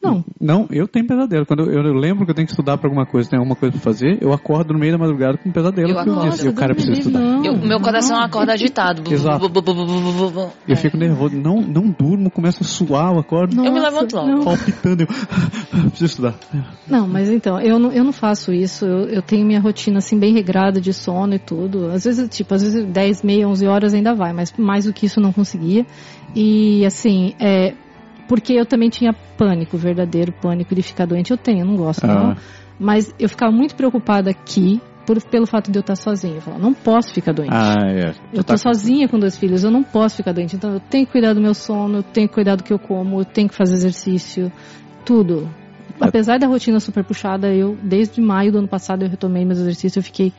Não. 0.00 0.24
Não, 0.40 0.66
eu 0.70 0.86
tenho 0.86 1.06
pesadelo. 1.06 1.44
Quando 1.44 1.64
eu, 1.64 1.82
eu 1.82 1.92
lembro 1.92 2.24
que 2.24 2.30
eu 2.30 2.34
tenho 2.34 2.46
que 2.46 2.52
estudar 2.52 2.78
pra 2.78 2.86
alguma 2.88 3.04
coisa, 3.04 3.28
tem 3.28 3.36
alguma 3.38 3.56
coisa 3.56 3.72
pra 3.72 3.80
fazer, 3.80 4.18
eu 4.20 4.32
acordo 4.32 4.72
no 4.72 4.78
meio 4.78 4.92
da 4.92 4.98
madrugada 4.98 5.36
com 5.36 5.48
um 5.48 5.52
pesadelo. 5.52 5.90
Eu 5.90 5.98
acordo. 5.98 6.30
disse, 6.30 6.48
o 6.48 6.54
cara 6.54 6.72
precisa 6.74 6.98
estudar. 6.98 7.18
não. 7.18 7.44
Eu- 7.44 7.56
meu 7.56 7.80
coração 7.80 8.16
acorda 8.16 8.52
agitado. 8.52 9.02
Exato. 9.12 9.50
Eu 10.68 10.76
fico 10.76 10.96
nervoso. 10.96 11.36
Não, 11.36 11.60
não 11.60 11.90
durmo, 11.90 12.30
começo 12.30 12.62
a 12.62 12.66
suar, 12.66 13.12
eu 13.12 13.18
acordo 13.18 13.56
Eu 13.56 13.72
me 13.72 13.80
Nossa, 13.80 13.90
levanto 13.90 14.12
logo. 14.16 14.28
não. 14.28 14.44
palpitando. 14.44 15.02
Eu 15.02 15.08
preciso 15.90 16.04
estudar. 16.04 16.34
Não, 16.86 17.06
mas 17.08 17.28
então, 17.28 17.60
eu 17.60 17.78
não, 17.78 17.90
eu 17.92 18.04
não 18.04 18.12
faço 18.12 18.52
isso. 18.52 18.84
Eu, 18.86 19.08
eu 19.08 19.22
tenho 19.22 19.44
minha 19.44 19.60
rotina 19.60 19.98
assim 19.98 20.18
bem 20.18 20.32
regrada 20.32 20.80
de 20.80 20.92
sono 20.92 21.34
e 21.34 21.38
tudo. 21.38 21.90
Às 21.90 22.04
vezes, 22.04 22.28
tipo, 22.28 22.54
às 22.54 22.62
vezes 22.62 22.84
10, 22.86 23.22
meia, 23.22 23.48
11 23.48 23.66
horas 23.66 23.94
ainda 23.94 24.14
vai, 24.14 24.32
mas 24.32 24.52
mais 24.56 24.84
do 24.84 24.92
que 24.92 25.06
isso 25.06 25.18
eu 25.18 25.22
não 25.24 25.32
conseguia. 25.32 25.84
E 26.36 26.84
assim, 26.86 27.34
é 27.40 27.74
porque 28.28 28.52
eu 28.52 28.66
também 28.66 28.90
tinha 28.90 29.12
pânico, 29.36 29.76
verdadeiro 29.76 30.32
pânico 30.32 30.74
de 30.74 30.82
ficar 30.82 31.06
doente. 31.06 31.30
Eu 31.30 31.36
tenho, 31.36 31.60
eu 31.60 31.66
não 31.66 31.76
gosto 31.76 32.04
Ah. 32.04 32.14
não. 32.14 32.36
Mas 32.78 33.12
eu 33.18 33.28
ficava 33.28 33.50
muito 33.50 33.74
preocupada 33.74 34.30
aqui 34.30 34.80
por, 35.04 35.20
pelo 35.22 35.46
fato 35.46 35.72
de 35.72 35.78
eu 35.78 35.80
estar 35.80 35.96
sozinha. 35.96 36.36
Eu 36.36 36.42
falava, 36.42 36.62
não 36.62 36.74
posso 36.74 37.12
ficar 37.12 37.32
doente. 37.32 37.50
Ah, 37.52 37.74
é. 37.88 38.12
Eu 38.32 38.44
tô 38.44 38.56
sozinha 38.56 39.08
com 39.08 39.18
dois 39.18 39.36
filhos, 39.36 39.64
eu 39.64 39.70
não 39.70 39.82
posso 39.82 40.16
ficar 40.16 40.32
doente. 40.32 40.54
Então 40.54 40.74
eu 40.74 40.80
tenho 40.80 41.06
que 41.06 41.12
cuidar 41.12 41.32
do 41.32 41.40
meu 41.40 41.54
sono, 41.54 41.98
eu 41.98 42.02
tenho 42.02 42.28
que 42.28 42.34
cuidar 42.34 42.56
do 42.56 42.62
que 42.62 42.72
eu 42.72 42.78
como, 42.78 43.20
eu 43.20 43.24
tenho 43.24 43.48
que 43.48 43.54
fazer 43.54 43.74
exercício, 43.74 44.52
tudo. 45.04 45.48
Apesar 46.00 46.38
da 46.38 46.46
rotina 46.46 46.78
super 46.78 47.02
puxada, 47.02 47.52
eu, 47.52 47.76
desde 47.82 48.20
maio 48.20 48.52
do 48.52 48.58
ano 48.58 48.68
passado, 48.68 49.02
eu 49.02 49.08
retomei 49.08 49.44
meus 49.44 49.58
exercícios, 49.58 49.96
eu 49.96 50.02
fiquei. 50.02 50.32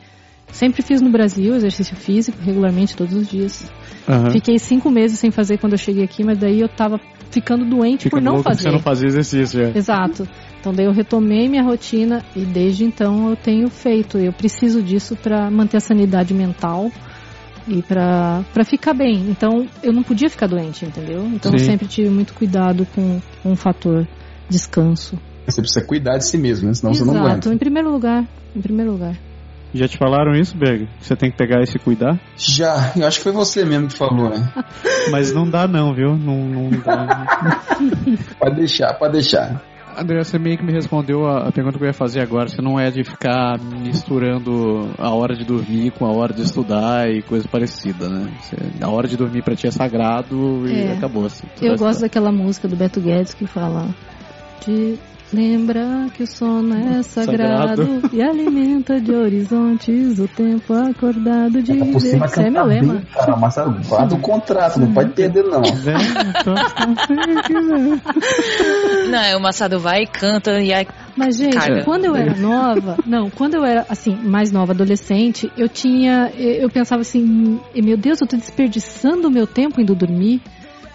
Sempre 0.52 0.82
fiz 0.82 1.00
no 1.00 1.10
Brasil 1.10 1.54
exercício 1.54 1.96
físico, 1.96 2.36
regularmente, 2.42 2.96
todos 2.96 3.14
os 3.14 3.28
dias. 3.28 3.70
Aham. 4.08 4.30
Fiquei 4.30 4.58
cinco 4.58 4.90
meses 4.90 5.18
sem 5.18 5.30
fazer 5.30 5.58
quando 5.58 5.72
eu 5.72 5.78
cheguei 5.78 6.04
aqui, 6.04 6.24
mas 6.24 6.38
daí 6.38 6.60
eu 6.60 6.68
tava 6.68 7.00
ficando 7.30 7.64
doente 7.64 8.04
Fica 8.04 8.16
por 8.16 8.22
não 8.22 8.42
fazer. 8.42 8.62
você 8.64 8.70
não 8.70 8.80
fazia 8.80 9.08
exercício. 9.08 9.62
é. 9.62 9.72
Exato. 9.76 10.28
Então 10.58 10.74
daí 10.74 10.84
eu 10.84 10.92
retomei 10.92 11.48
minha 11.48 11.62
rotina 11.62 12.22
e 12.36 12.44
desde 12.44 12.84
então 12.84 13.30
eu 13.30 13.36
tenho 13.36 13.68
feito. 13.70 14.18
Eu 14.18 14.32
preciso 14.32 14.82
disso 14.82 15.16
para 15.16 15.50
manter 15.50 15.78
a 15.78 15.80
sanidade 15.80 16.34
mental 16.34 16.90
e 17.66 17.82
para 17.82 18.44
para 18.52 18.64
ficar 18.64 18.92
bem. 18.92 19.30
Então 19.30 19.66
eu 19.82 19.92
não 19.92 20.02
podia 20.02 20.28
ficar 20.28 20.46
doente, 20.46 20.84
entendeu? 20.84 21.24
Então 21.26 21.52
eu 21.52 21.58
sempre 21.58 21.86
tive 21.86 22.10
muito 22.10 22.34
cuidado 22.34 22.86
com, 22.94 23.20
com 23.42 23.52
o 23.52 23.56
fator 23.56 24.06
descanso. 24.48 25.18
Você 25.46 25.62
precisa 25.62 25.84
cuidar 25.86 26.18
de 26.18 26.28
si 26.28 26.36
mesmo, 26.36 26.68
né? 26.68 26.74
Senão 26.74 26.92
você 26.92 27.04
não 27.04 27.14
Exato. 27.14 27.28
aguenta. 27.28 27.54
Em 27.54 27.58
primeiro 27.58 27.90
lugar, 27.90 28.28
em 28.54 28.60
primeiro 28.60 28.92
lugar. 28.92 29.16
Já 29.72 29.86
te 29.86 29.96
falaram 29.96 30.32
isso, 30.32 30.56
Berg? 30.56 30.88
Você 31.00 31.14
tem 31.14 31.30
que 31.30 31.36
pegar 31.36 31.62
e 31.62 31.66
se 31.66 31.78
cuidar? 31.78 32.18
Já, 32.36 32.92
eu 32.96 33.06
acho 33.06 33.18
que 33.18 33.24
foi 33.24 33.32
você 33.32 33.64
mesmo 33.64 33.88
que 33.88 33.96
falou, 33.96 34.28
né? 34.30 34.52
Mas 35.10 35.32
não 35.32 35.48
dá 35.48 35.68
não, 35.68 35.94
viu? 35.94 36.16
Não, 36.16 36.36
não 36.36 36.70
dá. 36.70 37.06
Pode 38.38 38.56
deixar, 38.56 38.94
pode 38.94 39.12
deixar. 39.14 39.62
André, 39.96 40.22
você 40.22 40.38
meio 40.38 40.56
que 40.56 40.64
me 40.64 40.72
respondeu 40.72 41.26
a, 41.26 41.50
pergunta 41.52 41.76
que 41.76 41.84
eu 41.84 41.88
ia 41.88 41.92
fazer 41.92 42.20
agora. 42.20 42.48
Você 42.48 42.62
não 42.62 42.78
é 42.78 42.90
de 42.90 43.02
ficar 43.04 43.58
misturando 43.60 44.90
a 44.98 45.10
hora 45.10 45.34
de 45.34 45.44
dormir 45.44 45.90
com 45.92 46.06
a 46.06 46.12
hora 46.12 46.32
de 46.32 46.42
estudar 46.42 47.08
e 47.10 47.22
coisa 47.22 47.46
parecida, 47.48 48.08
né? 48.08 48.32
Você, 48.40 48.56
a 48.80 48.88
hora 48.88 49.08
de 49.08 49.16
dormir 49.16 49.42
pra 49.42 49.54
ti 49.54 49.66
é 49.66 49.70
sagrado 49.70 50.66
e 50.68 50.84
É. 50.86 50.92
acabou. 50.92 51.26
Assim, 51.26 51.46
Eu 51.60 51.76
gosto 51.76 52.00
daquela 52.00 52.30
música 52.32 52.68
do 52.68 52.76
Beto 52.76 53.00
Guedes 53.00 53.34
que 53.34 53.46
fala 53.46 53.88
de 54.64 54.98
lembra 55.32 56.06
que 56.14 56.22
o 56.22 56.26
sono 56.26 56.74
é 56.74 57.02
sagrado, 57.02 57.82
Sagrado. 57.84 58.10
e 58.12 58.22
alimenta 58.22 59.00
de 59.00 59.14
horizontes 59.14 60.18
o 60.18 60.28
tempo 60.28 60.72
acordado 60.72 61.62
de 61.62 61.72
viver. 61.72 62.00
cima 62.00 62.26
Isso 62.26 62.40
é 62.40 62.50
meu 62.50 62.66
bem, 62.66 62.80
lema. 62.80 63.02
Cara, 63.12 63.36
Marcelo, 63.36 63.76
guarda 63.88 64.14
o 64.14 64.18
contrato, 64.18 64.80
não 64.80 64.92
pode 64.92 65.10
perder 65.12 65.44
não. 65.44 65.62
Não, 69.10 69.18
é 69.18 69.36
o 69.36 69.40
Massado 69.40 69.78
vai 69.78 70.02
e 70.02 70.06
canta 70.06 70.60
e 70.60 70.72
aí. 70.72 70.86
Mas, 71.16 71.36
gente, 71.36 71.84
quando 71.84 72.04
eu 72.04 72.16
era 72.16 72.34
nova, 72.36 72.96
não, 73.06 73.28
quando 73.30 73.54
eu 73.54 73.64
era, 73.64 73.84
assim, 73.88 74.14
mais 74.14 74.50
nova, 74.52 74.72
adolescente, 74.72 75.50
eu 75.56 75.68
tinha, 75.68 76.30
eu 76.36 76.70
pensava 76.70 77.02
assim, 77.02 77.60
meu 77.74 77.96
Deus, 77.96 78.20
eu 78.20 78.26
tô 78.26 78.36
desperdiçando 78.36 79.28
o 79.28 79.30
meu 79.30 79.46
tempo 79.46 79.80
indo 79.80 79.94
dormir. 79.94 80.40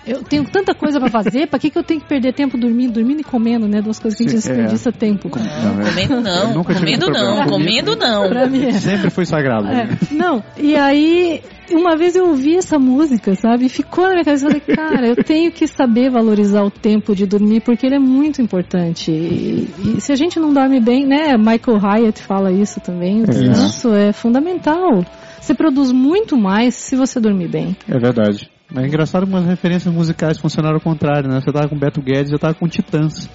Eu 0.08 0.24
tenho 0.24 0.44
tanta 0.46 0.74
coisa 0.76 1.00
pra 1.00 1.10
fazer, 1.10 1.48
pra 1.48 1.58
que, 1.58 1.70
que 1.70 1.78
eu 1.78 1.84
tenho 1.84 2.00
que 2.00 2.08
perder 2.08 2.34
tempo 2.34 2.58
dormindo? 2.58 2.94
Dormindo 2.94 3.22
e 3.22 3.24
comendo, 3.24 3.68
né? 3.68 3.82
Duas 3.82 3.98
coisas 4.00 4.18
que 4.18 4.26
a 4.26 4.30
gente 4.30 4.42
Sim, 4.42 4.52
é. 4.52 4.54
desperdiça 4.56 4.92
tempo. 4.92 5.30
Comendo 5.30 6.22
não, 6.22 6.54
nunca 6.54 6.74
tive 6.74 6.86
comendo 6.98 7.10
não, 7.12 7.48
comendo 7.48 7.96
não. 7.96 8.30
Pra 8.30 8.48
mim 8.48 8.66
é. 8.66 8.72
Sempre 8.74 9.10
foi 9.10 9.26
sagrado. 9.26 9.68
É, 9.68 9.90
não, 10.12 10.44
e 10.58 10.76
aí, 10.76 11.42
uma 11.72 11.98
vez 11.98 12.16
eu 12.16 12.28
ouvi 12.28 12.56
essa 12.56 12.78
música, 12.78 13.34
sabe? 13.36 13.66
E 13.66 13.70
ficou 13.70 14.06
na 14.06 14.12
minha 14.14 14.24
cabeça, 14.26 14.46
eu 14.48 14.52
falei, 14.52 14.76
cara, 14.76 15.08
eu 15.08 15.16
tenho 15.16 15.52
que 15.52 15.68
saber 15.68 16.10
valorizar 16.12 16.64
o 16.64 16.70
tempo 16.70 17.16
de 17.16 17.26
dormir, 17.26 17.62
porque 17.62 17.86
ele 17.86 17.96
é 17.96 18.00
muito 18.00 18.42
importante. 18.42 19.12
E, 19.12 19.68
e 19.98 20.02
se 20.02 20.12
a 20.12 20.16
gente 20.16 20.40
não 20.40 20.54
dorme 20.54 20.80
bem, 20.80 21.06
né? 21.06 21.36
Michael 21.38 21.78
Hyatt 21.80 22.22
fala 22.24 22.52
isso 22.52 22.80
também, 22.80 23.22
o 23.22 23.24
É. 23.24 23.28
descanso 23.28 23.94
é 23.94 24.12
fundamental. 24.14 25.04
Você 25.42 25.54
produz 25.54 25.92
muito 25.92 26.38
mais 26.38 26.76
se 26.76 26.96
você 26.96 27.20
dormir 27.20 27.48
bem. 27.48 27.76
É 27.88 27.98
verdade. 28.00 28.50
Mas 28.72 28.84
é 28.84 28.88
engraçado 28.88 29.26
como 29.26 29.38
as 29.38 29.46
referências 29.46 29.94
musicais 29.94 30.40
funcionaram 30.40 30.76
ao 30.76 30.82
contrário, 30.82 31.30
né? 31.30 31.40
Você 31.40 31.52
tava 31.52 31.68
com 31.68 31.78
Beto 31.78 32.02
Guedes, 32.02 32.32
eu 32.32 32.40
tava 32.40 32.54
com 32.54 32.68
Titãs. 32.68 33.30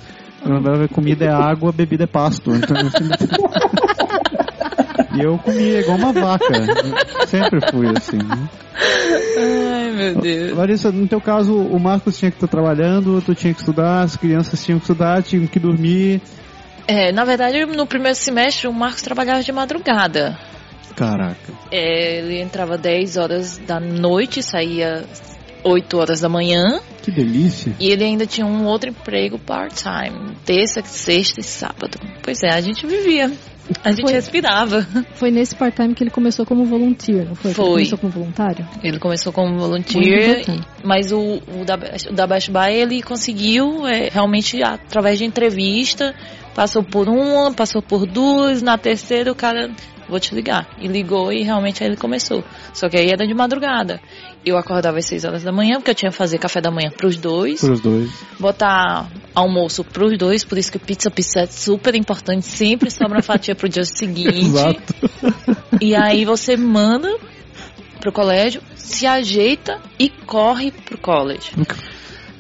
Comida 0.93 1.27
é 1.27 1.33
água, 1.33 1.71
bebida 1.71 2.05
é 2.05 2.07
pasto. 2.07 2.51
Então, 2.55 2.77
e 5.15 5.21
eu 5.23 5.39
comia 5.39 5.81
igual 5.81 5.99
uma 5.99 6.13
vaca. 6.13 6.47
Sempre 7.27 7.61
fui 7.71 7.87
assim. 7.97 8.17
né? 8.17 8.49
Ai, 9.37 9.93
meu 9.93 10.15
Deus. 10.17 10.57
Larissa, 10.57 10.91
no 10.91 11.07
teu 11.07 11.21
caso, 11.21 11.55
o 11.55 11.79
Marcos 11.79 12.19
tinha 12.19 12.31
que 12.31 12.39
estar 12.39 12.49
trabalhando, 12.49 13.21
tu 13.21 13.35
tinha 13.35 13.53
que 13.53 13.61
estudar, 13.61 14.03
as 14.03 14.17
crianças 14.17 14.65
tinham 14.65 14.79
que 14.79 14.85
estudar, 14.85 15.23
tinham 15.23 15.47
que 15.47 15.59
dormir. 15.59 16.23
É, 16.87 17.13
na 17.13 17.25
verdade, 17.25 17.67
no 17.67 17.87
primeiro 17.87 18.17
semestre 18.17 18.67
o 18.67 18.73
Marcos 18.73 19.03
trabalhava 19.03 19.43
de 19.43 19.53
madrugada. 19.53 20.39
Caraca. 20.97 21.53
É, 21.71 22.19
ele 22.19 22.41
entrava 22.41 22.77
10 22.77 23.17
horas 23.17 23.59
da 23.59 23.79
noite, 23.81 24.43
saía 24.43 25.05
8 25.65 25.97
horas 25.99 26.21
da 26.21 26.29
manhã. 26.29 26.81
Que 27.03 27.11
delícia. 27.11 27.75
E 27.79 27.91
ele 27.91 28.05
ainda 28.05 28.27
tinha 28.27 28.47
um 28.47 28.67
outro 28.67 28.91
emprego 28.91 29.39
part-time, 29.39 30.35
terça, 30.45 30.83
sexta 30.83 31.41
e 31.41 31.45
sábado. 31.45 31.99
Pois 32.23 32.43
é, 32.43 32.51
a 32.51 32.61
gente 32.61 32.87
vivia. 32.87 33.31
A 33.85 33.91
gente 33.91 34.03
Foi- 34.03 34.13
respirava. 34.13 34.83
Foi 35.15 35.31
nesse 35.31 35.55
part-time 35.55 35.95
que 35.95 36.03
ele 36.03 36.11
começou 36.11 36.45
como 36.45 36.65
volunteer, 36.65 37.25
não 37.25 37.35
foi? 37.37 37.53
Foi. 37.55 37.65
Ele 37.65 37.73
começou 37.73 37.99
como 37.99 38.13
voluntário? 38.13 38.69
Ele 38.83 38.99
começou 38.99 39.33
como 39.33 39.59
volunteer, 39.59 40.45
mas 40.83 41.13
o, 41.13 41.41
o 41.47 41.65
da, 41.65 41.79
o 42.11 42.15
da 42.15 42.27
Best 42.27 42.51
Buy 42.51 42.73
ele 42.75 43.01
conseguiu 43.03 43.87
é, 43.87 44.09
realmente 44.11 44.61
através 44.63 45.19
de 45.19 45.25
entrevista, 45.25 46.15
passou 46.55 46.83
por 46.83 47.09
uma, 47.09 47.53
passou 47.53 47.83
por 47.83 48.07
duas, 48.07 48.63
na 48.63 48.77
terceira 48.77 49.31
o 49.31 49.35
cara, 49.35 49.71
vou 50.09 50.19
te 50.21 50.35
ligar. 50.35 50.69
E 50.81 50.87
ligou 50.89 51.33
e 51.33 51.43
realmente 51.43 51.83
aí 51.83 51.89
ele 51.91 51.97
começou. 51.97 52.45
Só 52.75 52.89
que 52.89 52.97
aí 52.97 53.09
era 53.11 53.27
de 53.27 53.35
madrugada. 53.35 54.01
Eu 54.45 54.57
acordava 54.57 54.99
às 54.99 55.07
6 55.07 55.25
horas 55.25 55.43
da 55.43 55.53
manhã, 55.53 55.77
porque 55.77 55.91
eu 55.91 55.95
tinha 55.95 56.11
que 56.11 56.17
fazer 56.17 56.39
café 56.39 56.61
da 56.61 56.71
manhã 56.71 56.91
pros 56.91 57.17
dois, 57.17 57.61
Para 57.61 57.73
os 57.73 57.81
dois. 57.81 58.11
botar 58.39 59.09
almoço 59.35 59.85
pros 59.85 60.17
dois, 60.19 60.45
por 60.45 60.57
isso 60.59 60.73
que 60.73 60.79
pizza 60.79 61.11
pizza 61.11 61.41
é 61.41 61.47
super 61.47 61.95
importante, 61.95 62.47
sempre 62.47 62.91
sobra 62.93 63.19
uma 63.19 63.23
fatia 63.23 63.55
pro 63.55 63.69
dia 63.69 63.85
seguinte. 63.85 64.39
Exato. 64.41 64.95
E 65.81 65.95
aí 65.95 66.25
você 66.25 66.57
manda 66.57 67.15
pro 68.01 68.11
colégio, 68.11 68.63
se 68.77 69.07
ajeita 69.07 69.79
e 69.99 70.09
corre 70.09 70.73
pro 70.73 70.99
college. 70.99 71.53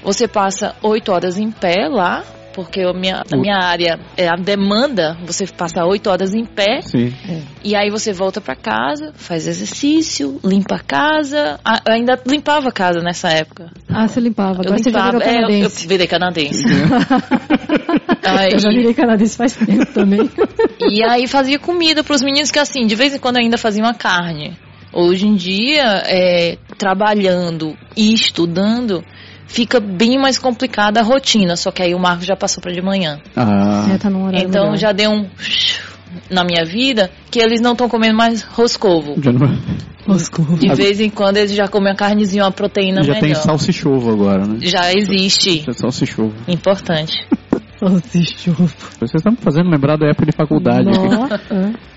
Você 0.03 0.27
passa 0.27 0.75
oito 0.83 1.13
horas 1.13 1.37
em 1.37 1.51
pé 1.51 1.87
lá, 1.87 2.25
porque 2.53 2.80
a 2.82 2.92
minha, 2.92 3.22
a 3.32 3.36
minha 3.36 3.57
área 3.57 3.98
é 4.16 4.28
a 4.28 4.36
demanda, 4.36 5.16
você 5.24 5.46
passa 5.46 5.84
oito 5.84 6.09
horas 6.11 6.34
em 6.34 6.44
pé, 6.44 6.80
Sim. 6.82 7.12
e 7.64 7.74
aí 7.76 7.90
você 7.90 8.12
volta 8.12 8.40
pra 8.40 8.55
casa, 8.55 9.12
faz 9.16 9.46
exercício, 9.46 10.38
limpa 10.44 10.76
a 10.76 10.80
casa. 10.80 11.59
Ah, 11.64 11.80
eu 11.86 11.92
ainda 11.94 12.18
limpava 12.26 12.68
a 12.68 12.72
casa 12.72 13.01
nessa 13.01 13.28
época. 13.30 13.70
Ah, 13.88 14.07
você 14.09 14.20
limpava. 14.20 14.57
Eu 14.62 14.70
Agora 14.72 14.78
você 14.78 14.90
já 14.90 14.98
limpava, 15.11 15.18
virou 15.18 15.22
é, 15.22 15.36
eu, 15.36 15.40
eu 15.40 15.46
canadense. 15.48 15.86
virei 15.88 16.07
canadense. 16.07 16.64
Aí- 18.24 18.53
Eu 18.53 18.59
já 18.59 18.68
virei 18.70 18.94
canadense 18.94 19.36
faz 19.36 19.57
tempo 19.57 19.86
também. 19.92 20.30
E 20.90 21.03
aí 21.05 21.26
fazia 21.26 21.59
comida 21.59 22.03
pros 22.05 22.22
meninos 22.22 22.51
que 22.51 22.59
assim, 22.59 22.86
de 22.86 22.94
vez 22.94 23.14
em 23.14 23.18
quando 23.18 23.36
ainda 23.38 23.57
fazia 23.59 23.82
uma 23.82 23.94
carne. 23.94 24.57
Hoje 24.92 25.26
em 25.26 25.36
dia, 25.36 26.03
é, 26.07 26.59
trabalhando 26.76 27.76
e 27.96 28.12
estudando, 28.12 29.05
fica 29.51 29.80
bem 29.80 30.18
mais 30.18 30.38
complicada 30.38 31.01
a 31.01 31.03
rotina. 31.03 31.57
Só 31.57 31.70
que 31.70 31.82
aí 31.82 31.94
o 31.94 31.98
Marcos 31.98 32.24
já 32.26 32.36
passou 32.36 32.62
para 32.62 32.72
de 32.72 32.80
manhã. 32.80 33.18
Ah. 33.36 33.86
É, 33.92 33.98
tá 33.98 34.09
num 34.09 34.24
horário 34.26 34.48
Então 34.48 34.64
melhor. 34.64 34.76
já 34.78 34.92
deu 34.92 35.11
um 35.11 35.26
na 36.30 36.44
minha 36.44 36.64
vida 36.64 37.11
que 37.30 37.38
eles 37.40 37.61
não 37.61 37.72
estão 37.72 37.88
comendo 37.88 38.16
mais 38.16 38.42
roscovo. 38.42 39.14
Já, 39.20 39.32
não... 39.32 39.59
Roscovo. 40.07 40.57
De 40.57 40.68
vez 40.74 40.98
em 41.01 41.11
quando 41.11 41.36
eles 41.36 41.53
já 41.53 41.68
comem 41.68 41.90
uma 41.90 41.96
carnezinha, 41.96 42.44
uma 42.44 42.51
proteína 42.51 43.03
já 43.03 43.12
tem 43.14 43.22
melhor. 43.30 43.42
salsichovo 43.42 44.11
agora, 44.11 44.46
né? 44.46 44.59
Já 44.61 44.92
existe. 44.92 45.62
Já 45.66 45.72
salsichovo. 45.72 46.32
Importante. 46.48 47.26
Salsichovo. 47.81 48.68
Vocês 48.99 49.14
estão 49.14 49.33
me 49.33 49.39
fazendo 49.39 49.70
lembrar 49.70 49.97
da 49.97 50.07
época 50.09 50.26
de 50.26 50.33
faculdade. 50.33 50.85
Nossa. 50.87 51.41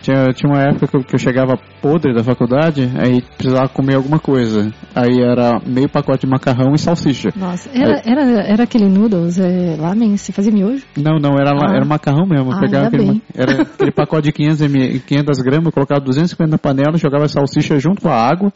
Tinha, 0.01 0.33
tinha 0.33 0.51
uma 0.51 0.61
época 0.61 0.87
que 0.87 0.95
eu, 0.97 1.03
que 1.03 1.15
eu 1.15 1.19
chegava 1.19 1.57
podre 1.81 2.13
da 2.13 2.23
faculdade, 2.23 2.89
aí 2.97 3.21
precisava 3.37 3.67
comer 3.69 3.95
alguma 3.95 4.19
coisa. 4.19 4.73
Aí 4.95 5.21
era 5.21 5.59
meio 5.65 5.89
pacote 5.89 6.25
de 6.25 6.27
macarrão 6.31 6.73
e 6.73 6.79
salsicha. 6.79 7.29
Nossa, 7.35 7.69
era, 7.73 8.01
era, 8.05 8.21
era 8.43 8.63
aquele 8.63 8.85
noodles, 8.87 9.39
é, 9.39 9.75
lamen, 9.77 10.15
você 10.17 10.31
fazia 10.31 10.51
miojo? 10.51 10.83
Não, 10.97 11.17
não, 11.19 11.37
era, 11.37 11.51
Ah. 11.51 11.75
era 11.75 11.85
macarrão 11.85 12.25
mesmo. 12.25 12.51
Ah, 12.53 12.59
pegava 12.59 12.87
aquele, 12.87 13.05
bem. 13.05 13.21
era 13.35 13.61
aquele 13.61 13.91
pacote 13.91 14.23
de 14.23 14.31
500, 14.33 14.61
ml, 14.61 14.99
500 14.99 15.37
gramas, 15.39 15.73
colocava 15.73 16.01
250 16.01 16.51
na 16.51 16.57
panela, 16.57 16.97
jogava 16.97 17.25
a 17.25 17.29
salsicha 17.29 17.77
junto 17.79 18.01
com 18.01 18.09
a 18.09 18.15
água. 18.15 18.51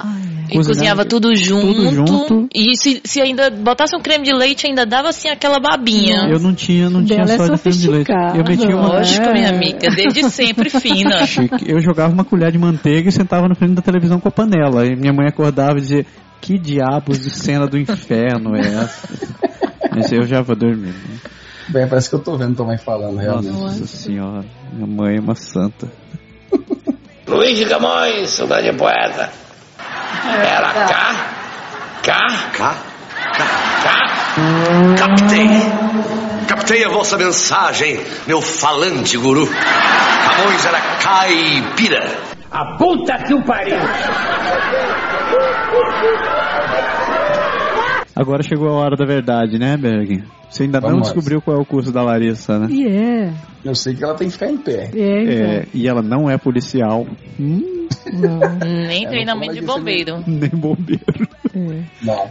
E 0.49 0.55
cozinhava 0.55 1.03
tudo 1.03 1.35
junto. 1.35 1.73
Tudo 1.73 1.91
junto. 1.93 2.47
E 2.55 2.77
se, 2.77 3.01
se 3.03 3.21
ainda 3.21 3.49
botasse 3.49 3.95
um 3.95 3.99
creme 3.99 4.23
de 4.23 4.33
leite, 4.33 4.65
ainda 4.65 4.85
dava 4.85 5.09
assim 5.09 5.27
aquela 5.29 5.59
babinha. 5.59 6.27
Eu 6.29 6.39
não 6.39 6.53
tinha, 6.53 6.89
não 6.89 7.03
tinha 7.03 7.16
Dela 7.25 7.33
é 7.33 7.37
só 7.37 7.53
de 7.53 7.61
creme 7.61 7.77
de 7.77 7.89
leite. 7.89 8.11
Eu 8.11 8.43
metia 8.43 8.75
uma, 8.75 8.87
Lógico, 8.87 9.29
minha 9.31 9.49
amiga, 9.49 9.89
desde 9.89 10.29
sempre 10.29 10.69
fina. 10.69 11.25
Chique. 11.27 11.69
Eu 11.69 11.79
jogava 11.79 12.13
uma 12.13 12.23
colher 12.23 12.51
de 12.51 12.57
manteiga 12.57 13.09
e 13.09 13.11
sentava 13.11 13.47
na 13.47 13.55
frente 13.55 13.73
da 13.73 13.81
televisão 13.81 14.19
com 14.19 14.27
a 14.27 14.31
panela. 14.31 14.85
E 14.85 14.95
minha 14.95 15.13
mãe 15.13 15.27
acordava 15.27 15.77
e 15.77 15.81
dizia: 15.81 16.05
Que 16.41 16.57
diabos 16.57 17.19
de 17.19 17.29
cena 17.29 17.67
do 17.67 17.77
inferno 17.77 18.55
é 18.55 18.61
essa? 18.61 19.07
Mas 19.95 20.11
eu 20.11 20.23
já 20.23 20.41
vou 20.41 20.55
dormir. 20.55 20.93
né? 20.93 21.17
Bem, 21.69 21.87
parece 21.87 22.09
que 22.09 22.15
eu 22.15 22.19
tô 22.19 22.37
vendo 22.37 22.55
tua 22.55 22.65
mãe 22.65 22.77
falando, 22.77 23.17
realmente. 23.17 23.51
Nossa 23.51 23.85
senhora, 23.87 24.45
minha 24.71 24.87
mãe 24.87 25.17
é 25.17 25.19
uma 25.19 25.35
santa. 25.35 25.91
Luiz 27.27 27.57
de 27.57 27.65
Camões, 27.65 28.29
saudade 28.29 28.67
é 28.69 28.73
poeta. 28.73 29.29
Era 30.25 30.73
cá, 30.73 31.13
cá, 32.03 32.19
cá, 32.57 32.75
cá, 33.33 33.45
cá. 33.83 34.06
Captei. 34.97 35.47
Captei 36.47 36.83
a 36.85 36.89
vossa 36.89 37.17
mensagem, 37.17 37.99
meu 38.27 38.41
falante 38.41 39.17
guru. 39.17 39.47
Camões 39.47 40.65
era 40.65 40.79
caipira. 41.01 42.15
A 42.51 42.77
puta 42.77 43.17
que 43.23 43.33
o 43.33 43.43
pariu! 43.43 43.77
Agora 48.15 48.41
chegou 48.41 48.69
a 48.69 48.73
hora 48.73 48.95
da 48.95 49.05
verdade, 49.05 49.59
né, 49.59 49.77
Berg? 49.77 50.23
Você 50.49 50.63
ainda 50.63 50.79
não 50.79 50.89
Vamos. 50.89 51.03
descobriu 51.11 51.41
qual 51.41 51.57
é 51.57 51.59
o 51.59 51.65
curso 51.65 51.91
da 51.91 52.01
Larissa, 52.01 52.57
né? 52.57 52.67
E 52.69 52.87
é. 52.87 53.33
Eu 53.63 53.75
sei 53.75 53.93
que 53.93 54.03
ela 54.03 54.15
tem 54.15 54.27
que 54.27 54.33
ficar 54.33 54.49
em 54.49 54.57
pé. 54.57 54.89
É, 54.95 55.23
então. 55.23 55.51
É, 55.51 55.65
e 55.73 55.87
ela 55.87 56.01
não 56.01 56.29
é 56.29 56.37
policial. 56.37 57.05
Hum, 57.39 57.87
Não, 58.13 58.39
Nem 58.87 59.07
treinamento 59.07 59.53
de 59.53 59.61
não 59.61 59.75
bombeiro. 59.75 60.23
nem 60.25 60.49
bombeiro. 60.49 61.03
é. 61.53 61.83
Não. 62.01 62.29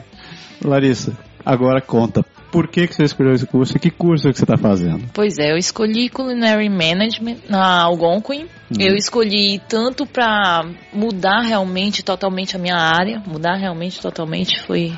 Larissa, 0.65 1.13
agora 1.47 1.81
conta. 1.81 2.25
Por 2.51 2.69
que, 2.69 2.87
que 2.87 2.95
você 2.95 3.05
escolheu 3.05 3.35
esse 3.35 3.47
curso 3.47 3.77
e 3.77 3.81
que 3.81 3.91
curso 3.91 4.29
que 4.29 4.37
você 4.37 4.45
está 4.45 4.57
fazendo? 4.57 5.05
Pois 5.13 5.39
é, 5.39 5.53
eu 5.53 5.57
escolhi 5.57 6.09
Culinary 6.09 6.69
Management 6.69 7.39
na 7.49 7.83
Algonquin. 7.83 8.47
Eu 8.79 8.97
escolhi 8.97 9.61
tanto 9.69 10.05
para 10.05 10.65
mudar 10.93 11.43
realmente 11.43 12.03
totalmente 12.03 12.57
a 12.57 12.59
minha 12.59 12.77
área, 12.77 13.23
mudar 13.27 13.57
realmente 13.57 14.01
totalmente 14.01 14.61
foi 14.63 14.93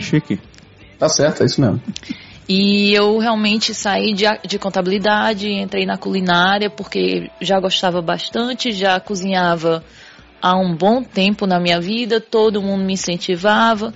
Chique. 0.00 0.40
Tá 0.98 1.08
certo, 1.08 1.42
é 1.42 1.46
isso 1.46 1.60
mesmo. 1.60 1.80
E 2.48 2.92
eu 2.92 3.18
realmente 3.18 3.74
saí 3.74 4.12
de, 4.14 4.24
de 4.46 4.58
contabilidade, 4.58 5.48
entrei 5.48 5.86
na 5.86 5.96
culinária 5.96 6.68
porque 6.68 7.30
já 7.40 7.60
gostava 7.60 8.02
bastante, 8.02 8.72
já 8.72 8.98
cozinhava 9.00 9.84
há 10.40 10.56
um 10.56 10.74
bom 10.74 11.02
tempo 11.02 11.46
na 11.46 11.60
minha 11.60 11.80
vida, 11.80 12.20
todo 12.20 12.60
mundo 12.60 12.84
me 12.84 12.94
incentivava. 12.94 13.94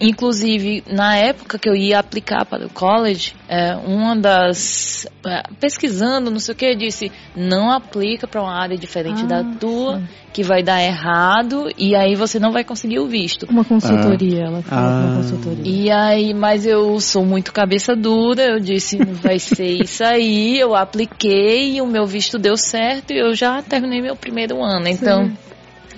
Inclusive, 0.00 0.82
na 0.90 1.16
época 1.16 1.58
que 1.58 1.68
eu 1.68 1.74
ia 1.74 1.98
aplicar 1.98 2.46
para 2.46 2.66
o 2.66 2.70
college, 2.70 3.34
é, 3.46 3.76
uma 3.76 4.16
das. 4.16 5.06
é, 5.26 5.42
pesquisando, 5.60 6.30
não 6.30 6.38
sei 6.38 6.54
o 6.54 6.56
que, 6.56 6.74
disse: 6.74 7.12
não 7.36 7.70
aplica 7.70 8.26
para 8.26 8.40
uma 8.40 8.58
área 8.58 8.78
diferente 8.78 9.22
Ah, 9.24 9.26
da 9.26 9.44
tua, 9.58 10.02
que 10.32 10.42
vai 10.42 10.62
dar 10.62 10.82
errado, 10.82 11.70
e 11.76 11.94
aí 11.94 12.14
você 12.14 12.38
não 12.38 12.50
vai 12.50 12.64
conseguir 12.64 12.98
o 12.98 13.06
visto. 13.06 13.46
Uma 13.50 13.64
consultoria, 13.64 14.44
ela 14.44 14.62
fala 14.62 14.86
Ah. 14.90 15.04
uma 15.04 15.16
consultoria. 15.16 15.62
E 15.64 15.90
aí, 15.90 16.32
mas 16.32 16.64
eu 16.64 16.98
sou 17.00 17.24
muito 17.24 17.52
cabeça 17.52 17.94
dura, 17.94 18.42
eu 18.42 18.58
disse, 18.58 18.96
vai 19.04 19.38
ser 19.38 19.82
isso 19.82 20.02
aí, 20.02 20.58
eu 20.58 20.74
apliquei 20.74 21.76
e 21.76 21.82
o 21.82 21.86
meu 21.86 22.06
visto 22.06 22.38
deu 22.38 22.56
certo 22.56 23.12
e 23.12 23.18
eu 23.18 23.34
já 23.34 23.60
terminei 23.60 24.00
meu 24.00 24.16
primeiro 24.16 24.62
ano. 24.62 24.88
Então, 24.88 25.30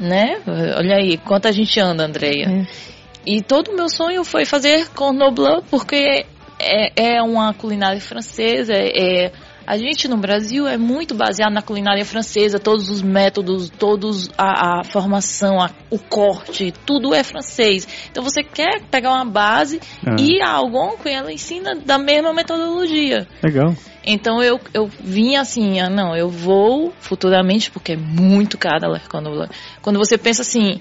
né? 0.00 0.40
Olha 0.76 0.96
aí, 0.96 1.16
quanto 1.18 1.46
a 1.46 1.52
gente 1.52 1.78
anda, 1.78 2.04
Andreia. 2.04 2.46
É. 2.48 2.91
E 3.26 3.40
todo 3.42 3.68
o 3.72 3.76
meu 3.76 3.88
sonho 3.88 4.24
foi 4.24 4.44
fazer 4.44 4.88
cordon 4.90 5.32
blanc 5.32 5.64
porque 5.70 6.26
é, 6.58 7.16
é 7.16 7.22
uma 7.22 7.52
culinária 7.54 8.00
francesa, 8.00 8.72
é, 8.74 9.32
a 9.64 9.76
gente 9.78 10.08
no 10.08 10.16
Brasil 10.16 10.66
é 10.66 10.76
muito 10.76 11.14
baseado 11.14 11.52
na 11.52 11.62
culinária 11.62 12.04
francesa, 12.04 12.58
todos 12.58 12.90
os 12.90 13.00
métodos, 13.00 13.70
todos 13.70 14.28
a, 14.36 14.80
a 14.80 14.84
formação, 14.84 15.60
a- 15.60 15.70
o 15.88 15.98
corte, 15.98 16.72
tudo 16.84 17.14
é 17.14 17.22
francês. 17.22 17.86
Então 18.10 18.22
você 18.24 18.42
quer 18.42 18.82
pegar 18.90 19.10
uma 19.12 19.24
base 19.24 19.80
Ah. 20.04 20.16
e 20.18 20.40
a 20.42 20.50
Algonquin 20.50 21.10
ela 21.10 21.32
ensina 21.32 21.76
da 21.76 21.96
mesma 21.98 22.32
metodologia. 22.32 23.26
Legal. 23.42 23.74
Então 24.04 24.42
eu, 24.42 24.60
eu 24.74 24.86
vim 25.00 25.36
assim, 25.36 25.78
ah, 25.78 25.88
não, 25.88 26.16
eu 26.16 26.28
vou 26.28 26.92
futuramente, 26.98 27.70
porque 27.70 27.92
é 27.92 27.96
muito 27.96 28.58
cara 28.58 28.88
a 28.96 29.00
Cordon 29.08 29.30
Blanc. 29.30 29.54
Quando 29.80 29.98
você 29.98 30.18
pensa 30.18 30.42
assim, 30.42 30.80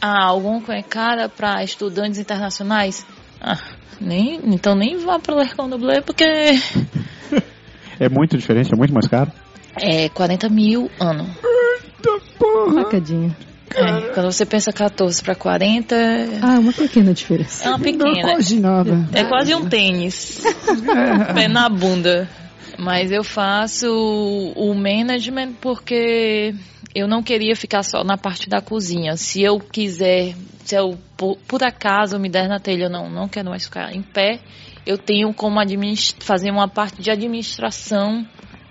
ah, 0.00 0.24
Algonquin 0.26 0.72
é 0.72 0.82
cara 0.82 1.28
para 1.28 1.62
estudantes 1.64 2.18
internacionais, 2.18 3.04
ah, 3.40 3.58
nem, 4.00 4.40
então 4.44 4.74
nem 4.74 4.96
vá 4.98 5.18
para 5.18 5.34
o 5.42 5.48
Cordon 5.56 5.78
Blanc, 5.78 6.02
porque 6.02 6.24
É 7.98 8.08
muito 8.10 8.36
diferente, 8.36 8.72
é 8.72 8.76
muito 8.76 8.92
mais 8.92 9.06
caro. 9.08 9.32
é 9.80 10.08
40 10.10 10.48
mil 10.50 10.90
ano. 11.00 11.26
Facadinha. 12.74 13.36
É, 13.74 14.00
quando 14.14 14.30
você 14.32 14.46
pensa 14.46 14.72
14 14.72 15.22
para 15.22 15.34
40, 15.34 15.94
é 15.94 16.38
Ah, 16.42 16.58
uma 16.58 16.72
pequena 16.72 17.12
diferença. 17.12 17.68
uma 17.68 17.78
pequena. 17.78 18.20
quase 18.22 18.60
nada. 18.60 19.08
É 19.12 19.24
quase 19.24 19.54
um 19.54 19.66
tênis. 19.68 20.40
Pé 21.34 21.48
na 21.48 21.68
bunda. 21.68 22.28
Mas 22.78 23.10
eu 23.10 23.24
faço 23.24 23.86
o 24.54 24.74
management 24.74 25.54
porque 25.60 26.54
eu 26.96 27.06
não 27.06 27.22
queria 27.22 27.54
ficar 27.54 27.82
só 27.82 28.02
na 28.02 28.16
parte 28.16 28.48
da 28.48 28.62
cozinha. 28.62 29.18
Se 29.18 29.42
eu 29.42 29.60
quiser, 29.60 30.34
se 30.64 30.74
eu 30.74 30.98
por, 31.14 31.36
por 31.46 31.62
acaso 31.62 32.18
me 32.18 32.30
der 32.30 32.48
na 32.48 32.58
telha, 32.58 32.84
eu 32.84 32.90
não, 32.90 33.10
não 33.10 33.28
quero 33.28 33.50
mais 33.50 33.64
ficar 33.64 33.94
em 33.94 34.00
pé, 34.00 34.40
eu 34.86 34.96
tenho 34.96 35.34
como 35.34 35.60
fazer 36.20 36.50
uma 36.50 36.66
parte 36.66 37.02
de 37.02 37.10
administração 37.10 38.26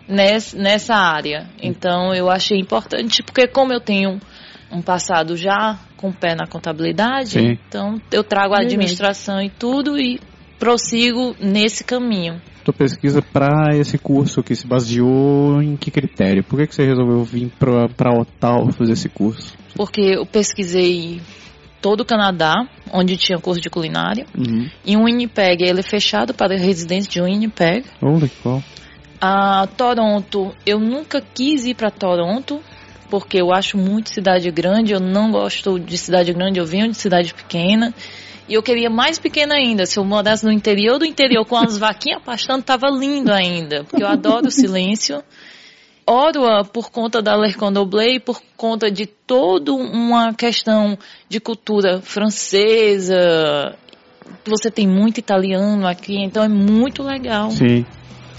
nessa, 0.07 0.57
nessa 0.57 0.95
área. 0.95 1.47
Então 1.61 2.15
eu 2.15 2.27
achei 2.27 2.57
importante, 2.57 3.21
porque 3.21 3.47
como 3.47 3.71
eu 3.71 3.79
tenho 3.79 4.19
um 4.71 4.81
passado 4.81 5.37
já 5.37 5.77
com 5.95 6.09
o 6.09 6.13
pé 6.13 6.33
na 6.33 6.47
contabilidade, 6.47 7.39
Sim. 7.39 7.59
então 7.67 8.01
eu 8.11 8.23
trago 8.23 8.55
a 8.55 8.61
administração 8.61 9.39
e 9.39 9.51
tudo 9.51 9.99
e 9.99 10.19
prossigo 10.57 11.35
nesse 11.39 11.83
caminho. 11.83 12.41
Tua 12.65 12.73
pesquisa 12.73 13.21
para 13.21 13.77
esse 13.77 13.95
curso 13.95 14.41
que 14.41 14.55
se 14.55 14.65
baseou 14.65 15.61
em 15.61 15.77
que 15.77 15.91
critério? 15.91 16.43
Por 16.43 16.57
que, 16.57 16.65
que 16.65 16.73
você 16.73 16.83
resolveu 16.83 17.23
vir 17.23 17.51
pra 17.59 18.11
Ottawa 18.11 18.71
fazer 18.71 18.93
esse 18.93 19.07
curso? 19.07 19.53
Porque 19.75 20.01
eu 20.01 20.25
pesquisei 20.25 21.21
todo 21.79 22.01
o 22.01 22.05
Canadá, 22.05 22.55
onde 22.91 23.17
tinha 23.17 23.37
curso 23.37 23.61
de 23.61 23.69
culinária, 23.69 24.25
Uhum. 24.35 24.67
e 24.83 24.97
o 24.97 25.03
Winnipeg, 25.03 25.63
ele 25.63 25.81
é 25.81 25.83
fechado 25.83 26.33
para 26.33 26.57
residentes 26.57 27.07
de 27.07 27.21
Winnipeg. 27.21 27.85
Olha 28.01 28.27
que 28.27 28.35
qual. 28.41 28.63
A 29.21 29.67
Toronto, 29.77 30.51
eu 30.65 30.79
nunca 30.79 31.21
quis 31.21 31.65
ir 31.65 31.75
para 31.75 31.91
Toronto, 31.91 32.59
porque 33.11 33.39
eu 33.39 33.53
acho 33.53 33.77
muito 33.77 34.09
cidade 34.09 34.49
grande, 34.49 34.91
eu 34.91 34.99
não 34.99 35.29
gosto 35.31 35.79
de 35.79 35.99
cidade 35.99 36.33
grande, 36.33 36.59
eu 36.59 36.65
venho 36.65 36.89
de 36.89 36.97
cidade 36.97 37.31
pequena. 37.31 37.93
E 38.47 38.53
eu 38.53 38.61
queria 38.61 38.89
mais 38.89 39.17
pequena 39.17 39.55
ainda. 39.55 39.85
Se 39.85 39.97
eu 39.97 40.05
morasse 40.05 40.45
no 40.45 40.51
interior 40.51 40.99
do 40.99 41.05
interior 41.05 41.45
com 41.45 41.57
as 41.57 41.77
vaquinhas 41.77 42.21
pastando, 42.23 42.63
tava 42.63 42.87
lindo 42.89 43.31
ainda. 43.31 43.83
Porque 43.85 44.03
eu 44.03 44.07
adoro 44.07 44.47
o 44.47 44.51
silêncio. 44.51 45.23
Ottawa, 46.07 46.63
por 46.63 46.91
conta 46.91 47.19
da 47.21 47.35
Lercondoblé, 47.35 48.19
por 48.19 48.39
conta 48.55 48.91
de 48.91 49.07
toda 49.07 49.73
uma 49.73 50.33
questão 50.35 50.95
de 51.27 51.39
cultura 51.39 51.99
francesa. 52.01 53.75
Você 54.45 54.69
tem 54.69 54.87
muito 54.87 55.17
italiano 55.17 55.87
aqui, 55.87 56.15
então 56.17 56.43
é 56.43 56.47
muito 56.47 57.01
legal. 57.01 57.49
Sim. 57.49 57.83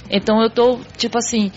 Então 0.09 0.41
eu 0.41 0.49
tô, 0.49 0.79
tipo 0.97 1.19
assim, 1.19 1.51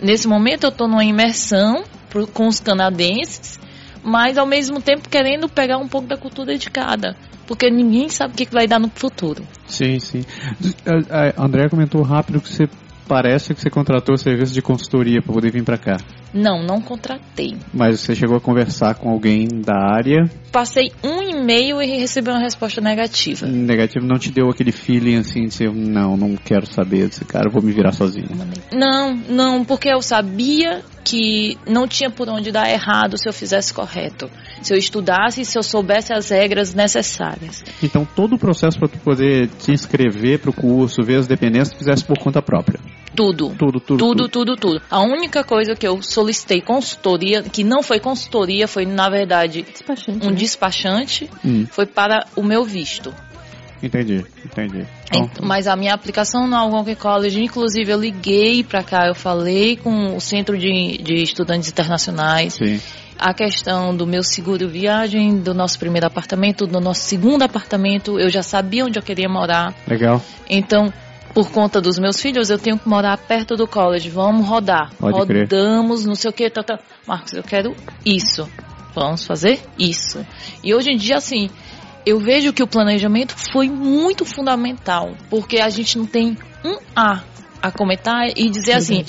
nesse 0.00 0.28
momento 0.28 0.64
eu 0.64 0.70
tô 0.72 0.86
numa 0.86 1.04
imersão 1.04 1.82
pro- 2.08 2.28
com 2.28 2.46
os 2.46 2.60
canadenses, 2.60 3.58
mas 4.04 4.38
ao 4.38 4.46
mesmo 4.46 4.80
tempo 4.80 5.08
querendo 5.08 5.48
pegar 5.48 5.78
um 5.78 5.88
pouco 5.88 6.06
da 6.06 6.16
cultura 6.16 6.56
de 6.56 6.70
cada. 6.70 7.16
Porque 7.50 7.68
ninguém 7.68 8.08
sabe 8.08 8.32
o 8.32 8.36
que 8.36 8.46
vai 8.54 8.68
dar 8.68 8.78
no 8.78 8.88
futuro. 8.94 9.42
Sim, 9.66 9.98
sim. 9.98 10.22
A, 10.86 11.42
a 11.42 11.44
André 11.44 11.68
comentou 11.68 12.00
rápido 12.00 12.40
que 12.40 12.48
você 12.48 12.68
parece 13.08 13.52
que 13.52 13.60
você 13.60 13.68
contratou 13.68 14.16
serviço 14.16 14.54
de 14.54 14.62
consultoria 14.62 15.20
para 15.20 15.34
poder 15.34 15.50
vir 15.50 15.64
para 15.64 15.76
cá. 15.76 15.96
Não, 16.32 16.62
não 16.62 16.80
contratei. 16.80 17.56
Mas 17.74 17.98
você 17.98 18.14
chegou 18.14 18.36
a 18.36 18.40
conversar 18.40 18.94
com 18.94 19.10
alguém 19.10 19.48
da 19.48 19.74
área, 19.74 20.30
Passei 20.52 20.92
um 21.02 21.20
e-mail 21.22 21.80
e 21.82 21.98
recebi 21.98 22.28
uma 22.30 22.38
resposta 22.38 22.80
negativa. 22.80 23.46
negativo 23.46 24.06
não 24.06 24.16
te 24.18 24.30
deu 24.30 24.48
aquele 24.48 24.70
feeling 24.72 25.16
assim 25.16 25.46
de 25.46 25.54
ser, 25.54 25.72
não, 25.72 26.16
não 26.16 26.36
quero 26.36 26.66
saber 26.66 27.08
desse 27.08 27.24
cara, 27.24 27.50
vou 27.50 27.62
me 27.62 27.72
virar 27.72 27.92
sozinho. 27.92 28.28
Não, 28.72 29.14
não, 29.28 29.64
porque 29.64 29.88
eu 29.88 30.02
sabia 30.02 30.82
que 31.04 31.56
não 31.66 31.88
tinha 31.88 32.10
por 32.10 32.28
onde 32.28 32.52
dar 32.52 32.68
errado 32.70 33.16
se 33.18 33.28
eu 33.28 33.32
fizesse 33.32 33.72
correto. 33.74 34.30
Se 34.62 34.72
eu 34.74 34.78
estudasse 34.78 35.40
e 35.40 35.44
se 35.44 35.58
eu 35.58 35.62
soubesse 35.62 36.12
as 36.12 36.28
regras 36.30 36.74
necessárias. 36.74 37.64
Então 37.82 38.06
todo 38.16 38.34
o 38.34 38.38
processo 38.38 38.78
para 38.78 38.88
tu 38.88 38.98
poder 38.98 39.48
te 39.58 39.72
inscrever 39.72 40.38
para 40.38 40.50
o 40.50 40.52
curso, 40.52 41.02
ver 41.02 41.16
as 41.16 41.26
dependências, 41.26 41.70
tu 41.70 41.78
fizesse 41.78 42.04
por 42.04 42.18
conta 42.18 42.42
própria. 42.42 42.78
Tudo. 43.14 43.54
Tudo, 43.58 43.80
tudo, 43.80 43.98
Tudo, 43.98 44.28
tudo, 44.28 44.56
tudo. 44.56 44.82
A 44.90 45.00
única 45.00 45.42
coisa 45.42 45.74
que 45.74 45.86
eu 45.86 46.00
solicitei 46.00 46.60
consultoria, 46.60 47.42
que 47.42 47.64
não 47.64 47.82
foi 47.82 47.98
consultoria, 47.98 48.68
foi 48.68 48.86
na 48.86 49.08
verdade 49.10 49.62
Despachante. 49.62 50.26
um 50.26 50.30
né? 50.30 50.36
despachante, 50.36 51.30
Hum, 51.44 51.66
foi 51.70 51.86
para 51.86 52.26
o 52.36 52.42
meu 52.42 52.64
visto. 52.64 53.12
entendi, 53.82 54.24
entendi. 54.44 54.86
Então, 55.08 55.22
Ent- 55.24 55.40
Mas 55.42 55.66
a 55.66 55.74
minha 55.74 55.92
aplicação 55.94 56.46
no 56.46 56.54
Algonquin 56.54 56.94
College, 56.94 57.42
inclusive 57.42 57.90
eu 57.90 57.98
liguei 58.00 58.62
para 58.62 58.82
cá, 58.84 59.06
eu 59.08 59.14
falei 59.14 59.76
com 59.76 60.14
o 60.16 60.20
Centro 60.20 60.56
de, 60.56 60.98
de 61.02 61.14
Estudantes 61.14 61.68
Internacionais, 61.68 62.54
sim. 62.54 62.80
A 63.20 63.34
questão 63.34 63.94
do 63.94 64.06
meu 64.06 64.22
seguro 64.22 64.66
viagem, 64.66 65.38
do 65.38 65.52
nosso 65.52 65.78
primeiro 65.78 66.06
apartamento, 66.06 66.66
do 66.66 66.80
nosso 66.80 67.02
segundo 67.02 67.42
apartamento, 67.42 68.18
eu 68.18 68.30
já 68.30 68.42
sabia 68.42 68.84
onde 68.84 68.98
eu 68.98 69.02
queria 69.02 69.28
morar. 69.28 69.74
Legal. 69.86 70.22
Então, 70.48 70.90
por 71.34 71.50
conta 71.50 71.80
dos 71.80 71.98
meus 71.98 72.20
filhos, 72.20 72.48
eu 72.48 72.58
tenho 72.58 72.78
que 72.78 72.88
morar 72.88 73.18
perto 73.18 73.56
do 73.56 73.66
college. 73.66 74.08
Vamos 74.08 74.46
rodar. 74.46 74.90
Pode 74.98 75.26
crer. 75.26 75.42
Rodamos, 75.42 76.06
não 76.06 76.14
sei 76.14 76.30
o 76.30 76.32
que. 76.32 76.48
Tá, 76.48 76.62
tá. 76.62 76.78
Marcos, 77.06 77.34
eu 77.34 77.42
quero 77.42 77.76
isso. 78.04 78.48
Vamos 78.94 79.26
fazer 79.26 79.60
isso. 79.78 80.24
E 80.64 80.74
hoje 80.74 80.90
em 80.90 80.96
dia, 80.96 81.18
assim, 81.18 81.50
eu 82.06 82.18
vejo 82.18 82.52
que 82.54 82.62
o 82.62 82.66
planejamento 82.66 83.34
foi 83.52 83.68
muito 83.68 84.24
fundamental. 84.24 85.12
Porque 85.28 85.58
a 85.58 85.68
gente 85.68 85.98
não 85.98 86.06
tem 86.06 86.38
um 86.64 86.78
A 86.96 87.22
a 87.62 87.70
comentar 87.70 88.28
e 88.34 88.48
dizer 88.48 88.72
assim, 88.72 89.04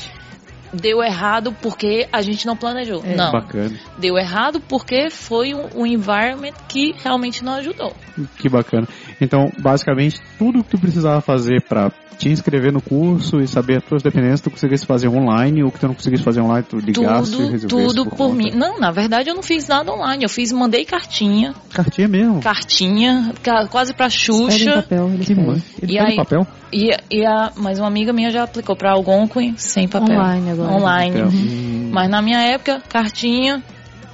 deu 0.73 1.03
errado 1.03 1.55
porque 1.61 2.07
a 2.11 2.21
gente 2.21 2.45
não 2.45 2.55
planejou. 2.55 3.01
É. 3.05 3.15
Não. 3.15 3.31
Bacana. 3.31 3.71
Deu 3.97 4.17
errado 4.17 4.59
porque 4.67 5.09
foi 5.09 5.53
um, 5.53 5.67
um 5.75 5.85
environment 5.85 6.53
que 6.67 6.93
realmente 7.03 7.43
não 7.43 7.53
ajudou. 7.55 7.93
Que 8.37 8.49
bacana. 8.49 8.87
Então, 9.19 9.51
basicamente, 9.59 10.19
tudo 10.37 10.63
que 10.63 10.71
tu 10.71 10.79
precisava 10.79 11.21
fazer 11.21 11.61
pra 11.67 11.91
te 12.17 12.29
inscrever 12.29 12.71
no 12.71 12.81
curso 12.81 13.39
e 13.39 13.47
saber 13.47 13.77
as 13.77 13.83
tuas 13.83 14.03
dependências, 14.03 14.41
tu 14.41 14.51
conseguisse 14.51 14.85
fazer 14.85 15.07
online, 15.07 15.63
ou 15.63 15.71
que 15.71 15.79
tu 15.79 15.87
não 15.87 15.95
conseguisse 15.95 16.21
fazer 16.23 16.39
online, 16.41 16.63
tu 16.69 16.77
ligasse 16.77 17.31
e 17.33 17.35
Tudo, 17.37 17.51
resolvesse 17.51 17.67
tudo 17.95 18.05
por, 18.05 18.15
conta. 18.15 18.35
mim. 18.35 18.51
Não, 18.53 18.79
na 18.79 18.91
verdade 18.91 19.29
eu 19.29 19.35
não 19.35 19.41
fiz 19.41 19.67
nada 19.67 19.91
online. 19.91 20.23
Eu 20.23 20.29
fiz, 20.29 20.51
mandei 20.51 20.85
cartinha, 20.85 21.55
Cartinha 21.73 22.07
mesmo. 22.07 22.39
cartinha, 22.41 23.33
ca- 23.41 23.67
quase 23.67 23.91
pra 23.93 24.07
Xuxa. 24.07 24.73
papel, 24.83 25.09
eles 25.15 25.25
Que 25.25 25.33
mãe. 25.33 25.63
Ele 25.81 25.93
E 25.93 25.99
aí- 25.99 26.15
papel? 26.15 26.45
E, 26.71 26.89
e 27.09 27.25
a, 27.25 27.51
mas 27.57 27.79
uma 27.79 27.87
amiga 27.87 28.13
minha 28.13 28.29
já 28.29 28.43
aplicou 28.43 28.75
pra 28.77 28.91
Algonquin 28.91 29.55
sem 29.57 29.87
papel. 29.89 30.15
Online 30.15 30.51
agora. 30.51 30.60
Online. 30.69 31.21
Papel. 31.23 31.31
Hum. 31.91 31.93
Mas 31.93 32.09
na 32.09 32.21
minha 32.21 32.39
época, 32.41 32.81
cartinha, 32.87 33.61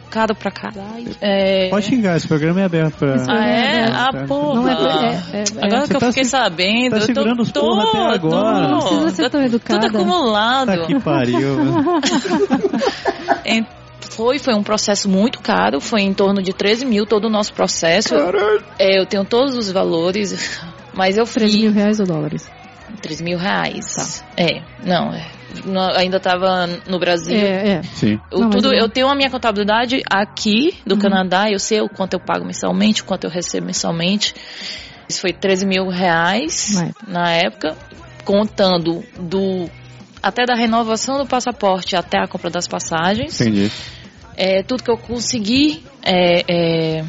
caro 0.10 0.34
pra 0.34 0.50
caralho. 0.50 1.16
É... 1.22 1.70
Pode 1.70 1.86
xingar, 1.86 2.18
esse 2.18 2.28
programa 2.28 2.60
é 2.62 2.66
aberto 2.66 2.96
pra... 2.98 3.16
Ah, 3.30 3.48
é? 3.48 3.82
É, 3.82 3.86
Ah, 3.94 4.10
é. 4.16 4.26
porra. 4.26 4.62
Não 4.62 4.68
é, 4.68 4.74
é, 4.74 5.38
é, 5.38 5.44
Agora 5.66 5.82
Você 5.82 5.88
que 5.90 5.96
eu 5.96 6.00
tá 6.00 6.08
fiquei 6.08 6.24
se- 6.24 6.30
sabendo. 6.32 6.90
tá 6.92 6.96
eu 6.96 7.00
tô- 7.02 7.06
segurando 7.06 7.42
os 7.44 7.52
tô- 7.52 7.60
porra 7.62 7.84
até 7.84 8.00
agora. 8.16 8.66
tô- 8.68 8.72
Não 8.72 8.80
precisa 8.80 9.10
ser 9.12 9.30
tão 9.30 9.44
educada. 9.44 9.86
Tudo 9.88 9.98
acumulado. 9.98 10.66
Tá 10.68 10.78
que 10.88 11.00
pariu. 11.00 11.38
Foi, 14.10 14.40
foi 14.40 14.56
um 14.56 14.64
processo 14.64 15.08
muito 15.08 15.40
caro, 15.40 15.80
foi 15.80 16.02
em 16.02 16.14
torno 16.14 16.42
de 16.42 16.52
13 16.52 16.84
mil 16.86 17.06
todo 17.06 17.26
o 17.26 17.30
nosso 17.30 17.54
processo. 17.54 18.16
É, 18.80 19.00
eu 19.00 19.06
tenho 19.06 19.24
todos 19.24 19.56
os 19.56 19.72
valores, 19.72 20.60
mas 20.96 21.18
eu 21.18 21.26
13 21.26 21.52
fiz 21.54 21.62
mil 21.64 21.72
reais 21.72 22.00
ou 22.00 22.08
dólares? 22.08 22.50
3 23.02 23.22
mil 23.22 23.38
reais. 23.38 24.24
É, 24.36 24.62
não, 24.84 25.14
é. 25.14 25.28
Ainda 25.96 26.20
tava 26.20 26.68
no 26.88 27.00
Brasil. 27.00 27.36
É, 27.36 27.70
é. 27.78 27.84
Sim. 27.84 28.20
Eu, 28.32 28.40
Não, 28.40 28.50
tudo, 28.50 28.74
eu- 28.74 28.80
eu 28.82 28.90
tenho 28.90 29.08
a 29.08 29.16
minha 29.16 29.30
contabilidade 29.30 30.02
aqui 30.10 30.76
do 30.86 30.98
Canadá, 30.98 31.50
eu 31.50 31.60
sei 31.60 31.82
o 31.82 31.90
quanto 31.90 32.14
eu 32.14 32.20
pago 32.20 32.46
mensalmente, 32.46 33.02
o 33.02 33.06
quanto 33.06 33.24
eu 33.24 33.30
recebo 33.30 33.66
mensalmente. 33.68 34.34
Isso 35.08 35.22
foi 35.22 35.32
13 35.32 35.66
mil 35.66 35.88
reais 35.88 36.74
Na 36.74 36.84
época. 36.86 37.06
na 37.08 37.32
época, 37.32 37.78
contando 38.26 39.04
do 39.18 39.70
até 40.22 40.46
da 40.46 40.56
renovação 40.56 41.18
do 41.18 41.26
passaporte 41.26 41.96
até 41.96 42.18
a 42.20 42.28
compra 42.28 42.50
das 42.50 42.68
passagens. 42.68 43.40
Entendi. 43.40 43.72
É, 44.36 44.62
tudo 44.64 44.84
que 44.84 44.92
eu 44.92 44.98
consegui 44.98 45.84
é, 46.04 46.44
é, 46.48 47.04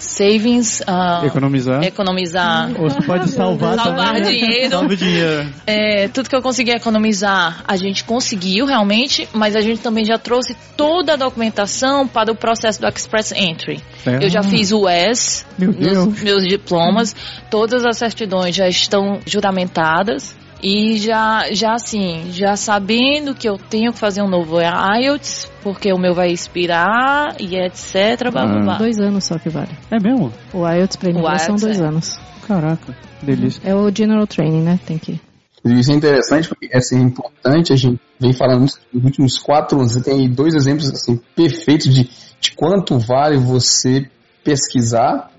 savings, 0.00 0.82
ah, 0.86 1.22
Economizar. 1.24 1.82
economizar, 1.84 2.70
Ou 2.80 2.88
você 2.90 3.02
pode 3.02 3.30
salvar 3.30 3.76
Salvar 3.76 4.14
também. 4.14 4.38
dinheiro. 4.38 4.70
Salva 4.70 4.96
dinheiro. 4.96 5.48
é, 5.66 6.08
tudo 6.08 6.28
que 6.28 6.36
eu 6.36 6.42
consegui 6.42 6.70
economizar, 6.70 7.62
a 7.66 7.76
gente 7.76 8.04
conseguiu 8.04 8.66
realmente, 8.66 9.28
mas 9.32 9.56
a 9.56 9.60
gente 9.60 9.80
também 9.80 10.04
já 10.04 10.18
trouxe 10.18 10.56
toda 10.76 11.14
a 11.14 11.16
documentação 11.16 12.06
para 12.06 12.30
o 12.32 12.34
processo 12.36 12.80
do 12.80 12.88
Express 12.88 13.32
Entry. 13.32 13.80
É. 14.06 14.24
Eu 14.24 14.28
já 14.28 14.42
fiz 14.42 14.72
o 14.72 14.88
ES 14.88 15.46
Meu 15.58 15.72
nos 15.72 16.22
meus 16.22 16.42
diplomas, 16.46 17.14
todas 17.50 17.84
as 17.84 17.96
certidões 17.98 18.54
já 18.54 18.68
estão 18.68 19.20
juramentadas. 19.26 20.34
E 20.62 20.96
já, 20.98 21.52
já 21.52 21.74
assim, 21.74 22.30
já 22.30 22.54
sabendo 22.54 23.34
que 23.34 23.48
eu 23.48 23.58
tenho 23.58 23.92
que 23.92 23.98
fazer 23.98 24.22
um 24.22 24.28
novo 24.28 24.58
IELTS, 24.60 25.50
porque 25.62 25.92
o 25.92 25.98
meu 25.98 26.14
vai 26.14 26.30
expirar 26.30 27.34
e 27.40 27.56
etc. 27.56 28.30
Blá, 28.30 28.46
blá, 28.46 28.56
Ah. 28.58 28.62
blá. 28.62 28.78
Dois 28.78 28.98
anos 29.00 29.24
só 29.24 29.38
que 29.38 29.48
vale. 29.48 29.70
É 29.90 29.98
mesmo? 29.98 30.32
O 30.54 30.68
IELTS 30.68 30.96
pra 30.96 31.10
imigração, 31.10 31.56
IELTS, 31.56 31.62
dois 31.62 31.80
é. 31.80 31.84
anos. 31.84 32.20
Caraca, 32.46 32.96
delícia. 33.20 33.60
É 33.64 33.74
o 33.74 33.90
General 33.92 34.26
Training, 34.26 34.62
né? 34.62 34.78
Tem 34.86 34.98
que... 34.98 35.20
Isso 35.64 35.92
é 35.92 35.94
interessante 35.94 36.48
porque 36.48 36.68
é 36.72 36.78
assim, 36.78 37.00
importante, 37.00 37.72
a 37.72 37.76
gente 37.76 38.00
vem 38.18 38.32
falando 38.32 38.62
nos 38.62 39.04
últimos 39.04 39.38
quatro 39.38 39.78
anos. 39.78 39.92
Você 39.92 40.02
tem 40.02 40.20
aí 40.20 40.28
dois 40.28 40.54
exemplos 40.54 40.90
assim, 40.90 41.20
perfeitos 41.36 41.92
de, 41.92 42.08
de 42.40 42.52
quanto 42.52 42.98
vale 42.98 43.36
você 43.36 44.08
pesquisar 44.42 45.30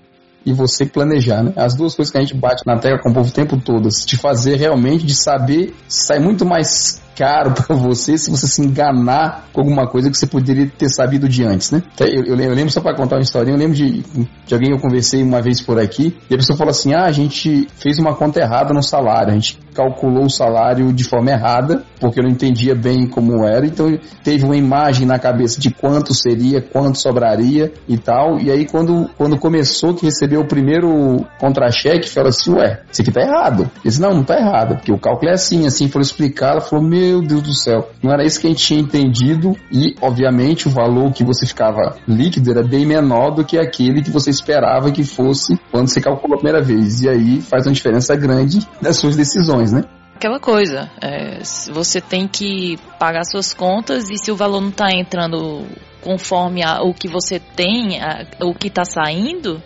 e 0.44 0.52
você 0.52 0.84
planejar, 0.84 1.42
né? 1.42 1.52
As 1.56 1.74
duas 1.74 1.94
coisas 1.94 2.10
que 2.12 2.18
a 2.18 2.20
gente 2.20 2.34
bate 2.34 2.62
na 2.66 2.78
tecla 2.78 2.98
com 2.98 3.10
o 3.10 3.14
povo 3.14 3.28
o 3.28 3.32
tempo 3.32 3.56
todo, 3.58 3.88
de 3.88 4.16
fazer 4.16 4.56
realmente, 4.56 5.06
de 5.06 5.14
saber, 5.14 5.74
sai 5.88 6.18
muito 6.18 6.44
mais 6.44 7.00
caro 7.14 7.52
para 7.52 7.76
você 7.76 8.16
se 8.18 8.30
você 8.30 8.46
se 8.46 8.62
enganar 8.62 9.46
com 9.52 9.60
alguma 9.60 9.86
coisa 9.86 10.10
que 10.10 10.16
você 10.16 10.26
poderia 10.26 10.68
ter 10.68 10.88
sabido 10.88 11.28
de 11.28 11.44
antes, 11.44 11.70
né? 11.70 11.82
Eu, 12.00 12.24
eu, 12.24 12.36
lembro, 12.36 12.70
só 12.70 12.80
para 12.80 12.96
contar 12.96 13.16
uma 13.16 13.22
historinha, 13.22 13.54
eu 13.54 13.58
lembro 13.58 13.74
de, 13.74 14.02
de 14.46 14.54
alguém 14.54 14.70
que 14.70 14.76
eu 14.76 14.80
conversei 14.80 15.22
uma 15.22 15.40
vez 15.40 15.60
por 15.60 15.78
aqui, 15.78 16.16
e 16.28 16.34
a 16.34 16.38
pessoa 16.38 16.56
falou 16.56 16.70
assim, 16.70 16.92
ah, 16.94 17.04
a 17.04 17.12
gente 17.12 17.68
fez 17.76 17.98
uma 17.98 18.14
conta 18.14 18.40
errada 18.40 18.72
no 18.72 18.82
salário, 18.82 19.30
a 19.30 19.34
gente 19.34 19.58
calculou 19.74 20.24
o 20.24 20.30
salário 20.30 20.92
de 20.92 21.04
forma 21.04 21.30
errada, 21.30 21.82
porque 22.00 22.20
eu 22.20 22.24
não 22.24 22.30
entendia 22.30 22.74
bem 22.74 23.06
como 23.06 23.44
era, 23.46 23.66
então 23.66 23.98
teve 24.22 24.44
uma 24.44 24.56
imagem 24.56 25.06
na 25.06 25.18
cabeça 25.18 25.60
de 25.60 25.70
quanto 25.70 26.14
seria, 26.14 26.62
quanto 26.62 26.98
sobraria 26.98 27.72
e 27.88 27.98
tal, 27.98 28.38
e 28.38 28.50
aí 28.50 28.66
quando, 28.66 29.10
quando 29.16 29.38
começou 29.38 29.94
que 29.94 30.04
recebeu 30.06 30.42
o 30.42 30.48
primeiro 30.48 31.24
contra-cheque, 31.38 32.08
falou 32.08 32.28
assim, 32.28 32.52
ué, 32.52 32.82
isso 32.90 33.02
aqui 33.02 33.10
tá 33.10 33.20
errado. 33.20 33.62
Eu 33.62 33.90
disse, 33.90 34.00
não, 34.00 34.14
não 34.14 34.24
tá 34.24 34.38
errado, 34.38 34.76
porque 34.76 34.92
o 34.92 34.98
cálculo 34.98 35.30
é 35.30 35.34
assim, 35.34 35.66
assim, 35.66 35.88
foram 35.88 36.02
explicar, 36.02 36.52
ela 36.52 36.60
falou, 36.60 36.84
meu 36.84 37.03
Deus 37.22 37.42
do 37.42 37.54
céu, 37.54 37.90
não 38.02 38.12
era 38.12 38.24
isso 38.24 38.40
que 38.40 38.46
a 38.46 38.50
gente 38.50 38.64
tinha 38.64 38.80
entendido, 38.80 39.56
e 39.70 39.94
obviamente 40.00 40.68
o 40.68 40.70
valor 40.70 41.12
que 41.12 41.24
você 41.24 41.46
ficava 41.46 41.96
líquido 42.06 42.50
era 42.50 42.62
bem 42.62 42.86
menor 42.86 43.30
do 43.30 43.44
que 43.44 43.58
aquele 43.58 44.02
que 44.02 44.10
você 44.10 44.30
esperava 44.30 44.90
que 44.90 45.04
fosse 45.04 45.58
quando 45.70 45.88
você 45.88 46.00
calculou 46.00 46.36
a 46.36 46.40
primeira 46.40 46.62
vez, 46.62 47.02
e 47.02 47.08
aí 47.08 47.40
faz 47.40 47.66
uma 47.66 47.72
diferença 47.72 48.14
grande 48.16 48.66
nas 48.80 48.96
suas 48.96 49.16
decisões, 49.16 49.72
né? 49.72 49.84
Aquela 50.16 50.38
coisa, 50.38 50.90
é, 51.02 51.40
você 51.72 52.00
tem 52.00 52.26
que 52.26 52.78
pagar 52.98 53.24
suas 53.24 53.52
contas 53.52 54.08
e 54.08 54.16
se 54.16 54.30
o 54.30 54.36
valor 54.36 54.60
não 54.60 54.70
está 54.70 54.90
entrando 54.90 55.66
conforme 56.00 56.62
a- 56.62 56.82
o 56.82 56.94
que 56.94 57.08
você 57.08 57.38
tem, 57.38 58.00
a- 58.00 58.24
o 58.40 58.54
que 58.54 58.68
está 58.68 58.84
saindo, 58.84 59.60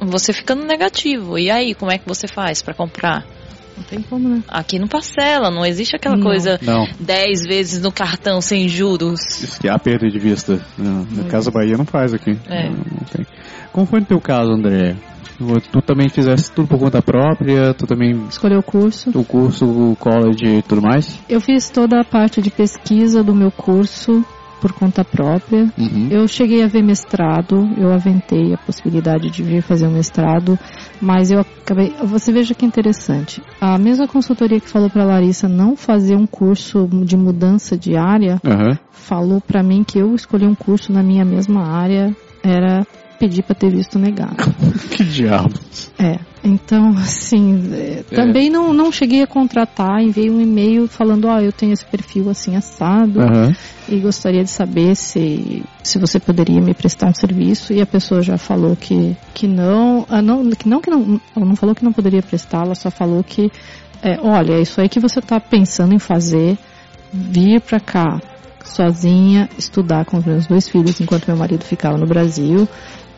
você 0.00 0.32
fica 0.32 0.54
no 0.54 0.64
negativo. 0.64 1.38
E 1.38 1.50
aí, 1.50 1.74
como 1.74 1.92
é 1.92 1.98
que 1.98 2.08
você 2.08 2.26
faz 2.26 2.62
para 2.62 2.74
comprar? 2.74 3.24
Não 3.78 3.84
tem 3.84 4.02
como, 4.02 4.28
né? 4.28 4.42
Aqui 4.48 4.78
não 4.78 4.88
parcela, 4.88 5.50
não 5.50 5.64
existe 5.64 5.94
aquela 5.96 6.16
Não. 6.16 6.24
coisa 6.24 6.58
Não, 6.62 6.84
10 7.00 7.42
vezes 7.46 7.80
no 7.82 7.92
cartão 7.92 8.40
sem 8.40 8.68
juros. 8.68 9.20
isso 9.42 9.60
que 9.60 9.68
há 9.68 9.78
perda 9.78 10.08
de 10.08 10.18
vista. 10.18 10.60
Não, 10.76 11.06
na 11.10 11.24
Casa 11.24 11.50
Bahia 11.50 11.76
não 11.76 11.84
faz 11.86 12.12
aqui. 12.12 12.36
É. 12.48 12.64
Não, 12.68 12.76
não 12.76 13.04
tem. 13.12 13.24
Como 13.72 13.86
foi 13.86 14.00
no 14.00 14.06
teu 14.06 14.20
caso, 14.20 14.50
André? 14.50 14.96
Tu 15.70 15.80
também 15.82 16.08
fizeste 16.08 16.50
tudo 16.50 16.66
por 16.66 16.80
conta 16.80 17.00
própria? 17.00 17.72
Tu 17.72 17.86
também 17.86 18.26
Escolher 18.28 18.58
o 18.58 18.62
curso. 18.62 19.10
o 19.16 19.24
curso, 19.24 19.64
o 19.66 19.94
college 19.96 20.44
e 20.44 20.62
tudo 20.62 20.82
mais? 20.82 21.16
Eu 21.28 21.40
fiz 21.40 21.70
toda 21.70 22.00
a 22.00 22.04
parte 22.04 22.42
de 22.42 22.50
pesquisa 22.50 23.22
do 23.22 23.32
meu 23.32 23.52
curso 23.52 24.24
por 24.60 24.72
conta 24.72 25.04
própria. 25.04 25.72
Uhum. 25.76 26.08
Eu 26.10 26.26
cheguei 26.28 26.62
a 26.62 26.66
ver 26.66 26.82
mestrado, 26.82 27.56
eu 27.76 27.92
aventei 27.92 28.54
a 28.54 28.58
possibilidade 28.58 29.30
de 29.30 29.42
vir 29.42 29.62
fazer 29.62 29.86
um 29.86 29.92
mestrado, 29.92 30.58
mas 31.00 31.30
eu 31.30 31.40
acabei. 31.40 31.94
Você 32.04 32.32
veja 32.32 32.54
que 32.54 32.66
interessante. 32.66 33.42
A 33.60 33.78
mesma 33.78 34.06
consultoria 34.06 34.60
que 34.60 34.68
falou 34.68 34.90
para 34.90 35.04
Larissa 35.04 35.48
não 35.48 35.76
fazer 35.76 36.16
um 36.16 36.26
curso 36.26 36.88
de 37.04 37.16
mudança 37.16 37.76
de 37.76 37.96
área, 37.96 38.40
Aham. 38.44 38.78
falou 38.90 39.40
para 39.40 39.62
mim 39.62 39.84
que 39.84 39.98
eu 39.98 40.14
escolhi 40.14 40.46
um 40.46 40.54
curso 40.54 40.92
na 40.92 41.02
minha 41.02 41.24
mesma 41.24 41.66
área 41.66 42.14
era 42.42 42.86
pedir 43.18 43.42
para 43.42 43.54
ter 43.54 43.70
visto 43.70 43.98
negado. 43.98 44.36
Que 44.90 45.04
diabo. 45.04 45.54
É, 45.98 46.18
então, 46.42 46.90
assim, 46.90 47.70
é, 47.72 48.02
também 48.14 48.50
não, 48.50 48.72
não 48.72 48.90
cheguei 48.90 49.22
a 49.22 49.26
contratar, 49.26 50.02
enviei 50.02 50.30
um 50.30 50.40
e-mail 50.40 50.88
falando, 50.88 51.26
ó, 51.26 51.38
eu 51.38 51.52
tenho 51.52 51.72
esse 51.72 51.84
perfil 51.84 52.28
assim 52.30 52.56
assado 52.56 53.20
Aham. 53.20 53.54
e 53.88 54.00
gostaria 54.00 54.42
de 54.42 54.50
saber 54.50 54.96
se, 54.96 55.62
se 55.82 55.98
você 55.98 56.18
poderia 56.18 56.60
me 56.60 56.74
prestar 56.74 57.08
um 57.08 57.14
serviço 57.14 57.72
e 57.72 57.80
a 57.80 57.86
pessoa 57.86 58.22
já 58.22 58.38
falou 58.38 58.74
que, 58.74 59.16
que 59.34 59.46
não, 59.46 60.06
ah, 60.08 60.22
não, 60.22 60.50
que 60.50 60.68
não, 60.68 60.80
que 60.80 60.90
não, 60.90 61.20
ela 61.36 61.46
não 61.46 61.56
falou 61.56 61.74
que 61.74 61.84
não 61.84 61.92
poderia 61.92 62.22
prestar, 62.22 62.64
ela 62.64 62.74
só 62.74 62.90
falou 62.90 63.22
que, 63.22 63.50
é, 64.02 64.18
olha, 64.20 64.54
é 64.54 64.62
isso 64.62 64.80
aí 64.80 64.88
que 64.88 65.00
você 65.00 65.18
está 65.18 65.38
pensando 65.38 65.94
em 65.94 65.98
fazer, 65.98 66.56
vir 67.12 67.60
para 67.60 67.78
cá 67.78 68.20
sozinha, 68.64 69.48
estudar 69.58 70.04
com 70.04 70.18
os 70.18 70.24
meus 70.24 70.46
dois 70.46 70.68
filhos 70.68 71.00
enquanto 71.00 71.26
meu 71.26 71.36
marido 71.36 71.64
ficava 71.64 71.96
no 71.96 72.06
Brasil, 72.06 72.68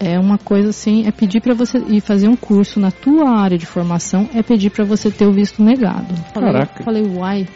é 0.00 0.18
uma 0.18 0.38
coisa 0.38 0.70
assim, 0.70 1.06
é 1.06 1.12
pedir 1.12 1.40
para 1.42 1.54
você 1.54 1.78
ir 1.88 2.00
fazer 2.00 2.26
um 2.26 2.34
curso 2.34 2.80
na 2.80 2.90
tua 2.90 3.30
área 3.38 3.58
de 3.58 3.66
formação, 3.66 4.28
é 4.34 4.42
pedir 4.42 4.70
para 4.70 4.84
você 4.84 5.10
ter 5.10 5.26
o 5.26 5.32
visto 5.32 5.62
negado. 5.62 6.14
Falei, 6.32 6.52
Caraca. 6.52 6.82
falei, 6.82 7.02
uai, 7.02 7.46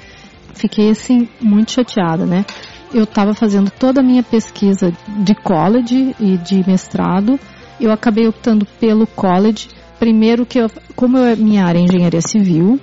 fiquei 0.54 0.90
assim 0.90 1.26
muito 1.40 1.72
chateada, 1.72 2.26
né? 2.26 2.44
Eu 2.92 3.04
estava 3.04 3.34
fazendo 3.34 3.70
toda 3.70 4.00
a 4.00 4.04
minha 4.04 4.22
pesquisa 4.22 4.92
de 5.24 5.34
college 5.34 6.14
e 6.20 6.36
de 6.36 6.62
mestrado, 6.68 7.40
eu 7.80 7.90
acabei 7.90 8.28
optando 8.28 8.66
pelo 8.78 9.06
college. 9.06 9.68
Primeiro 9.98 10.44
que 10.44 10.58
eu, 10.60 10.70
como 10.94 11.16
eu, 11.16 11.36
minha 11.36 11.64
área 11.64 11.78
é 11.78 11.82
engenharia 11.82 12.20
civil, 12.20 12.78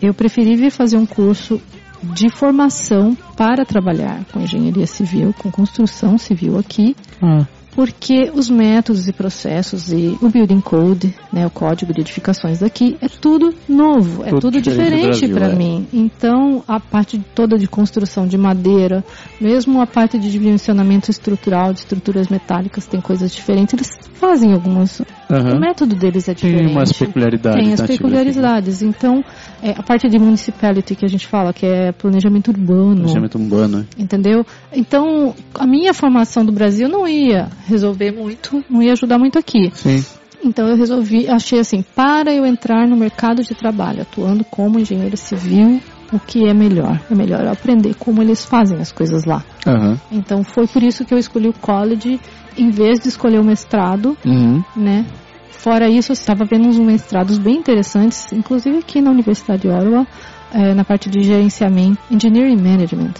eu 0.00 0.14
preferi 0.14 0.56
vir 0.56 0.70
fazer 0.70 0.96
um 0.96 1.06
curso 1.06 1.60
de 2.02 2.28
formação 2.30 3.16
para 3.36 3.64
trabalhar 3.64 4.24
com 4.32 4.40
engenharia 4.40 4.86
civil, 4.86 5.34
com 5.38 5.50
construção 5.50 6.18
civil 6.18 6.58
aqui, 6.58 6.96
Ah. 7.22 7.46
Porque 7.74 8.30
os 8.34 8.48
métodos 8.48 9.08
e 9.08 9.12
processos 9.12 9.92
e 9.92 10.16
o 10.22 10.28
building 10.28 10.60
code, 10.60 11.14
né, 11.32 11.46
o 11.46 11.50
código 11.50 11.92
de 11.92 12.00
edificações 12.00 12.60
daqui, 12.60 12.96
é 13.00 13.08
tudo 13.08 13.54
novo, 13.68 14.22
é 14.24 14.30
Tudo 14.30 14.42
tudo 14.42 14.60
diferente 14.60 15.28
para 15.28 15.48
é. 15.48 15.54
mim. 15.54 15.86
Então, 15.92 16.62
a 16.68 16.78
parte 16.78 17.18
toda 17.34 17.58
de 17.58 17.66
construção 17.66 18.26
de 18.26 18.38
madeira, 18.38 19.04
mesmo 19.40 19.80
a 19.80 19.86
parte 19.86 20.18
de 20.18 20.30
dimensionamento 20.30 21.10
estrutural, 21.10 21.72
de 21.72 21.80
estruturas 21.80 22.28
metálicas, 22.28 22.86
tem 22.86 23.00
coisas 23.00 23.32
diferentes. 23.32 23.74
Eles 23.74 23.98
fazem 24.14 24.52
algumas. 24.52 25.02
Aham. 25.30 25.56
O 25.56 25.60
método 25.60 25.94
deles 25.94 26.28
é 26.28 26.34
diferente. 26.34 26.66
Tem 26.66 26.76
umas 26.76 26.92
peculiaridades. 26.92 27.60
Tem 27.62 27.72
as 27.72 27.80
nativas 27.80 27.98
peculiaridades. 27.98 28.82
Então, 28.82 29.24
é, 29.62 29.70
a 29.70 29.82
parte 29.82 30.08
de 30.08 30.18
municipality 30.18 30.94
que 30.94 31.04
a 31.04 31.08
gente 31.08 31.26
fala, 31.26 31.52
que 31.52 31.66
é 31.66 31.92
planejamento 31.92 32.48
urbano. 32.48 32.96
Planejamento 32.96 33.38
urbano. 33.38 33.86
Entendeu? 33.98 34.44
Então, 34.72 35.34
a 35.54 35.66
minha 35.66 35.94
formação 35.94 36.44
do 36.44 36.52
Brasil 36.52 36.88
não 36.88 37.08
ia 37.08 37.48
resolver 37.66 38.12
muito, 38.12 38.62
não 38.68 38.82
ia 38.82 38.92
ajudar 38.92 39.18
muito 39.18 39.38
aqui. 39.38 39.70
Sim. 39.74 40.04
Então 40.44 40.68
eu 40.68 40.76
resolvi, 40.76 41.26
achei 41.26 41.58
assim, 41.58 41.82
para 41.82 42.32
eu 42.32 42.44
entrar 42.44 42.86
no 42.86 42.94
mercado 42.94 43.42
de 43.42 43.54
trabalho, 43.54 44.02
atuando 44.02 44.44
como 44.44 44.78
engenheiro 44.78 45.16
civil, 45.16 45.80
o 46.12 46.18
que 46.18 46.46
é 46.48 46.54
melhor? 46.54 47.00
É 47.10 47.14
melhor 47.14 47.40
eu 47.44 47.50
aprender 47.52 47.94
como 47.94 48.22
eles 48.22 48.44
fazem 48.44 48.78
as 48.78 48.92
coisas 48.92 49.24
lá. 49.24 49.42
Aham. 49.66 49.98
Então 50.12 50.42
foi 50.44 50.66
por 50.66 50.82
isso 50.82 51.04
que 51.04 51.12
eu 51.14 51.18
escolhi 51.18 51.48
o 51.48 51.52
college, 51.52 52.20
em 52.56 52.70
vez 52.70 53.00
de 53.00 53.08
escolher 53.08 53.40
o 53.40 53.44
mestrado, 53.44 54.16
Uhum. 54.24 54.62
né? 54.76 55.04
Fora 55.50 55.88
isso, 55.88 56.12
eu 56.12 56.14
estava 56.14 56.44
vendo 56.44 56.68
uns 56.68 56.78
mestrados 56.78 57.38
bem 57.38 57.56
interessantes, 57.56 58.30
inclusive 58.32 58.78
aqui 58.78 59.00
na 59.00 59.10
Universidade 59.10 59.62
de 59.62 59.68
Ottawa, 59.68 60.06
eh, 60.52 60.74
na 60.74 60.84
parte 60.84 61.08
de 61.08 61.22
gerenciamento, 61.22 61.98
engineering 62.10 62.60
management. 62.60 63.14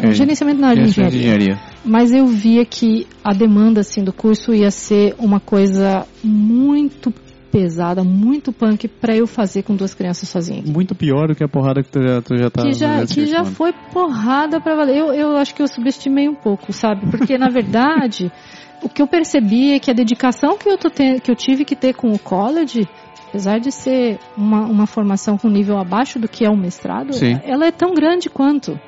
É, 0.00 0.12
gerenciamento 0.12 0.60
na 0.60 0.68
área 0.68 0.82
de 0.84 0.90
engenharia. 0.90 1.18
engenharia. 1.18 1.58
Mas 1.84 2.12
eu 2.12 2.24
via 2.28 2.64
que 2.64 3.04
a 3.24 3.32
demanda 3.34 3.80
assim 3.80 4.04
do 4.04 4.12
curso 4.12 4.54
ia 4.54 4.70
ser 4.70 5.16
uma 5.18 5.40
coisa 5.40 6.06
muito 6.22 7.12
pesada, 7.50 8.04
muito 8.04 8.52
punk 8.52 8.88
para 8.88 9.16
eu 9.16 9.26
fazer 9.26 9.62
com 9.62 9.74
duas 9.74 9.94
crianças 9.94 10.28
sozinha. 10.28 10.62
Muito 10.66 10.94
pior 10.94 11.28
do 11.28 11.34
que 11.34 11.42
a 11.42 11.48
porrada 11.48 11.82
que 11.82 11.90
tu 11.90 12.02
já, 12.02 12.22
tu 12.22 12.36
já 12.36 12.50
tá 12.50 12.62
Que 12.62 12.72
já, 12.72 13.06
que 13.06 13.26
já 13.26 13.44
foi 13.44 13.72
porrada 13.92 14.60
para 14.60 14.76
valer. 14.76 14.96
Eu, 14.96 15.12
eu 15.12 15.36
acho 15.36 15.54
que 15.54 15.62
eu 15.62 15.68
subestimei 15.68 16.28
um 16.28 16.34
pouco, 16.34 16.72
sabe? 16.72 17.10
Porque 17.10 17.36
na 17.36 17.48
verdade, 17.48 18.30
o 18.82 18.88
que 18.88 19.02
eu 19.02 19.06
percebi 19.06 19.72
é 19.72 19.78
que 19.78 19.90
a 19.90 19.94
dedicação 19.94 20.56
que 20.56 20.68
eu, 20.68 20.78
tô 20.78 20.90
que 20.90 21.30
eu 21.30 21.34
tive 21.34 21.64
que 21.64 21.74
ter 21.74 21.94
com 21.94 22.12
o 22.12 22.18
college, 22.18 22.88
apesar 23.28 23.58
de 23.58 23.70
ser 23.72 24.18
uma, 24.36 24.62
uma 24.66 24.86
formação 24.86 25.36
com 25.36 25.48
nível 25.48 25.78
abaixo 25.78 26.18
do 26.18 26.28
que 26.28 26.44
é 26.44 26.50
o 26.50 26.56
mestrado, 26.56 27.12
Sim. 27.12 27.38
ela 27.44 27.66
é 27.66 27.70
tão 27.70 27.94
grande 27.94 28.28
quanto. 28.28 28.78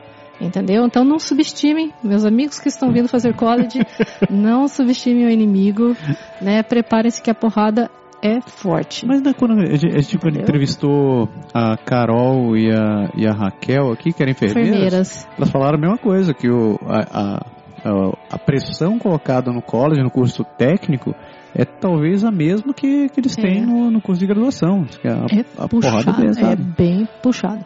Entendeu? 0.41 0.87
Então 0.87 1.05
não 1.05 1.19
subestimem, 1.19 1.93
meus 2.03 2.24
amigos 2.24 2.59
que 2.59 2.69
estão 2.69 2.91
vindo 2.91 3.09
fazer 3.09 3.35
college, 3.35 3.78
não 4.31 4.69
subestimem 4.69 5.27
o 5.27 5.31
inimigo, 5.31 5.95
né? 6.41 6.62
Preparem-se 6.62 7.20
que 7.20 7.31
a 7.31 7.35
porrada 7.35 7.91
é 8.22 8.40
forte. 8.40 9.06
Mas 9.06 9.22
né, 9.22 9.32
quando 9.36 9.52
a 9.60 9.64
gente, 9.76 9.86
a 9.86 10.01
gente 10.01 10.16
entrevistou 10.38 11.28
a 11.55 11.76
Carol 11.76 12.56
e 12.56 12.70
a, 12.70 13.10
e 13.16 13.26
a 13.26 13.32
Raquel 13.32 13.90
aqui, 13.92 14.12
que 14.12 14.22
eram 14.22 14.32
enfermeiras, 14.32 14.70
Enfermeiras. 14.76 15.28
elas 15.36 15.51
falaram 15.51 15.78
a 15.78 15.80
mesma 15.80 15.98
coisa, 15.98 16.34
que 16.34 16.48
o, 16.51 16.78
a, 16.86 17.40
a, 17.84 18.12
a- 18.32 18.38
pressão 18.38 18.98
colocada 18.98 19.51
no 19.52 19.62
college, 19.62 20.02
no 20.02 20.10
curso 20.10 20.44
técnico, 20.59 21.14
é 21.55 21.64
talvez 21.64 22.24
a 22.24 22.30
mesma 22.30 22.72
que, 22.74 23.09
que 23.09 23.20
eles 23.20 23.36
É. 23.38 23.42
têm 23.42 23.66
no, 23.66 23.90
no 23.90 24.01
curso 24.01 24.20
de 24.20 24.26
graduação. 24.26 24.84
Que 24.84 25.09
a, 25.09 25.24
É 25.30 25.40
a 25.59 25.68
puxado, 25.68 26.05
porrada 26.05 26.24
é 26.24 26.52
é 26.52 26.56
bem 26.56 27.09
puxado. 27.22 27.64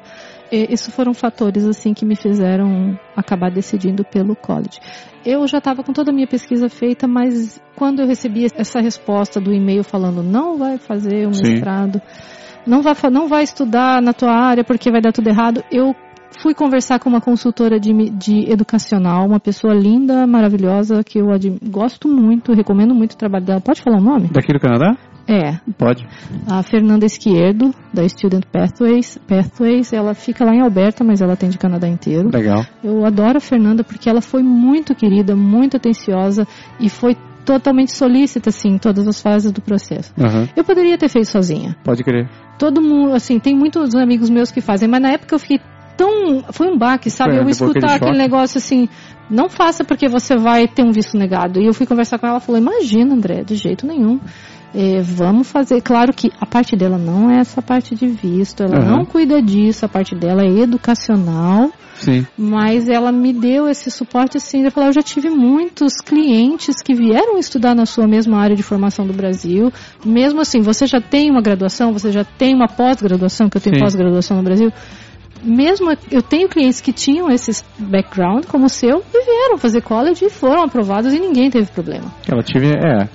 E, 0.51 0.73
isso 0.73 0.91
foram 0.91 1.15
fatores 1.15 1.65
assim 1.65 1.95
que 1.95 2.05
me 2.05 2.16
fizeram 2.16 2.99
acabar 3.16 3.51
decidindo 3.51 4.05
pelo 4.05 4.37
college. 4.37 4.81
Eu 5.25 5.47
já 5.47 5.59
estava 5.59 5.83
com 5.83 5.93
toda 5.93 6.11
a 6.11 6.15
minha 6.15 6.27
pesquisa 6.27 6.69
feita, 6.69 7.09
mas 7.09 7.61
quando 7.75 8.01
eu 8.01 8.07
recebi 8.07 8.47
essa 8.55 8.81
resposta 8.81 9.41
do 9.41 9.53
e-mail 9.53 9.83
falando 9.83 10.23
não 10.23 10.59
vai 10.59 10.79
fazer 10.79 11.27
o 11.27 11.35
Sim. 11.35 11.43
mestrado, 11.43 12.01
não 12.66 12.83
vai, 12.83 12.95
não 13.11 13.29
vai 13.29 13.43
estudar 13.43 14.01
na 14.03 14.12
tua 14.12 14.33
área 14.33 14.65
porque 14.65 14.91
vai 14.91 15.01
dar 15.01 15.12
tudo 15.12 15.29
errado, 15.29 15.65
eu 15.71 15.95
fui 16.43 16.55
conversar 16.55 16.98
com 16.98 17.09
uma 17.09 17.20
consultora 17.20 17.78
de, 17.78 17.93
de 18.11 18.51
educacional, 18.51 19.27
uma 19.27 19.40
pessoa 19.40 19.74
linda, 19.74 20.27
maravilhosa, 20.27 21.02
que 21.05 21.19
eu 21.19 21.31
admi- 21.32 21.59
gosto 21.62 22.09
muito, 22.09 22.52
recomendo 22.52 22.94
muito 22.94 23.12
o 23.12 23.16
trabalho 23.16 23.44
dela. 23.44 23.61
Pode 23.61 23.82
falar 23.82 23.98
o 23.98 24.02
nome? 24.02 24.28
Daqui 24.32 24.52
do 24.52 24.61
Canadá? 24.61 24.97
É, 25.27 25.59
Pode. 25.78 26.06
a 26.47 26.62
Fernanda 26.62 27.06
Esquerdo, 27.06 27.74
da 27.94 28.06
Student 28.06 28.44
Pathways. 28.52 29.16
Pathways, 29.27 29.90
ela 29.93 30.12
fica 30.12 30.44
lá 30.44 30.55
em 30.55 30.61
Alberta, 30.61 31.02
mas 31.02 31.23
ela 31.23 31.32
atende 31.32 31.56
o 31.56 31.61
Canadá 31.61 31.89
inteiro. 31.89 32.28
Legal. 32.31 32.62
Eu 32.82 33.06
adoro 33.06 33.39
a 33.39 33.40
Fernanda 33.40 33.82
porque 33.82 34.09
ela 34.11 34.20
foi 34.20 34.43
muito 34.43 34.94
querida, 34.94 35.35
muito 35.35 35.78
atenciosa 35.78 36.47
e 36.78 36.90
foi 36.90 37.16
totalmente 37.47 37.93
solícita, 37.97 38.51
assim, 38.51 38.70
em 38.70 38.78
todas 38.78 39.06
as 39.06 39.20
fases 39.20 39.51
do 39.52 39.61
processo. 39.62 40.12
Aham. 40.19 40.48
Eu 40.56 40.65
poderia 40.65 40.97
ter 40.98 41.09
feito 41.09 41.27
sozinha. 41.31 41.74
Pode 41.85 42.02
crer. 42.02 42.28
Todo 42.59 42.81
mundo, 42.82 43.12
assim, 43.15 43.39
tem 43.39 43.55
muitos 43.56 43.94
amigos 43.94 44.28
meus 44.31 44.51
que 44.51 44.61
fazem, 44.61 44.89
mas 44.89 45.01
na 45.02 45.11
época 45.12 45.35
eu 45.35 45.39
fiquei 45.39 45.59
tão. 45.97 46.45
Foi 46.53 46.69
um 46.69 46.77
baque, 46.77 47.11
sabe? 47.11 47.37
Eu 47.37 47.49
escutar 47.49 47.97
aquele 47.97 48.19
negócio 48.19 48.59
assim. 48.59 48.89
Não 49.31 49.49
faça 49.49 49.85
porque 49.85 50.07
você 50.09 50.37
vai 50.37 50.69
ter 50.69 50.85
um 50.85 50.93
visto 50.93 51.16
negado. 51.16 51.61
E 51.61 51.66
eu 51.66 51.73
fui 51.73 51.87
conversar 51.87 52.19
com 52.19 52.27
ela, 52.27 52.41
falou: 52.41 52.61
Imagina, 52.61 53.15
André, 53.15 53.43
de 53.43 53.55
jeito 53.55 53.87
nenhum. 53.87 54.21
É, 54.75 55.01
vamos 55.01 55.49
fazer. 55.49 55.81
Claro 55.81 56.12
que 56.12 56.33
a 56.41 56.45
parte 56.45 56.75
dela 56.75 56.99
não 56.99 57.31
é 57.31 57.39
essa 57.39 57.62
parte 57.62 57.95
de 57.95 58.09
visto, 58.09 58.61
ela 58.61 58.79
Aham. 58.79 58.91
não 58.91 59.05
cuida 59.05 59.41
disso, 59.41 59.87
a 59.87 59.89
parte 59.89 60.16
dela 60.16 60.43
é 60.43 60.49
educacional, 60.49 61.71
Sim. 61.95 62.27
mas 62.37 62.89
ela 62.89 63.12
me 63.12 63.33
deu 63.33 63.69
esse 63.69 63.89
suporte 63.89 64.37
assim. 64.37 64.62
Ela 64.62 64.73
falou: 64.73 64.89
Eu 64.89 64.93
já 64.93 65.03
tive 65.03 65.31
muitos 65.31 66.01
clientes 66.01 66.83
que 66.83 66.93
vieram 66.93 67.39
estudar 67.39 67.73
na 67.73 67.87
sua 67.87 68.09
mesma 68.09 68.41
área 68.41 68.57
de 68.57 68.65
formação 68.65 69.07
do 69.07 69.12
Brasil. 69.12 69.73
Mesmo 70.05 70.41
assim, 70.41 70.61
você 70.61 70.87
já 70.87 71.01
tem 71.01 71.31
uma 71.31 71.41
graduação, 71.41 71.93
você 71.93 72.11
já 72.11 72.25
tem 72.25 72.53
uma 72.53 72.66
pós-graduação, 72.66 73.49
que 73.49 73.57
eu 73.57 73.61
tenho 73.61 73.79
pós-graduação 73.79 74.37
no 74.37 74.43
Brasil 74.43 74.73
mesmo 75.43 75.90
eu 76.11 76.23
tenho 76.23 76.48
clientes 76.48 76.81
que 76.81 76.93
tinham 76.93 77.31
esse 77.31 77.62
background 77.78 78.44
como 78.47 78.66
o 78.66 78.69
seu 78.69 79.02
e 79.12 79.24
vieram 79.24 79.59
fazer 79.59 79.81
college 79.82 80.24
e 80.24 80.31
foram 80.31 80.62
aprovados 80.65 81.12
e 81.12 81.19
ninguém 81.20 81.51
teve 81.51 81.70
problema. 81.70 82.12
Ela 82.28 82.43
tive. 82.43 82.69
É. 82.69 83.09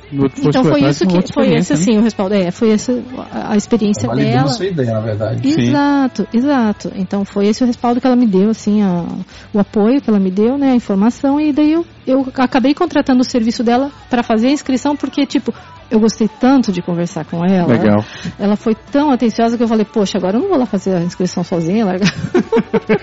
então 0.43 0.63
foi 0.63 0.81
isso 0.83 1.05
que 1.05 1.33
foi 1.33 1.47
esse 1.53 1.73
experiência, 1.73 1.75
né? 1.75 1.81
assim 1.81 1.97
o 1.97 2.01
respaldo. 2.01 2.35
É, 2.35 2.51
foi 2.51 2.71
essa 2.71 2.93
a, 3.31 3.53
a 3.53 3.57
experiência 3.57 4.07
Validando 4.07 4.33
dela. 4.35 4.47
sua 4.49 4.65
ideia, 4.65 4.91
na 4.93 4.99
verdade. 5.01 5.51
Sim. 5.53 5.61
Exato, 5.61 6.27
exato. 6.33 6.91
Então 6.95 7.25
foi 7.25 7.47
esse 7.47 7.63
o 7.63 7.67
respaldo 7.67 7.99
que 7.99 8.07
ela 8.07 8.15
me 8.15 8.27
deu, 8.27 8.49
assim, 8.49 8.81
a- 8.81 9.05
o 9.53 9.59
apoio 9.59 10.01
que 10.01 10.09
ela 10.09 10.19
me 10.19 10.31
deu, 10.31 10.57
né, 10.57 10.71
a 10.71 10.75
informação 10.75 11.39
e 11.39 11.51
daí 11.51 11.71
eu, 11.71 11.85
eu 12.05 12.27
acabei 12.35 12.73
contratando 12.73 13.21
o 13.21 13.23
serviço 13.23 13.63
dela 13.63 13.91
para 14.09 14.23
fazer 14.23 14.47
a 14.47 14.51
inscrição 14.51 14.95
porque 14.95 15.25
tipo 15.25 15.53
eu 15.89 15.99
gostei 15.99 16.27
tanto 16.27 16.71
de 16.71 16.81
conversar 16.81 17.25
com 17.25 17.43
ela. 17.43 17.67
Legal. 17.67 18.03
Ela 18.37 18.55
foi 18.55 18.75
tão 18.75 19.11
atenciosa 19.11 19.57
que 19.57 19.63
eu 19.63 19.67
falei, 19.67 19.85
poxa, 19.85 20.17
agora 20.17 20.37
eu 20.37 20.41
não 20.41 20.49
vou 20.49 20.57
lá 20.57 20.65
fazer 20.65 20.95
a 20.95 21.01
inscrição 21.01 21.43
sozinha, 21.43 21.85
largar. 21.85 22.13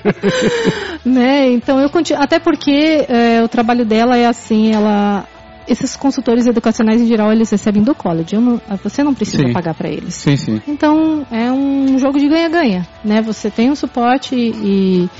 né? 1.04 1.50
Então 1.50 1.80
eu 1.80 1.90
continuo, 1.90 2.22
até 2.22 2.38
porque 2.38 3.04
é, 3.08 3.42
o 3.42 3.48
trabalho 3.48 3.84
dela 3.84 4.16
é 4.16 4.26
assim, 4.26 4.72
ela 4.72 5.26
esses 5.68 5.96
consultores 5.96 6.46
educacionais 6.46 7.00
em 7.00 7.06
geral 7.06 7.32
eles 7.32 7.50
recebem 7.50 7.82
do 7.82 7.92
college, 7.94 8.36
não- 8.36 8.60
você 8.84 9.02
não 9.02 9.12
precisa 9.12 9.42
Sim. 9.44 9.52
pagar 9.52 9.74
para 9.74 9.88
eles. 9.88 10.14
Sim, 10.14 10.36
sim. 10.36 10.62
Então 10.66 11.26
é 11.30 11.50
um 11.50 11.98
jogo 11.98 12.18
de 12.20 12.28
ganha-ganha, 12.28 12.86
né? 13.04 13.20
Você 13.22 13.50
tem 13.50 13.70
um 13.70 13.74
suporte 13.74 14.36
e, 14.36 15.10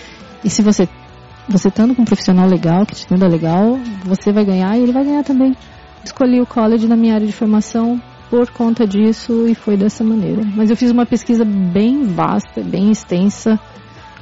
e 0.44 0.48
se 0.50 0.62
você 0.62 0.88
você 1.48 1.68
estando 1.68 1.94
com 1.94 2.02
um 2.02 2.04
profissional 2.04 2.48
legal, 2.48 2.84
que 2.84 2.94
te 2.94 3.04
entenda 3.04 3.28
legal, 3.28 3.78
você 4.04 4.32
vai 4.32 4.44
ganhar 4.44 4.76
e 4.76 4.82
ele 4.82 4.92
vai 4.92 5.04
ganhar 5.04 5.22
também. 5.22 5.54
Escolhi 6.06 6.40
o 6.40 6.46
college 6.46 6.86
na 6.86 6.96
minha 6.96 7.14
área 7.14 7.26
de 7.26 7.32
formação 7.32 8.00
por 8.30 8.48
conta 8.50 8.86
disso 8.86 9.46
e 9.48 9.54
foi 9.56 9.76
dessa 9.76 10.04
maneira. 10.04 10.40
Mas 10.54 10.70
eu 10.70 10.76
fiz 10.76 10.90
uma 10.92 11.04
pesquisa 11.04 11.44
bem 11.44 12.04
vasta, 12.04 12.60
bem 12.62 12.92
extensa, 12.92 13.58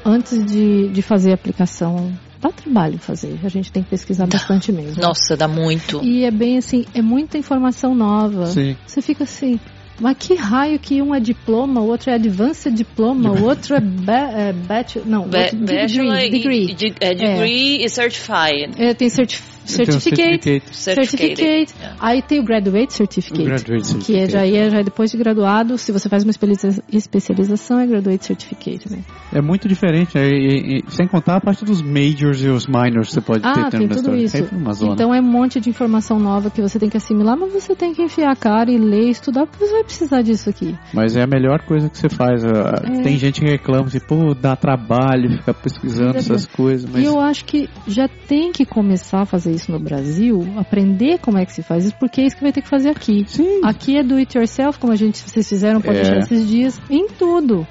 antes 0.05 0.45
de, 0.47 0.89
de 0.89 1.03
fazer 1.03 1.33
a 1.33 1.35
aplicação. 1.35 2.11
Dá 2.41 2.51
trabalho 2.51 2.99
fazer, 2.99 3.39
a 3.45 3.49
gente 3.49 3.71
tem 3.71 3.83
que 3.83 3.91
pesquisar 3.91 4.27
bastante 4.27 4.73
mesmo. 4.73 5.01
Nossa, 5.01 5.37
dá 5.37 5.47
muito. 5.47 6.03
E 6.03 6.25
é 6.25 6.31
bem 6.31 6.57
assim, 6.59 6.85
é 6.95 7.01
muita 7.03 7.37
informação 7.39 7.95
nova. 7.95 8.47
Sim. 8.47 8.77
Você 8.87 9.01
fica 9.03 9.25
assim, 9.25 9.59
mas 10.01 10.17
que 10.19 10.35
raio 10.35 10.79
que 10.79 11.01
um 11.01 11.15
é 11.15 11.21
diploma, 11.21 11.81
o 11.81 11.87
outro 11.89 12.11
é 12.11 12.15
advanced 12.15 12.75
diploma, 12.75 13.31
o 13.31 13.45
outro 13.45 13.75
é, 13.77 13.81
ba 13.81 14.31
é 14.33 14.53
bachelor, 14.53 15.07
não, 15.09 15.29
Ba- 15.29 15.39
outro 15.43 15.59
Bachelor 15.59 16.17
degree, 16.17 16.27
e- 16.27 16.31
degree. 16.31 16.75
de- 16.75 16.95
é, 17.01 17.15
degree 17.15 17.85
e 17.85 17.89
certified. 17.89 18.75
É, 18.79 18.93
tem 18.93 19.09
certi 19.09 19.41
Um 19.65 19.69
certificate, 19.69 20.63
certificate, 20.73 21.75
aí 21.99 22.21
tem 22.23 22.39
o 22.41 22.45
graduate 22.45 22.93
certificate, 22.93 23.45
Graduate 23.45 23.95
que 23.99 24.17
é, 24.17 24.29
já, 24.29 24.47
é, 24.47 24.71
já 24.71 24.79
é 24.81 24.83
depois 24.85 25.11
de 25.11 25.17
graduado, 25.17 25.79
se 25.79 25.91
você 25.91 26.09
faz 26.09 26.23
uma 26.23 26.33
especialização 26.93 27.79
é 27.81 27.87
graduate 27.87 28.25
certificate, 28.27 28.91
né? 28.91 28.99
É 29.33 29.41
muito 29.41 29.67
diferente, 29.67 30.17
né? 30.17 30.29
E- 30.29 30.79
e- 30.79 30.85
sem 30.89 31.07
contar 31.09 31.37
a 31.37 31.41
parte 31.41 31.65
dos 31.65 31.81
majors 31.83 32.43
e 32.43 32.49
os 32.49 32.67
minors 32.67 33.09
que 33.09 33.15
você 33.15 33.21
pode 33.21 33.43
ter 33.43 33.49
Ah, 33.49 33.55
dentro 33.55 33.79
tem 33.79 33.89
tudo 33.89 33.99
história. 33.99 34.23
isso. 34.25 34.37
Sempre 34.37 34.57
uma 34.57 34.73
zona. 34.73 34.93
Então 34.93 35.15
é 35.15 35.21
um 35.21 35.25
monte 35.25 35.61
de 35.61 35.71
informação 35.71 36.19
nova 36.19 36.51
que 36.51 36.61
você 36.61 36.79
tem 36.79 36.89
que 36.91 36.97
assimilar, 36.97 37.37
mas 37.37 37.53
você 37.53 37.75
tem 37.75 37.95
que 37.95 38.03
enfiar 38.03 38.33
a 38.33 38.37
cara 38.37 38.71
e 38.71 38.77
ler, 38.79 39.09
estudar, 39.11 39.47
porque 39.47 39.65
você 39.65 39.73
vai 39.73 39.85
precisar 39.85 40.23
disso 40.23 40.51
aqui. 40.51 40.75
Mas 40.93 41.17
é 41.17 41.23
a 41.23 41.27
melhor 41.27 41.61
coisa 41.67 41.89
que 41.89 41.97
você 41.99 42.09
faz. 42.09 42.45
É. 42.45 43.03
Tem 43.03 43.17
gente 43.19 43.41
que 43.41 43.47
reclama 43.47 43.87
assim, 43.87 44.01
pô, 44.01 44.35
dá 44.35 44.55
trabalho 44.57 45.39
ficar 45.39 45.55
pesquisando 45.55 46.17
essas 46.19 46.47
coisas, 46.47 46.89
mas 46.91 47.03
E 47.03 47.07
eu 47.07 47.19
acho 47.21 47.45
que 47.45 47.69
já 47.87 48.09
tem 48.09 48.53
que 48.53 48.65
começar 48.65 49.23
a 49.23 49.27
fazer 49.27 49.54
isso 49.55 49.71
no 49.73 49.79
Brasil, 49.79 50.47
aprender 50.57 51.19
como 51.19 51.39
é 51.39 51.45
que 51.47 51.53
se 51.53 51.63
faz 51.63 51.85
isso, 51.87 51.95
porque 51.99 52.21
é 52.21 52.27
isso 52.27 52.37
que 52.37 52.43
vai 52.43 52.53
ter 52.53 52.63
que 52.63 52.69
fazer 52.69 52.91
aqui. 52.91 53.25
Sim. 53.29 53.61
Aqui 53.65 53.97
é 53.97 54.03
do 54.03 54.17
it 54.17 54.37
yourself, 54.37 54.79
como 54.79 54.93
a 54.93 54.97
gente, 54.97 55.19
vocês 55.19 55.49
fizeram, 55.49 55.81
pode 55.81 55.99
É. 55.99 56.19
esses 56.19 56.49
dias, 56.49 56.81
em 56.91 57.07
tudo. 57.09 57.67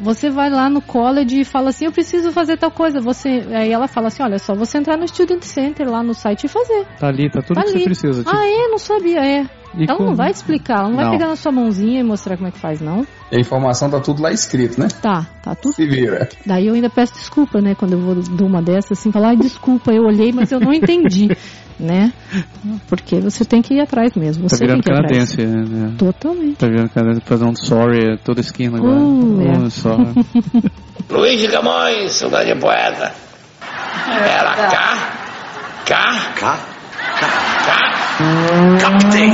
Você 0.00 0.30
vai 0.30 0.50
lá 0.50 0.68
no 0.68 0.80
college 0.82 1.40
e 1.40 1.44
fala 1.44 1.68
assim, 1.68 1.84
eu 1.84 1.92
preciso 1.92 2.32
fazer 2.32 2.56
tal 2.56 2.70
coisa. 2.72 3.00
Você, 3.00 3.28
aí 3.52 3.70
ela 3.70 3.86
fala 3.86 4.08
assim, 4.08 4.22
olha, 4.22 4.34
é 4.34 4.38
só 4.38 4.52
você 4.54 4.78
entrar 4.78 4.96
no 4.96 5.06
Student 5.06 5.42
Center 5.44 5.88
lá 5.88 6.02
no 6.02 6.12
site 6.12 6.44
e 6.44 6.48
fazer. 6.48 6.86
Tá 6.98 7.06
ali, 7.08 7.30
tá 7.30 7.40
tudo 7.40 7.54
Tá 7.54 7.62
que 7.62 7.68
você 7.70 7.76
ali. 7.76 7.84
precisa. 7.84 8.24
Tipo, 8.24 8.36
Ah, 8.36 8.44
é? 8.46 8.68
Não 8.68 8.78
sabia, 8.78 9.20
é. 9.20 9.46
E 9.76 9.84
Ela 9.88 9.96
com- 9.96 10.04
não 10.04 10.14
vai 10.14 10.30
te 10.32 10.36
explicar, 10.36 10.78
ela 10.80 10.88
não 10.88 10.96
vai 10.96 11.04
Não. 11.06 11.12
pegar 11.12 11.28
na 11.28 11.36
sua 11.36 11.50
mãozinha 11.52 12.00
e 12.00 12.02
mostrar 12.02 12.36
como 12.36 12.48
é 12.48 12.50
que 12.50 12.58
faz, 12.58 12.80
não. 12.80 13.06
A 13.32 13.36
informação 13.40 13.88
tá 13.90 14.00
tudo 14.00 14.22
lá 14.22 14.30
escrito, 14.30 14.78
né? 14.80 14.88
Tá, 15.00 15.26
tá 15.42 15.54
tudo. 15.54 15.74
Se 15.74 15.86
vira. 15.86 16.28
Daí 16.44 16.66
eu 16.66 16.74
ainda 16.74 16.90
peço 16.90 17.14
desculpa, 17.14 17.60
né? 17.60 17.74
Quando 17.74 17.92
eu 17.94 18.00
vou 18.00 18.14
de 18.16 18.42
uma 18.42 18.60
dessas, 18.60 18.98
assim, 18.98 19.10
falar, 19.10 19.28
ai, 19.30 19.36
desculpa, 19.36 19.90
eu 19.92 20.02
olhei, 20.04 20.30
mas 20.32 20.52
eu 20.52 20.60
não 20.60 20.72
entendi, 20.72 21.28
né? 21.80 22.12
Porque 22.88 23.18
você 23.20 23.44
tem 23.44 23.62
que 23.62 23.74
ir 23.74 23.80
atrás 23.80 24.12
mesmo. 24.14 24.42
Tá 24.48 24.56
Você 24.56 24.64
virando 24.66 24.82
tem 24.82 24.94
que 24.94 25.00
ir 25.00 25.04
atrás. 25.04 25.34
canadense, 25.34 25.70
né? 25.74 25.94
Totalmente. 25.96 26.56
Tá 26.56 26.66
virando 26.66 26.90
canadense, 26.90 27.20
fazer 27.24 27.44
um 27.46 27.54
sorry 27.56 28.18
toda 28.18 28.40
esquina 28.40 28.76
agora. 28.78 28.96
Uh, 29.00 29.40
é. 29.40 29.58
Oh, 29.64 29.70
só. 29.70 29.96
Luiz 31.10 31.40
de 31.40 31.48
Camões, 31.48 32.12
saudade 32.12 32.54
poeta. 32.60 33.12
Era 34.08 34.54
cá, 34.54 34.68
cá, 35.86 36.32
cá, 36.38 36.58
cá, 37.20 37.64
cá. 37.66 37.91
Captei. 38.80 39.30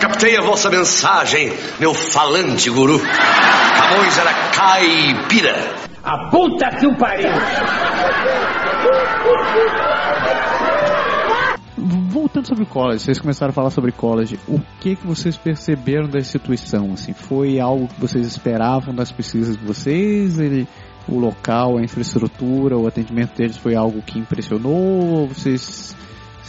Captei 0.00 0.36
a 0.36 0.42
vossa 0.42 0.70
mensagem, 0.70 1.52
meu 1.78 1.94
falante 1.94 2.68
guru. 2.70 2.98
Camões 2.98 4.18
era 4.18 4.32
caipira. 4.50 5.54
A 6.02 6.30
puta 6.30 6.68
que 6.76 6.86
o 6.86 6.96
pariu! 6.96 7.30
Voltando 12.08 12.46
sobre 12.46 12.64
o 12.64 12.66
college, 12.66 13.04
vocês 13.04 13.18
começaram 13.18 13.50
a 13.50 13.54
falar 13.54 13.70
sobre 13.70 13.92
college. 13.92 14.38
O 14.48 14.60
que 14.80 14.96
que 14.96 15.06
vocês 15.06 15.36
perceberam 15.36 16.08
da 16.08 16.18
instituição? 16.18 16.92
Assim, 16.92 17.12
foi 17.12 17.60
algo 17.60 17.88
que 17.88 18.00
vocês 18.00 18.26
esperavam 18.26 18.94
das 18.94 19.12
pesquisas 19.12 19.56
de 19.56 19.64
vocês? 19.64 20.38
Ele, 20.38 20.66
o 21.08 21.18
local, 21.18 21.78
a 21.78 21.82
infraestrutura, 21.82 22.76
o 22.76 22.86
atendimento 22.86 23.36
deles 23.36 23.56
foi 23.56 23.74
algo 23.74 24.02
que 24.02 24.18
impressionou? 24.18 25.20
Ou 25.20 25.28
vocês 25.28 25.96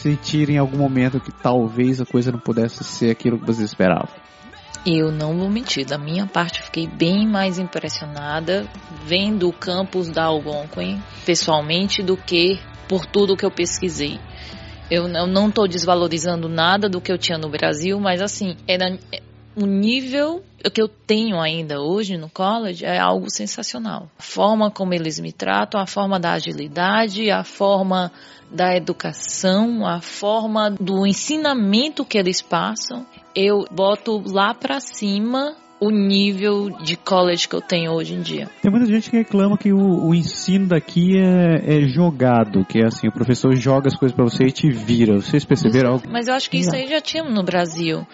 sentiram 0.03 0.53
em 0.53 0.57
algum 0.57 0.77
momento 0.77 1.19
que 1.19 1.31
talvez 1.31 2.01
a 2.01 2.05
coisa 2.05 2.31
não 2.31 2.39
pudesse 2.39 2.83
ser 2.83 3.09
aquilo 3.09 3.39
que 3.39 3.45
vocês 3.45 3.69
esperavam? 3.69 4.09
Eu 4.85 5.13
não 5.13 5.37
vou 5.37 5.49
mentir, 5.49 5.85
da 5.85 5.97
minha 5.97 6.27
parte 6.27 6.61
fiquei 6.61 6.85
bem 6.87 7.25
mais 7.25 7.57
impressionada 7.57 8.67
vendo 9.05 9.47
o 9.47 9.53
campus 9.53 10.09
da 10.09 10.25
Algonquin 10.25 11.01
pessoalmente 11.25 12.03
do 12.03 12.17
que 12.17 12.59
por 12.89 13.05
tudo 13.05 13.37
que 13.37 13.45
eu 13.45 13.51
pesquisei. 13.51 14.19
Eu 14.91 15.07
não 15.07 15.47
estou 15.47 15.69
desvalorizando 15.69 16.49
nada 16.49 16.89
do 16.89 16.99
que 16.99 17.11
eu 17.11 17.17
tinha 17.17 17.37
no 17.37 17.49
Brasil, 17.49 17.97
mas 17.97 18.21
assim, 18.21 18.57
era 18.67 18.99
o 19.55 19.65
nível 19.65 20.43
que 20.73 20.81
eu 20.81 20.87
tenho 20.87 21.39
ainda 21.39 21.81
hoje 21.81 22.17
no 22.17 22.29
college 22.29 22.85
é 22.85 22.97
algo 22.97 23.29
sensacional. 23.29 24.09
A 24.17 24.21
forma 24.21 24.71
como 24.71 24.93
eles 24.93 25.19
me 25.19 25.31
tratam, 25.31 25.79
a 25.79 25.85
forma 25.85 26.19
da 26.19 26.33
agilidade, 26.33 27.29
a 27.29 27.43
forma 27.43 28.11
da 28.49 28.75
educação, 28.75 29.85
a 29.85 29.99
forma 29.99 30.69
do 30.71 31.05
ensinamento 31.05 32.05
que 32.05 32.17
eles 32.17 32.41
passam, 32.41 33.05
eu 33.35 33.65
boto 33.71 34.21
lá 34.25 34.53
pra 34.53 34.79
cima 34.79 35.55
o 35.83 35.89
nível 35.91 36.69
de 36.81 36.95
college 36.95 37.47
que 37.47 37.55
eu 37.55 37.61
tenho 37.61 37.91
hoje 37.91 38.13
em 38.13 38.21
dia. 38.21 38.49
Tem 38.61 38.71
muita 38.71 38.85
gente 38.85 39.09
que 39.09 39.17
reclama 39.17 39.57
que 39.57 39.73
o, 39.73 40.07
o 40.07 40.15
ensino 40.15 40.67
daqui 40.67 41.17
é, 41.17 41.77
é 41.77 41.87
jogado, 41.87 42.63
que 42.65 42.79
é 42.79 42.85
assim, 42.85 43.07
o 43.07 43.11
professor 43.11 43.53
joga 43.55 43.87
as 43.87 43.95
coisas 43.95 44.15
pra 44.15 44.23
você 44.23 44.45
e 44.45 44.51
te 44.51 44.71
vira. 44.71 45.15
Vocês 45.15 45.43
perceberam 45.43 45.91
algo? 45.91 46.03
Mas 46.09 46.27
eu 46.27 46.33
acho 46.33 46.49
que 46.49 46.57
isso 46.57 46.73
aí 46.73 46.87
já 46.87 47.01
tínhamos 47.01 47.33
no 47.33 47.43
Brasil. 47.43 48.07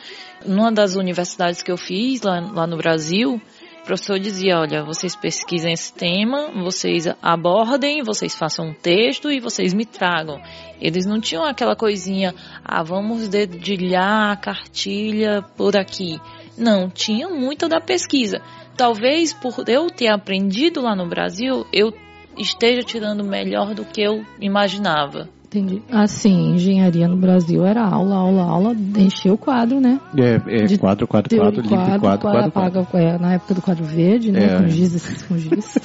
Numa 0.46 0.72
das 0.72 0.96
universidades 0.96 1.62
que 1.62 1.72
eu 1.72 1.78
fiz 1.78 2.22
lá, 2.24 2.40
lá 2.40 2.66
no 2.66 2.78
Brasil, 2.78 3.36
o 3.36 3.86
professor 3.86 4.20
dizia, 4.20 4.58
olha, 4.58 4.84
vocês 4.84 5.16
pesquisem 5.16 5.74
esse 5.74 5.94
tema, 5.94 6.52
vocês 6.64 7.08
abordem, 7.22 8.02
vocês 8.04 8.36
façam 8.36 8.70
um 8.70 8.74
texto 8.74 9.32
e 9.32 9.40
vocês 9.40 9.74
me 9.74 9.86
tragam. 9.86 10.42
Eles 10.82 11.06
não 11.06 11.20
tinham 11.20 11.44
aquela 11.44 11.76
coisinha, 11.76 12.34
ah, 12.64 12.82
vamos 12.84 13.28
dedilhar 13.28 14.32
a 14.32 14.36
cartilha 14.36 15.44
por 15.56 15.78
aqui. 15.78 16.20
Não, 16.60 16.90
tinha 16.90 17.30
muita 17.30 17.68
da 17.68 17.80
pesquisa. 17.80 18.42
Talvez 18.76 19.34
por 19.34 19.64
eu 19.68 19.88
ter 19.88 20.08
aprendido 20.08 20.82
lá 20.82 20.96
no 20.96 21.08
Brasil, 21.08 21.66
eu 21.74 21.94
esteja 22.38 22.82
tirando 22.82 23.24
melhor 23.24 23.74
do 23.74 23.84
que 23.86 24.02
eu 24.02 24.24
imaginava. 24.40 25.28
Entendi. 25.46 25.82
Assim, 25.92 26.52
engenharia 26.54 27.08
no 27.08 27.18
Brasil 27.18 27.66
era 27.66 27.84
aula, 27.84 28.16
aula, 28.18 28.44
aula, 28.44 28.76
encher 28.98 29.32
o 29.32 29.38
quadro, 29.38 29.82
né? 29.82 30.00
É, 30.16 30.62
é 30.62 30.66
De 30.66 30.78
quadro, 30.78 31.08
quadro, 31.08 31.28
Teoria, 31.28 31.52
quadro, 31.52 31.62
limpo, 31.64 32.00
quadro, 32.00 32.00
quadro, 32.00 32.52
quadro. 32.52 32.82
apaga- 32.82 33.04
é, 33.04 33.18
na 33.18 33.34
época 33.34 33.56
do 33.56 33.62
quadro 33.62 33.84
verde, 33.84 34.32
né? 34.32 34.46
É. 34.46 34.58
Com 34.62 34.68
giz, 34.68 35.24
com 35.28 35.38
giz. 35.40 35.76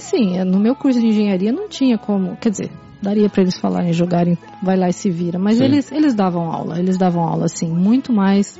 Sim, 0.00 0.38
é, 0.38 0.44
no 0.44 0.58
meu 0.58 0.74
curso 0.74 0.98
de 1.00 1.06
engenharia 1.06 1.52
não 1.52 1.68
tinha 1.68 1.96
como, 1.96 2.36
quer 2.36 2.50
dizer, 2.50 2.70
daria 3.00 3.28
para 3.28 3.42
eles 3.42 3.56
falarem, 3.60 3.92
jogarem, 3.92 4.36
vai 4.60 4.76
lá 4.76 4.88
e 4.88 4.92
se 4.92 5.08
vira. 5.08 5.38
Mas 5.38 5.58
Sim. 5.58 5.64
eles, 5.66 5.92
eles 5.92 6.12
davam 6.12 6.50
aula, 6.50 6.78
eles 6.80 6.98
davam 6.98 7.22
aula, 7.22 7.44
assim, 7.44 7.68
muito 7.68 8.12
mais 8.12 8.58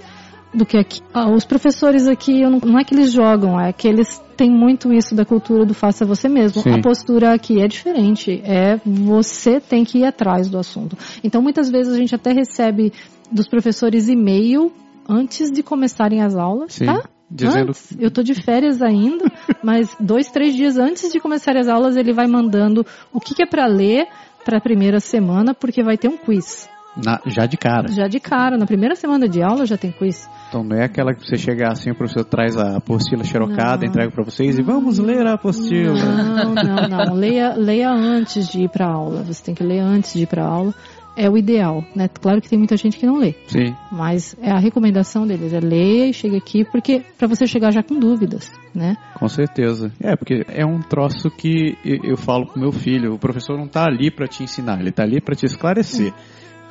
do 0.57 0.65
que 0.65 0.78
aqui. 0.78 1.01
Ah, 1.12 1.31
os 1.31 1.45
professores 1.45 2.09
aqui, 2.09 2.41
eu 2.41 2.51
não, 2.51 2.59
não 2.61 2.78
é 2.78 2.85
que 2.85 2.95
eles 2.95 3.12
jogam, 3.12 3.61
é 3.61 3.73
que 3.73 3.87
eles 3.87 4.19
têm 4.37 4.51
muito 4.51 4.93
isso 4.93 5.15
da 5.15 5.24
cultura 5.24 5.66
do 5.66 5.74
faça 5.74 6.05
você 6.05 6.28
mesmo. 6.28 6.62
Sim. 6.62 6.70
A 6.70 6.81
postura 6.81 7.35
aqui 7.35 7.61
é 7.61 7.69
diferente, 7.69 8.41
é 8.43 8.81
você 8.85 9.61
tem 9.61 9.85
que 9.85 9.99
ir 9.99 10.05
atrás 10.05 10.49
do 10.49 10.59
assunto. 10.59 10.97
Então, 11.23 11.43
muitas 11.43 11.70
vezes 11.70 11.93
a 11.93 11.97
gente 11.97 12.15
até 12.15 12.33
recebe 12.33 12.93
dos 13.31 13.47
professores 13.47 14.09
e-mail 14.09 14.73
antes 15.09 15.51
de 15.51 15.62
começarem 15.62 16.23
as 16.23 16.35
aulas, 16.35 16.73
Sim. 16.73 16.87
tá? 16.87 17.05
Dizendo 17.28 17.70
Antes, 17.70 17.97
eu 17.99 18.11
tô 18.11 18.23
de 18.23 18.35
férias 18.35 18.81
ainda, 18.81 19.24
mas 19.62 19.95
dois, 19.99 20.31
três 20.31 20.55
dias 20.55 20.78
antes 20.78 21.12
de 21.12 21.19
começar 21.19 21.57
as 21.57 21.69
aulas, 21.69 21.97
ele 21.97 22.12
vai 22.12 22.27
mandando 22.27 22.87
o 23.12 23.20
que, 23.20 23.35
que 23.35 23.43
é 23.43 23.47
para 23.47 23.66
ler 23.66 24.07
para 24.45 24.59
a 24.59 24.61
primeira 24.61 25.01
semana, 25.01 25.53
porque 25.53 25.83
vai 25.83 25.99
ter 25.99 26.09
um 26.09 26.16
quiz. 26.16 26.69
Na- 27.05 27.20
já 27.27 27.47
de 27.47 27.56
cara. 27.56 27.89
Já 27.89 28.06
de 28.09 28.18
cara, 28.20 28.56
na 28.56 28.66
primeira 28.66 28.94
semana 28.94 29.28
de 29.28 29.43
aula 29.43 29.66
já 29.66 29.77
tem 29.77 29.90
quiz. 29.90 30.28
Então 30.48 30.62
não 30.62 30.77
é 30.77 30.85
aquela 30.85 31.12
que 31.14 31.27
você 31.27 31.36
chegar 31.36 31.73
assim, 31.73 31.90
o 31.90 31.94
professor 31.94 32.24
traz 32.24 32.56
a 32.56 32.77
apostila 32.77 33.24
xerocada, 33.24 33.82
Não. 33.85 33.89
entrega 33.89 34.10
pra 34.10 34.24
vocês 34.24 34.59
e 34.59 34.62
vamos 34.62 34.98
ler 34.98 35.27
a 35.27 35.35
apostila. 35.35 35.93
Não, 35.93 36.55
não, 36.55 36.89
não. 36.89 37.14
Leia, 37.14 37.55
leia 37.56 37.90
antes 37.90 38.48
de 38.48 38.62
ir 38.62 38.68
para 38.68 38.86
aula. 38.86 39.23
Você 39.24 39.43
tem 39.44 39.55
que 39.55 39.62
ler 39.64 39.81
antes 39.81 40.12
de 40.12 40.23
ir 40.23 40.27
para 40.27 40.44
aula. 40.44 40.73
É 41.18 41.31
o 41.31 41.39
ideal, 41.39 41.82
né? 41.94 42.09
Claro 42.09 42.43
que 42.43 42.48
tem 42.48 42.59
muita 42.59 42.77
gente 42.77 42.98
que 42.98 43.06
não 43.06 43.16
lê, 43.16 43.35
Sim, 43.47 43.74
mas 43.90 44.36
é 44.43 44.51
a 44.51 44.59
recomendação 44.59 45.27
deles 45.27 45.51
é 45.55 45.60
leia 45.60 46.10
e 46.10 46.12
chegue 46.12 46.36
aqui 46.36 46.62
porque 46.70 47.02
para 47.16 47.27
você 47.27 47.47
chegar 47.47 47.73
já 47.73 47.82
com 47.82 47.98
dúvidas, 47.98 48.52
né? 48.74 48.98
com 49.18 49.27
certeza. 49.27 49.90
É, 49.98 50.14
porque 50.14 50.44
é 50.47 50.66
um 50.66 50.78
troço 50.82 51.31
que 51.31 51.74
eu 51.82 52.01
eu 52.05 52.16
falo 52.18 52.44
pro 52.47 52.60
meu 52.60 52.70
filho, 52.70 53.14
o 53.14 53.18
professor 53.18 53.56
não 53.56 53.66
tá 53.66 53.85
ali 53.86 54.10
pra 54.10 54.27
te 54.28 54.43
ensinar, 54.43 54.78
ele 54.78 54.93
tá 54.93 55.05
ali 55.05 55.18
pra 55.18 55.35
te 55.35 55.47
esclarecer. 55.47 56.12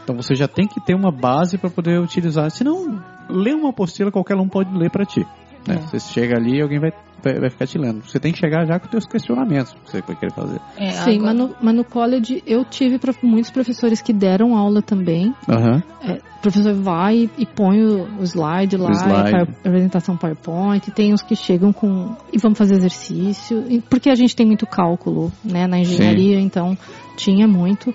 Então 0.06 0.15
você 0.15 0.36
já 0.36 0.48
tem 0.48 0.68
que 0.68 0.80
ter 0.80 0.94
uma 0.95 1.11
base 1.11 1.57
pra 1.57 1.68
poder 1.69 1.99
utilizar. 1.99 2.49
Senão, 2.52 3.02
ler 3.27 3.56
uma 3.56 3.72
apostila 3.72 4.11
qualquer 4.11 4.38
um 4.38 4.48
pode 4.48 4.72
ler 4.77 4.91
pra 4.91 5.03
ti. 5.03 5.26
Né? 5.68 5.76
É. 5.76 5.88
Você 5.88 5.99
chega 5.99 6.38
ali 6.38 6.60
e 6.60 6.61
alguém 6.61 6.80
vai, 6.80 6.91
vai, 7.23 7.40
vai 7.40 7.49
ficar 7.49 7.65
te 7.65 7.76
lendo. 7.80 8.03
Você 8.03 8.19
tem 8.19 8.32
que 8.32 8.38
chegar 8.38 8.68
já 8.68 8.77
com 8.77 8.86
os 8.86 8.91
teus 8.91 9.07
questionamentos 9.07 9.73
que 9.73 9.90
você 9.91 10.02
vai 10.03 10.15
querer 10.15 10.32
fazer. 10.32 10.60
É, 10.77 10.91
Sim, 10.91 11.15
agora- 11.18 11.23
mas 11.23 11.36
no, 11.36 11.56
mas 11.60 11.76
no 11.76 11.84
college 11.84 12.44
eu 12.45 12.64
tive 12.64 12.99
prof- 12.99 13.26
muitos 13.26 13.49
professores 13.49 13.99
que 13.99 14.14
deram 14.14 14.56
aula 14.56 14.84
também. 14.84 15.34
Aham. 15.49 15.82
É, 16.03 16.11
o 16.38 16.41
professor 16.44 16.76
vai 16.76 17.27
e 17.36 17.45
põe 17.48 17.82
o, 17.84 18.03
o 18.19 18.23
slide 18.23 18.77
lá, 18.77 18.90
O 18.90 18.94
slide. 18.94 19.36
a 19.36 19.41
apresentação 19.41 20.15
PowerPoint. 20.15 20.91
Tem 20.91 21.11
uns 21.15 21.23
que 21.23 21.36
chegam 21.36 21.73
com 21.73 22.15
e 22.32 22.38
vamos 22.38 22.60
fazer 22.60 22.76
exercício, 22.76 23.65
e- 23.68 23.82
porque 23.82 24.11
a 24.11 24.15
gente 24.15 24.36
tem 24.36 24.45
muito 24.45 24.68
cálculo, 24.68 25.32
né, 25.44 25.65
na 25.65 25.80
engenharia, 25.80 26.40
então 26.40 26.77
tinha 27.18 27.48
muito. 27.48 27.91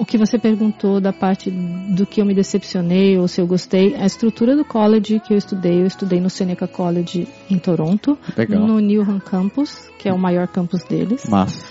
O 0.00 0.04
que 0.06 0.16
você 0.16 0.38
perguntou 0.38 0.98
da 0.98 1.12
parte 1.12 1.50
do 1.50 2.06
que 2.06 2.22
eu 2.22 2.24
me 2.24 2.34
decepcionei 2.34 3.18
ou 3.18 3.28
se 3.28 3.38
eu 3.38 3.46
gostei, 3.46 3.94
a 3.96 4.06
estrutura 4.06 4.56
do 4.56 4.64
college 4.64 5.20
que 5.20 5.34
eu 5.34 5.36
estudei, 5.36 5.82
eu 5.82 5.86
estudei 5.86 6.18
no 6.18 6.30
Seneca 6.30 6.66
College 6.66 7.28
em 7.50 7.58
Toronto, 7.58 8.18
Legal. 8.34 8.66
no 8.66 8.80
Newham 8.80 9.20
Campus, 9.20 9.90
que 9.98 10.08
é 10.08 10.12
o 10.14 10.18
maior 10.18 10.48
campus 10.48 10.82
deles. 10.84 11.28
Massa. 11.28 11.66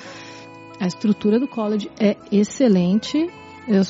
A 0.79 0.85
estrutura 0.85 1.39
do 1.39 1.47
college 1.47 1.89
é 1.99 2.15
excelente. 2.31 3.27
Eu, 3.67 3.83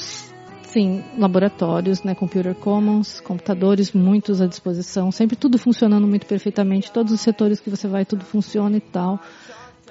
sim, 0.64 1.04
laboratórios, 1.18 2.02
né, 2.04 2.16
computer 2.16 2.56
commons, 2.56 3.20
computadores 3.20 3.92
muitos 3.92 4.42
à 4.42 4.48
disposição, 4.48 5.12
sempre 5.12 5.36
tudo 5.36 5.58
funcionando 5.58 6.08
muito 6.08 6.26
perfeitamente, 6.26 6.94
todos 6.94 7.12
os 7.12 7.20
setores 7.20 7.60
que 7.60 7.70
você 7.70 7.90
vai, 7.90 8.06
tudo 8.06 8.24
funciona 8.24 8.78
e 8.78 8.82
tal. 8.82 9.20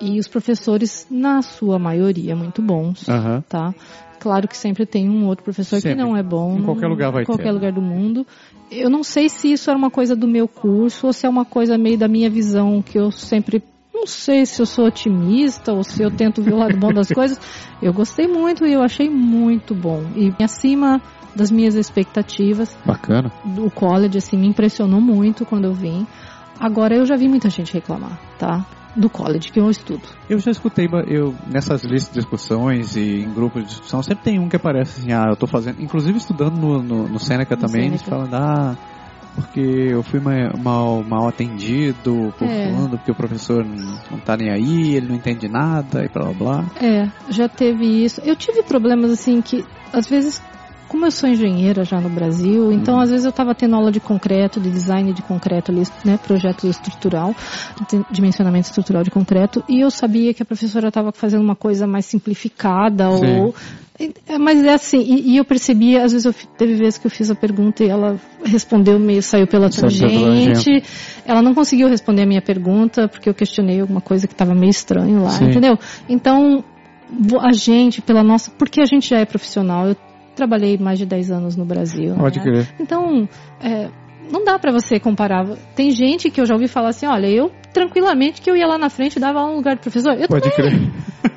E 0.01 0.19
os 0.19 0.27
professores, 0.27 1.07
na 1.11 1.43
sua 1.43 1.79
maioria, 1.79 2.35
muito 2.35 2.63
bons, 2.63 3.07
Aham. 3.09 3.45
tá? 3.47 3.75
Claro 4.19 4.49
que 4.49 4.57
sempre 4.57 4.85
tem 4.87 5.09
um 5.09 5.27
outro 5.27 5.45
professor 5.45 5.81
Sempre. 5.81 5.97
que 5.97 6.03
não 6.03 6.17
é 6.17 6.23
bom. 6.23 6.59
Em 6.59 6.63
qualquer 6.63 6.87
lugar 6.89 7.11
vai 7.13 7.23
Em 7.23 7.27
qualquer 7.27 7.45
ter. 7.45 7.53
lugar 7.53 7.73
do 7.73 7.81
mundo. 7.83 8.27
Eu 8.71 8.91
não 8.91 9.03
sei 9.03 9.29
se 9.29 9.53
isso 9.53 9.71
era 9.71 9.79
uma 9.79 9.91
coisa 9.91 10.15
do 10.17 10.27
meu 10.29 10.47
curso 10.49 11.07
ou 11.07 11.13
se 11.13 11.25
é 11.27 11.29
uma 11.29 11.45
coisa 11.45 11.79
meio 11.79 11.97
da 11.99 12.09
minha 12.09 12.29
visão 12.29 12.83
que 12.83 12.99
eu 12.99 13.11
sempre 13.11 13.63
não 13.95 14.07
sei 14.07 14.47
se 14.47 14.61
eu 14.63 14.67
sou 14.67 14.87
otimista 14.87 15.73
ou 15.73 15.83
se 15.83 16.03
eu 16.03 16.11
tento 16.11 16.41
ver 16.43 16.53
o 16.53 16.59
lado 16.59 16.77
bom 16.77 16.93
das 16.93 17.09
coisas. 17.13 17.41
Eu 17.83 17.93
gostei 17.93 18.27
muito 18.29 18.67
e 18.67 18.73
eu 18.73 18.83
achei 18.83 19.09
muito 19.11 19.75
bom. 19.75 20.05
E 20.15 20.33
acima 20.43 21.01
das 21.35 21.51
minhas 21.51 21.75
expectativas. 21.75 22.77
Bacana. 22.85 23.33
O 23.59 23.71
college, 23.71 24.19
assim, 24.19 24.37
me 24.37 24.47
impressionou 24.47 25.01
muito 25.01 25.45
quando 25.45 25.65
eu 25.65 25.73
vim. 25.73 26.07
Agora 26.61 26.95
eu 26.95 27.07
já 27.07 27.17
vi 27.17 27.29
muita 27.29 27.49
gente 27.51 27.73
reclamar, 27.73 28.19
tá? 28.39 28.67
Do 28.99 29.09
college 29.09 29.53
que 29.53 29.61
eu 29.61 29.71
estudo. 29.71 30.03
Eu 30.29 30.39
já 30.41 30.51
escutei, 30.51 30.89
eu 31.07 31.35
nessas 31.47 31.85
listas 31.85 32.13
de 32.13 32.21
discussões 32.21 32.97
e 32.97 33.21
em 33.23 33.33
grupos 33.33 33.63
de 33.63 33.69
discussão, 33.69 34.03
sempre 34.03 34.25
tem 34.25 34.39
um 34.41 34.49
que 34.49 34.57
aparece 34.57 35.01
assim, 35.01 35.13
ah, 35.13 35.27
eu 35.31 35.37
tô 35.37 35.47
fazendo, 35.47 35.81
inclusive 35.81 36.19
estudando 36.19 36.57
no, 36.59 36.83
no, 36.83 37.09
no 37.09 37.19
Seneca 37.21 37.55
No 37.55 37.63
também, 37.63 37.87
eles 37.87 38.01
Seneca. 38.01 38.29
falam, 38.29 38.43
ah, 38.43 38.77
porque 39.37 39.61
eu 39.61 40.03
fui 40.03 40.19
ma- 40.19 40.53
mal, 40.59 41.03
mal 41.05 41.29
atendido 41.29 42.33
por 42.37 42.49
É. 42.49 42.73
porque 42.91 43.13
o 43.13 43.15
professor 43.15 43.65
não, 43.65 43.77
não 44.11 44.19
tá 44.19 44.37
nem 44.37 44.51
aí, 44.51 44.97
ele 44.97 45.07
não 45.09 45.15
entende 45.15 45.49
nada 45.49 46.05
e 46.05 46.09
blá 46.09 46.33
blá 46.33 46.35
blá. 46.35 46.67
É, 46.83 47.09
já 47.31 47.49
teve 47.49 47.85
isso. 48.05 48.21
Eu 48.25 48.35
tive 48.35 48.63
problemas 48.65 49.13
assim 49.13 49.41
que, 49.41 49.65
às 49.93 50.09
vezes, 50.09 50.43
como 50.89 51.07
eu 51.07 51.11
sou 51.11 51.29
engenheira 51.29 51.85
já 51.85 52.01
no 52.01 52.09
Brasil, 52.09 52.73
então 52.73 52.99
às 53.01 53.11
vezes 53.11 53.25
eu 53.25 53.31
estava 53.31 53.55
tendo 53.55 53.77
aula 53.77 53.93
de 53.93 54.01
concreto, 54.01 54.59
de 54.61 54.71
design 54.71 55.13
de 55.13 55.23
concreto 55.23 55.71
ali, 55.71 55.83
né, 56.05 56.19
projeto 56.19 56.67
estrutural, 56.67 57.35
dimensionamento 58.11 58.69
estrutural 58.69 59.03
de 59.03 59.11
concreto, 59.11 59.63
e 59.69 59.81
eu 59.81 59.91
sabia 59.91 60.33
que 60.33 60.43
a 60.43 60.47
professora 60.47 60.89
estava 60.89 61.13
fazendo 61.13 61.43
uma 61.43 61.57
coisa 61.57 61.87
mais 61.87 62.07
simplificada 62.07 63.11
Sim. 63.17 63.41
ou 63.41 63.55
é, 64.29 64.39
mas 64.39 64.63
é 64.63 64.73
assim, 64.73 65.01
e, 65.01 65.33
e 65.33 65.37
eu 65.39 65.45
percebia, 65.45 66.05
às 66.05 66.13
vezes 66.13 66.25
eu 66.25 66.33
teve 66.57 66.75
vezes 66.77 66.99
que 66.99 67.07
eu 67.09 67.11
fiz 67.11 67.33
a 67.33 67.35
pergunta 67.35 67.83
e 67.83 67.89
ela 67.89 68.17
respondeu 68.45 68.97
meio, 68.97 69.21
saiu 69.21 69.49
pela 69.49 69.69
tangente. 69.69 70.85
Ela 71.27 71.43
não 71.43 71.53
conseguiu 71.53 71.89
responder 71.89 72.23
a 72.23 72.27
minha 72.27 72.41
pergunta 72.41 73.09
porque 73.09 73.29
eu 73.29 73.35
questionei 73.35 73.81
alguma 73.81 74.01
coisa 74.01 74.29
que 74.29 74.35
estava 74.35 74.55
meio 74.55 74.71
estranho 74.71 75.25
lá, 75.25 75.31
Sim. 75.31 75.47
entendeu? 75.47 75.77
Então, 76.09 76.63
a 77.41 77.53
gente, 77.53 78.01
pela 78.01 78.23
nossa. 78.23 78.53
Porque 78.53 78.81
a 78.81 78.85
gente 78.85 79.11
já 79.11 79.19
é 79.19 79.25
profissional, 79.25 79.89
eu 79.89 79.97
trabalhei 80.39 80.79
mais 80.79 80.99
de 80.99 81.05
10 81.05 81.31
anos 81.31 81.57
no 81.57 81.65
Brasil. 81.65 82.15
Pode 82.15 82.39
né? 82.39 82.45
crer. 82.45 82.75
Então, 82.81 83.29
é, 83.61 83.89
não 84.31 84.45
dá 84.45 84.59
pra 84.59 84.73
você 84.73 84.99
comparar. 85.01 85.45
Tem 85.75 85.91
gente 85.91 86.31
que 86.31 86.41
eu 86.41 86.47
já 86.47 86.55
ouvi 86.55 86.69
falar 86.69 86.91
assim: 86.91 87.07
olha, 87.07 87.27
eu 87.27 87.51
tranquilamente 87.73 88.41
que 88.41 88.51
eu 88.51 88.57
ia 88.57 88.67
lá 88.67 88.79
na 88.79 88.89
frente 88.89 89.17
e 89.17 89.21
dava 89.21 89.45
no 89.47 89.57
lugar 89.57 89.77
do 89.77 89.81
professor. 89.81 90.15
Eu 90.15 90.29
Pode 90.29 90.49
também. 90.51 90.71
crer. 90.71 90.93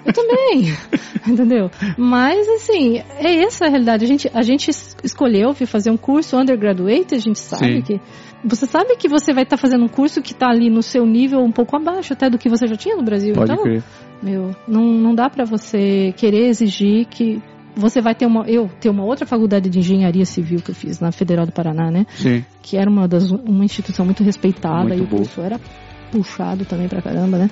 Eu 0.05 0.13
também, 0.13 0.73
entendeu? 1.27 1.69
Mas 1.97 2.47
assim, 2.49 2.99
é 3.19 3.43
essa 3.43 3.65
a 3.65 3.69
realidade. 3.69 4.03
A 4.05 4.07
gente, 4.07 4.31
a 4.33 4.41
gente 4.41 4.69
es- 4.69 4.95
escolheu 5.03 5.53
fazer 5.53 5.91
um 5.91 5.97
curso 5.97 6.37
undergraduate, 6.37 7.13
a 7.15 7.19
gente 7.19 7.39
sabe 7.39 7.75
Sim. 7.77 7.81
que. 7.81 8.01
Você 8.43 8.65
sabe 8.65 8.95
que 8.95 9.07
você 9.07 9.31
vai 9.33 9.43
estar 9.43 9.55
fazendo 9.57 9.83
um 9.85 9.87
curso 9.87 10.19
que 10.19 10.33
está 10.33 10.47
ali 10.49 10.67
no 10.67 10.81
seu 10.81 11.05
nível 11.05 11.41
um 11.41 11.51
pouco 11.51 11.75
abaixo 11.75 12.13
até 12.13 12.27
do 12.27 12.39
que 12.39 12.49
você 12.49 12.65
já 12.65 12.75
tinha 12.75 12.95
no 12.95 13.03
Brasil. 13.03 13.35
Pode 13.35 13.51
então, 13.51 13.63
crer. 13.63 13.83
meu, 14.21 14.55
não, 14.67 14.81
não 14.83 15.13
dá 15.13 15.29
pra 15.29 15.45
você 15.45 16.11
querer 16.17 16.47
exigir 16.47 17.05
que 17.05 17.39
você 17.75 18.01
vai 18.01 18.13
ter 18.15 18.25
uma. 18.25 18.45
Eu 18.47 18.69
ter 18.79 18.89
uma 18.89 19.03
outra 19.03 19.25
faculdade 19.25 19.69
de 19.69 19.79
engenharia 19.79 20.25
civil 20.25 20.59
que 20.61 20.71
eu 20.71 20.75
fiz 20.75 20.99
na 20.99 21.11
Federal 21.11 21.45
do 21.45 21.51
Paraná, 21.51 21.89
né? 21.91 22.05
Sim. 22.15 22.43
que 22.61 22.77
era 22.77 22.89
uma 22.89 23.07
das 23.07 23.29
uma 23.31 23.63
instituição 23.65 24.05
muito 24.05 24.23
respeitada 24.23 24.89
Muito 24.89 24.99
e 24.99 25.01
o 25.01 25.07
boa. 25.07 25.21
curso 25.23 25.41
era 25.41 25.59
puxado 26.11 26.65
também 26.65 26.87
pra 26.87 27.01
caramba, 27.01 27.37
né? 27.37 27.49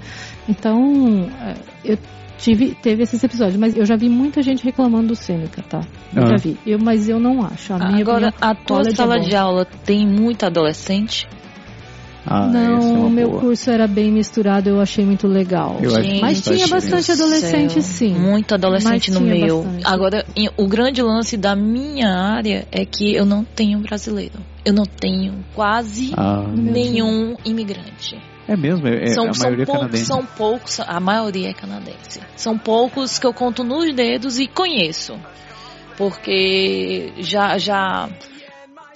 Então, 0.48 1.30
é, 1.41 1.56
eu 1.84 1.98
tive 2.38 2.74
teve 2.76 3.04
esses 3.04 3.24
episódios, 3.24 3.58
mas 3.58 3.76
eu 3.76 3.86
já 3.86 3.96
vi 3.96 4.10
muita 4.10 4.41
gente 4.41 4.64
reclamando 4.64 5.08
do 5.08 5.16
Sêneca, 5.16 5.62
tá? 5.64 5.82
Eu 6.16 6.24
Ah. 6.24 6.28
já 6.28 6.36
vi. 6.38 6.58
Eu, 6.66 6.80
mas 6.80 7.08
eu 7.10 7.20
não 7.20 7.41
acho. 7.44 7.74
A 7.74 7.78
minha 7.78 8.02
Agora, 8.02 8.30
opinião, 8.30 8.52
a 8.52 8.56
tua 8.56 8.84
sala 8.91 9.20
de 9.20 9.36
aula 9.36 9.66
tem 9.86 10.06
muito 10.08 10.46
adolescente? 10.46 11.28
Ah, 12.26 12.46
é 12.46 12.52
Não, 12.52 13.08
o 13.08 13.10
meu 13.10 13.30
boa. 13.30 13.41
curso 13.41 13.70
era 13.72 13.88
bem 13.88 14.12
misturado, 14.12 14.70
eu 14.70 14.80
achei 14.82 15.06
muito 15.06 15.28
legal. 15.28 15.78
Que 15.78 16.20
Mas 16.22 16.41
tinha 16.41 16.68
bastante 16.68 17.12
adolescente, 17.12 17.74
Céu, 17.74 17.82
sim. 17.82 18.14
Muito 18.14 18.54
adolescente 18.54 19.10
Mas 19.12 19.20
no 19.20 19.26
meu. 19.26 19.64
bastante. 19.64 19.88
Agora, 19.88 20.26
em- 20.36 20.50
o 20.58 20.68
grande 20.68 21.02
lance 21.02 21.38
da 21.38 21.56
minha 21.56 22.10
área 22.10 22.68
é 22.72 22.86
que 22.86 23.14
eu 23.16 23.26
não 23.26 23.44
tenho 23.44 23.80
brasileiro. 23.80 24.40
Eu 24.66 24.74
não 24.74 24.84
tenho 24.86 25.44
quase 25.56 26.12
Ah, 26.18 26.44
nenhum 26.54 27.36
imigrante. 27.46 28.22
é 28.48 28.56
mesmo, 28.58 28.88
é, 28.88 29.04
é 29.06 29.08
são, 29.08 29.30
a 29.30 29.34
são 29.34 29.44
maioria 29.46 29.64
é 29.64 29.66
poucos, 29.66 29.82
canadense. 29.82 30.06
são 30.06 30.26
poucos, 30.26 30.80
a 30.82 31.00
maioria 31.00 31.50
é 31.50 31.54
canadense. 31.54 32.20
São 32.36 32.58
poucos 32.58 33.18
que 33.18 33.26
eu 33.26 33.34
conto 33.34 33.64
nos 33.64 33.94
dedos 33.96 34.38
e 34.40 34.48
conheço. 34.48 35.18
Porque 35.98 37.12
já, 37.20 37.58
já, 37.58 38.10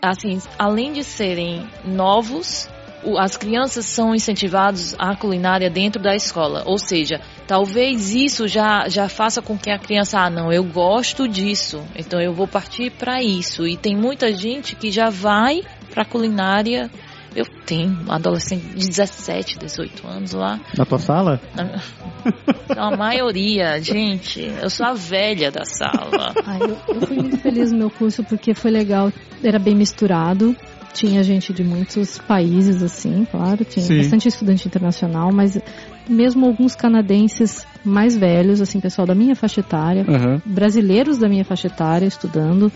assim, 0.02 0.40
além 0.58 0.94
de 0.94 1.04
serem 1.04 1.66
novos, 1.86 2.70
as 3.18 3.36
crianças 3.38 3.86
são 3.86 4.16
incentivadas 4.16 4.96
à 4.98 5.16
culinária 5.16 5.70
dentro 5.70 6.02
da 6.02 6.16
escola. 6.16 6.64
Ou 6.66 6.78
seja, 6.78 7.20
talvez 7.48 8.14
isso 8.14 8.48
já, 8.48 8.88
já 8.88 9.10
faça 9.10 9.42
com 9.42 9.58
que 9.58 9.70
a 9.70 9.78
criança, 9.78 10.20
ah, 10.20 10.30
não, 10.30 10.52
eu 10.52 10.64
gosto 10.64 11.28
disso, 11.28 11.84
então 11.96 12.22
eu 12.22 12.34
vou 12.34 12.48
partir 12.48 12.92
para 12.92 13.22
isso. 13.22 13.68
E 13.68 13.78
tem 13.78 13.96
muita 13.96 14.32
gente 14.34 14.76
que 14.76 14.92
já 14.92 15.10
vai 15.10 15.62
para 15.90 16.06
culinária. 16.06 16.90
Eu 17.36 17.46
tenho 17.66 17.98
um 18.08 18.12
adolescente 18.12 18.64
de 18.76 18.88
17, 18.88 19.58
18 19.58 20.08
anos 20.08 20.34
lá. 20.34 20.60
Na 20.78 20.86
tua 20.86 21.00
sala? 21.00 21.42
A 22.78 22.96
maioria, 22.96 23.82
gente, 23.82 24.40
eu 24.62 24.70
sou 24.70 24.86
a 24.86 24.94
velha 24.94 25.52
da 25.52 25.66
sala. 25.66 26.34
Ah, 26.46 26.58
eu, 26.60 26.96
eu 26.96 27.02
fui 27.08 27.18
muito 27.18 27.38
feliz 27.38 27.72
no 27.72 27.78
meu 27.78 27.90
curso 27.90 28.24
porque 28.24 28.54
foi 28.54 28.72
legal, 28.72 29.12
era 29.44 29.60
bem 29.60 29.76
misturado. 29.76 30.56
Tinha 30.94 31.24
gente 31.24 31.52
de 31.52 31.64
muitos 31.64 32.20
países, 32.20 32.84
assim, 32.84 33.26
claro, 33.26 33.66
tinha 33.66 33.86
Sim. 33.86 33.98
bastante 33.98 34.28
estudante 34.28 34.68
internacional, 34.68 35.32
mas 35.34 35.60
mesmo 36.08 36.46
alguns 36.46 36.76
canadenses 36.76 37.66
mais 37.84 38.16
velhos, 38.16 38.62
assim, 38.62 38.80
pessoal 38.80 39.08
da 39.08 39.16
minha 39.16 39.36
faixa 39.36 39.60
etária, 39.60 40.06
Aham. 40.08 40.42
brasileiros 40.46 41.18
da 41.18 41.28
minha 41.28 41.44
faixa 41.44 41.68
etária 41.68 42.06
estudando, 42.06 42.72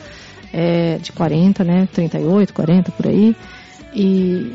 é, 0.52 0.98
de 0.98 1.12
40, 1.12 1.64
né, 1.64 1.88
38, 1.94 2.54
40 2.54 2.92
por 2.92 3.08
aí, 3.08 3.36
e, 3.94 4.52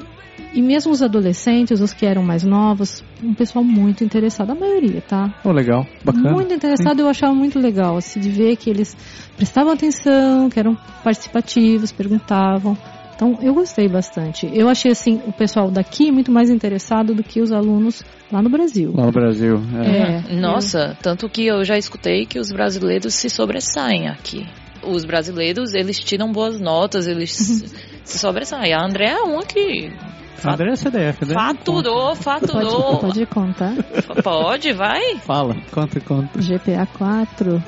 e 0.53 0.61
mesmo 0.61 0.91
os 0.91 1.01
adolescentes, 1.01 1.81
os 1.81 1.93
que 1.93 2.05
eram 2.05 2.23
mais 2.23 2.43
novos, 2.43 3.05
um 3.23 3.33
pessoal 3.33 3.65
muito 3.65 4.03
interessado, 4.03 4.51
a 4.51 4.55
maioria, 4.57 5.01
tá? 5.01 5.33
Oh, 5.45 5.53
legal, 5.53 5.87
bacana. 6.05 6.33
Muito 6.33 6.53
interessado, 6.53 7.01
eu 7.01 7.09
achava 7.09 7.33
muito 7.33 7.61
legal, 7.61 7.97
assim, 7.97 8.19
de 8.19 8.29
ver 8.29 8.57
que 8.57 8.69
eles 8.69 8.97
prestavam 9.37 9.73
atenção, 9.73 10.51
que 10.51 10.59
eram 10.59 10.77
participativos, 11.05 11.93
perguntavam. 11.93 12.77
Então, 13.23 13.39
eu 13.41 13.55
gostei 13.55 13.89
bastante. 13.89 14.51
Eu 14.53 14.69
achei, 14.69 14.91
assim, 14.91 15.23
o 15.25 15.33
pessoal 15.33 15.71
daqui 15.71 16.11
muito 16.11 16.33
mais 16.33 16.51
interessado 16.51 17.15
do 17.15 17.23
que 17.23 17.41
os 17.41 17.53
alunos 17.53 18.03
lá 18.33 18.43
no 18.43 18.51
Brasil. 18.51 18.93
Lá 18.93 19.07
no 19.07 19.13
Brasil. 19.13 19.61
É. 19.81 20.33
É, 20.33 20.35
Nossa, 20.35 20.97
tanto 21.01 21.29
que 21.29 21.47
eu 21.47 21.65
já 21.65 21.79
escutei 21.79 22.27
que 22.27 22.41
os 22.41 22.51
brasileiros 22.51 23.15
se 23.15 23.31
sobressaem 23.31 24.09
aqui. 24.09 24.45
Os 24.85 25.05
brasileiros, 25.05 25.73
eles 25.73 26.01
tiram 26.01 26.33
boas 26.33 26.61
notas, 26.61 27.07
eles 27.07 27.31
se 28.03 28.19
sobressaem. 28.19 28.73
A 28.73 28.85
André 28.85 29.11
é 29.11 29.23
uma 29.23 29.45
que 29.45 29.93
André 30.45 30.73
é 30.73 30.77
CDF, 30.77 31.25
né? 31.25 31.35
faturou, 31.35 32.09
Pode, 32.09 32.23
faturou. 32.23 32.99
pode 32.99 33.27
contar. 33.27 33.75
Pode, 34.23 34.73
vai. 34.73 35.19
Fala, 35.19 35.57
conta, 35.71 36.01
conta. 36.01 36.41
GPA 36.41 36.87
4, 36.99 37.63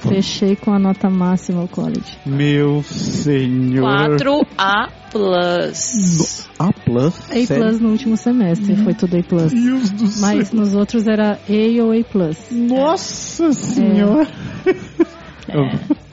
fechei 0.00 0.56
com 0.56 0.72
a 0.72 0.78
nota 0.78 1.08
máxima 1.08 1.62
o 1.62 1.68
college. 1.68 2.18
Meu 2.26 2.82
senhor. 2.82 4.18
4A 4.18 4.88
plus. 5.12 6.48
A 6.58 6.72
plus? 6.72 7.30
A 7.30 7.46
sério? 7.46 7.64
plus 7.64 7.80
no 7.80 7.90
último 7.90 8.16
semestre, 8.16 8.76
foi 8.76 8.94
tudo 8.94 9.16
A 9.16 9.22
plus. 9.22 9.52
Deus 9.52 9.90
do 9.90 10.06
céu. 10.06 10.28
Mas 10.28 10.52
nos 10.52 10.74
outros 10.74 11.06
era 11.06 11.32
A 11.48 11.82
ou 11.82 11.92
A 11.92 12.04
plus. 12.04 12.38
Nossa 12.50 13.52
senhora. 13.52 14.26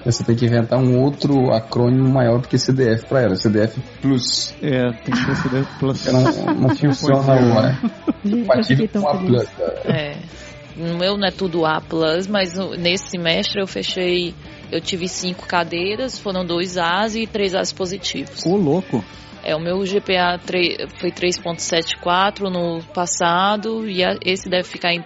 Você 0.05 0.23
tem 0.23 0.35
que 0.35 0.45
inventar 0.45 0.79
um 0.79 1.01
outro 1.01 1.51
acrônimo 1.51 2.07
maior 2.07 2.39
do 2.39 2.47
que 2.47 2.57
CDF 2.57 3.05
pra 3.07 3.21
ela. 3.21 3.35
CDF 3.35 3.79
Plus. 4.01 4.53
É, 4.61 4.91
tem 5.03 5.13
que 5.13 5.17
ser 5.17 5.35
CDF 5.35 5.79
plus. 5.79 6.05
Não, 6.05 6.21
não 6.55 6.75
funciona 6.75 7.35
né? 7.63 7.79
Eu 8.23 8.45
Partido 8.45 9.01
com 9.01 9.07
a. 9.09 9.17
Plus. 9.17 9.49
cara. 9.49 9.81
É. 9.85 10.15
No 10.77 10.97
meu 10.97 11.17
não 11.17 11.27
é 11.27 11.31
tudo 11.31 11.65
A 11.65 11.79
plus, 11.81 12.27
mas 12.27 12.53
nesse 12.77 13.09
semestre 13.11 13.61
eu 13.61 13.67
fechei. 13.67 14.35
Eu 14.71 14.81
tive 14.81 15.07
cinco 15.07 15.47
cadeiras, 15.47 16.19
foram 16.19 16.45
dois 16.45 16.77
As 16.77 17.15
e 17.15 17.25
três 17.25 17.55
As 17.55 17.71
positivos. 17.71 18.45
Ô, 18.45 18.55
louco. 18.57 19.03
É, 19.43 19.55
o 19.55 19.59
meu 19.59 19.79
GPA 19.85 20.39
foi 20.99 21.11
3.74 21.11 22.49
no 22.49 22.81
passado 22.93 23.87
e 23.87 24.03
a- 24.03 24.17
esse 24.25 24.49
deve 24.49 24.63
ficar 24.63 24.91
em 24.91 25.01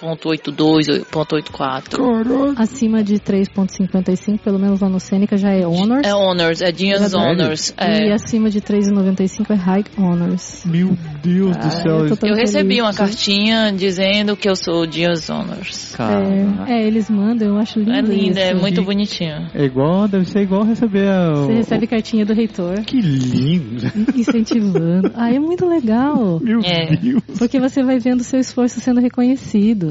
3.82, 0.00 1.04
3.84. 1.10 2.54
Acima 2.56 3.02
de 3.02 3.14
3.55, 3.18 4.38
pelo 4.40 4.58
menos 4.58 4.80
lá 4.80 4.88
no 4.88 5.00
Sêneca, 5.00 5.36
já 5.36 5.50
é 5.50 5.66
Honors. 5.66 6.06
É 6.06 6.14
Honors, 6.14 6.60
é 6.60 6.70
Dias 6.70 7.00
Verdade. 7.12 7.40
Honors. 7.42 7.70
E 7.70 8.08
É. 8.10 8.12
acima 8.12 8.50
de 8.50 8.60
3,95 8.60 9.50
é 9.50 9.54
High 9.54 9.84
Honors. 9.98 10.64
Meu 10.66 10.96
Deus 11.22 11.56
Ah, 11.56 11.60
do 11.60 11.72
céu. 11.72 12.06
eu 12.06 12.16
Eu 12.30 12.34
recebi 12.34 12.80
uma 12.80 12.92
cartinha 12.92 13.72
dizendo 13.72 14.36
que 14.36 14.48
eu 14.48 14.56
sou 14.56 14.86
Dias 14.86 15.28
Honors. 15.30 15.94
Cara, 15.96 16.24
É, 16.68 16.80
é, 16.82 16.86
eles 16.86 17.08
mandam, 17.10 17.48
eu 17.48 17.58
acho 17.58 17.78
lindo 17.78 17.92
É 17.92 18.00
linda, 18.02 18.40
é 18.40 18.54
muito 18.54 18.82
bonitinho. 18.82 19.48
é 19.54 19.64
igual, 19.64 20.06
deve 20.08 20.26
ser 20.26 20.40
igual 20.42 20.62
receber 20.64 21.08
a, 21.08 21.32
Você 21.32 21.52
o- 21.52 21.56
recebe 21.56 21.86
cartinha 21.86 22.24
do 22.26 22.34
reitor 22.34 22.82
Que 22.84 23.00
lindo. 23.00 23.86
incentivando. 24.14 25.10
Ah, 25.14 25.32
é 25.32 25.38
muito 25.38 25.66
legal. 25.66 26.40
Meu 26.42 26.60
É. 26.60 26.96
Deus. 26.96 27.22
Porque 27.38 27.58
você 27.60 27.82
vai 27.82 27.98
vendo 27.98 28.20
o 28.20 28.24
seu 28.24 28.40
esforço 28.40 28.80
sendo 28.80 29.00
reconhecido. 29.00 29.85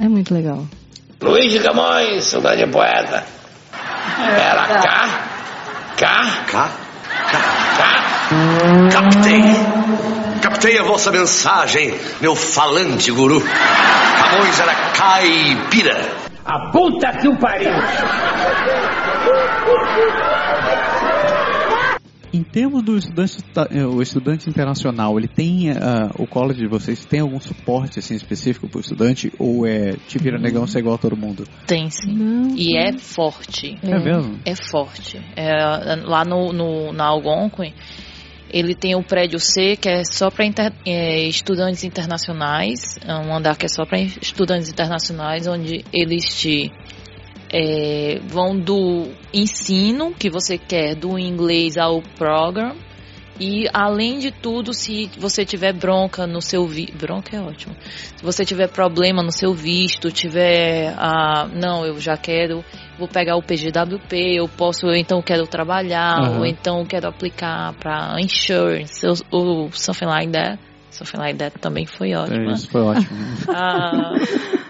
É 0.00 0.08
muito 0.08 0.34
legal. 0.34 0.64
Luiz 1.22 1.52
de 1.52 1.60
Camões, 1.60 2.24
saudade 2.24 2.64
de 2.64 2.70
poeta. 2.70 3.24
Era 4.18 4.66
cá, 4.66 5.08
cá, 5.96 6.44
cá, 6.46 6.70
cá, 7.30 7.40
cá. 7.78 8.06
Captei. 8.92 9.42
Captei 10.42 10.78
a 10.78 10.82
vossa 10.82 11.10
mensagem, 11.10 11.94
meu 12.20 12.34
falante 12.34 13.10
guru. 13.10 13.40
Camões 13.40 14.60
era 14.60 14.74
caipira. 14.74 16.26
A 16.44 16.70
puta 16.70 17.12
que 17.12 17.28
o 17.28 17.36
pariu! 17.38 17.72
Em 22.32 22.42
termos 22.42 22.82
do 22.82 22.96
estudante, 22.96 23.38
eh, 23.70 23.86
o 23.86 24.02
estudante 24.02 24.50
internacional, 24.50 25.18
ele 25.18 25.28
tem 25.28 25.70
ah, 25.70 26.10
o 26.18 26.26
college 26.26 26.60
de 26.60 26.66
vocês 26.66 27.04
tem 27.04 27.20
algum 27.20 27.40
suporte 27.40 27.98
assim 27.98 28.14
específico 28.14 28.68
para 28.68 28.78
o 28.78 28.80
estudante 28.80 29.32
ou 29.38 29.66
é 29.66 29.94
te 30.08 30.18
vira 30.18 30.38
negão 30.38 30.66
ser 30.66 30.80
igual 30.80 30.96
a 30.96 30.98
todo 30.98 31.16
mundo? 31.16 31.44
Tem 31.66 31.88
sim. 31.90 32.12
Não. 32.12 32.56
E 32.56 32.76
é 32.76 32.92
forte. 32.92 33.78
É, 33.82 33.98
mesmo? 33.98 34.38
É 34.44 34.54
forte. 34.54 35.20
É, 35.36 35.96
lá 36.04 36.24
no, 36.24 36.52
no, 36.52 36.92
na 36.92 37.06
Algonquin, 37.06 37.72
ele 38.50 38.74
tem 38.74 38.94
o 38.94 39.02
prédio 39.02 39.38
C, 39.38 39.76
que 39.76 39.88
é 39.88 40.02
só 40.04 40.30
para 40.30 40.46
estudantes 41.28 41.84
internacionais, 41.84 42.96
é 43.04 43.14
um 43.14 43.34
andar 43.34 43.56
que 43.56 43.66
é 43.66 43.68
só 43.68 43.84
para 43.84 44.00
estudantes 44.00 44.68
internacionais, 44.70 45.46
onde 45.46 45.84
eles 45.92 46.24
te 46.24 46.72
é, 47.52 48.20
vão 48.26 48.58
do 48.58 49.08
ensino 49.32 50.12
que 50.12 50.30
você 50.30 50.58
quer, 50.58 50.94
do 50.94 51.18
inglês 51.18 51.76
ao 51.76 52.02
program, 52.16 52.76
e 53.38 53.68
além 53.72 54.18
de 54.18 54.30
tudo, 54.30 54.72
se 54.72 55.10
você 55.18 55.44
tiver 55.44 55.74
bronca 55.74 56.26
no 56.26 56.40
seu 56.40 56.66
vi 56.66 56.90
bronca 56.98 57.36
é 57.36 57.40
ótimo. 57.40 57.76
Se 58.16 58.24
você 58.24 58.44
tiver 58.44 58.68
problema 58.68 59.22
no 59.22 59.30
seu 59.30 59.52
visto, 59.52 60.10
tiver 60.10 60.94
ah, 60.96 61.46
não, 61.52 61.84
eu 61.84 62.00
já 62.00 62.16
quero, 62.16 62.64
vou 62.98 63.06
pegar 63.06 63.36
o 63.36 63.42
PGWP, 63.42 64.36
eu 64.38 64.48
posso, 64.48 64.86
eu 64.86 64.96
então 64.96 65.20
quero 65.20 65.46
trabalhar, 65.46 66.18
Aham. 66.18 66.38
ou 66.38 66.46
então 66.46 66.84
quero 66.86 67.08
aplicar 67.08 67.74
para 67.74 68.18
insurance, 68.20 69.06
ou, 69.06 69.14
ou 69.30 69.72
something 69.72 70.06
like 70.06 70.32
that. 70.32 70.58
Something 70.90 71.18
like 71.18 71.38
that 71.38 71.58
também 71.58 71.84
foi 71.84 72.14
ótimo. 72.14 72.48
É, 72.48 72.52
isso 72.54 72.70
foi 72.70 72.80
ótimo. 72.80 73.18
Ah, 73.50 74.16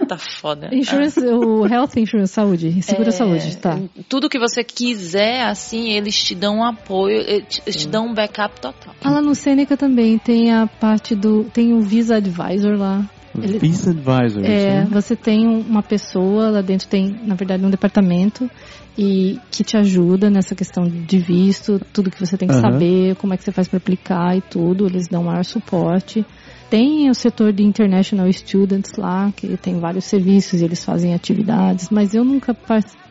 tá 0.07 0.17
foda. 0.19 0.69
Insurance, 0.73 1.21
o 1.21 1.67
Health 1.67 1.91
Insurance, 1.97 2.33
saúde, 2.33 2.83
segura 2.83 3.09
É, 3.09 3.13
saúde, 3.13 3.57
tá. 3.57 3.79
Tudo 4.09 4.29
que 4.29 4.39
você 4.39 4.63
quiser, 4.65 5.43
assim, 5.47 5.91
eles 5.91 6.23
te 6.23 6.35
dão 6.35 6.59
um 6.59 6.65
apoio, 6.65 7.19
eles 7.21 7.45
te, 7.49 7.63
te 7.73 7.89
dão 7.89 8.07
um 8.09 8.15
backup 8.15 8.61
total. 8.61 8.95
Ah, 9.03 9.11
lá 9.11 9.21
no 9.23 9.35
Sêneca 9.35 9.77
também 9.77 10.19
tem 10.19 10.53
a 10.53 10.67
parte 10.67 11.15
do. 11.15 11.45
Tem 11.45 11.73
o 11.73 11.81
Visa 11.81 12.17
Advisor 12.17 12.77
lá. 12.79 13.05
Ele- 13.39 13.59
Visa 13.59 13.91
Advisor. 13.91 14.45
É, 14.45 14.57
isso, 14.57 14.67
né? 14.67 14.89
você 14.91 15.15
tem 15.15 15.47
um- 15.47 15.61
uma 15.61 15.83
pessoa 15.83 16.49
lá 16.51 16.63
dentro, 16.63 16.89
tem, 16.89 17.15
na 17.25 17.35
verdade, 17.35 17.63
um 17.65 17.71
departamento 17.71 18.51
e 18.97 19.39
que 19.51 19.63
te 19.63 19.77
ajuda 19.77 20.31
nessa 20.31 20.55
questão 20.55 20.85
de 20.85 21.19
visto, 21.19 21.79
tudo 21.93 22.11
que 22.11 22.19
você 22.19 22.37
tem 22.39 22.49
que 22.49 22.55
Aham. 22.55 22.73
saber, 22.73 23.15
como 23.17 23.35
é 23.35 23.37
que 23.37 23.45
você 23.45 23.53
faz 23.53 23.69
para 23.69 23.77
aplicar 23.77 24.37
e 24.37 24.41
tudo, 24.41 24.87
eles 24.87 25.07
dão 25.09 25.25
maior 25.25 25.45
suporte. 25.45 26.25
Tem 26.69 27.09
o 27.09 27.15
setor 27.15 27.53
de 27.53 27.63
International 27.63 28.31
Students 28.33 28.97
lá, 28.97 29.33
que 29.37 29.57
tem 29.57 29.79
vários 29.79 30.05
serviços, 30.05 30.61
eles 30.61 30.85
fazem 30.85 31.15
atividades, 31.15 31.91
mas 31.91 32.13
eu 32.13 32.25
nunca, 32.25 32.57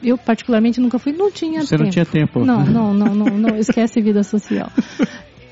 eu 0.04 0.18
particularmente 0.18 0.82
nunca 0.82 1.00
fui, 1.00 1.14
não 1.14 1.32
tinha 1.32 1.62
Você 1.62 1.70
tempo. 1.70 1.84
não 1.84 1.90
tinha 1.90 2.06
tempo. 2.06 2.44
Não, 2.44 2.64
não, 2.68 2.94
não, 2.94 3.16
não, 3.16 3.38
não, 3.38 3.56
esquece 3.56 4.02
vida 4.02 4.24
social. 4.24 4.70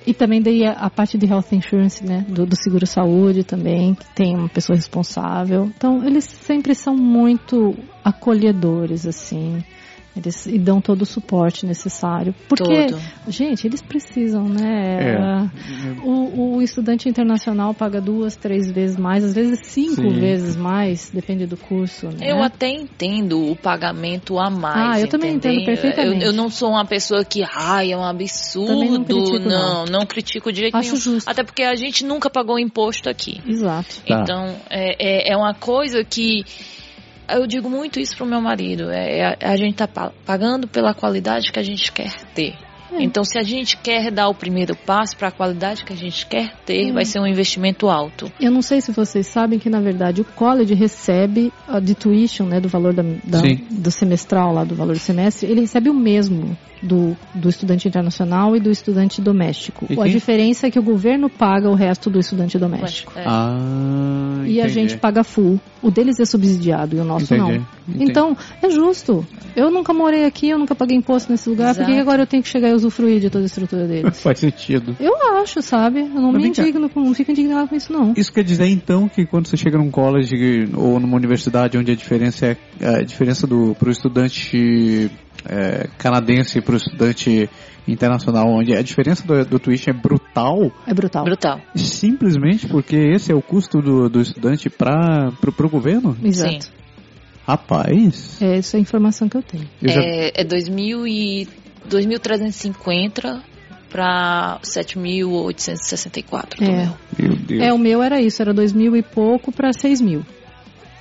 E 0.05 0.13
também 0.13 0.41
daí 0.41 0.65
a, 0.65 0.73
a 0.73 0.89
parte 0.89 1.17
de 1.17 1.25
health 1.25 1.45
insurance, 1.53 2.03
né, 2.03 2.25
do, 2.27 2.45
do 2.45 2.57
seguro 2.57 2.85
saúde 2.85 3.45
também, 3.45 3.95
que 3.95 4.05
tem 4.13 4.35
uma 4.35 4.49
pessoa 4.49 4.75
responsável. 4.75 5.71
Então, 5.75 6.05
eles 6.05 6.25
sempre 6.25 6.75
são 6.75 6.93
muito 6.95 7.73
acolhedores, 8.03 9.07
assim. 9.07 9.63
Eles 10.15 10.45
e 10.45 10.59
dão 10.59 10.79
todo 10.79 11.01
o 11.01 11.05
suporte 11.05 11.65
necessário. 11.65 12.35
Porque, 12.47 12.87
Todo. 12.87 13.01
gente, 13.27 13.65
eles 13.65 13.81
precisam, 13.81 14.47
né? 14.47 15.15
É. 15.15 16.05
O, 16.05 16.57
o 16.57 16.61
estudante 16.61 17.09
internacional 17.09 17.73
paga 17.73 17.99
duas, 17.99 18.35
três 18.35 18.71
vezes 18.71 18.95
mais, 18.95 19.23
às 19.23 19.33
vezes 19.33 19.59
cinco 19.63 20.01
Sim. 20.01 20.19
vezes 20.19 20.55
mais, 20.55 21.09
depende 21.09 21.47
do 21.47 21.57
curso, 21.57 22.07
né? 22.09 22.31
Eu 22.31 22.43
até 22.43 22.69
entendo 22.69 23.51
o 23.51 23.55
pagamento 23.55 24.37
a 24.37 24.51
mais. 24.51 24.97
Ah, 24.97 25.01
eu 25.01 25.07
também 25.07 25.33
entendo 25.33 25.65
perfeitamente. 25.65 26.23
Eu, 26.23 26.31
eu 26.31 26.33
não 26.33 26.49
sou 26.49 26.69
uma 26.69 26.85
pessoa 26.85 27.25
que, 27.25 27.43
ai, 27.51 27.91
é 27.91 27.97
um 27.97 28.03
absurdo. 28.03 28.85
não 28.85 29.03
critico, 29.03 29.39
não, 29.39 29.85
não. 29.85 29.85
não 29.85 30.05
critico 30.05 30.51
de 30.51 30.59
jeito 30.61 30.77
Acho 30.77 30.89
nenhum. 30.89 31.01
justo. 31.01 31.27
Até 31.27 31.43
porque 31.43 31.63
a 31.63 31.75
gente 31.75 32.05
nunca 32.05 32.29
pagou 32.29 32.59
imposto 32.59 33.09
aqui. 33.09 33.41
Exato. 33.47 34.01
Tá. 34.07 34.21
Então, 34.21 34.55
é, 34.69 35.29
é, 35.29 35.33
é 35.33 35.37
uma 35.37 35.55
coisa 35.55 36.03
que. 36.03 36.45
Eu 37.27 37.47
digo 37.47 37.69
muito 37.69 37.99
isso 37.99 38.15
pro 38.15 38.25
meu 38.25 38.41
marido. 38.41 38.89
É, 38.91 39.37
a, 39.41 39.51
a 39.51 39.55
gente 39.55 39.75
tá 39.75 39.87
pa- 39.87 40.11
pagando 40.25 40.67
pela 40.67 40.93
qualidade 40.93 41.51
que 41.51 41.59
a 41.59 41.63
gente 41.63 41.91
quer 41.91 42.11
ter. 42.35 42.55
É. 42.95 43.03
Então, 43.03 43.23
se 43.23 43.37
a 43.37 43.43
gente 43.43 43.77
quer 43.77 44.11
dar 44.11 44.27
o 44.29 44.33
primeiro 44.33 44.75
passo 44.75 45.15
para 45.17 45.27
a 45.29 45.31
qualidade 45.31 45.83
que 45.83 45.93
a 45.93 45.95
gente 45.95 46.25
quer 46.25 46.53
ter, 46.65 46.89
Hum. 46.91 46.93
vai 46.93 47.05
ser 47.05 47.19
um 47.19 47.27
investimento 47.27 47.87
alto. 47.89 48.31
Eu 48.39 48.51
não 48.51 48.61
sei 48.61 48.81
se 48.81 48.91
vocês 48.91 49.27
sabem 49.27 49.57
que, 49.59 49.69
na 49.69 49.79
verdade, 49.79 50.21
o 50.21 50.25
college 50.25 50.73
recebe 50.73 51.51
a 51.67 51.79
de 51.79 51.95
tuition, 51.95 52.45
né, 52.45 52.59
do 52.59 52.67
valor 52.69 52.93
da, 52.93 53.03
da- 53.23 53.41
do 53.69 53.91
semestral 53.91 54.53
lá, 54.53 54.63
do 54.63 54.75
valor 54.75 54.93
do 54.93 54.99
semestre, 54.99 55.49
ele 55.49 55.61
recebe 55.61 55.89
o 55.89 55.93
mesmo 55.93 56.57
do, 56.81 57.15
do 57.33 57.47
estudante 57.49 57.87
internacional 57.87 58.55
e 58.55 58.59
do 58.59 58.69
estudante 58.69 59.21
doméstico. 59.21 59.85
E 59.89 59.93
a 59.93 60.03
quem- 60.03 60.11
diferença 60.11 60.67
é 60.67 60.71
que 60.71 60.77
o 60.79 60.83
governo 60.83 61.29
paga 61.29 61.69
o 61.69 61.75
resto 61.75 62.09
do 62.09 62.19
estudante 62.19 62.57
doméstico. 62.59 63.13
É. 63.15 63.23
Ah, 63.25 64.43
E 64.45 64.61
a 64.61 64.67
gente 64.67 64.97
paga 64.97 65.23
full. 65.23 65.59
O 65.81 65.89
deles 65.89 66.19
é 66.19 66.25
subsidiado 66.25 66.95
e 66.95 66.99
o 66.99 67.03
nosso 67.05 67.33
Entendi, 67.33 67.41
não. 67.59 67.65
entendi. 67.87 68.11
Então, 68.11 68.37
é 68.61 68.69
justo. 68.69 69.25
Eu 69.55 69.71
nunca 69.71 69.93
morei 69.93 70.25
aqui, 70.25 70.49
eu 70.49 70.57
nunca 70.59 70.75
paguei 70.75 70.97
imposto 70.97 71.31
nesse 71.31 71.47
lugar, 71.49 71.73
por 71.73 71.79
que 71.81 71.85
que 71.85 71.91
Exato. 71.91 72.01
agora 72.01 72.21
eu 72.23 72.27
tenho 72.27 72.43
que 72.43 72.49
chegar 72.49 72.69
e 72.69 72.73
usufruir 72.85 73.19
de 73.19 73.29
toda 73.29 73.45
a 73.45 73.47
estrutura 73.47 73.87
deles? 73.87 74.19
Faz 74.21 74.39
sentido. 74.39 74.95
Eu 74.99 75.13
acho, 75.41 75.61
sabe? 75.61 76.01
Eu 76.01 76.07
não 76.09 76.31
Mas 76.31 76.41
me 76.43 76.49
indigno, 76.49 76.89
com- 76.89 77.01
não 77.03 77.13
fico 77.13 77.31
indignado 77.31 77.67
com 77.69 77.75
isso, 77.75 77.91
não. 77.91 78.13
Isso 78.15 78.31
quer 78.31 78.43
dizer 78.43 78.67
então 78.67 79.07
que 79.07 79.25
quando 79.25 79.47
você 79.47 79.57
chega 79.57 79.77
num 79.77 79.89
college 79.91 80.69
ou 80.75 80.99
numa 80.99 81.15
universidade 81.15 81.77
onde 81.77 81.91
a 81.91 81.95
diferença 81.95 82.45
é 82.79 82.87
a 82.87 83.01
diferença 83.01 83.47
do 83.47 83.75
pro 83.79 83.91
estudante 83.91 85.09
é, 85.45 85.87
canadense 85.97 86.61
para 86.61 86.73
o 86.73 86.77
estudante 86.77 87.49
internacional, 87.87 88.47
onde 88.47 88.73
a 88.73 88.81
diferença 88.81 89.27
do, 89.27 89.43
do 89.45 89.59
tuition 89.59 89.91
é 89.91 89.93
brutal, 89.93 90.71
É 90.87 90.93
brutal. 90.93 91.25
Brutal. 91.25 91.59
simplesmente 91.75 92.65
porque 92.67 92.95
esse 92.95 93.31
é 93.31 93.35
o 93.35 93.41
custo 93.41 93.81
do, 93.81 94.07
do 94.09 94.21
estudante 94.21 94.69
para 94.69 95.31
pro, 95.41 95.51
pro 95.51 95.69
governo? 95.69 96.15
Exato. 96.23 96.63
Sim. 96.65 96.71
Rapaz, 97.45 98.41
É, 98.41 98.57
essa 98.57 98.77
é 98.77 98.79
a 98.79 98.81
informação 98.81 99.27
que 99.27 99.35
eu 99.35 99.41
tenho. 99.43 99.65
eu 99.81 99.89
já- 99.89 100.01
É, 100.01 100.31
é 100.33 100.43
2000 100.45 101.05
e 101.05 101.47
2.350 101.89 103.41
para 103.89 104.59
7.864 104.63 106.57
do 106.57 106.63
É. 106.63 106.67
meu. 106.85 106.93
meu 107.19 107.35
Deus. 107.37 107.61
É, 107.61 107.73
o 107.73 107.77
meu 107.77 108.01
era 108.01 108.19
isso, 108.21 108.41
era 108.41 108.53
dois 108.53 108.73
mil 108.73 108.95
e 108.95 109.01
pouco 109.03 109.51
para 109.51 109.71
seis 109.73 110.01
mil. 110.01 110.23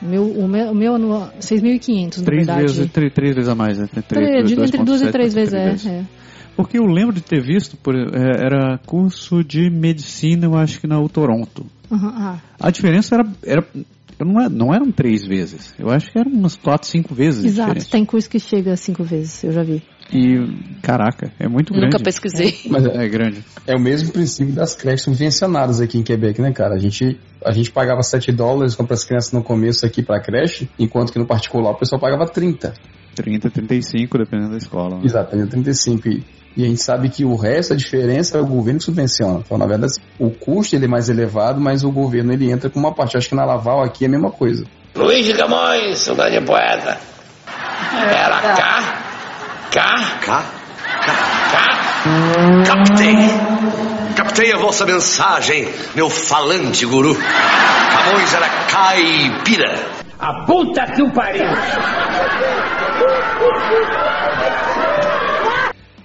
O 0.01 0.05
meu, 0.05 0.25
o 0.27 0.49
meu, 0.49 0.71
o 0.73 0.75
meu 0.75 0.95
anual, 0.97 1.33
6.500, 1.41 2.19
na 2.19 2.25
três 2.25 2.47
verdade. 2.47 2.61
vezes, 2.67 2.91
três, 2.93 3.13
três 3.15 3.35
vezes 3.37 3.49
a 3.49 3.55
mais, 3.55 3.79
né? 3.79 3.87
Três, 3.93 4.05
Três, 4.09 4.47
de- 4.49 4.55
entre 4.61 4.79
duas 4.85 5.01
e 5.01 5.05
2.7, 5.07 5.13
três 5.13 5.33
vezes, 5.35 5.53
vezes. 5.55 5.87
é, 5.87 5.91
é. 5.91 6.05
Porque 6.57 6.77
eu 6.79 6.85
lembro 6.85 7.15
de 7.15 7.21
ter 7.23 7.41
visto, 7.41 7.77
por, 7.77 7.95
é, 7.95 8.45
era 8.45 8.79
curso 8.85 9.43
de 9.45 9.71
medicina, 9.71 10.45
eu 10.47 10.55
acho 10.57 10.81
que 10.81 10.87
na 10.89 11.01
U 11.01 11.09
Toronto. 11.09 11.65
Aham, 11.91 12.13
ah, 12.15 12.39
A 12.61 12.71
diferença 12.71 13.15
era, 13.15 13.27
era 13.47 13.65
não, 14.25 14.41
é- 14.41 14.49
não 14.49 14.75
eram 14.75 14.91
três 14.93 15.25
vezes. 15.27 15.75
Eu 15.79 15.91
acho 15.91 16.11
que 16.11 16.19
eram 16.19 16.31
umas 16.31 16.57
quatro, 16.57 16.87
cinco 16.89 17.15
vezes. 17.15 17.45
exato, 17.45 17.69
diferente. 17.75 17.91
tem 17.91 18.05
curso 18.05 18.29
que 18.29 18.39
chega 18.39 18.77
cinco 18.77 19.03
vezes, 19.05 19.43
eu 19.45 19.53
já 19.53 19.63
vi. 19.63 19.83
E, 20.13 20.37
caraca, 20.83 21.33
é 21.39 21.49
muito 21.49 21.73
grande. 21.73 21.93
Nunca 21.95 22.05
pesquisei. 22.05 22.55
Mas 22.69 22.85
É 22.85 23.09
grande. 23.09 23.43
é 23.67 23.75
o 23.75 23.81
mesmo 23.81 24.13
princípio 24.13 24.53
das 24.55 24.75
creches 24.75 25.03
subvencionadas 25.05 25.81
aqui 25.81 25.97
em 25.99 26.03
Quebec, 26.03 26.41
né, 26.43 26.53
cara? 26.53 26.75
A 26.75 26.79
gente, 26.79 27.19
a 27.45 27.51
gente 27.53 27.71
pagava 27.71 28.03
7 28.03 28.31
dólares 28.33 28.75
para 28.75 28.93
as 28.93 29.05
crianças 29.05 29.33
no 29.33 29.43
começo 29.43 29.87
aqui 29.87 30.03
pra 30.03 30.21
creche, 30.21 30.69
enquanto 30.79 31.13
que 31.13 31.19
no 31.19 31.27
particular 31.27 31.71
o 31.71 31.75
pessoal 31.79 32.01
pagava 32.01 32.27
30. 32.27 32.75
30, 33.15 33.51
35, 33.51 34.19
dependendo 34.19 34.51
da 34.51 34.57
escola. 34.59 34.97
né? 34.97 35.03
Exatamente, 35.05 35.51
35. 35.51 36.09
E, 36.09 36.23
e 36.57 36.65
a 36.65 36.69
gente 36.69 36.83
sabe 36.83 37.09
que 37.09 37.25
o 37.25 37.35
resto, 37.35 37.73
a 37.73 37.77
diferença 37.77 38.39
é 38.39 38.41
o 38.41 38.47
governo 38.47 38.79
que 38.79 38.85
subvenciona. 38.85 39.41
Então, 39.45 39.57
na 39.57 39.67
verdade, 39.67 39.95
o 40.19 40.31
custo 40.31 40.77
ele 40.77 40.85
é 40.85 40.89
mais 40.89 41.09
elevado, 41.09 41.61
mas 41.61 41.83
o 41.83 41.91
governo 41.91 42.33
ele 42.33 42.51
entra 42.51 42.69
com 42.69 42.79
uma 42.79 42.95
parte. 42.95 43.17
Acho 43.17 43.29
que 43.29 43.35
na 43.35 43.45
Laval 43.45 43.83
aqui 43.83 44.05
é 44.05 44.09
a 44.09 44.11
mesma 44.11 44.31
coisa. 44.31 44.65
Luiz 44.95 45.25
de 45.25 45.35
Camões, 45.35 45.99
saudade 45.99 46.37
é 46.37 46.41
poeta. 46.41 46.99
Era 47.95 48.41
cá, 48.41 49.03
cá, 49.71 49.95
cá, 50.21 50.45
cá, 51.07 51.13
cá. 51.53 51.83
Captei. 52.67 53.17
Captei 54.17 54.53
a 54.53 54.59
vossa 54.59 54.85
mensagem, 54.85 55.69
meu 55.95 56.11
falante 56.11 56.85
guru. 56.85 57.15
Camões 57.15 58.35
era 58.35 58.49
caipira. 58.71 60.03
A 60.19 60.45
puta 60.45 60.87
que 60.93 61.03
o 61.03 61.13
pariu! 61.13 61.47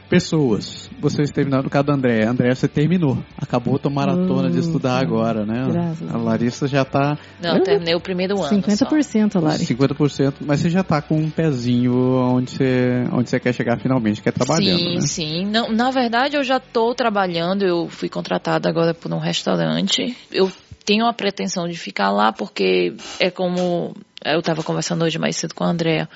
Pessoas. 0.10 0.90
Vocês 1.00 1.32
terminaram 1.32 1.64
no 1.64 1.70
caso 1.70 1.86
da 1.86 1.94
André. 1.94 2.26
André, 2.26 2.54
você 2.56 2.68
terminou. 2.68 3.18
Acabou 3.38 3.76
a 3.76 3.80
tua 3.80 3.92
maratona 3.92 4.50
de 4.50 4.60
estudar 4.60 5.00
agora, 5.00 5.46
né? 5.46 5.68
Graças 5.70 6.10
A 6.14 6.18
Larissa 6.18 6.68
já 6.68 6.86
tá 6.86 7.18
Não, 7.42 7.62
terminei 7.62 7.94
o 7.94 8.00
primeiro 8.00 8.42
ano. 8.42 8.64
só. 8.76 8.86
50%, 8.86 9.42
Lari. 9.42 9.66
50%, 9.66 10.36
mas 10.46 10.62
você 10.62 10.70
já 10.70 10.84
tá 10.84 11.02
com 11.02 11.18
um 11.18 11.30
pezinho 11.30 11.94
onde 11.94 12.52
você, 12.52 13.08
onde 13.12 13.30
você 13.30 13.40
quer 13.40 13.54
chegar 13.54 13.80
finalmente, 13.80 14.22
que 14.22 14.30
é 14.30 14.32
trabalhando, 14.32 14.80
sim, 14.80 14.96
né? 14.96 15.02
sim. 15.02 15.46
Não, 15.46 15.70
na 15.72 15.92
verdade, 15.92 16.38
eu 16.38 16.44
já 16.44 16.58
estou 16.58 16.96
trabalhando. 16.96 17.64
Eu 17.64 17.88
fui 17.90 18.08
contratada 18.08 18.70
agora 18.70 18.94
por 18.94 19.14
um 19.14 19.20
restaurante. 19.20 20.16
Eu 20.32 20.50
tenho 20.86 21.06
a 21.06 21.14
pretensão 21.14 21.68
de 21.68 21.76
ficar 21.76 22.12
lá 22.12 22.32
porque 22.32 22.96
é 23.20 23.30
como 23.30 23.94
eu 24.24 24.40
estava 24.40 24.64
conversando 24.64 25.04
hoje 25.04 25.20
mais 25.20 25.36
cedo 25.36 25.54
com 25.54 25.64
a 25.64 25.68
Andrea. 25.68 26.08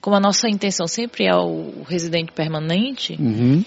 Como 0.00 0.16
a 0.16 0.20
nossa 0.20 0.48
intenção 0.48 0.86
sempre 0.88 1.26
é 1.26 1.34
o 1.34 1.82
residente 1.86 2.32
permanente, 2.32 3.16
Uhum. 3.20 3.62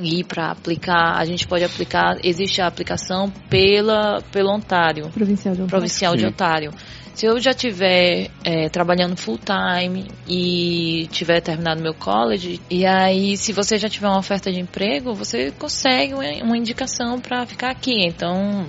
e 0.00 0.22
para 0.24 0.50
aplicar, 0.50 1.16
a 1.16 1.24
gente 1.24 1.46
pode 1.46 1.64
aplicar, 1.64 2.18
existe 2.24 2.60
a 2.60 2.66
aplicação 2.66 3.30
pela, 3.48 4.20
pelo 4.32 4.50
Ontário, 4.50 5.08
Provincial 5.10 5.54
de 5.54 5.62
Ontário. 5.62 5.70
provincial 5.70 6.16
de. 6.16 6.26
Ontário. 6.26 6.70
Se 7.14 7.26
eu 7.26 7.38
já 7.38 7.50
estiver 7.50 8.30
trabalhando 8.72 9.16
full 9.18 9.38
time 9.38 10.06
e 10.26 11.06
tiver 11.12 11.42
terminado 11.42 11.82
meu 11.82 11.92
college, 11.94 12.58
e 12.70 12.86
aí 12.86 13.36
se 13.36 13.52
você 13.52 13.76
já 13.76 13.86
tiver 13.88 14.08
uma 14.08 14.18
oferta 14.18 14.50
de 14.50 14.58
emprego, 14.58 15.12
você 15.14 15.50
consegue 15.58 16.14
uma, 16.14 16.24
uma 16.42 16.56
indicação 16.56 17.20
para 17.20 17.44
ficar 17.44 17.70
aqui. 17.70 18.02
Então 18.06 18.66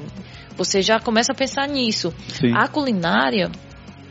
você 0.58 0.82
já 0.82 1.00
começa 1.00 1.32
a 1.32 1.36
pensar 1.36 1.68
nisso. 1.70 2.14
Sim. 2.28 2.54
A 2.54 2.68
culinária, 2.68 3.50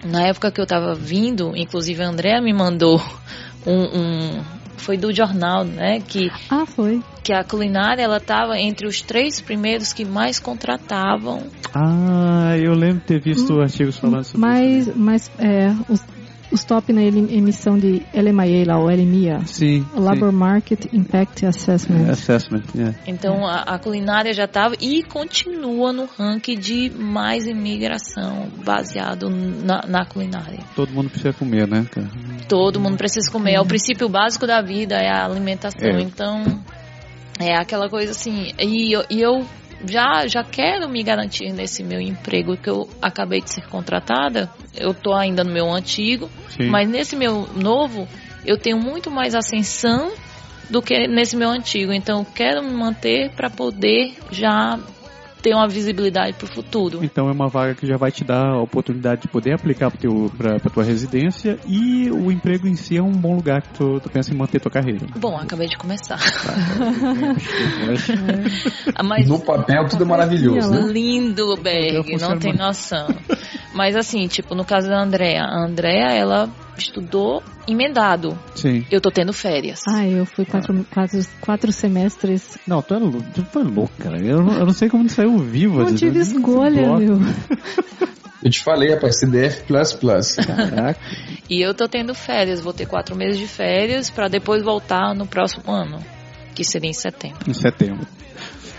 na 0.04 0.26
época 0.26 0.50
que 0.50 0.60
eu 0.60 0.66
tava 0.66 0.94
vindo, 0.94 1.56
inclusive 1.56 2.02
a 2.02 2.08
Andrea 2.08 2.40
me 2.40 2.52
mandou 2.52 3.00
um, 3.66 3.82
um- 3.82 4.44
foi 4.76 4.96
do 4.96 5.14
jornal, 5.14 5.64
né, 5.64 6.00
que 6.00 6.28
Ah, 6.50 6.66
foi. 6.66 7.00
que 7.22 7.32
a 7.32 7.44
culinária 7.44 8.02
ela 8.02 8.18
tava 8.18 8.58
entre 8.58 8.86
os 8.86 9.00
três 9.00 9.40
primeiros 9.40 9.92
que 9.92 10.04
mais 10.04 10.40
contratavam. 10.40 11.46
Ah, 11.74 12.56
eu 12.58 12.72
lembro 12.74 12.98
de 12.98 13.06
ter 13.06 13.20
visto 13.20 13.60
artigos 13.60 13.96
falando 13.98 14.24
sobre 14.24 14.40
Mas, 14.40 14.96
mas 14.96 15.30
é, 15.38 15.70
os, 15.88 16.04
os 16.52 16.64
top 16.64 16.92
na 16.92 17.02
emissão 17.02 17.78
de 17.78 18.02
LMIA 18.14 18.66
lá, 18.66 18.78
o 18.78 18.86
LMIA. 18.86 19.40
Sim. 19.46 19.86
Labor 19.94 20.30
sim. 20.30 20.36
Market 20.36 20.84
Impact 20.92 21.46
Assessment. 21.46 22.10
Assessment, 22.10 22.64
é. 22.78 22.94
Então 23.06 23.46
a, 23.46 23.62
a 23.62 23.78
culinária 23.78 24.32
já 24.32 24.46
tava 24.46 24.74
e 24.80 25.02
continua 25.02 25.92
no 25.92 26.04
ranking 26.04 26.58
de 26.58 26.90
mais 26.90 27.46
imigração 27.46 28.48
baseado 28.64 29.30
na, 29.30 29.82
na 29.86 30.04
culinária. 30.04 30.60
Todo 30.76 30.92
mundo 30.92 31.10
precisa 31.10 31.32
comer, 31.32 31.66
né, 31.66 31.86
cara? 31.90 32.08
Todo 32.48 32.80
mundo 32.80 32.96
precisa 32.96 33.30
comer. 33.30 33.54
É 33.54 33.60
o 33.60 33.66
princípio 33.66 34.08
básico 34.08 34.46
da 34.46 34.60
vida, 34.60 34.96
é 34.96 35.08
a 35.08 35.24
alimentação. 35.24 35.88
É. 35.88 36.02
Então, 36.02 36.44
é 37.38 37.56
aquela 37.56 37.88
coisa 37.88 38.10
assim. 38.10 38.52
E 38.58 38.92
e 39.10 39.20
eu 39.20 39.44
já, 39.86 40.26
já 40.26 40.44
quero 40.44 40.88
me 40.88 41.02
garantir 41.02 41.52
nesse 41.52 41.82
meu 41.82 42.00
emprego 42.00 42.56
que 42.56 42.68
eu 42.68 42.88
acabei 43.00 43.40
de 43.40 43.50
ser 43.50 43.66
contratada. 43.68 44.50
Eu 44.74 44.94
tô 44.94 45.14
ainda 45.14 45.44
no 45.44 45.52
meu 45.52 45.70
antigo, 45.72 46.30
Sim. 46.48 46.68
mas 46.68 46.88
nesse 46.88 47.16
meu 47.16 47.48
novo, 47.54 48.08
eu 48.44 48.56
tenho 48.56 48.78
muito 48.78 49.10
mais 49.10 49.34
ascensão 49.34 50.12
do 50.70 50.80
que 50.80 51.06
nesse 51.06 51.36
meu 51.36 51.50
antigo. 51.50 51.92
Então, 51.92 52.20
eu 52.20 52.26
quero 52.34 52.62
me 52.62 52.72
manter 52.72 53.30
para 53.30 53.50
poder 53.50 54.14
já 54.30 54.78
ter 55.42 55.54
uma 55.54 55.66
visibilidade 55.68 56.34
para 56.34 56.44
o 56.44 56.54
futuro. 56.54 57.04
Então 57.04 57.28
é 57.28 57.32
uma 57.32 57.48
vaga 57.48 57.74
que 57.74 57.86
já 57.86 57.96
vai 57.96 58.10
te 58.12 58.22
dar 58.24 58.52
a 58.54 58.62
oportunidade 58.62 59.22
de 59.22 59.28
poder 59.28 59.54
aplicar 59.54 59.90
para 59.90 60.08
pra, 60.38 60.60
pra 60.60 60.70
tua 60.70 60.84
residência 60.84 61.58
e 61.66 62.10
o 62.10 62.30
emprego 62.30 62.66
em 62.68 62.76
si 62.76 62.96
é 62.96 63.02
um 63.02 63.10
bom 63.12 63.34
lugar 63.34 63.60
que 63.62 63.74
tu, 63.74 64.00
tu 64.00 64.08
pensa 64.08 64.32
em 64.32 64.36
manter 64.36 64.60
tua 64.60 64.70
carreira. 64.70 65.06
Bom, 65.18 65.36
acabei 65.36 65.66
de 65.68 65.76
começar. 65.76 66.18
Mas- 67.86 68.08
Mas 69.04 69.28
No 69.28 69.40
papel 69.40 69.88
tudo 69.88 70.04
é 70.04 70.06
maravilhoso, 70.06 70.70
né? 70.70 70.92
Lindo, 70.92 71.56
Berg, 71.56 72.16
não 72.20 72.38
tem 72.38 72.54
noção. 72.54 73.08
Mas 73.74 73.96
assim, 73.96 74.26
tipo, 74.28 74.54
no 74.54 74.64
caso 74.64 74.88
da 74.88 75.02
Andrea, 75.02 75.42
a 75.42 75.66
Andrea, 75.66 76.12
ela 76.12 76.48
estudou 76.76 77.42
emendado. 77.66 78.38
Sim. 78.54 78.84
Eu 78.90 79.00
tô 79.00 79.10
tendo 79.10 79.32
férias. 79.32 79.80
Ah, 79.88 80.06
eu 80.06 80.24
fui 80.26 80.44
quatro, 80.44 80.84
quatro, 80.90 81.20
quatro 81.40 81.72
semestres. 81.72 82.58
Não, 82.66 82.82
tu, 82.82 82.94
é 82.94 82.98
tu 83.34 83.44
foi 83.52 83.62
louco, 83.64 83.92
cara. 83.98 84.18
Eu, 84.18 84.42
não- 84.42 84.54
eu 84.58 84.66
não 84.66 84.72
sei 84.72 84.88
como 84.88 85.06
tu 85.06 85.12
saiu 85.12 85.36
vivo. 85.38 85.78
Não 85.82 85.94
tive 85.94 86.18
escolha, 86.18 86.96
meu. 86.98 87.18
Eu 88.44 88.50
te 88.50 88.60
falei, 88.60 88.92
rapaz, 88.92 89.20
CDF++. 89.20 89.62
Caraca. 90.44 90.98
E 91.48 91.60
eu 91.60 91.72
tô 91.74 91.86
tendo 91.86 92.12
férias, 92.12 92.60
vou 92.60 92.72
ter 92.72 92.86
quatro 92.86 93.14
meses 93.14 93.38
de 93.38 93.46
férias 93.46 94.10
pra 94.10 94.26
depois 94.26 94.64
voltar 94.64 95.14
no 95.14 95.28
próximo 95.28 95.70
ano, 95.70 96.00
que 96.52 96.64
seria 96.64 96.90
em 96.90 96.92
setembro. 96.92 97.38
Em 97.48 97.54
setembro. 97.54 98.04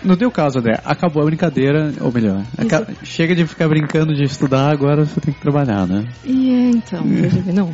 No 0.04 0.16
teu 0.16 0.30
caso, 0.30 0.58
André, 0.58 0.74
acabou 0.84 1.22
a 1.22 1.26
brincadeira, 1.26 1.92
ou 2.00 2.12
melhor, 2.12 2.42
aca- 2.58 2.86
chega 3.02 3.34
de 3.34 3.46
ficar 3.46 3.68
brincando 3.68 4.14
de 4.14 4.22
estudar, 4.24 4.70
agora 4.70 5.04
você 5.04 5.20
tem 5.20 5.32
que 5.32 5.40
trabalhar, 5.40 5.86
né? 5.86 6.04
E 6.24 6.50
é, 6.50 6.70
então, 6.70 7.02
bem, 7.08 7.54
não. 7.54 7.72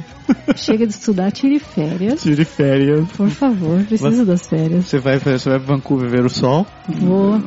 Chega 0.57 0.87
de 0.87 0.93
estudar, 0.93 1.31
tire 1.33 1.59
férias. 1.59 2.23
Tire 2.23 2.45
férias. 2.45 3.09
Por 3.17 3.29
favor, 3.31 3.83
preciso 3.85 4.25
das 4.25 4.47
férias. 4.47 4.87
Você 4.87 4.99
vai, 4.99 5.19
você 5.19 5.51
vai 5.51 5.59
pra 5.59 5.75
Vancouver 5.75 6.09
ver 6.09 6.25
o 6.25 6.31
sol? 6.31 6.67
Vou. 6.89 7.41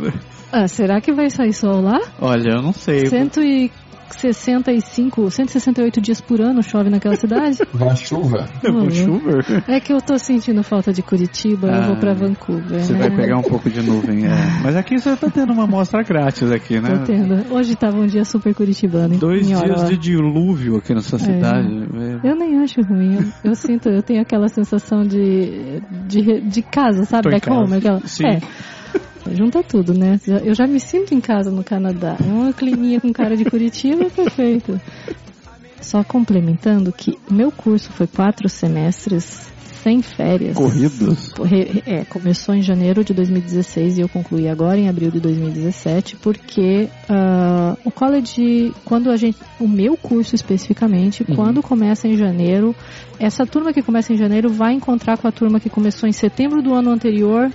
Ah, 0.52 0.68
será 0.68 1.02
que 1.02 1.12
vai 1.14 1.30
sair 1.30 1.54
sol 1.54 1.82
lá? 1.82 2.00
Olha, 2.22 2.52
eu 2.58 2.62
não 2.62 2.74
sei. 2.74 3.08
165, 4.14 5.30
168 5.32 6.02
dias 6.02 6.22
por 6.22 6.42
ano 6.42 6.62
chove 6.64 6.90
naquela 6.90 7.16
cidade? 7.16 7.58
Vai 7.74 7.96
chuva. 7.96 8.48
Vancouver? 8.64 9.64
É 9.68 9.80
que 9.80 9.92
eu 9.94 10.02
tô 10.02 10.18
sentindo 10.18 10.64
falta 10.64 10.92
de 10.94 11.02
Curitiba, 11.02 11.68
eu 11.68 11.74
Ah, 11.74 11.88
vou 11.88 11.96
pra 11.98 12.14
Vancouver. 12.14 12.80
Você 12.82 12.94
né? 12.94 13.00
vai 13.00 13.16
pegar 13.16 13.38
um 13.38 13.44
pouco 13.44 13.70
de 13.70 13.82
nuvem, 13.82 14.26
é. 14.26 14.30
Mas 14.64 14.76
aqui 14.76 14.98
você 14.98 15.16
tá 15.16 15.30
tendo 15.30 15.54
uma 15.54 15.64
amostra 15.64 16.04
grátis 16.04 16.52
aqui, 16.52 16.80
né? 16.80 16.98
Tô 17.00 17.06
tendo. 17.06 17.54
Hoje 17.54 17.76
tava 17.76 17.98
um 17.98 18.08
dia 18.08 18.24
super 18.26 18.54
curitibano. 18.54 19.18
Dois 19.18 19.48
dias 19.48 19.62
Oró. 19.62 19.84
de 19.86 19.98
dilúvio 19.98 20.78
aqui 20.78 20.94
nessa 20.94 21.18
cidade. 21.18 21.68
É. 22.24 22.30
Eu 22.30 22.36
nem 22.36 22.60
acho 22.60 22.82
ruim. 22.82 23.16
Eu, 23.16 23.52
eu 23.52 23.56
sinto, 23.56 23.90
eu 23.90 24.02
tenho 24.02 24.22
aquela 24.22 24.48
sensação 24.48 25.02
de, 25.04 25.82
de, 26.08 26.42
de 26.42 26.62
casa, 26.62 27.06
sabe? 27.06 27.24
Tô 27.24 27.30
Back 27.30 27.50
home. 27.50 27.78
Aquela, 27.78 28.00
Sim. 28.06 28.26
É. 28.26 28.40
Junta 29.32 29.64
tudo, 29.64 29.94
né? 29.94 30.20
Eu 30.44 30.54
já 30.54 30.68
me 30.68 30.80
sinto 30.80 31.14
em 31.14 31.22
casa 31.22 31.50
no 31.50 31.64
Canadá. 31.64 32.18
É 32.20 32.32
uma 32.32 32.54
climinha 32.54 33.00
com 33.00 33.12
cara 33.12 33.36
de 33.38 33.46
Curitiba, 33.46 34.10
perfeito. 34.16 34.80
Só 35.82 36.04
complementando 36.04 36.92
que 36.92 37.18
meu 37.30 37.52
curso 37.52 37.92
foi 37.92 38.08
quatro 38.08 38.48
semestres 38.50 39.52
sem 39.84 40.02
férias. 40.02 40.56
Corridos? 40.56 41.34
É, 41.86 42.06
começou 42.06 42.56
em 42.56 42.62
janeiro 42.62 43.04
de 43.04 43.14
2016 43.14 43.98
e 43.98 44.02
eu 44.02 44.08
concluí 44.08 44.48
agora 44.48 44.80
em 44.80 44.88
abril 44.88 45.12
de 45.12 45.20
2017, 45.20 46.16
porque 46.18 46.88
ah, 47.10 47.76
o 47.84 47.92
college, 47.92 48.72
quando 48.86 49.12
a 49.12 49.18
gente, 49.18 49.38
o 49.60 49.68
meu 49.68 49.98
curso 49.98 50.36
especificamente, 50.36 51.26
Uhum. 51.28 51.36
quando 51.36 51.62
começa 51.62 52.08
em 52.08 52.16
janeiro, 52.16 52.74
essa 53.20 53.46
turma 53.46 53.74
que 53.74 53.82
começa 53.82 54.14
em 54.14 54.18
janeiro 54.18 54.48
vai 54.50 54.74
encontrar 54.74 55.18
com 55.18 55.28
a 55.28 55.32
turma 55.34 55.60
que 55.60 55.70
começou 55.70 56.08
em 56.08 56.14
setembro 56.14 56.62
do 56.62 56.74
ano 56.74 56.90
anterior, 56.90 57.52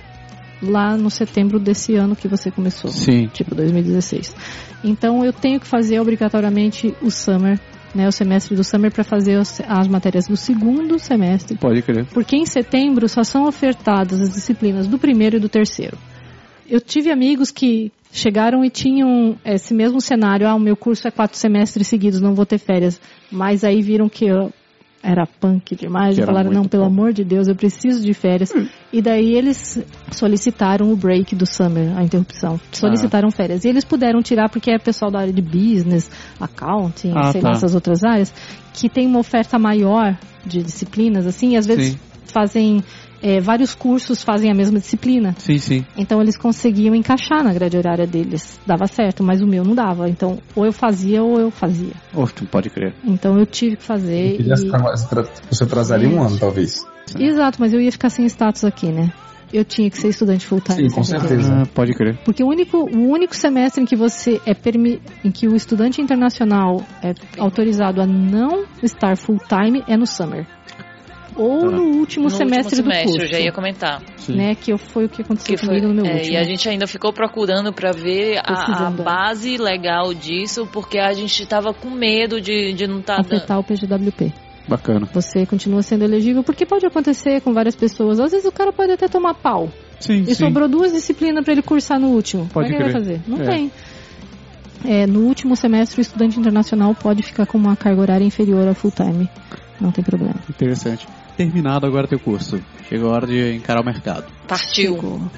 lá 0.61 0.97
no 0.97 1.09
setembro 1.09 1.59
desse 1.59 1.95
ano 1.95 2.15
que 2.15 2.27
você 2.27 2.51
começou 2.51 2.91
Sim. 2.91 3.27
tipo 3.27 3.55
2016. 3.55 4.35
Então 4.83 5.23
eu 5.23 5.33
tenho 5.33 5.59
que 5.59 5.67
fazer 5.67 5.99
obrigatoriamente 5.99 6.93
o 7.01 7.09
summer, 7.09 7.59
né, 7.93 8.07
o 8.07 8.11
semestre 8.11 8.55
do 8.55 8.63
summer 8.63 8.91
para 8.91 9.03
fazer 9.03 9.37
as 9.67 9.87
matérias 9.87 10.27
do 10.27 10.37
segundo 10.37 10.99
semestre, 10.99 11.57
Pode 11.57 11.81
crer. 11.81 12.05
porque 12.13 12.35
em 12.35 12.45
setembro 12.45 13.07
só 13.09 13.23
são 13.23 13.45
ofertadas 13.47 14.21
as 14.21 14.29
disciplinas 14.29 14.87
do 14.87 14.99
primeiro 14.99 15.37
e 15.37 15.39
do 15.39 15.49
terceiro. 15.49 15.97
Eu 16.69 16.79
tive 16.79 17.11
amigos 17.11 17.49
que 17.49 17.91
chegaram 18.11 18.63
e 18.63 18.69
tinham 18.69 19.35
esse 19.43 19.73
mesmo 19.73 19.99
cenário, 19.99 20.47
ah, 20.47 20.55
o 20.55 20.59
meu 20.59 20.75
curso 20.75 21.07
é 21.07 21.11
quatro 21.11 21.37
semestres 21.37 21.87
seguidos, 21.87 22.21
não 22.21 22.35
vou 22.35 22.45
ter 22.45 22.59
férias, 22.59 23.01
mas 23.31 23.63
aí 23.63 23.81
viram 23.81 24.07
que 24.07 24.25
eu 24.25 24.51
era 25.01 25.25
punk 25.25 25.75
demais 25.75 26.15
Que 26.17 26.25
falaram, 26.25 26.51
não, 26.51 26.65
pelo 26.65 26.83
punk. 26.83 26.93
amor 26.93 27.13
de 27.13 27.23
Deus, 27.23 27.47
eu 27.47 27.55
preciso 27.55 28.01
de 28.03 28.13
férias. 28.13 28.51
E 28.91 29.01
daí 29.01 29.33
eles 29.35 29.81
solicitaram 30.11 30.91
o 30.91 30.95
break 30.95 31.35
do 31.35 31.45
summer, 31.45 31.97
a 31.97 32.03
interrupção. 32.03 32.59
Solicitaram 32.71 33.31
férias. 33.31 33.63
E 33.63 33.69
eles 33.69 33.85
puderam 33.85 34.21
tirar 34.21 34.49
porque 34.49 34.71
é 34.71 34.77
pessoal 34.77 35.09
da 35.11 35.19
área 35.19 35.33
de 35.33 35.41
business, 35.41 36.09
accounting, 36.39 37.13
Ah, 37.15 37.31
sei 37.31 37.41
tá. 37.41 37.49
lá, 37.49 37.53
essas 37.55 37.73
outras 37.75 38.03
áreas, 38.03 38.33
que 38.73 38.89
tem 38.89 39.07
uma 39.07 39.19
oferta 39.19 39.57
maior 39.57 40.17
de 40.45 40.61
disciplinas, 40.63 41.25
assim, 41.25 41.53
e 41.53 41.57
às 41.57 41.65
vezes 41.65 41.93
Sim. 41.93 41.99
fazem 42.25 42.83
é, 43.21 43.39
vários 43.39 43.73
cursos 43.75 44.23
fazem 44.23 44.51
a 44.51 44.55
mesma 44.55 44.79
disciplina. 44.79 45.35
Sim, 45.37 45.57
sim. 45.57 45.85
Então 45.97 46.21
eles 46.21 46.37
conseguiam 46.37 46.95
encaixar 46.95 47.43
na 47.43 47.53
grade 47.53 47.77
horária 47.77 48.07
deles. 48.07 48.59
Dava 48.65 48.87
certo, 48.87 49.23
mas 49.23 49.41
o 49.41 49.47
meu 49.47 49.63
não 49.63 49.75
dava. 49.75 50.09
Então 50.09 50.39
ou 50.55 50.65
eu 50.65 50.71
fazia 50.73 51.23
ou 51.23 51.39
eu 51.39 51.51
fazia. 51.51 51.93
Oh, 52.13 52.25
tu 52.25 52.45
pode 52.45 52.69
crer. 52.69 52.93
Então 53.03 53.37
eu 53.37 53.45
tive 53.45 53.75
que 53.75 53.83
fazer. 53.83 54.39
E- 54.39 54.49
Você 55.49 55.63
atrasaria 55.63 56.09
um 56.09 56.21
ano, 56.21 56.37
talvez. 56.37 56.85
Exato, 57.17 57.57
mas 57.59 57.73
eu 57.73 57.81
ia 57.81 57.91
ficar 57.91 58.09
sem 58.09 58.25
status 58.25 58.63
aqui, 58.63 58.87
né? 58.91 59.11
Eu 59.51 59.65
tinha 59.65 59.89
que 59.89 59.97
ser 59.97 60.09
estudante 60.09 60.45
full 60.45 60.61
time. 60.61 60.87
Sim, 60.87 60.95
com 60.95 61.03
certeza. 61.03 61.51
Ah, 61.51 61.65
pode 61.73 61.93
crer. 61.95 62.15
Porque 62.23 62.43
o 62.43 62.47
único, 62.47 62.77
o 62.77 63.09
único 63.09 63.35
semestre 63.35 63.81
em 63.81 63.85
que 63.85 63.95
você 63.95 64.39
é 64.45 64.53
permi 64.53 65.01
em 65.25 65.31
que 65.31 65.47
o 65.47 65.55
estudante 65.55 65.99
internacional 65.99 66.83
é 67.01 67.13
autorizado 67.39 67.99
a 67.99 68.05
não 68.05 68.65
estar 68.83 69.17
full 69.17 69.39
time 69.39 69.83
é 69.87 69.97
no 69.97 70.05
summer. 70.05 70.45
Ou 71.41 71.67
Ah. 71.67 71.71
no 71.71 71.83
último 71.97 72.25
no 72.25 72.29
semestre 72.29 72.75
último 72.79 72.83
do 72.83 72.91
semestre, 72.91 73.11
curso. 73.11 73.25
eu 73.25 73.27
já 73.29 73.39
ia 73.39 73.51
comentar. 73.51 74.01
Sim. 74.17 74.35
Né, 74.35 74.55
que 74.55 74.77
foi 74.77 75.05
o 75.05 75.09
que 75.09 75.21
aconteceu 75.21 75.55
Que 75.55 75.57
foi, 75.57 75.67
comigo 75.79 75.87
no 75.87 75.93
meu 75.95 76.05
é, 76.05 76.15
último. 76.15 76.33
e 76.33 76.37
a 76.37 76.43
gente 76.43 76.67
ainda 76.67 76.85
ficou 76.85 77.13
procurando 77.13 77.71
pra 77.71 77.91
ver 77.91 78.37
a, 78.37 78.41
a 78.41 78.55
Pesquisando. 78.65 79.03
base 79.03 79.57
legal 79.57 80.13
disso, 80.13 80.67
porque 80.71 80.99
a 80.99 81.13
gente 81.13 81.45
tava 81.45 81.73
com 81.73 81.89
medo 81.89 82.41
de, 82.41 82.73
de 82.73 82.85
não 82.87 82.99
estar 82.99 83.17
dando. 83.21 83.35
afetar 83.35 83.57
o 83.59 83.63
PGWP. 83.63 84.33
Bacana. 84.67 85.07
Você 85.13 85.45
continua 85.45 85.81
sendo 85.81 86.03
elegível, 86.03 86.43
porque 86.43 86.65
pode 86.65 86.85
acontecer 86.85 87.41
com 87.41 87.53
várias 87.53 87.75
pessoas. 87.75 88.19
Às 88.19 88.31
vezes 88.31 88.45
o 88.45 88.51
cara 88.51 88.71
pode 88.71 88.91
até 88.91 89.07
tomar 89.07 89.33
pau. 89.33 89.67
Sim, 89.99 90.21
E 90.21 90.27
sim. 90.27 90.35
sobrou 90.35 90.67
duas 90.67 90.91
disciplinas 90.91 91.43
para 91.43 91.53
ele 91.53 91.61
cursar 91.63 91.99
no 91.99 92.09
último. 92.09 92.47
Pode 92.53 92.53
Como 92.53 92.65
é 92.67 92.69
que 92.69 92.75
ele 92.75 92.83
vai 92.83 93.01
fazer? 93.01 93.21
Não 93.27 93.41
É. 93.41 93.45
tem. 93.55 93.71
É, 94.85 95.05
no 95.07 95.21
último 95.21 95.55
semestre, 95.55 95.99
o 95.99 96.03
estudante 96.03 96.39
internacional 96.39 96.93
pode 96.95 97.21
ficar 97.23 97.45
com 97.45 97.57
uma 97.57 97.75
carga 97.75 97.99
horária 98.01 98.23
inferior 98.23 98.67
ao 98.67 98.73
full 98.75 98.91
time. 98.91 99.27
Não 99.81 99.91
tem 99.91 100.03
problema. 100.03 100.35
Interessante. 100.49 101.07
Terminado 101.39 101.87
agora 101.87 102.05
teu 102.05 102.19
curso. 102.19 102.61
Chegou 102.89 103.11
a 103.11 103.13
hora 103.13 103.27
de 103.27 103.55
encarar 103.55 103.79
o 103.79 103.85
mercado. 103.85 104.38
Partiu. 104.49 104.95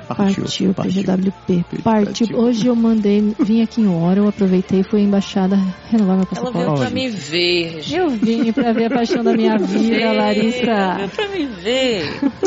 Partiu, 0.08 0.44
Partiu, 0.44 0.74
partiu. 0.74 1.04
PGWP. 1.04 1.66
Partiu. 1.84 2.06
Partiu. 2.28 2.38
Hoje 2.38 2.68
eu 2.68 2.76
mandei, 2.76 3.36
vim 3.40 3.62
aqui 3.62 3.82
em 3.82 3.88
hora, 3.88 4.20
eu 4.20 4.28
aproveitei 4.28 4.80
e 4.80 4.84
fui 4.84 5.02
à 5.02 5.04
embaixada 5.04 5.58
renovar 5.90 6.16
meu 6.18 6.26
Ela 6.26 6.26
passaporte. 6.26 6.58
veio 6.58 6.76
pra 6.78 6.90
me 6.90 7.10
ver. 7.10 7.82
gente. 7.82 7.96
Eu 7.96 8.10
vim 8.10 8.52
pra 8.54 8.72
ver 8.74 8.86
a 8.86 8.90
paixão 8.90 9.24
da 9.24 9.34
minha 9.34 9.58
vida, 9.58 9.80
Veio 9.96 10.16
Larissa. 10.16 11.10
pra 11.16 11.28
me 11.28 11.46
ver. 11.46 12.04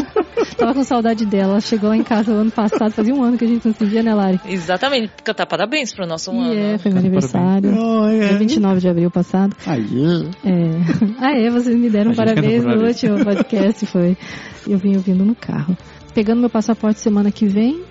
Tava 0.57 0.75
com 0.75 0.85
saudade 0.85 1.25
dela. 1.27 1.45
Ela 1.55 1.61
chegou 1.61 1.91
lá 1.91 1.97
em 1.97 2.03
casa 2.03 2.33
no 2.33 2.41
ano 2.41 2.51
passado, 2.51 2.91
fazia 2.93 3.15
um 3.15 3.23
ano 3.23 3.37
que 3.37 3.45
a 3.45 3.49
gente 3.49 3.67
não 3.67 3.75
se 3.75 3.85
via, 3.85 4.03
né, 4.03 4.15
Lari? 4.15 4.41
Exatamente. 4.47 5.11
Cantar 5.23 5.47
parabéns 5.47 5.93
pro 5.95 6.07
nosso 6.07 6.33
E 6.33 6.37
ano. 6.39 6.55
é, 6.55 6.79
foi 6.79 6.91
meu 6.91 7.01
aniversário. 7.01 7.71
Oh, 7.79 8.07
é. 8.07 8.29
Dia 8.29 8.39
29 8.39 8.81
de 8.81 8.89
abril 8.89 9.11
passado. 9.11 9.55
Aí. 9.67 10.29
É. 10.45 11.15
Ah, 11.25 11.33
é, 11.39 11.49
vocês 11.51 11.75
me 11.77 11.89
deram 11.89 12.15
parabéns 12.15 12.65
no 12.65 12.83
último 12.85 13.25
podcast, 13.25 13.87
foi. 13.87 14.17
Eu 14.67 14.79
vim 14.79 14.97
ouvindo 14.97 15.25
no 15.25 15.35
carro. 15.35 15.77
Pegando 16.15 16.41
meu 16.41 16.49
passaporte 16.49 17.01
semana 17.01 17.33
que 17.33 17.45
vem, 17.45 17.85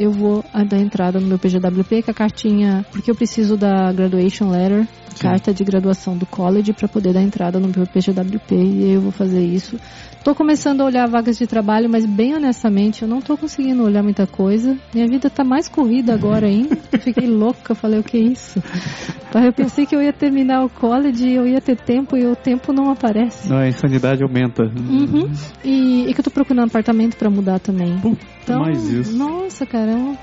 eu 0.00 0.10
vou 0.10 0.42
dar 0.66 0.78
entrada 0.78 1.20
no 1.20 1.26
meu 1.26 1.38
PGWP, 1.38 2.02
que 2.02 2.10
é 2.10 2.12
a 2.12 2.14
cartinha, 2.14 2.86
porque 2.90 3.10
eu 3.10 3.14
preciso 3.14 3.54
da 3.54 3.92
graduation 3.92 4.48
letter, 4.48 4.86
Sim. 5.14 5.28
carta 5.28 5.52
de 5.52 5.62
graduação 5.62 6.16
do 6.16 6.24
college, 6.24 6.72
para 6.72 6.88
poder 6.88 7.12
dar 7.12 7.20
entrada 7.20 7.60
no 7.60 7.68
meu 7.68 7.86
PGWP, 7.86 8.54
e 8.54 8.94
eu 8.94 9.02
vou 9.02 9.12
fazer 9.12 9.44
isso. 9.44 9.78
Tô 10.24 10.34
começando 10.34 10.80
a 10.80 10.84
olhar 10.84 11.06
vagas 11.06 11.36
de 11.36 11.46
trabalho, 11.46 11.88
mas 11.90 12.06
bem 12.06 12.34
honestamente, 12.34 13.02
eu 13.02 13.08
não 13.08 13.20
tô 13.20 13.36
conseguindo 13.36 13.82
olhar 13.82 14.02
muita 14.02 14.26
coisa. 14.26 14.76
Minha 14.94 15.06
vida 15.06 15.28
tá 15.28 15.44
mais 15.44 15.68
corrida 15.68 16.14
agora 16.14 16.46
ainda. 16.46 16.78
Eu 16.92 17.00
fiquei 17.00 17.26
louca, 17.26 17.74
falei, 17.74 18.00
o 18.00 18.02
que 18.02 18.16
é 18.16 18.20
isso? 18.20 18.62
Eu 19.34 19.52
pensei 19.52 19.86
que 19.86 19.94
eu 19.94 20.02
ia 20.02 20.12
terminar 20.12 20.64
o 20.64 20.68
college 20.68 21.26
e 21.26 21.34
eu 21.34 21.46
ia 21.46 21.60
ter 21.60 21.76
tempo 21.76 22.16
e 22.16 22.26
o 22.26 22.34
tempo 22.34 22.72
não 22.72 22.90
aparece. 22.90 23.48
Não, 23.48 23.58
a 23.58 23.68
insanidade 23.68 24.22
aumenta. 24.22 24.64
Uhum. 24.64 25.30
E, 25.64 26.06
e 26.08 26.14
que 26.14 26.20
eu 26.20 26.24
tô 26.24 26.30
procurando 26.30 26.68
apartamento 26.68 27.16
pra 27.16 27.30
mudar 27.30 27.58
também. 27.58 27.98
Então, 28.50 28.60
mais 28.60 28.88
isso. 28.88 29.16
nossa, 29.16 29.64
cara, 29.66 29.90
é 29.92 29.94
uma 29.94 30.16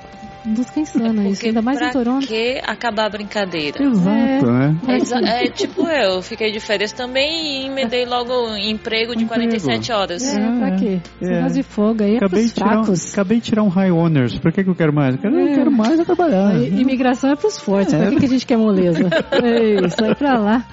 busca 0.45 0.79
insana 0.79 1.23
isso. 1.23 1.31
Porque 1.33 1.47
Ainda 1.47 1.61
mais 1.61 1.77
pra 1.77 1.89
em 1.89 1.91
Toronto. 1.91 2.25
que 2.27 2.61
acabar 2.65 3.07
a 3.07 3.09
brincadeira? 3.09 3.83
Exato, 3.83 4.45
né? 4.51 4.77
É, 4.87 5.45
é 5.45 5.49
tipo 5.49 5.87
eu, 5.89 6.21
fiquei 6.21 6.51
de 6.53 6.59
férias 6.61 6.93
também 6.93 7.63
e 7.63 7.65
emendei 7.67 8.05
logo 8.05 8.31
em 8.55 8.71
emprego 8.71 9.13
de 9.15 9.25
Emprego. 9.25 9.43
47 9.49 9.91
horas. 9.91 10.23
É, 10.23 10.57
pra 10.57 10.75
quê? 10.77 10.99
É. 11.21 11.47
de 11.47 11.63
fogo 11.63 12.01
aí 12.03 12.13
é 12.13 12.17
Acabei 12.17 12.41
pros 12.43 12.47
de, 12.47 12.53
tirar 12.53 12.67
um, 12.79 12.83
fracos. 12.83 13.13
acabei 13.13 13.37
de 13.39 13.43
tirar 13.43 13.63
um 13.63 13.67
high 13.67 13.91
honors. 13.91 14.37
Pra 14.39 14.51
que, 14.51 14.63
que 14.63 14.69
eu 14.69 14.75
quero 14.75 14.93
mais? 14.93 15.15
Eu 15.15 15.21
quero, 15.21 15.35
eu 15.37 15.47
É. 15.47 15.55
quero 15.55 15.71
mais 15.71 15.99
é 15.99 16.05
trabalhar. 16.05 16.55
Imigração 16.63 17.29
é 17.31 17.35
pros 17.35 17.57
fortes. 17.59 17.93
Pra 17.93 18.09
que, 18.11 18.15
que 18.17 18.25
a 18.25 18.29
gente 18.29 18.45
quer 18.45 18.57
moleza? 18.57 19.09
Ei, 19.43 19.89
sai 19.89 20.15
pra 20.15 20.37
lá. 20.39 20.65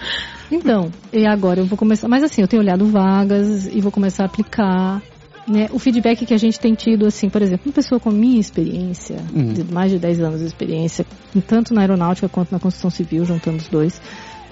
Então, 0.52 0.90
e 1.12 1.26
agora 1.26 1.60
eu 1.60 1.64
vou 1.66 1.76
começar. 1.76 2.06
Mas 2.06 2.22
assim, 2.22 2.42
eu 2.42 2.46
tenho 2.48 2.62
olhado 2.62 2.86
vagas 2.86 3.66
e 3.66 3.80
vou 3.80 3.90
começar 3.90 4.22
a 4.22 4.26
aplicar. 4.26 5.02
Né? 5.46 5.68
O 5.72 5.78
feedback 5.78 6.24
que 6.24 6.32
a 6.32 6.38
gente 6.38 6.58
tem 6.58 6.74
tido, 6.74 7.06
assim, 7.06 7.28
por 7.28 7.42
exemplo, 7.42 7.66
uma 7.68 7.72
pessoa 7.74 8.00
com 8.00 8.08
a 8.08 8.12
minha 8.12 8.40
experiência, 8.40 9.16
Uhum. 9.34 9.52
de 9.52 9.64
mais 9.64 9.90
de 9.92 9.98
10 9.98 10.20
anos 10.20 10.40
de 10.40 10.46
experiência, 10.46 11.04
tanto 11.46 11.74
na 11.74 11.82
aeronáutica 11.82 12.28
quanto 12.28 12.50
na 12.50 12.58
construção 12.58 12.88
civil, 12.90 13.24
juntando 13.26 13.58
os 13.58 13.68
dois, 13.68 14.00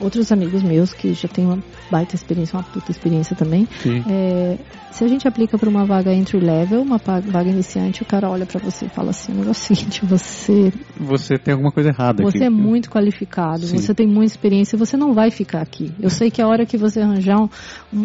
outros 0.02 0.30
amigos 0.32 0.62
meus 0.62 0.92
que 0.92 1.12
já 1.14 1.28
têm 1.28 1.46
uma 1.46 1.58
baita 1.90 2.14
experiência, 2.14 2.56
uma 2.58 2.64
puta 2.64 2.90
experiência 2.90 3.36
também, 3.36 3.66
é, 4.08 4.58
se 4.90 5.04
a 5.04 5.08
gente 5.08 5.26
aplica 5.26 5.56
para 5.56 5.68
uma 5.68 5.84
vaga 5.86 6.12
entry 6.12 6.38
level, 6.40 6.82
uma 6.82 6.98
vaga 6.98 7.48
iniciante, 7.48 8.02
o 8.02 8.04
cara 8.06 8.28
olha 8.28 8.44
para 8.44 8.60
você 8.60 8.86
e 8.86 8.88
fala 8.88 9.10
assim: 9.10 9.32
o 9.32 9.36
negócio 9.36 9.62
é 9.62 9.72
o 9.72 9.76
seguinte, 9.76 10.04
você, 10.04 10.72
Você 10.98 11.38
tem 11.38 11.52
alguma 11.52 11.72
coisa 11.72 11.90
errada 11.90 12.22
aqui. 12.22 12.38
você 12.38 12.44
é 12.44 12.50
muito 12.50 12.90
qualificado, 12.90 13.66
Sim. 13.66 13.78
você 13.78 13.94
tem 13.94 14.06
muita 14.06 14.32
experiência, 14.32 14.76
você 14.76 14.96
não 14.96 15.14
vai 15.14 15.30
ficar 15.30 15.62
aqui. 15.62 15.92
Eu 16.00 16.10
sei 16.10 16.30
que 16.30 16.42
a 16.42 16.46
hora 16.48 16.66
que 16.66 16.76
você 16.76 17.00
arranjar 17.00 17.40
um- 17.40 17.48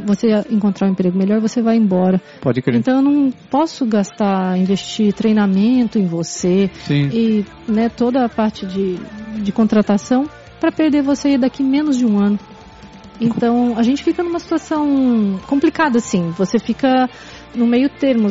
você 0.05 0.27
encontrar 0.49 0.87
um 0.87 0.91
emprego 0.91 1.17
melhor, 1.17 1.39
você 1.41 1.61
vai 1.61 1.75
embora. 1.77 2.21
Pode 2.41 2.61
crer. 2.61 2.77
Então 2.77 2.95
eu 2.97 3.01
não 3.01 3.31
posso 3.49 3.85
gastar, 3.85 4.57
investir 4.57 5.13
treinamento 5.13 5.97
em 5.99 6.05
você 6.05 6.69
Sim. 6.85 7.09
e 7.11 7.45
né, 7.67 7.89
toda 7.89 8.23
a 8.23 8.29
parte 8.29 8.65
de, 8.65 8.97
de 9.41 9.51
contratação 9.51 10.25
para 10.59 10.71
perder 10.71 11.01
você 11.01 11.37
daqui 11.37 11.63
menos 11.63 11.97
de 11.97 12.05
um 12.05 12.17
ano. 12.19 12.39
Então 13.19 13.77
a 13.77 13.83
gente 13.83 14.03
fica 14.03 14.23
numa 14.23 14.39
situação 14.39 15.39
complicada 15.47 15.97
assim. 15.97 16.29
Você 16.31 16.59
fica 16.59 17.09
no 17.55 17.65
meio 17.65 17.89
termo. 17.89 18.29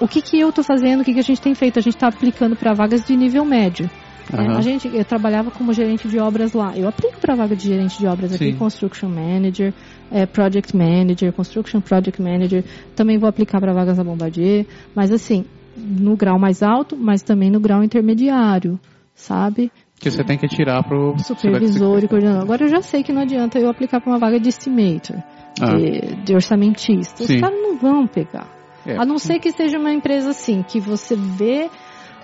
O 0.00 0.08
que, 0.08 0.20
que 0.22 0.40
eu 0.40 0.48
estou 0.48 0.64
fazendo? 0.64 1.02
O 1.02 1.04
que, 1.04 1.12
que 1.12 1.20
a 1.20 1.24
gente 1.24 1.40
tem 1.40 1.54
feito? 1.54 1.78
A 1.78 1.82
gente 1.82 1.94
está 1.94 2.08
aplicando 2.08 2.56
para 2.56 2.72
vagas 2.72 3.04
de 3.04 3.16
nível 3.16 3.44
médio. 3.44 3.88
né? 4.32 4.46
Aham. 4.46 4.58
A 4.58 4.60
gente, 4.62 4.88
eu 4.88 5.04
trabalhava 5.04 5.50
como 5.50 5.72
gerente 5.72 6.08
de 6.08 6.18
obras 6.18 6.52
lá. 6.54 6.76
Eu 6.76 6.88
aplico 6.88 7.18
para 7.20 7.34
vaga 7.34 7.54
de 7.54 7.64
gerente 7.68 7.98
de 7.98 8.06
obras 8.06 8.32
aqui, 8.32 8.52
Sim. 8.52 8.56
construction 8.56 9.08
manager, 9.08 9.74
eh, 10.10 10.26
project 10.26 10.74
manager, 10.76 11.32
construction 11.32 11.80
project 11.80 12.20
manager. 12.20 12.64
Também 12.96 13.18
vou 13.18 13.28
aplicar 13.28 13.60
para 13.60 13.72
vagas 13.72 13.96
da 13.96 14.04
Bombardier, 14.04 14.66
mas 14.94 15.12
assim, 15.12 15.44
no 15.76 16.16
grau 16.16 16.38
mais 16.38 16.62
alto, 16.62 16.96
mas 16.96 17.22
também 17.22 17.50
no 17.50 17.60
grau 17.60 17.82
intermediário, 17.82 18.78
sabe? 19.14 19.70
Que 20.02 20.10
você 20.10 20.24
tem 20.24 20.36
que 20.36 20.48
tirar 20.48 20.82
pro 20.82 21.14
Supervisor 21.18 22.02
e 22.02 22.08
coordenador. 22.08 22.42
Agora 22.42 22.64
eu 22.64 22.68
já 22.68 22.82
sei 22.82 23.02
que 23.02 23.12
não 23.12 23.22
adianta 23.22 23.58
eu 23.58 23.70
aplicar 23.70 24.00
para 24.00 24.10
uma 24.10 24.18
vaga 24.18 24.38
de 24.40 24.48
estimator, 24.48 25.16
Ah. 25.60 25.76
de, 25.76 26.16
de 26.24 26.34
orçamentista. 26.34 27.24
Sim. 27.24 27.36
Os 27.36 27.40
caras 27.40 27.58
não 27.62 27.76
vão 27.76 28.06
pegar. 28.06 28.48
É. 28.84 28.96
A 28.96 29.04
não 29.06 29.16
ser 29.16 29.38
que 29.38 29.52
seja 29.52 29.78
uma 29.78 29.92
empresa 29.92 30.30
assim, 30.30 30.62
que 30.62 30.80
você 30.80 31.14
vê 31.14 31.70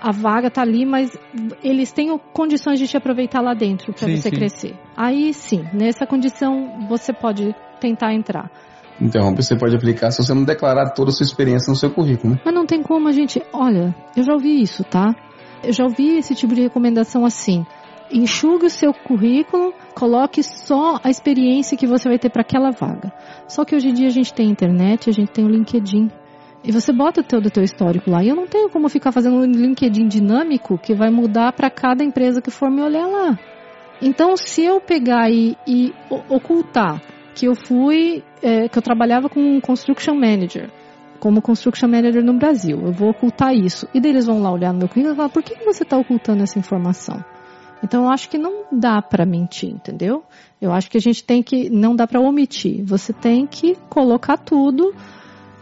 a 0.01 0.11
vaga 0.11 0.49
tá 0.51 0.61
ali, 0.61 0.85
mas 0.85 1.17
eles 1.63 1.91
têm 1.91 2.11
o- 2.11 2.19
condições 2.19 2.79
de 2.79 2.87
te 2.87 2.97
aproveitar 2.97 3.41
lá 3.41 3.53
dentro 3.53 3.93
para 3.93 4.07
você 4.07 4.29
sim. 4.29 4.31
crescer. 4.31 4.75
Aí 4.95 5.33
sim, 5.33 5.63
nessa 5.73 6.05
condição 6.05 6.85
você 6.89 7.13
pode 7.13 7.55
tentar 7.79 8.13
entrar. 8.13 8.51
Então, 9.01 9.33
você 9.33 9.55
pode 9.57 9.73
aplicar 9.75 10.11
se 10.11 10.21
você 10.21 10.33
não 10.33 10.43
declarar 10.43 10.89
toda 10.91 11.09
a 11.09 11.13
sua 11.13 11.23
experiência 11.23 11.71
no 11.71 11.75
seu 11.77 11.89
currículo. 11.89 12.33
né? 12.33 12.41
Mas 12.43 12.53
não 12.53 12.65
tem 12.65 12.83
como 12.83 13.07
a 13.07 13.13
gente. 13.13 13.41
Olha, 13.53 13.95
eu 14.15 14.23
já 14.23 14.33
ouvi 14.33 14.61
isso, 14.61 14.83
tá? 14.83 15.15
Eu 15.63 15.73
já 15.73 15.83
ouvi 15.83 16.17
esse 16.17 16.35
tipo 16.35 16.53
de 16.53 16.61
recomendação 16.61 17.25
assim. 17.25 17.65
Enxugue 18.11 18.65
o 18.65 18.69
seu 18.69 18.93
currículo, 18.93 19.73
coloque 19.93 20.41
só 20.41 20.99
a 21.03 21.09
experiência 21.09 21.77
que 21.77 21.85
você 21.85 22.09
vai 22.09 22.17
ter 22.17 22.29
para 22.29 22.41
aquela 22.41 22.71
vaga. 22.71 23.13
Só 23.47 23.63
que 23.63 23.75
hoje 23.75 23.89
em 23.89 23.93
dia 23.93 24.07
a 24.07 24.11
gente 24.11 24.33
tem 24.33 24.49
internet, 24.49 25.09
a 25.09 25.13
gente 25.13 25.31
tem 25.31 25.45
o 25.45 25.49
LinkedIn. 25.49 26.09
E 26.63 26.71
você 26.71 26.91
bota 26.91 27.21
o 27.21 27.23
teu 27.23 27.63
histórico 27.63 28.09
lá. 28.09 28.23
E 28.23 28.29
eu 28.29 28.35
não 28.35 28.47
tenho 28.47 28.69
como 28.69 28.89
ficar 28.89 29.11
fazendo 29.11 29.37
um 29.37 29.45
LinkedIn 29.45 30.07
dinâmico 30.07 30.77
que 30.77 30.95
vai 30.95 31.09
mudar 31.09 31.53
para 31.53 31.69
cada 31.69 32.03
empresa 32.03 32.41
que 32.41 32.51
for 32.51 32.69
me 32.71 32.81
olhar 32.81 33.05
lá. 33.05 33.37
Então, 34.01 34.35
se 34.35 34.63
eu 34.63 34.79
pegar 34.81 35.29
e, 35.29 35.55
e 35.67 35.93
ocultar 36.29 37.01
que 37.35 37.45
eu 37.45 37.55
fui, 37.55 38.23
é, 38.41 38.67
que 38.67 38.77
eu 38.77 38.81
trabalhava 38.81 39.29
com 39.29 39.39
um 39.39 39.61
construction 39.61 40.13
manager, 40.13 40.69
como 41.19 41.41
construction 41.41 41.87
manager 41.87 42.23
no 42.23 42.33
Brasil, 42.33 42.79
eu 42.81 42.91
vou 42.91 43.09
ocultar 43.09 43.53
isso. 43.53 43.87
E 43.93 43.99
daí 43.99 44.11
eles 44.11 44.25
vão 44.25 44.41
lá 44.41 44.51
olhar 44.51 44.71
no 44.73 44.79
meu 44.79 44.87
currículo 44.87 45.13
e 45.13 45.17
falar, 45.17 45.29
por 45.29 45.43
que 45.43 45.55
você 45.63 45.83
está 45.83 45.97
ocultando 45.97 46.43
essa 46.43 46.57
informação? 46.57 47.23
Então, 47.83 48.03
eu 48.03 48.09
acho 48.09 48.29
que 48.29 48.37
não 48.37 48.65
dá 48.71 49.01
para 49.01 49.25
mentir, 49.25 49.69
entendeu? 49.69 50.23
Eu 50.61 50.71
acho 50.71 50.89
que 50.89 50.97
a 50.97 51.01
gente 51.01 51.23
tem 51.23 51.41
que, 51.41 51.69
não 51.69 51.95
dá 51.95 52.05
para 52.05 52.19
omitir. 52.19 52.83
Você 52.85 53.13
tem 53.13 53.47
que 53.47 53.75
colocar 53.89 54.37
tudo 54.37 54.93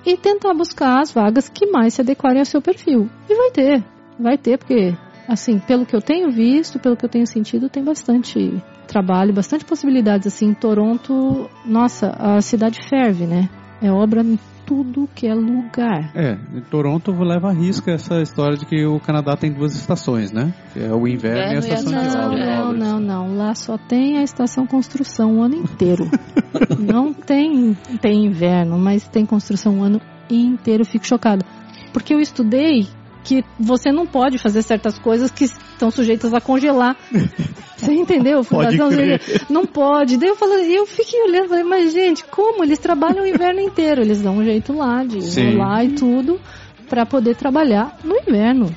e 0.06 0.18
tentar 0.18 0.54
buscar 0.54 1.02
as 1.02 1.12
vagas 1.12 1.48
que 1.48 1.68
mais 1.68 1.94
se 1.94 2.02
adequarem 2.02 2.40
ao 2.40 2.46
seu 2.46 2.62
perfil. 2.62 3.10
E 3.30 3.36
vai 3.36 3.52
ter, 3.52 3.84
vai 4.20 4.38
ter, 4.38 4.58
porque, 4.58 4.96
assim, 5.28 5.60
pelo 5.60 5.86
que 5.86 5.96
eu 5.96 6.02
tenho 6.02 6.32
visto, 6.32 6.80
pelo 6.80 6.98
que 6.98 7.06
eu 7.06 7.10
tenho 7.10 7.28
sentido, 7.28 7.70
tem 7.70 7.84
bastante 7.84 8.52
trabalho, 8.88 9.34
bastante 9.34 9.64
possibilidades. 9.64 10.28
Assim, 10.28 10.48
em 10.48 10.54
Toronto, 10.56 11.48
nossa, 11.66 12.10
a 12.18 12.42
cidade 12.42 12.80
ferve, 12.90 13.26
né? 13.28 13.48
É 13.80 13.92
obra 13.92 14.24
tudo 14.68 15.08
que 15.16 15.26
é 15.26 15.34
lugar. 15.34 16.12
É, 16.14 16.38
em 16.54 16.62
Toronto 16.62 17.14
leva 17.14 17.50
a 17.50 17.54
risca 17.54 17.90
essa 17.92 18.22
história 18.22 18.58
de 18.58 18.66
que 18.66 18.86
o 18.86 19.00
Canadá 19.00 19.38
tem 19.38 19.52
duas 19.52 19.74
estações, 19.74 20.34
né? 20.34 20.54
Que 20.74 20.82
é 20.82 20.94
o 20.94 21.08
inverno, 21.08 21.54
e 21.54 21.56
a 21.56 21.58
Inverno 21.58 21.68
e 21.68 21.72
a 21.72 21.76
estação 21.76 21.92
de 21.94 22.08
estação 22.08 22.26
obras. 22.28 22.42
de 22.42 22.46
Não, 22.46 22.74
não, 22.74 23.00
não. 23.00 23.38
Lá 23.38 23.56
só 23.56 23.78
tem 23.78 24.18
a 24.18 24.24
estação 24.24 24.68
construção 24.68 25.38
o 25.38 25.42
ano 25.42 25.56
inteiro. 25.56 26.12
não 26.78 27.14
tem, 27.14 27.74
tem 28.02 28.26
inverno, 28.26 28.78
mas 28.78 29.08
tem 29.08 29.26
construção 29.26 29.80
o 29.80 29.84
ano 29.84 30.02
inteiro. 30.30 30.82
Eu 30.82 30.86
Fico 30.86 31.08
chocada. 31.08 31.46
Porque 31.94 32.14
eu 32.14 32.20
estudei 32.20 32.88
que 33.28 33.44
você 33.60 33.92
não 33.92 34.08
pode 34.08 34.38
fazer 34.38 34.62
certas 34.62 34.98
coisas 34.98 35.30
que 35.30 35.44
estão 35.44 35.92
sujeitas 35.92 36.34
a 36.34 36.40
congelar. 36.40 36.96
Você 37.78 37.94
entendeu? 37.94 38.44
Pode 38.44 38.76
Fundação? 38.76 39.46
Não 39.52 39.64
pode. 39.64 40.18
Daí 40.18 40.30
eu 40.30 40.36
falei, 40.36 40.76
eu 40.76 40.88
fiquei 40.88 41.22
olhando, 41.22 41.50
falei, 41.50 41.64
mas 41.64 41.94
gente, 41.94 42.26
como? 42.26 42.64
Eles 42.64 42.80
trabalham 42.80 43.24
o 43.24 43.28
inverno 43.28 43.60
inteiro. 43.60 44.02
Eles 44.02 44.20
dão 44.20 44.38
um 44.38 44.44
jeito 44.44 44.74
lá 44.74 45.04
de 45.04 45.20
isolar 45.20 45.86
e 45.86 45.92
tudo 45.92 46.40
para 46.90 47.06
poder 47.06 47.36
trabalhar 47.36 47.96
no 48.04 48.16
inverno. 48.16 48.74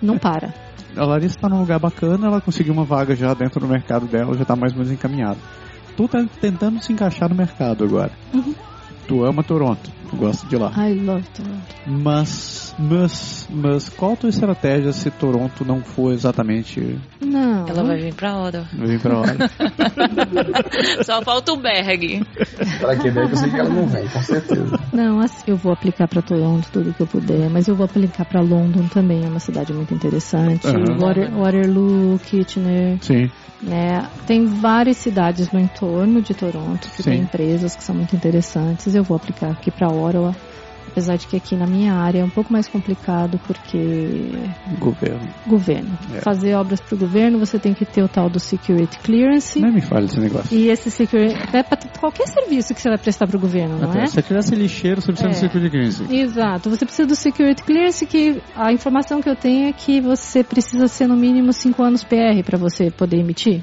Não 0.00 0.16
para. 0.16 0.54
A 0.96 1.04
Larissa 1.04 1.36
tá 1.40 1.48
num 1.48 1.58
lugar 1.58 1.80
bacana, 1.80 2.28
ela 2.28 2.40
conseguiu 2.40 2.72
uma 2.72 2.84
vaga 2.84 3.16
já 3.16 3.34
dentro 3.34 3.58
do 3.58 3.66
mercado 3.66 4.06
dela, 4.06 4.38
já 4.38 4.44
tá 4.44 4.54
mais 4.54 4.72
ou 4.72 4.78
menos 4.78 4.92
encaminhada. 4.92 5.38
Tu 5.96 6.06
tá 6.06 6.24
tentando 6.40 6.80
se 6.80 6.92
encaixar 6.92 7.28
no 7.28 7.34
mercado 7.34 7.82
agora. 7.82 8.12
Uhum. 8.32 8.54
Tu 9.08 9.24
ama 9.24 9.42
Toronto, 9.42 9.90
tu 10.10 10.16
gosta 10.16 10.46
de 10.46 10.56
lá. 10.56 10.70
I 10.76 10.94
love 10.94 11.24
Toronto. 11.34 11.74
Mas, 11.86 12.74
mas, 12.78 13.46
mas 13.50 13.88
qual 13.88 14.12
a 14.12 14.16
tua 14.16 14.30
estratégia 14.30 14.92
se 14.92 15.10
Toronto 15.10 15.64
não 15.64 15.80
for 15.80 16.12
exatamente 16.12 16.98
Não. 17.20 17.66
Ela 17.68 17.82
vai 17.84 17.96
vir 17.98 18.14
pra 18.14 18.36
hora. 18.36 18.64
vir 18.72 19.00
pra 19.00 19.18
hora? 19.18 19.36
Só 21.04 21.22
falta 21.22 21.52
o 21.52 21.56
Berg. 21.56 22.24
Para 22.80 22.96
Quebec 22.96 23.30
eu 23.30 23.36
sei 23.36 23.50
que 23.50 23.60
ela 23.60 23.68
não 23.70 23.86
vem, 23.86 24.06
com 24.08 24.22
certeza. 24.22 24.78
Não, 24.92 25.20
assim, 25.20 25.42
eu 25.46 25.56
vou 25.56 25.72
aplicar 25.72 26.08
para 26.08 26.22
Toronto 26.22 26.68
tudo 26.72 26.92
que 26.94 27.00
eu 27.02 27.06
puder, 27.06 27.48
mas 27.50 27.68
eu 27.68 27.74
vou 27.74 27.84
aplicar 27.84 28.24
para 28.24 28.40
London 28.40 28.86
também, 28.88 29.24
é 29.24 29.28
uma 29.28 29.40
cidade 29.40 29.72
muito 29.72 29.94
interessante. 29.94 30.66
Aham. 30.66 30.98
Water- 30.98 31.30
Waterloo, 31.34 32.18
Kitchener, 32.24 32.98
Sim. 33.00 33.30
né? 33.62 34.06
Tem 34.26 34.46
várias 34.46 34.96
cidades 34.98 35.50
no 35.52 35.60
entorno 35.60 36.20
de 36.22 36.34
Toronto 36.34 36.88
que 36.90 37.02
Sim. 37.02 37.10
tem 37.10 37.20
empresas 37.20 37.74
que 37.76 37.82
são 37.84 37.94
muito 37.94 38.14
interessantes. 38.14 38.94
Eu 38.94 39.02
vou 39.04 39.16
aplicar 39.16 39.50
aqui 39.50 39.70
para 39.70 39.88
Ottawa, 39.88 40.03
apesar 40.86 41.16
de 41.16 41.26
que 41.26 41.36
aqui 41.36 41.56
na 41.56 41.66
minha 41.66 41.92
área 41.94 42.20
é 42.20 42.24
um 42.24 42.30
pouco 42.30 42.52
mais 42.52 42.68
complicado 42.68 43.40
porque 43.46 44.30
Governo. 44.78 45.28
governo. 45.46 45.98
É. 46.14 46.20
Fazer 46.20 46.54
obras 46.54 46.80
para 46.80 46.94
o 46.94 46.98
governo, 46.98 47.38
você 47.38 47.58
tem 47.58 47.74
que 47.74 47.84
ter 47.84 48.02
o 48.02 48.08
tal 48.08 48.28
do 48.28 48.38
security 48.38 48.98
clearance. 49.00 49.60
Nem 49.60 49.72
me 49.72 49.80
fale 49.80 50.06
desse 50.06 50.20
negócio. 50.20 50.56
E 50.56 50.68
esse 50.68 50.90
security 50.90 51.34
é 51.52 51.62
para 51.62 51.78
qualquer 51.98 52.28
serviço 52.28 52.74
que 52.74 52.80
você 52.80 52.88
vai 52.88 52.98
prestar 52.98 53.26
para 53.26 53.36
o 53.36 53.40
governo, 53.40 53.78
não 53.78 53.90
Até, 53.90 54.02
é? 54.02 54.06
Se 54.06 54.18
eu 54.18 54.22
tivesse 54.22 54.54
lixeiro, 54.54 55.00
você 55.00 55.12
precisa 55.12 55.30
É. 55.30 55.32
do 55.32 55.40
security 55.40 55.70
clearance. 55.70 56.14
Exato. 56.14 56.70
Você 56.70 56.84
precisa 56.84 57.08
do 57.08 57.16
security 57.16 57.62
clearance, 57.62 58.06
que 58.06 58.40
a 58.54 58.72
informação 58.72 59.20
que 59.20 59.28
eu 59.28 59.36
tenho 59.36 59.68
é 59.68 59.72
que 59.72 60.00
você 60.00 60.44
precisa 60.44 60.86
ser 60.86 61.06
no 61.08 61.16
mínimo 61.16 61.52
5 61.52 61.82
anos 61.82 62.04
PR 62.04 62.42
para 62.44 62.58
você 62.58 62.90
poder 62.90 63.18
emitir. 63.18 63.62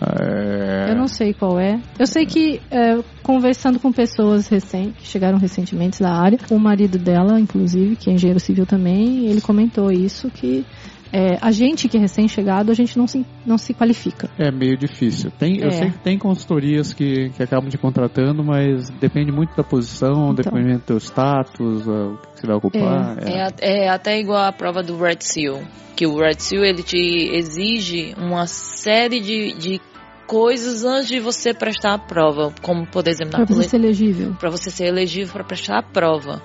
É... 0.00 0.90
Eu 0.92 0.96
não 0.96 1.08
sei 1.08 1.32
qual 1.34 1.58
é. 1.58 1.80
Eu 1.98 2.06
sei 2.06 2.24
que 2.26 2.60
é, 2.70 2.98
conversando 3.22 3.78
com 3.78 3.92
pessoas 3.92 4.48
recém, 4.48 4.92
que 4.92 5.06
chegaram 5.06 5.38
recentemente 5.38 6.00
da 6.00 6.12
área, 6.12 6.38
o 6.50 6.58
marido 6.58 6.98
dela, 6.98 7.38
inclusive, 7.40 7.96
que 7.96 8.10
é 8.10 8.12
engenheiro 8.14 8.40
civil 8.40 8.66
também, 8.66 9.26
ele 9.26 9.40
comentou 9.40 9.90
isso 9.90 10.30
que 10.30 10.64
é, 11.10 11.38
a 11.40 11.50
gente 11.50 11.88
que 11.88 11.96
é 11.96 12.00
recém-chegado, 12.00 12.70
a 12.70 12.74
gente 12.74 12.98
não 12.98 13.06
se, 13.06 13.24
não 13.46 13.56
se 13.56 13.72
qualifica. 13.72 14.28
É 14.38 14.50
meio 14.50 14.76
difícil. 14.76 15.30
Tem, 15.30 15.58
Eu 15.58 15.68
É. 15.68 15.70
sei 15.70 15.90
que 15.90 15.98
tem 16.00 16.18
consultorias 16.18 16.92
que, 16.92 17.30
que 17.30 17.42
acabam 17.42 17.70
te 17.70 17.78
contratando, 17.78 18.44
mas 18.44 18.90
depende 19.00 19.32
muito 19.32 19.56
da 19.56 19.64
posição, 19.64 20.32
Então. 20.32 20.34
depende 20.34 20.74
do 20.74 20.80
teu 20.80 20.98
status, 20.98 21.86
o 21.86 22.18
que 22.34 22.40
você 22.40 22.46
vai 22.46 22.56
ocupar. 22.56 23.16
É, 23.26 23.42
a- 23.42 23.52
é 23.60 23.88
até 23.88 24.20
igual 24.20 24.44
a 24.44 24.52
prova 24.52 24.82
do 24.82 24.98
Red 24.98 25.16
Seal. 25.20 25.62
Que 25.96 26.06
o 26.06 26.16
Red 26.18 26.36
Seal 26.40 26.62
ele 26.64 26.82
te 26.82 26.98
exige 27.32 28.14
uma 28.18 28.46
série 28.46 29.18
de, 29.18 29.54
de 29.58 29.80
coisas 30.28 30.84
antes 30.84 31.08
de 31.08 31.18
você 31.18 31.54
prestar 31.54 31.94
a 31.94 31.98
prova. 31.98 32.52
Como, 32.60 32.86
por 32.86 33.08
exemplo, 33.08 33.38
na 33.38 33.46
Para 33.46 33.56
você 33.56 33.68
ser 33.70 33.76
elegível. 33.78 34.36
pra 34.38 34.50
você 34.50 34.70
ser 34.70 34.84
elegível 34.86 35.32
para 35.32 35.44
prestar 35.44 35.78
a 35.78 35.82
prova. 35.82 36.42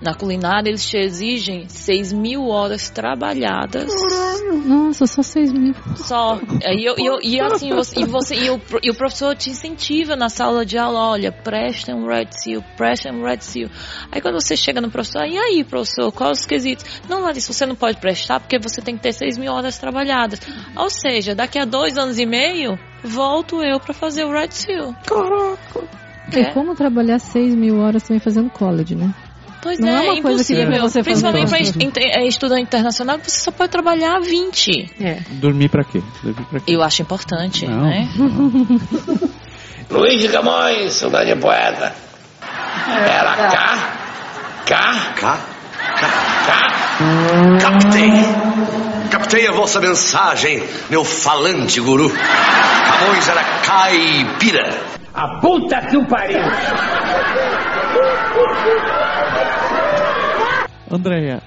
Na 0.00 0.14
culinária, 0.14 0.68
eles 0.68 0.86
te 0.86 0.98
exigem 0.98 1.68
6 1.68 2.12
mil 2.12 2.48
horas 2.48 2.90
trabalhadas. 2.90 3.90
Nossa, 4.66 5.06
só 5.06 5.22
6 5.22 5.52
mil. 5.52 5.74
Só. 5.96 6.38
E, 6.62 6.84
eu, 6.84 6.94
e, 6.98 7.06
eu- 7.06 7.18
e 7.22 7.40
assim, 7.40 7.70
você, 7.70 8.00
e, 8.00 8.04
você, 8.04 8.34
e, 8.34 8.50
o, 8.50 8.60
e 8.82 8.90
o 8.90 8.94
professor 8.94 9.34
te 9.34 9.48
incentiva 9.50 10.14
na 10.14 10.28
sala 10.28 10.66
de 10.66 10.76
aula, 10.76 11.00
olha, 11.12 11.32
prestem 11.32 11.94
um 11.94 12.06
Red 12.06 12.28
Seal, 12.30 12.62
prestem 12.76 13.12
um 13.14 13.24
Red 13.24 13.40
Seal. 13.40 13.70
Aí 14.12 14.20
quando 14.20 14.34
você 14.40 14.54
chega 14.54 14.82
no 14.82 14.90
professor, 14.90 15.24
e 15.26 15.38
aí, 15.38 15.64
professor, 15.64 16.12
quais 16.12 16.40
os 16.40 16.46
quesitos? 16.46 16.84
Não, 17.08 17.22
Larissa, 17.22 17.52
você 17.52 17.64
não 17.64 17.74
pode 17.74 17.98
prestar 17.98 18.38
porque 18.38 18.58
você 18.58 18.82
tem 18.82 18.96
que 18.96 19.02
ter 19.02 19.12
6 19.14 19.38
mil 19.38 19.50
horas 19.52 19.78
trabalhadas. 19.78 20.40
Ou 20.76 20.90
seja, 20.90 21.34
daqui 21.34 21.58
a 21.58 21.64
dois 21.64 21.96
anos 21.96 22.18
e 22.18 22.26
meio, 22.26 22.78
volto 23.02 23.62
eu 23.62 23.80
para 23.80 23.94
fazer 23.94 24.24
o 24.24 24.30
Red 24.30 24.50
Seal. 24.50 24.94
E 26.34 26.38
É. 26.40 26.52
como 26.52 26.74
trabalhar 26.74 27.18
6 27.18 27.54
mil 27.54 27.78
horas 27.78 28.02
também 28.02 28.20
fazendo 28.20 28.50
college, 28.50 28.94
né? 28.94 29.14
Pois 29.66 29.78
Não 29.80 29.88
é, 29.88 30.06
é 30.06 30.12
uma 30.12 30.22
coisa 30.22 30.44
que 30.44 30.54
dá 30.54 30.64
pra 30.64 30.76
impossível. 30.76 30.88
você 30.88 31.02
fazer 31.02 31.02
Principalmente 31.02 31.48
para 31.50 32.02
sozinho. 32.12 32.28
estudante 32.28 32.62
internacional, 32.62 33.18
você 33.20 33.40
só 33.40 33.50
pode 33.50 33.70
trabalhar 33.72 34.20
20. 34.20 34.92
É. 35.00 35.18
Dormir 35.32 35.68
pra 35.68 35.82
quê? 35.82 36.00
Quê? 36.22 36.62
Eu 36.68 36.82
acho 36.82 37.02
importante, 37.02 37.66
Não. 37.66 37.80
né? 37.82 38.08
Luiz 39.90 40.20
de 40.20 40.28
Camões, 40.28 40.92
saudade 40.92 41.34
de 41.34 41.40
poeta. 41.40 41.92
Era 42.88 43.34
cá, 43.36 43.78
cá, 44.66 44.92
cá, 45.16 45.38
cá, 45.96 46.08
cá. 46.46 47.58
Captei. 47.60 48.10
Captei 49.10 49.46
a 49.48 49.52
vossa 49.52 49.80
mensagem, 49.80 50.62
meu 50.90 51.04
falante 51.04 51.80
guru. 51.80 52.08
Camões 52.10 53.28
era 53.28 53.42
caipira. 53.64 54.78
A 55.12 55.40
puta 55.40 55.80
que 55.86 55.96
o 55.96 56.06
pariu! 56.06 56.38
Andréia, 60.96 61.42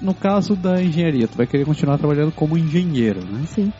no 0.00 0.14
caso 0.14 0.54
da 0.56 0.82
engenharia, 0.82 1.28
tu 1.28 1.36
vai 1.36 1.46
querer 1.46 1.64
continuar 1.64 1.98
trabalhando 1.98 2.32
como 2.32 2.58
engenheiro, 2.58 3.20
né? 3.24 3.42
Sim. 3.46 3.72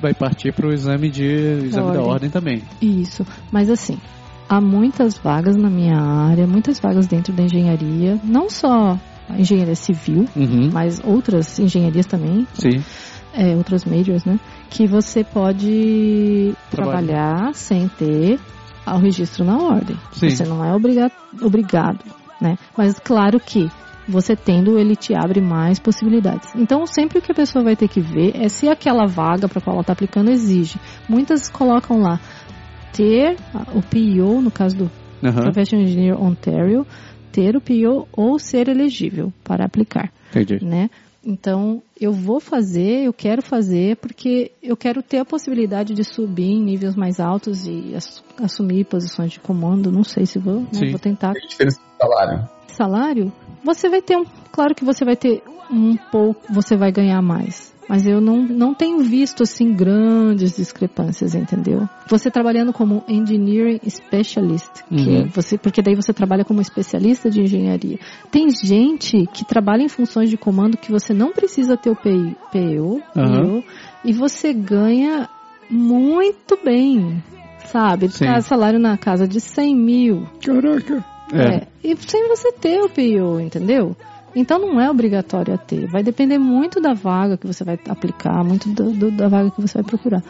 Vai 0.00 0.12
partir 0.14 0.52
pro 0.52 0.72
exame 0.72 1.08
de 1.10 1.24
exame 1.64 1.92
da 1.92 2.00
ordem. 2.00 2.10
ordem 2.10 2.30
também. 2.30 2.62
Isso. 2.80 3.24
Mas 3.52 3.70
assim, 3.70 3.98
há 4.48 4.60
muitas 4.60 5.16
vagas 5.16 5.56
na 5.56 5.70
minha 5.70 5.96
área, 5.96 6.46
muitas 6.46 6.80
vagas 6.80 7.06
dentro 7.06 7.32
da 7.32 7.44
engenharia, 7.44 8.18
não 8.24 8.50
só 8.50 8.98
engenharia 9.38 9.76
civil, 9.76 10.24
Uhum. 10.34 10.70
mas 10.72 11.00
outras 11.04 11.58
engenharias 11.60 12.04
também, 12.06 12.46
Sim. 12.54 12.82
é, 13.32 13.54
outras 13.56 13.84
majors, 13.84 14.24
né? 14.24 14.38
Que 14.68 14.86
você 14.88 15.22
pode 15.22 16.52
Trabalho. 16.70 17.06
trabalhar 17.06 17.54
sem 17.54 17.86
ter 17.88 18.40
o 18.84 18.98
registro 18.98 19.44
na 19.44 19.56
ordem. 19.56 19.96
Sim. 20.12 20.30
Você 20.30 20.44
não 20.44 20.64
é 20.64 20.74
obriga 20.74 21.10
obrigado, 21.40 22.00
né? 22.40 22.58
Mas 22.76 22.98
claro 22.98 23.38
que 23.38 23.70
você 24.08 24.34
tendo, 24.36 24.78
ele 24.78 24.96
te 24.96 25.14
abre 25.14 25.40
mais 25.40 25.78
possibilidades. 25.78 26.48
Então, 26.56 26.86
sempre 26.86 27.18
o 27.18 27.22
que 27.22 27.32
a 27.32 27.34
pessoa 27.34 27.62
vai 27.64 27.76
ter 27.76 27.88
que 27.88 28.00
ver 28.00 28.32
é 28.36 28.48
se 28.48 28.68
aquela 28.68 29.06
vaga 29.06 29.48
para 29.48 29.60
qual 29.60 29.74
ela 29.74 29.80
está 29.82 29.92
aplicando 29.92 30.30
exige. 30.30 30.78
Muitas 31.08 31.48
colocam 31.48 31.98
lá 32.00 32.18
ter 32.92 33.36
o 33.74 33.80
PO, 33.82 34.40
no 34.42 34.50
caso 34.50 34.76
do 34.76 34.90
Aham. 35.24 35.42
Professional 35.42 35.84
Engineer 35.86 36.20
Ontario, 36.20 36.86
ter 37.30 37.56
o 37.56 37.60
PO 37.60 38.06
ou 38.12 38.38
ser 38.38 38.68
elegível 38.68 39.32
para 39.44 39.64
aplicar 39.64 40.12
Entendi. 40.30 40.64
né? 40.64 40.90
Então, 41.24 41.80
eu 42.00 42.12
vou 42.12 42.40
fazer, 42.40 43.04
eu 43.04 43.12
quero 43.12 43.40
fazer, 43.42 43.96
porque 43.98 44.50
eu 44.60 44.76
quero 44.76 45.00
ter 45.04 45.18
a 45.18 45.24
possibilidade 45.24 45.94
de 45.94 46.02
subir 46.02 46.50
em 46.50 46.60
níveis 46.60 46.96
mais 46.96 47.20
altos 47.20 47.64
e 47.64 47.94
ass- 47.94 48.24
assumir 48.42 48.84
posições 48.86 49.30
de 49.30 49.38
comando. 49.38 49.92
Não 49.92 50.02
sei 50.02 50.26
se 50.26 50.40
vou, 50.40 50.62
né? 50.62 50.90
Vou 50.90 50.98
tentar. 50.98 51.32
Tem 51.34 51.46
diferença 51.46 51.78
de 51.80 51.96
salário. 51.96 52.48
Salário, 52.66 53.32
você 53.64 53.88
vai 53.88 54.02
ter 54.02 54.16
um. 54.16 54.24
Claro 54.50 54.74
que 54.74 54.84
você 54.84 55.04
vai 55.04 55.16
ter 55.16 55.42
um 55.70 55.96
pouco, 55.96 56.52
você 56.52 56.76
vai 56.76 56.92
ganhar 56.92 57.22
mais. 57.22 57.72
Mas 57.88 58.06
eu 58.06 58.20
não, 58.20 58.42
não 58.46 58.72
tenho 58.74 59.00
visto 59.00 59.42
assim 59.42 59.74
grandes 59.74 60.56
discrepâncias, 60.56 61.34
entendeu? 61.34 61.88
Você 62.08 62.30
trabalhando 62.30 62.72
como 62.72 63.02
engineering 63.08 63.80
specialist, 63.88 64.82
que 64.88 65.10
Uhum. 65.10 65.28
você, 65.28 65.58
porque 65.58 65.82
daí 65.82 65.94
você 65.94 66.12
trabalha 66.12 66.44
como 66.44 66.60
especialista 66.60 67.28
de 67.28 67.42
engenharia. 67.42 67.98
Tem 68.30 68.48
gente 68.50 69.26
que 69.34 69.44
trabalha 69.44 69.82
em 69.82 69.88
funções 69.88 70.30
de 70.30 70.36
comando 70.36 70.76
que 70.76 70.92
você 70.92 71.12
não 71.12 71.32
precisa 71.32 71.76
ter 71.76 71.90
o 71.90 71.96
PI, 71.96 72.36
PO. 72.52 73.02
PO, 73.12 73.64
e 74.04 74.12
você 74.12 74.52
ganha 74.54 75.28
muito 75.68 76.56
bem, 76.64 77.22
sabe? 77.66 78.08
Sim. 78.08 78.26
Tá 78.26 78.40
salário 78.40 78.78
na 78.78 78.96
casa 78.96 79.26
de 79.26 79.40
100 79.40 79.76
mil. 79.76 80.26
Caraca. 80.40 81.04
É. 81.32 81.56
É, 81.56 81.66
e 81.82 81.96
sem 81.96 82.28
você 82.28 82.52
ter 82.52 82.80
o 82.80 82.88
PO, 82.88 83.40
entendeu? 83.40 83.96
Então 84.34 84.58
não 84.58 84.80
é 84.80 84.90
obrigatório 84.90 85.54
a 85.54 85.58
ter. 85.58 85.86
Vai 85.90 86.02
depender 86.02 86.38
muito 86.38 86.80
da 86.80 86.94
vaga 86.94 87.36
que 87.36 87.46
você 87.46 87.64
vai 87.64 87.78
aplicar, 87.88 88.42
muito 88.44 88.68
do, 88.70 88.90
do, 88.92 89.10
da 89.10 89.28
vaga 89.28 89.50
que 89.50 89.60
você 89.60 89.74
vai 89.74 89.84
procurar. 89.84 90.22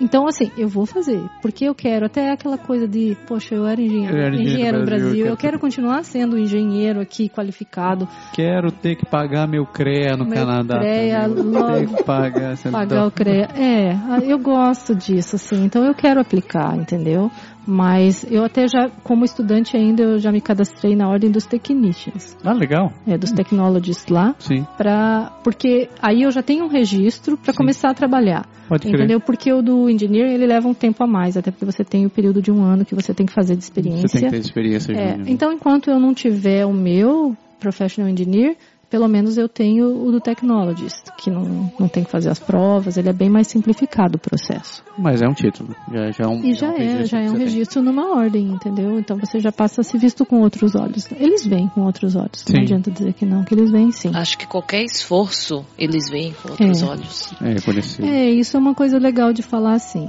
Então, 0.00 0.26
assim, 0.26 0.50
eu 0.56 0.66
vou 0.66 0.86
fazer. 0.86 1.22
Porque 1.42 1.66
eu 1.66 1.74
quero 1.74 2.06
até 2.06 2.30
aquela 2.32 2.56
coisa 2.56 2.88
de, 2.88 3.14
poxa, 3.26 3.54
eu 3.54 3.66
era 3.66 3.82
engenheiro, 3.82 4.16
Eu 4.16 4.22
era 4.22 4.28
engenheiro 4.34 4.50
engenheiro 4.50 4.78
no 4.78 4.86
Brasil, 4.86 5.06
Brasil, 5.08 5.26
eu 5.26 5.30
eu 5.32 5.36
quero 5.36 5.58
continuar 5.58 6.02
sendo 6.04 6.38
engenheiro 6.38 7.00
aqui, 7.00 7.28
qualificado, 7.28 8.08
Quero 8.32 8.72
ter 8.72 8.96
que 8.96 9.04
pagar 9.04 9.46
meu 9.46 9.66
CREA 9.66 10.16
no 10.16 10.24
Meu 10.24 10.34
Canadá. 10.34 10.78
CREA, 10.78 11.26
logo 11.26 11.96
que 11.96 12.02
pagar, 12.04 12.56
pagar 12.72 13.00
não- 13.00 13.08
o 13.08 13.10
CREA. 13.10 13.48
É, 13.54 13.92
eu 14.24 14.38
gosto 14.38 14.94
disso, 14.94 15.36
assim, 15.36 15.64
então 15.66 15.84
eu 15.84 15.94
quero 15.94 16.18
aplicar, 16.18 16.74
entendeu? 16.78 17.30
Mas 17.66 18.24
eu 18.30 18.44
até 18.44 18.66
já, 18.66 18.90
como 19.04 19.24
estudante 19.24 19.76
ainda, 19.76 20.02
eu 20.02 20.18
já 20.18 20.32
me 20.32 20.40
cadastrei 20.40 20.96
na 20.96 21.08
ordem 21.08 21.30
dos 21.30 21.46
technicians, 21.46 22.36
Ah, 22.44 22.52
legal. 22.52 22.92
é, 23.06 23.16
dos 23.18 23.30
technologists 23.32 24.08
lá, 24.08 24.34
Sim, 24.38 24.66
pra, 24.76 25.32
porque 25.44 25.88
aí 26.00 26.22
eu 26.22 26.30
já 26.30 26.42
tenho 26.42 26.64
um 26.64 26.68
registro 26.68 27.36
para 27.36 27.52
começar 27.52 27.90
a 27.90 27.94
trabalhar. 27.94 28.46
pode. 28.68 28.88
Entendeu? 28.88 29.20
Porque 29.20 29.52
o 29.52 29.62
do 29.62 29.88
engineer, 29.90 30.32
ele 30.32 30.46
leva 30.46 30.68
um 30.68 30.74
tempo 30.74 31.02
a 31.02 31.06
mais, 31.06 31.36
até 31.36 31.50
porque 31.50 31.64
você 31.64 31.84
tem 31.84 32.06
o 32.06 32.10
período 32.10 32.40
de 32.40 32.50
um 32.50 32.62
ano 32.62 32.84
que 32.84 32.94
você 32.94 33.12
tem 33.12 33.26
que 33.26 33.32
fazer 33.32 33.56
de 33.56 33.62
experiência. 33.62 34.08
Você 34.08 34.20
tem 34.20 34.28
que 34.30 34.36
ter 34.36 34.40
experiência, 34.40 34.92
É, 34.92 35.16
então, 35.26 35.52
enquanto 35.52 35.90
eu 35.90 35.98
não 36.00 36.14
tiver 36.14 36.64
o 36.64 36.72
meu 36.72 37.36
professional 37.58 38.10
engineer, 38.10 38.56
pelo 38.90 39.06
menos 39.08 39.38
eu 39.38 39.48
tenho 39.48 39.86
o 40.06 40.10
do 40.10 40.20
technologist, 40.20 41.04
que 41.16 41.30
não, 41.30 41.70
não 41.78 41.88
tem 41.88 42.02
que 42.04 42.10
fazer 42.10 42.28
as 42.30 42.38
provas, 42.38 42.96
ele 42.96 43.08
é 43.08 43.12
bem 43.12 43.30
mais 43.30 43.46
simplificado 43.46 44.16
o 44.16 44.18
processo. 44.18 44.82
Mas 44.98 45.22
é 45.22 45.26
um 45.28 45.32
título. 45.32 45.74
Já, 45.92 46.10
já 46.10 46.24
é 46.24 46.26
um, 46.26 46.44
E 46.44 46.54
já 46.54 46.66
é, 46.74 46.78
registro 46.78 47.06
já 47.06 47.18
que 47.18 47.24
é 47.24 47.26
um 47.26 47.30
você 47.32 47.36
tem. 47.36 47.44
registro 47.46 47.82
numa 47.82 48.16
ordem, 48.16 48.46
entendeu? 48.50 48.98
Então 48.98 49.16
você 49.16 49.38
já 49.38 49.52
passa 49.52 49.80
a 49.80 49.84
ser 49.84 49.98
visto 49.98 50.26
com 50.26 50.40
outros 50.40 50.74
olhos. 50.74 51.08
Eles 51.12 51.46
veem 51.46 51.68
com 51.68 51.82
outros 51.82 52.16
olhos. 52.16 52.40
Sim. 52.46 52.52
Não 52.54 52.62
adianta 52.62 52.90
dizer 52.90 53.12
que 53.14 53.24
não, 53.24 53.44
que 53.44 53.54
eles 53.54 53.70
veem 53.70 53.92
sim. 53.92 54.10
Acho 54.14 54.36
que 54.36 54.46
qualquer 54.46 54.82
esforço 54.84 55.64
eles 55.78 56.10
veem 56.10 56.34
com 56.42 56.50
outros 56.50 56.82
É. 56.82 56.84
olhos. 56.86 57.32
É. 57.40 58.06
É, 58.06 58.30
isso 58.30 58.56
é 58.56 58.60
uma 58.60 58.74
coisa 58.74 58.98
legal 58.98 59.32
de 59.32 59.42
falar 59.42 59.74
assim. 59.74 60.08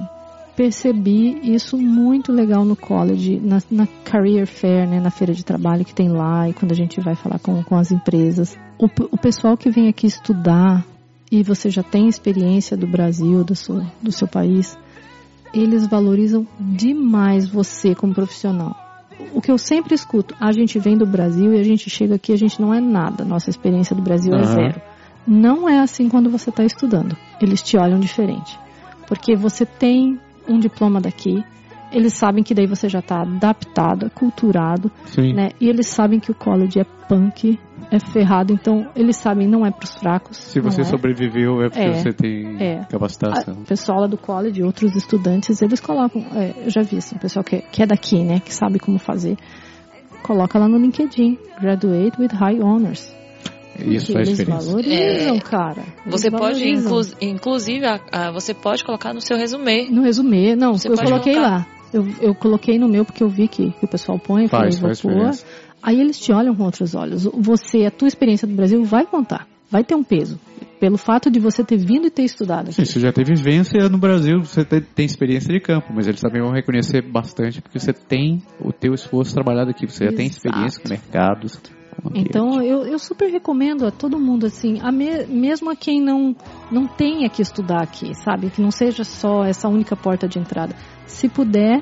Percebi 0.55 1.39
isso 1.53 1.77
muito 1.77 2.31
legal 2.31 2.65
no 2.65 2.75
college, 2.75 3.39
na, 3.39 3.61
na 3.71 3.87
career 4.03 4.45
fair, 4.45 4.87
né, 4.87 4.99
na 4.99 5.09
feira 5.09 5.33
de 5.33 5.45
trabalho 5.45 5.85
que 5.85 5.95
tem 5.95 6.09
lá 6.09 6.49
e 6.49 6.53
quando 6.53 6.71
a 6.71 6.75
gente 6.75 6.99
vai 6.99 7.15
falar 7.15 7.39
com, 7.39 7.63
com 7.63 7.75
as 7.77 7.91
empresas. 7.91 8.57
O, 8.77 8.85
o 8.85 9.17
pessoal 9.17 9.55
que 9.55 9.69
vem 9.69 9.87
aqui 9.87 10.05
estudar 10.07 10.85
e 11.31 11.41
você 11.41 11.69
já 11.69 11.81
tem 11.81 12.09
experiência 12.09 12.75
do 12.75 12.85
Brasil, 12.85 13.43
do 13.43 13.55
seu, 13.55 13.81
do 14.01 14.11
seu 14.11 14.27
país, 14.27 14.77
eles 15.53 15.87
valorizam 15.87 16.45
demais 16.59 17.47
você 17.47 17.95
como 17.95 18.13
profissional. 18.13 18.75
O 19.33 19.41
que 19.41 19.51
eu 19.51 19.57
sempre 19.57 19.95
escuto, 19.95 20.35
a 20.39 20.51
gente 20.51 20.79
vem 20.79 20.97
do 20.97 21.05
Brasil 21.05 21.53
e 21.53 21.59
a 21.59 21.63
gente 21.63 21.89
chega 21.89 22.15
aqui, 22.15 22.33
a 22.33 22.37
gente 22.37 22.61
não 22.61 22.73
é 22.73 22.81
nada. 22.81 23.23
Nossa 23.23 23.49
experiência 23.49 23.95
do 23.95 24.01
Brasil 24.01 24.33
é 24.33 24.37
Aham. 24.37 24.45
zero. 24.45 24.81
Não 25.25 25.69
é 25.69 25.79
assim 25.79 26.09
quando 26.09 26.29
você 26.29 26.49
está 26.49 26.63
estudando. 26.63 27.15
Eles 27.39 27.61
te 27.61 27.77
olham 27.77 27.99
diferente. 27.99 28.57
Porque 29.07 29.35
você 29.35 29.65
tem 29.65 30.19
um 30.51 30.59
diploma 30.59 30.99
daqui, 30.99 31.43
eles 31.91 32.13
sabem 32.13 32.43
que 32.43 32.53
daí 32.53 32.65
você 32.65 32.87
já 32.87 32.99
está 32.99 33.21
adaptado, 33.21 34.05
aculturado, 34.05 34.89
Sim. 35.05 35.33
né? 35.33 35.49
E 35.59 35.67
eles 35.67 35.87
sabem 35.87 36.19
que 36.19 36.31
o 36.31 36.33
college 36.35 36.79
é 36.79 36.85
punk, 37.07 37.59
é 37.91 37.99
ferrado, 37.99 38.53
então 38.53 38.89
eles 38.95 39.17
sabem 39.17 39.47
não 39.47 39.65
é 39.65 39.71
para 39.71 39.83
os 39.83 39.95
fracos. 39.95 40.37
Se 40.37 40.61
você 40.61 40.81
é. 40.81 40.83
sobreviveu 40.85 41.61
é 41.61 41.69
porque 41.69 41.83
É, 41.83 41.93
você 41.93 42.13
tem 42.13 42.57
é. 42.63 42.85
capacitação. 42.89 43.55
O 43.55 43.65
pessoal 43.65 44.01
lá 44.01 44.07
do 44.07 44.17
college, 44.17 44.63
outros 44.63 44.95
estudantes, 44.95 45.61
eles 45.61 45.81
colocam, 45.81 46.25
é, 46.33 46.53
eu 46.65 46.69
já 46.69 46.81
vi 46.81 46.97
assim, 46.97 47.17
o 47.17 47.19
pessoal 47.19 47.43
que, 47.43 47.61
que 47.61 47.83
é 47.83 47.85
daqui, 47.85 48.23
né, 48.23 48.39
que 48.39 48.53
sabe 48.53 48.79
como 48.79 48.97
fazer, 48.97 49.37
coloca 50.23 50.57
lá 50.57 50.69
no 50.69 50.77
LinkedIn, 50.77 51.37
graduate 51.59 52.19
with 52.19 52.29
high 52.33 52.61
honors. 52.61 53.13
Isso 53.85 54.07
Porque 54.07 54.13
faz 54.13 54.27
eles 54.27 54.39
diferença. 54.39 54.67
valorizam, 54.67 55.35
É. 55.35 55.39
cara. 55.39 55.81
Eles 56.05 56.21
Você 56.21 56.31
pode, 56.31 56.41
valorizam. 56.59 56.99
inclu- 57.01 57.17
inclusive, 57.21 57.85
a- 57.85 57.99
a- 58.11 58.31
você 58.31 58.53
pode 58.53 58.83
colocar 58.83 59.13
no 59.13 59.21
seu 59.21 59.37
resumê. 59.37 59.87
No 59.89 60.01
resumê, 60.03 60.55
não, 60.55 60.73
Você 60.77 60.87
eu 60.89 60.93
pode 60.95 61.09
coloquei 61.09 61.33
colocar. 61.33 61.49
lá. 61.57 61.67
Eu, 61.93 62.07
eu 62.21 62.33
coloquei 62.35 62.79
no 62.79 62.87
meu 62.87 63.03
porque 63.03 63.23
eu 63.23 63.27
vi 63.27 63.47
que, 63.47 63.71
que 63.71 63.85
o 63.85 63.87
pessoal 63.87 64.17
põe, 64.17 64.47
Faz, 64.47 64.77
falei, 64.77 64.93
faz 64.93 65.01
vou 65.01 65.11
pôr. 65.11 65.17
diferença. 65.17 65.45
Aí 65.83 65.99
eles 65.99 66.19
te 66.19 66.31
olham 66.31 66.55
com 66.55 66.63
outros 66.63 66.95
olhos. 66.95 67.25
Você, 67.33 67.85
a 67.85 67.91
tua 67.91 68.07
experiência 68.07 68.47
do 68.47 68.53
Brasil 68.55 68.83
vai 68.83 69.05
contar, 69.05 69.47
vai 69.69 69.83
ter 69.83 69.95
um 69.95 70.03
peso. 70.03 70.39
Pelo 70.79 70.97
fato 70.97 71.29
de 71.29 71.39
você 71.39 71.63
ter 71.63 71.77
vindo 71.77 72.07
e 72.07 72.09
ter 72.09 72.23
estudado 72.23 72.65
aqui. 72.69 72.73
Sim, 72.73 72.85
você 72.85 72.99
já 72.99 73.11
teve 73.11 73.35
vivência 73.35 73.87
no 73.89 73.97
Brasil, 73.99 74.39
você 74.41 74.63
tem, 74.65 75.05
experiência 75.05 75.53
de 75.53 75.59
campo, 75.59 75.87
mas 75.93 76.07
eles 76.07 76.19
também 76.21 76.41
vão 76.41 76.51
reconhecer 76.51 77.01
bastante 77.03 77.61
porque 77.61 77.77
você 77.79 77.93
tem 77.93 78.41
o 78.59 78.71
teu 78.71 78.93
esforço 78.93 79.33
trabalhado 79.33 79.69
aqui, 79.69 79.85
você 79.85 80.05
já 80.05 80.11
tem 80.11 80.25
Exato. 80.27 80.37
experiência 80.47 80.81
com 80.81 80.89
mercados. 80.89 81.61
Então 82.15 82.61
eu, 82.61 82.83
eu 82.85 82.97
super 82.97 83.29
recomendo 83.31 83.85
a 83.85 83.91
todo 83.91 84.19
mundo 84.19 84.45
assim, 84.45 84.79
a 84.81 84.91
me- 84.91 85.25
mesmo 85.25 85.69
a 85.69 85.75
quem 85.75 86.01
não 86.01 86.35
não 86.71 86.87
tenha 86.87 87.29
que 87.29 87.41
estudar 87.41 87.83
aqui, 87.83 88.15
sabe, 88.15 88.49
que 88.49 88.61
não 88.61 88.71
seja 88.71 89.03
só 89.03 89.43
essa 89.43 89.67
única 89.67 89.95
porta 89.95 90.27
de 90.27 90.39
entrada. 90.39 90.75
Se 91.05 91.29
puder, 91.29 91.81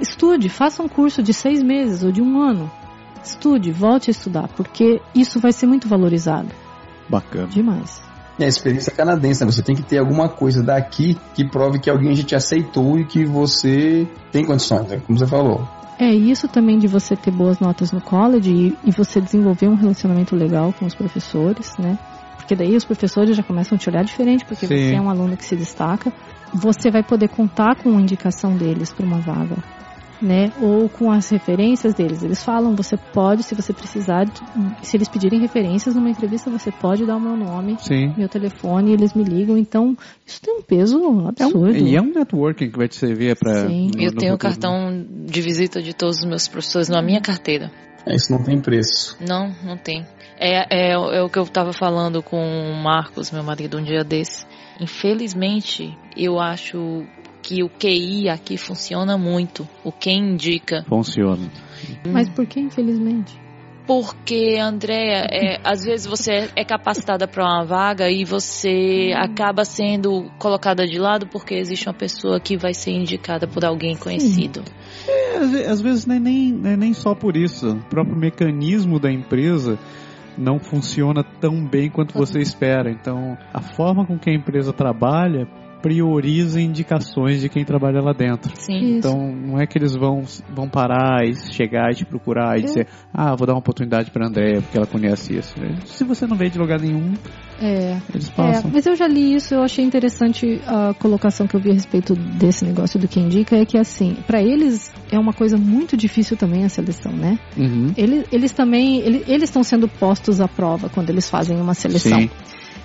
estude, 0.00 0.48
faça 0.48 0.82
um 0.82 0.88
curso 0.88 1.22
de 1.22 1.32
seis 1.32 1.62
meses 1.62 2.02
ou 2.02 2.10
de 2.10 2.20
um 2.20 2.40
ano. 2.40 2.70
Estude, 3.22 3.70
volte 3.70 4.10
a 4.10 4.12
estudar, 4.12 4.48
porque 4.48 5.00
isso 5.14 5.38
vai 5.38 5.52
ser 5.52 5.66
muito 5.66 5.88
valorizado. 5.88 6.48
Bacana. 7.08 7.48
Demais. 7.48 8.02
É 8.38 8.44
a 8.44 8.48
experiência 8.48 8.92
canadense, 8.92 9.44
né? 9.44 9.50
Você 9.50 9.62
tem 9.62 9.74
que 9.74 9.82
ter 9.82 9.98
alguma 9.98 10.28
coisa 10.28 10.62
daqui 10.62 11.18
que 11.34 11.44
prove 11.44 11.80
que 11.80 11.90
alguém 11.90 12.14
já 12.14 12.22
te 12.22 12.34
aceitou 12.36 12.98
e 12.98 13.04
que 13.04 13.24
você 13.24 14.06
tem 14.30 14.44
condições, 14.44 14.86
né? 14.88 15.02
como 15.04 15.18
você 15.18 15.26
falou. 15.26 15.68
É 15.98 16.14
isso 16.14 16.46
também 16.46 16.78
de 16.78 16.86
você 16.86 17.16
ter 17.16 17.32
boas 17.32 17.58
notas 17.58 17.90
no 17.90 18.00
college 18.00 18.50
e, 18.52 18.88
e 18.88 18.92
você 18.92 19.20
desenvolver 19.20 19.68
um 19.68 19.74
relacionamento 19.74 20.36
legal 20.36 20.72
com 20.72 20.86
os 20.86 20.94
professores, 20.94 21.76
né? 21.76 21.98
Porque 22.36 22.54
daí 22.54 22.76
os 22.76 22.84
professores 22.84 23.36
já 23.36 23.42
começam 23.42 23.74
a 23.74 23.78
te 23.78 23.90
olhar 23.90 24.04
diferente, 24.04 24.44
porque 24.44 24.66
Sim. 24.66 24.76
você 24.76 24.94
é 24.94 25.00
um 25.00 25.10
aluno 25.10 25.36
que 25.36 25.44
se 25.44 25.56
destaca. 25.56 26.12
Você 26.54 26.90
vai 26.90 27.02
poder 27.02 27.28
contar 27.28 27.74
com 27.82 27.90
a 27.90 28.00
indicação 28.00 28.56
deles 28.56 28.92
para 28.92 29.04
uma 29.04 29.18
vaga, 29.18 29.56
né? 30.20 30.52
Ou 30.60 30.88
com 30.88 31.10
as 31.10 31.28
referências 31.30 31.94
deles. 31.94 32.22
Eles 32.22 32.42
falam, 32.42 32.74
você 32.74 32.96
pode, 32.96 33.42
se 33.42 33.54
você 33.54 33.72
precisar, 33.72 34.26
se 34.82 34.96
eles 34.96 35.08
pedirem 35.08 35.40
referências 35.40 35.94
numa 35.94 36.10
entrevista, 36.10 36.50
você 36.50 36.70
pode 36.70 37.06
dar 37.06 37.16
o 37.16 37.20
meu 37.20 37.36
nome, 37.36 37.76
Sim. 37.80 38.14
meu 38.16 38.28
telefone, 38.28 38.90
e 38.90 38.94
eles 38.94 39.14
me 39.14 39.24
ligam. 39.24 39.56
Então, 39.56 39.96
isso 40.26 40.40
tem 40.40 40.54
um 40.54 40.62
peso 40.62 40.98
É 40.98 41.06
um, 41.06 41.28
absurdo. 41.28 41.76
e 41.76 41.96
é 41.96 42.00
um 42.02 42.12
networking 42.12 42.70
que 42.70 42.78
vai 42.78 42.88
te 42.88 42.96
servir 42.96 43.36
para. 43.36 43.66
Sim. 43.68 43.90
Eu 43.98 44.14
tenho 44.14 44.34
o 44.34 44.38
cartão 44.38 45.04
de 45.26 45.40
visita 45.40 45.80
de 45.80 45.94
todos 45.94 46.18
os 46.18 46.24
meus 46.24 46.48
professores 46.48 46.88
na 46.88 47.00
minha 47.02 47.20
carteira. 47.20 47.70
É, 48.06 48.14
Isso 48.14 48.32
não 48.32 48.42
tem 48.42 48.60
preço. 48.60 49.16
Não, 49.20 49.54
não 49.64 49.76
tem. 49.76 50.06
É, 50.38 50.92
é, 50.92 50.92
é 50.92 51.22
o 51.22 51.28
que 51.28 51.38
eu 51.38 51.46
tava 51.46 51.72
falando 51.72 52.22
com 52.22 52.38
o 52.38 52.74
Marcos, 52.82 53.30
meu 53.30 53.42
marido, 53.42 53.78
um 53.78 53.82
dia 53.82 54.04
desse. 54.04 54.46
Infelizmente, 54.80 55.96
eu 56.16 56.38
acho 56.38 57.04
que 57.48 57.62
o 57.62 57.70
QI 57.70 58.28
aqui 58.28 58.58
funciona 58.58 59.16
muito. 59.16 59.66
O 59.82 59.90
quem 59.90 60.18
indica. 60.34 60.84
Funciona. 60.86 61.48
Mas 62.12 62.28
por 62.28 62.44
que, 62.44 62.60
infelizmente? 62.60 63.40
Porque, 63.86 64.58
Andréia, 64.60 65.26
é, 65.30 65.58
às 65.64 65.82
vezes 65.82 66.06
você 66.06 66.50
é 66.54 66.62
capacitada 66.62 67.26
para 67.26 67.42
uma 67.42 67.64
vaga 67.64 68.10
e 68.10 68.22
você 68.22 69.14
acaba 69.16 69.64
sendo 69.64 70.30
colocada 70.38 70.86
de 70.86 70.98
lado 70.98 71.26
porque 71.26 71.54
existe 71.54 71.88
uma 71.88 71.94
pessoa 71.94 72.38
que 72.38 72.58
vai 72.58 72.74
ser 72.74 72.90
indicada 72.90 73.46
por 73.46 73.64
alguém 73.64 73.96
conhecido. 73.96 74.62
É, 75.08 75.38
às 75.38 75.50
ve- 75.50 75.64
às 75.64 75.80
vezes 75.80 76.04
nem, 76.04 76.20
nem, 76.20 76.52
nem 76.52 76.76
nem 76.76 76.92
só 76.92 77.14
por 77.14 77.34
isso. 77.34 77.66
O 77.70 77.82
próprio 77.88 78.14
mecanismo 78.14 79.00
da 79.00 79.10
empresa 79.10 79.78
não 80.36 80.58
funciona 80.58 81.24
tão 81.40 81.64
bem 81.64 81.88
quanto 81.88 82.12
você 82.12 82.40
espera. 82.40 82.90
Então, 82.90 83.38
a 83.54 83.62
forma 83.62 84.04
com 84.04 84.18
que 84.18 84.28
a 84.28 84.34
empresa 84.34 84.70
trabalha 84.70 85.48
prioriza 85.82 86.60
indicações 86.60 87.40
de 87.40 87.48
quem 87.48 87.64
trabalha 87.64 88.00
lá 88.00 88.12
dentro. 88.12 88.52
Sim. 88.58 88.96
Então, 88.96 89.32
não 89.32 89.60
é 89.60 89.66
que 89.66 89.78
eles 89.78 89.94
vão, 89.94 90.22
vão 90.54 90.68
parar 90.68 91.24
e 91.26 91.34
chegar 91.52 91.90
e 91.92 91.94
te 91.94 92.04
procurar 92.04 92.56
e 92.58 92.62
Eu- 92.62 92.66
dizer, 92.66 92.86
ah, 93.12 93.34
vou 93.36 93.46
dar 93.46 93.52
uma 93.54 93.58
oportunidade 93.60 94.10
pra 94.10 94.26
Andréia 94.26 94.60
porque 94.60 94.76
ela 94.76 94.86
conhece 94.86 95.36
isso. 95.36 95.54
Se 95.86 96.04
você 96.04 96.26
não 96.26 96.36
veio 96.36 96.50
de 96.50 96.58
lugar 96.58 96.80
nenhum, 96.80 97.14
É, 97.60 97.98
eles 98.14 98.28
É, 98.28 98.32
passam. 98.36 98.70
mas 98.72 98.86
eu 98.86 98.94
já 98.94 99.08
li 99.08 99.34
isso, 99.34 99.52
eu 99.52 99.62
achei 99.64 99.84
interessante 99.84 100.60
a 100.64 100.94
colocação 100.94 101.44
que 101.48 101.56
eu 101.56 101.60
vi 101.60 101.70
a 101.70 101.74
respeito 101.74 102.14
desse 102.14 102.64
negócio 102.64 103.00
do 103.00 103.08
que 103.08 103.18
indica, 103.18 103.56
é 103.56 103.64
que 103.64 103.76
assim, 103.76 104.16
para 104.28 104.40
eles 104.40 104.92
é 105.10 105.18
uma 105.18 105.32
coisa 105.32 105.56
muito 105.56 105.96
difícil 105.96 106.36
também 106.36 106.64
a 106.64 106.68
seleção, 106.68 107.10
né? 107.12 107.36
Uhum. 107.56 107.92
Eles, 107.96 108.24
eles 108.30 108.52
também, 108.52 109.00
ele- 109.00 109.24
eles 109.26 109.44
estão 109.48 109.64
sendo 109.64 109.88
postos 109.88 110.40
à 110.40 110.46
prova 110.46 110.88
quando 110.88 111.10
eles 111.10 111.28
fazem 111.28 111.60
uma 111.60 111.74
seleção. 111.74 112.20
Sim. 112.20 112.30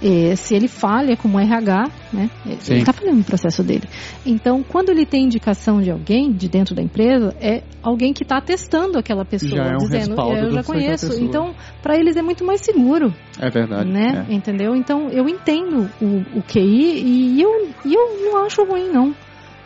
É, 0.03 0.35
se 0.35 0.53
ele 0.53 0.67
falha 0.67 1.15
como 1.15 1.39
RH, 1.39 1.89
né? 2.11 2.29
Sim. 2.59 2.73
Ele 2.73 2.79
está 2.81 2.91
falhando 2.91 3.17
no 3.19 3.23
processo 3.23 3.63
dele. 3.63 3.87
Então, 4.25 4.61
quando 4.61 4.89
ele 4.89 5.05
tem 5.05 5.23
indicação 5.23 5.81
de 5.81 5.89
alguém 5.89 6.31
de 6.31 6.49
dentro 6.49 6.75
da 6.75 6.81
empresa, 6.81 7.33
é 7.39 7.63
alguém 7.81 8.11
que 8.11 8.23
está 8.23 8.37
atestando 8.37 8.97
aquela 8.97 9.23
pessoa, 9.23 9.55
Já 9.55 9.63
é 9.71 9.75
um 9.75 9.77
dizendo, 9.77 10.15
eu 10.19 10.51
já 10.51 10.63
conheço. 10.63 11.23
Então, 11.23 11.55
para 11.81 11.95
eles 11.95 12.17
é 12.17 12.21
muito 12.21 12.43
mais 12.43 12.61
seguro 12.61 13.13
É 13.39 13.49
verdade. 13.49 13.89
né? 13.89 14.25
é. 14.29 14.33
Entendeu? 14.33 14.75
Então 14.75 15.09
eu 15.09 15.27
entendo 15.29 15.89
o, 16.01 16.39
o 16.39 16.43
QI 16.43 17.01
e 17.37 17.41
eu, 17.41 17.69
eu 17.85 18.25
não 18.25 18.45
acho 18.45 18.63
ruim, 18.65 18.89
não. 18.89 19.15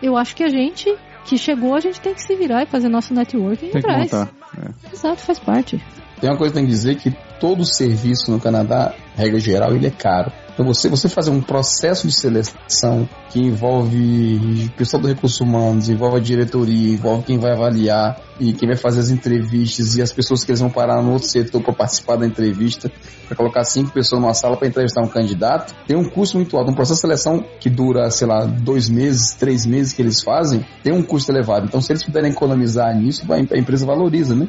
Eu 0.01 0.15
acho 0.15 0.35
que 0.35 0.43
a 0.43 0.49
gente 0.49 0.93
que 1.25 1.37
chegou, 1.37 1.75
a 1.75 1.79
gente 1.79 1.99
tem 1.99 2.13
que 2.13 2.21
se 2.21 2.35
virar 2.35 2.63
e 2.63 2.65
fazer 2.67 2.87
nosso 2.89 3.13
networking 3.13 3.69
Tem 3.69 3.81
que 3.81 3.87
atrás. 3.89 4.11
montar. 4.11 4.31
é. 4.57 4.93
Exato, 4.93 5.21
faz 5.21 5.39
parte. 5.39 5.81
Tem 6.19 6.29
uma 6.29 6.37
coisa 6.37 6.53
que 6.53 6.59
tem 6.59 6.65
que 6.65 6.71
dizer 6.71 6.95
que 6.95 7.15
todo 7.39 7.63
serviço 7.65 8.31
no 8.31 8.39
Canadá, 8.39 8.93
regra 9.15 9.39
geral, 9.39 9.75
ele 9.75 9.87
é 9.87 9.91
caro. 9.91 10.31
Então 10.57 10.65
você, 10.65 10.89
você 10.89 11.07
fazer 11.07 11.29
um 11.29 11.39
processo 11.39 12.07
de 12.07 12.13
seleção 12.13 13.07
que 13.29 13.39
envolve 13.39 14.71
pessoal 14.75 14.99
do 14.99 15.07
recursos 15.07 15.39
humanos, 15.39 15.87
envolve 15.87 16.17
a 16.17 16.19
diretoria, 16.19 16.93
envolve 16.93 17.25
quem 17.25 17.37
vai 17.37 17.51
avaliar 17.51 18.19
e 18.39 18.53
quem 18.53 18.67
vai 18.67 18.75
fazer 18.75 19.01
as 19.01 19.11
entrevistas 19.11 19.95
e 19.95 20.01
as 20.01 20.11
pessoas 20.11 20.43
que 20.43 20.49
eles 20.49 20.59
vão 20.59 20.71
parar 20.71 20.99
no 21.03 21.11
outro 21.13 21.27
setor 21.27 21.61
para 21.61 21.73
participar 21.73 22.15
da 22.15 22.25
entrevista, 22.25 22.91
para 23.27 23.37
colocar 23.37 23.63
cinco 23.65 23.91
pessoas 23.91 24.19
numa 24.19 24.33
sala 24.33 24.57
para 24.57 24.67
entrevistar 24.67 25.03
um 25.03 25.07
candidato, 25.07 25.75
tem 25.85 25.95
um 25.95 26.09
custo 26.09 26.37
muito 26.37 26.57
alto. 26.57 26.71
Um 26.71 26.75
processo 26.75 26.95
de 26.95 27.01
seleção 27.01 27.45
que 27.59 27.69
dura, 27.69 28.09
sei 28.09 28.25
lá, 28.25 28.43
dois 28.45 28.89
meses, 28.89 29.35
três 29.35 29.63
meses 29.63 29.93
que 29.93 30.01
eles 30.01 30.23
fazem, 30.23 30.65
tem 30.81 30.91
um 30.91 31.03
custo 31.03 31.31
elevado. 31.31 31.67
Então 31.67 31.79
se 31.79 31.91
eles 31.91 32.03
puderem 32.03 32.31
economizar 32.31 32.97
nisso, 32.97 33.23
a 33.31 33.57
empresa 33.59 33.85
valoriza, 33.85 34.33
né? 34.33 34.47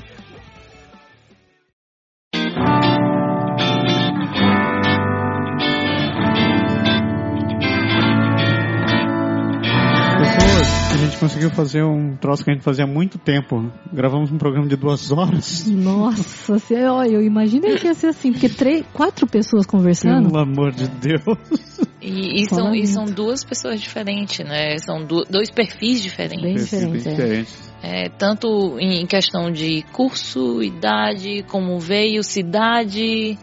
Conseguiu 11.38 11.50
fazer 11.50 11.84
um 11.84 12.16
troço 12.16 12.44
que 12.44 12.50
a 12.50 12.54
gente 12.54 12.62
fazia 12.62 12.84
há 12.84 12.88
muito 12.88 13.18
tempo. 13.18 13.70
Gravamos 13.92 14.30
um 14.30 14.38
programa 14.38 14.66
de 14.66 14.76
duas 14.76 15.10
horas. 15.12 15.66
Nossa, 15.66 16.54
olha, 16.90 17.08
eu 17.08 17.22
imaginei 17.22 17.76
que 17.76 17.86
ia 17.86 17.94
ser 17.94 18.08
assim, 18.08 18.32
porque 18.32 18.48
três, 18.48 18.84
quatro 18.92 19.26
pessoas 19.26 19.64
conversando. 19.66 20.28
Pelo 20.28 20.42
amor 20.42 20.72
de 20.72 20.88
Deus. 20.88 21.38
E, 22.00 22.42
e 22.42 22.46
são, 22.46 22.74
e 22.74 22.86
são 22.86 23.04
duas 23.04 23.44
pessoas 23.44 23.80
diferentes, 23.80 24.44
né? 24.46 24.78
São 24.78 25.04
do, 25.04 25.24
dois 25.24 25.50
perfis 25.50 26.02
diferentes. 26.02 26.42
Bem 26.42 26.56
diferentes. 26.56 27.04
Bem 27.04 27.14
diferentes. 27.14 27.72
É, 27.82 28.08
tanto 28.08 28.78
em 28.80 29.06
questão 29.06 29.50
de 29.50 29.82
curso, 29.92 30.62
idade, 30.62 31.44
como 31.48 31.78
veio, 31.78 32.22
cidade, 32.24 33.38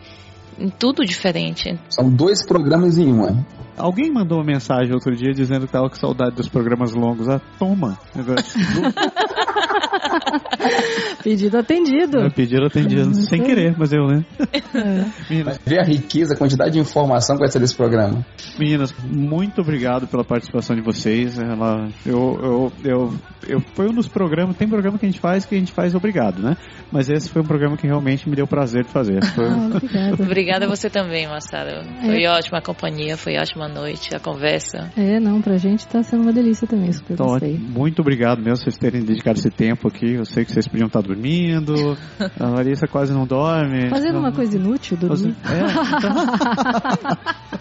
em 0.60 0.70
tudo 0.70 1.06
diferente. 1.06 1.80
São 1.90 2.10
dois 2.10 2.46
programas 2.46 2.98
em 2.98 3.14
um, 3.14 3.28
hein? 3.28 3.46
Alguém 3.78 4.12
mandou 4.12 4.38
uma 4.38 4.44
mensagem 4.44 4.94
outro 4.94 5.16
dia 5.16 5.34
dizendo 5.34 5.66
que 5.68 5.74
tava 5.74 5.90
com 5.90 5.96
saudade 5.96 6.36
dos 6.36 6.48
programas 6.48 6.94
longos. 6.94 7.28
Ah, 7.28 7.42
toma. 7.60 7.98
pedido 11.24 11.58
atendido. 11.58 12.20
É, 12.20 12.30
pedido 12.30 12.66
atendido, 12.66 13.14
sem 13.14 13.42
querer, 13.44 13.76
mas 13.78 13.92
eu, 13.94 14.08
né? 14.08 14.26
Meninas. 15.30 15.60
Ver 15.66 15.80
a 15.80 15.84
riqueza, 15.84 16.34
a 16.34 16.38
quantidade 16.38 16.72
de 16.72 16.80
informação 16.80 17.36
que 17.36 17.42
vai 17.42 17.52
ser 17.52 17.60
desse 17.60 17.76
programa. 17.76 18.26
Meninas, 18.58 18.94
muito 19.04 19.62
obrigado 19.62 20.08
pela 20.08 20.24
participação 20.24 20.76
de 20.76 20.82
vocês. 20.82 21.38
Ela, 21.38 21.90
eu, 22.06 22.40
eu, 22.42 22.74
eu, 22.84 23.14
eu, 23.48 23.62
foi 23.74 23.90
um 23.90 23.94
dos 23.94 24.08
programas, 24.08 24.56
tem 24.58 24.68
programa 24.68 24.98
que 24.98 25.06
a 25.06 25.10
gente 25.10 25.20
faz 25.20 25.46
que 25.46 25.56
a 25.56 25.60
gente 25.60 25.72
faz 25.72 25.96
obrigado, 25.96 26.42
né? 26.42 26.56
Mas 26.92 27.10
esse 27.10 27.30
foi 27.30 27.42
um 27.42 27.46
programa 27.46 27.78
que 27.78 27.88
realmente 27.88 28.30
me 28.30 28.36
deu 28.36 28.48
prazer 28.48 28.84
de 28.84 28.92
fazer. 28.92 29.24
Foi... 29.24 29.46
Ah, 29.96 30.12
Obrigada 30.20 30.66
a 30.66 30.68
você 30.68 30.90
também, 30.90 31.28
Marcelo. 31.28 31.84
Foi 32.02 32.24
é. 32.24 32.30
ótima 32.30 32.58
a 32.58 32.62
companhia, 32.62 33.16
foi 33.16 33.38
ótima 33.38 33.68
noite, 33.68 34.14
a 34.16 34.20
conversa. 34.20 34.92
É, 34.98 35.20
não, 35.20 35.42
pra 35.42 35.58
gente 35.58 35.88
tá 35.88 36.04
sendo 36.04 36.24
uma 36.24 36.34
delícia 36.34 36.68
também, 36.68 36.92
super 36.92 37.14
então, 37.14 37.28
gostei. 37.28 37.58
Muito 37.58 38.02
obrigado 38.02 38.40
mesmo 38.40 38.58
vocês 38.58 38.78
terem 38.78 39.04
dedicado 39.04 39.40
esse 39.40 39.50
tempo 39.50 39.65
aqui. 39.72 40.14
Eu 40.14 40.26
sei 40.26 40.46
que 40.46 40.52
vocês 40.52 40.68
podiam 40.68 40.88
estar 40.88 41.02
dormindo. 41.02 41.98
A 42.40 42.48
Larissa 42.50 42.88
quase 42.88 43.14
não 43.14 43.26
dorme. 43.26 43.90
Fazendo 43.90 44.14
não... 44.14 44.20
uma 44.22 44.32
coisa 44.32 44.56
inútil, 44.58 44.98
dormir. 44.98 45.36
É, 45.46 45.98
então... 45.98 46.16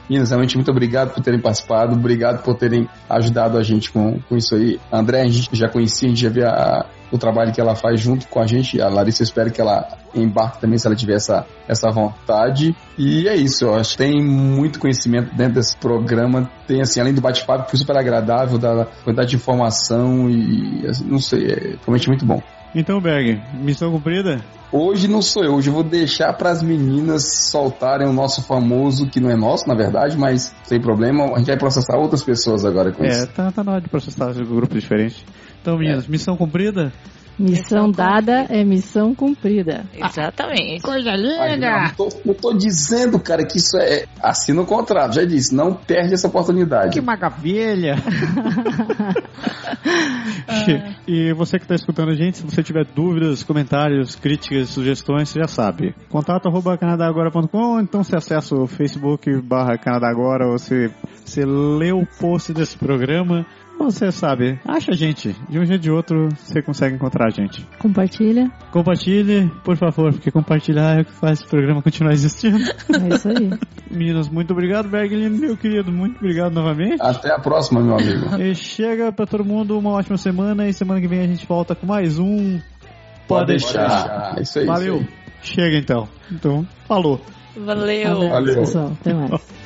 Meninas, 0.10 0.30
realmente 0.30 0.56
muito 0.56 0.72
obrigado 0.72 1.14
por 1.14 1.24
terem 1.24 1.40
participado, 1.40 1.96
obrigado 1.96 2.44
por 2.44 2.56
terem 2.56 2.88
ajudado 3.10 3.58
a 3.58 3.64
gente 3.64 3.92
com, 3.92 4.20
com 4.22 4.36
isso 4.36 4.56
aí. 4.56 4.80
A 4.92 5.00
André, 5.00 5.22
a 5.22 5.28
gente 5.28 5.50
já 5.54 5.70
conhecia, 5.70 6.08
a 6.08 6.10
gente 6.10 6.22
já 6.22 6.30
via 6.30 6.50
a, 6.50 6.86
o 7.12 7.18
trabalho 7.18 7.52
que 7.52 7.60
ela 7.60 7.76
faz 7.76 8.00
junto 8.00 8.28
com 8.28 8.40
a 8.40 8.48
gente. 8.48 8.82
A 8.82 8.88
Larissa, 8.88 9.22
eu 9.22 9.26
espero 9.26 9.52
que 9.52 9.62
ela 9.62 9.88
embarque 10.14 10.60
também 10.60 10.78
se 10.78 10.88
ela 10.88 10.96
tiver 10.96 11.16
essa, 11.16 11.46
essa 11.68 11.90
vontade. 11.90 12.76
E 12.98 13.28
é 13.28 13.36
isso, 13.36 13.66
eu 13.66 13.76
acho. 13.76 13.98
Tem 13.98 14.22
muito 14.24 14.80
conhecimento 14.80 15.36
dentro 15.36 15.56
desse 15.56 15.76
programa. 15.78 16.50
Tem, 16.68 16.82
assim, 16.82 17.00
além 17.00 17.14
do 17.14 17.22
bate-papo, 17.22 17.70
foi 17.70 17.80
super 17.80 17.98
agradável, 17.98 18.58
da 18.58 18.86
quantidade 19.04 19.30
de 19.30 19.36
informação 19.36 20.30
e, 20.30 20.86
assim, 20.88 21.06
não 21.06 21.20
sei, 21.20 21.48
é 21.48 21.76
realmente 21.86 22.08
muito 22.08 22.26
bom. 22.26 22.42
Então, 22.74 23.02
Berg, 23.02 23.42
missão 23.54 23.92
cumprida? 23.92 24.40
Hoje 24.72 25.08
não 25.08 25.20
sou 25.24 25.44
eu, 25.44 25.56
hoje 25.56 25.70
eu 25.70 25.74
vou 25.74 25.84
deixar 25.84 26.32
para 26.34 26.52
as 26.52 26.62
meninas 26.62 27.50
soltarem 27.50 28.08
o 28.08 28.14
nosso 28.14 28.44
famoso, 28.44 29.08
que 29.08 29.20
não 29.20 29.32
é 29.32 29.36
nosso, 29.36 29.68
na 29.68 29.74
verdade, 29.74 30.16
mas 30.16 30.54
sem 30.64 30.80
problema, 30.80 31.34
a 31.34 31.40
gente 31.40 31.48
vai 31.48 31.58
processar 31.58 31.98
outras 31.98 32.22
pessoas 32.22 32.64
agora 32.64 32.92
com 32.92 33.04
é, 33.04 33.08
isso. 33.08 33.24
É, 33.24 33.26
tá, 33.26 33.52
tá 33.52 33.64
na 33.64 33.72
hora 33.72 33.82
de 33.82 33.90
processar 33.90 34.32
grupos 34.34 34.80
diferentes. 34.80 35.26
Então, 35.70 35.78
meninas, 35.78 36.06
é. 36.06 36.10
missão 36.10 36.36
cumprida? 36.36 36.92
Missão 37.38 37.90
dada 37.90 38.48
é 38.50 38.66
missão 38.66 39.16
cumprida. 39.16 39.86
Exatamente. 39.94 40.82
Coisa 40.82 41.12
linda! 41.12 41.84
Não 41.84 41.90
tô, 41.96 42.10
tô, 42.34 42.54
dizendo, 42.54 43.18
cara, 43.18 43.46
que 43.46 43.60
isso 43.60 43.78
é. 43.78 44.08
Assina 44.22 44.62
o 44.62 44.66
contrato, 44.66 45.16
já 45.16 45.24
disse, 45.24 45.56
não 45.56 45.74
perde 45.74 46.16
essa 46.16 46.28
oportunidade. 46.28 46.92
Que 46.92 47.00
maravilha! 47.00 47.96
e 51.08 51.32
você 51.34 51.58
que 51.58 51.64
está 51.64 51.76
escutando 51.76 52.10
a 52.10 52.16
gente, 52.16 52.40
se 52.40 52.44
você 52.44 52.62
tiver 52.62 52.84
dúvidas, 52.84 53.42
comentários, 53.42 54.18
críticas, 54.18 54.68
sugestões, 54.70 55.30
você 55.30 55.40
já 55.40 55.48
sabe. 55.48 55.96
Contato 56.10 56.50
arroba 56.50 56.78
canadagora.com, 56.78 57.80
então 57.80 58.04
você 58.04 58.18
acessa 58.18 58.54
o 58.54 58.68
Facebook 58.68 59.32
barra 59.42 59.78
Canadá 59.78 60.10
Agora, 60.10 60.46
ou 60.46 60.58
você, 60.58 60.92
você 61.24 61.46
lê 61.46 61.94
o 61.94 62.06
post 62.20 62.52
desse 62.52 62.78
programa 62.78 63.46
você 63.86 64.12
sabe, 64.12 64.60
acha 64.66 64.92
a 64.92 64.96
gente. 64.96 65.36
De 65.50 65.60
um 65.60 65.66
jeito 65.66 65.80
ou 65.80 65.80
de 65.80 65.92
outro, 65.92 66.30
você 66.36 66.62
consegue 66.62 66.96
encontrar 66.96 67.28
a 67.28 67.30
gente. 67.30 67.66
Compartilha. 67.80 68.52
Compartilhe, 68.72 69.50
por 69.64 69.78
favor, 69.78 70.12
porque 70.14 70.32
compartilhar 70.32 70.98
é 70.98 71.02
o 71.02 71.06
que 71.06 71.14
faz 71.14 71.42
o 71.42 71.48
programa 71.48 71.82
continuar 71.82 72.14
existindo. 72.14 72.60
É 72.60 73.16
isso 73.16 73.30
aí. 73.30 73.50
Meninas, 73.90 74.30
muito 74.30 74.52
obrigado, 74.52 74.90
Berglin, 74.90 75.30
meu 75.30 75.58
querido. 75.58 75.92
Muito 75.92 76.18
obrigado 76.18 76.54
novamente. 76.54 77.02
Até 77.02 77.34
a 77.34 77.40
próxima, 77.40 77.82
meu 77.82 77.96
amigo. 77.96 78.42
E 78.42 78.54
chega 78.56 79.12
pra 79.12 79.26
todo 79.26 79.44
mundo 79.44 79.78
uma 79.78 79.92
ótima 79.92 80.18
semana 80.18 80.68
e 80.68 80.74
semana 80.74 81.02
que 81.02 81.08
vem 81.08 81.22
a 81.22 81.28
gente 81.28 81.46
volta 81.48 81.76
com 81.76 81.86
mais 81.86 82.20
um. 82.20 82.60
Pode 83.28 83.48
deixar. 83.48 83.80
Pode 83.80 83.90
deixar. 83.90 84.34
É 84.38 84.42
isso 84.42 84.60
aí. 84.60 84.66
Valeu. 84.66 84.96
Isso 84.98 85.10
aí. 85.10 85.20
Chega 85.42 85.78
então. 85.78 86.08
Então, 86.32 86.68
falou. 86.88 87.22
Valeu. 87.56 88.30
Valeu. 88.30 88.56
Pessoal, 88.56 88.92
até 89.00 89.14
mais. 89.14 89.32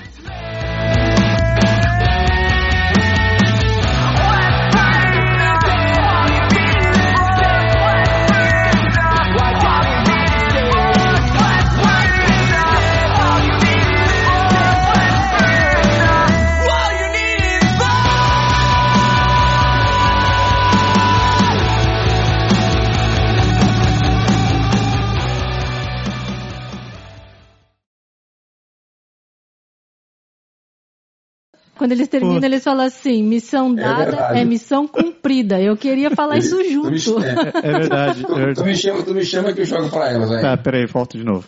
Quando 31.84 31.92
eles 31.92 32.08
terminam, 32.08 32.40
Pô. 32.40 32.46
eles 32.46 32.64
falam 32.64 32.86
assim: 32.86 33.22
missão 33.22 33.74
é 33.74 33.82
dada 33.82 34.38
é, 34.38 34.40
é, 34.40 34.46
missão 34.46 34.88
cumprida. 34.88 35.60
Eu 35.62 35.76
queria 35.76 36.10
falar 36.12 36.38
isso 36.40 36.64
junto. 36.64 37.22
É, 37.22 37.30
é, 37.62 37.72
verdade. 37.78 38.26
É 38.26 38.36
verdade. 38.36 38.56
Tu, 38.56 38.64
me 38.64 38.74
chama, 38.74 39.04
tu 39.04 39.14
me 39.14 39.26
chama 39.26 39.52
que 39.52 39.60
eu 39.60 39.66
jogo 39.66 39.90
pra 39.90 40.10
elas, 40.10 40.30
velho. 40.30 40.42
Tá, 40.42 40.56
peraí, 40.56 40.86
volta 40.86 41.18
de 41.18 41.26
novo. 41.26 41.46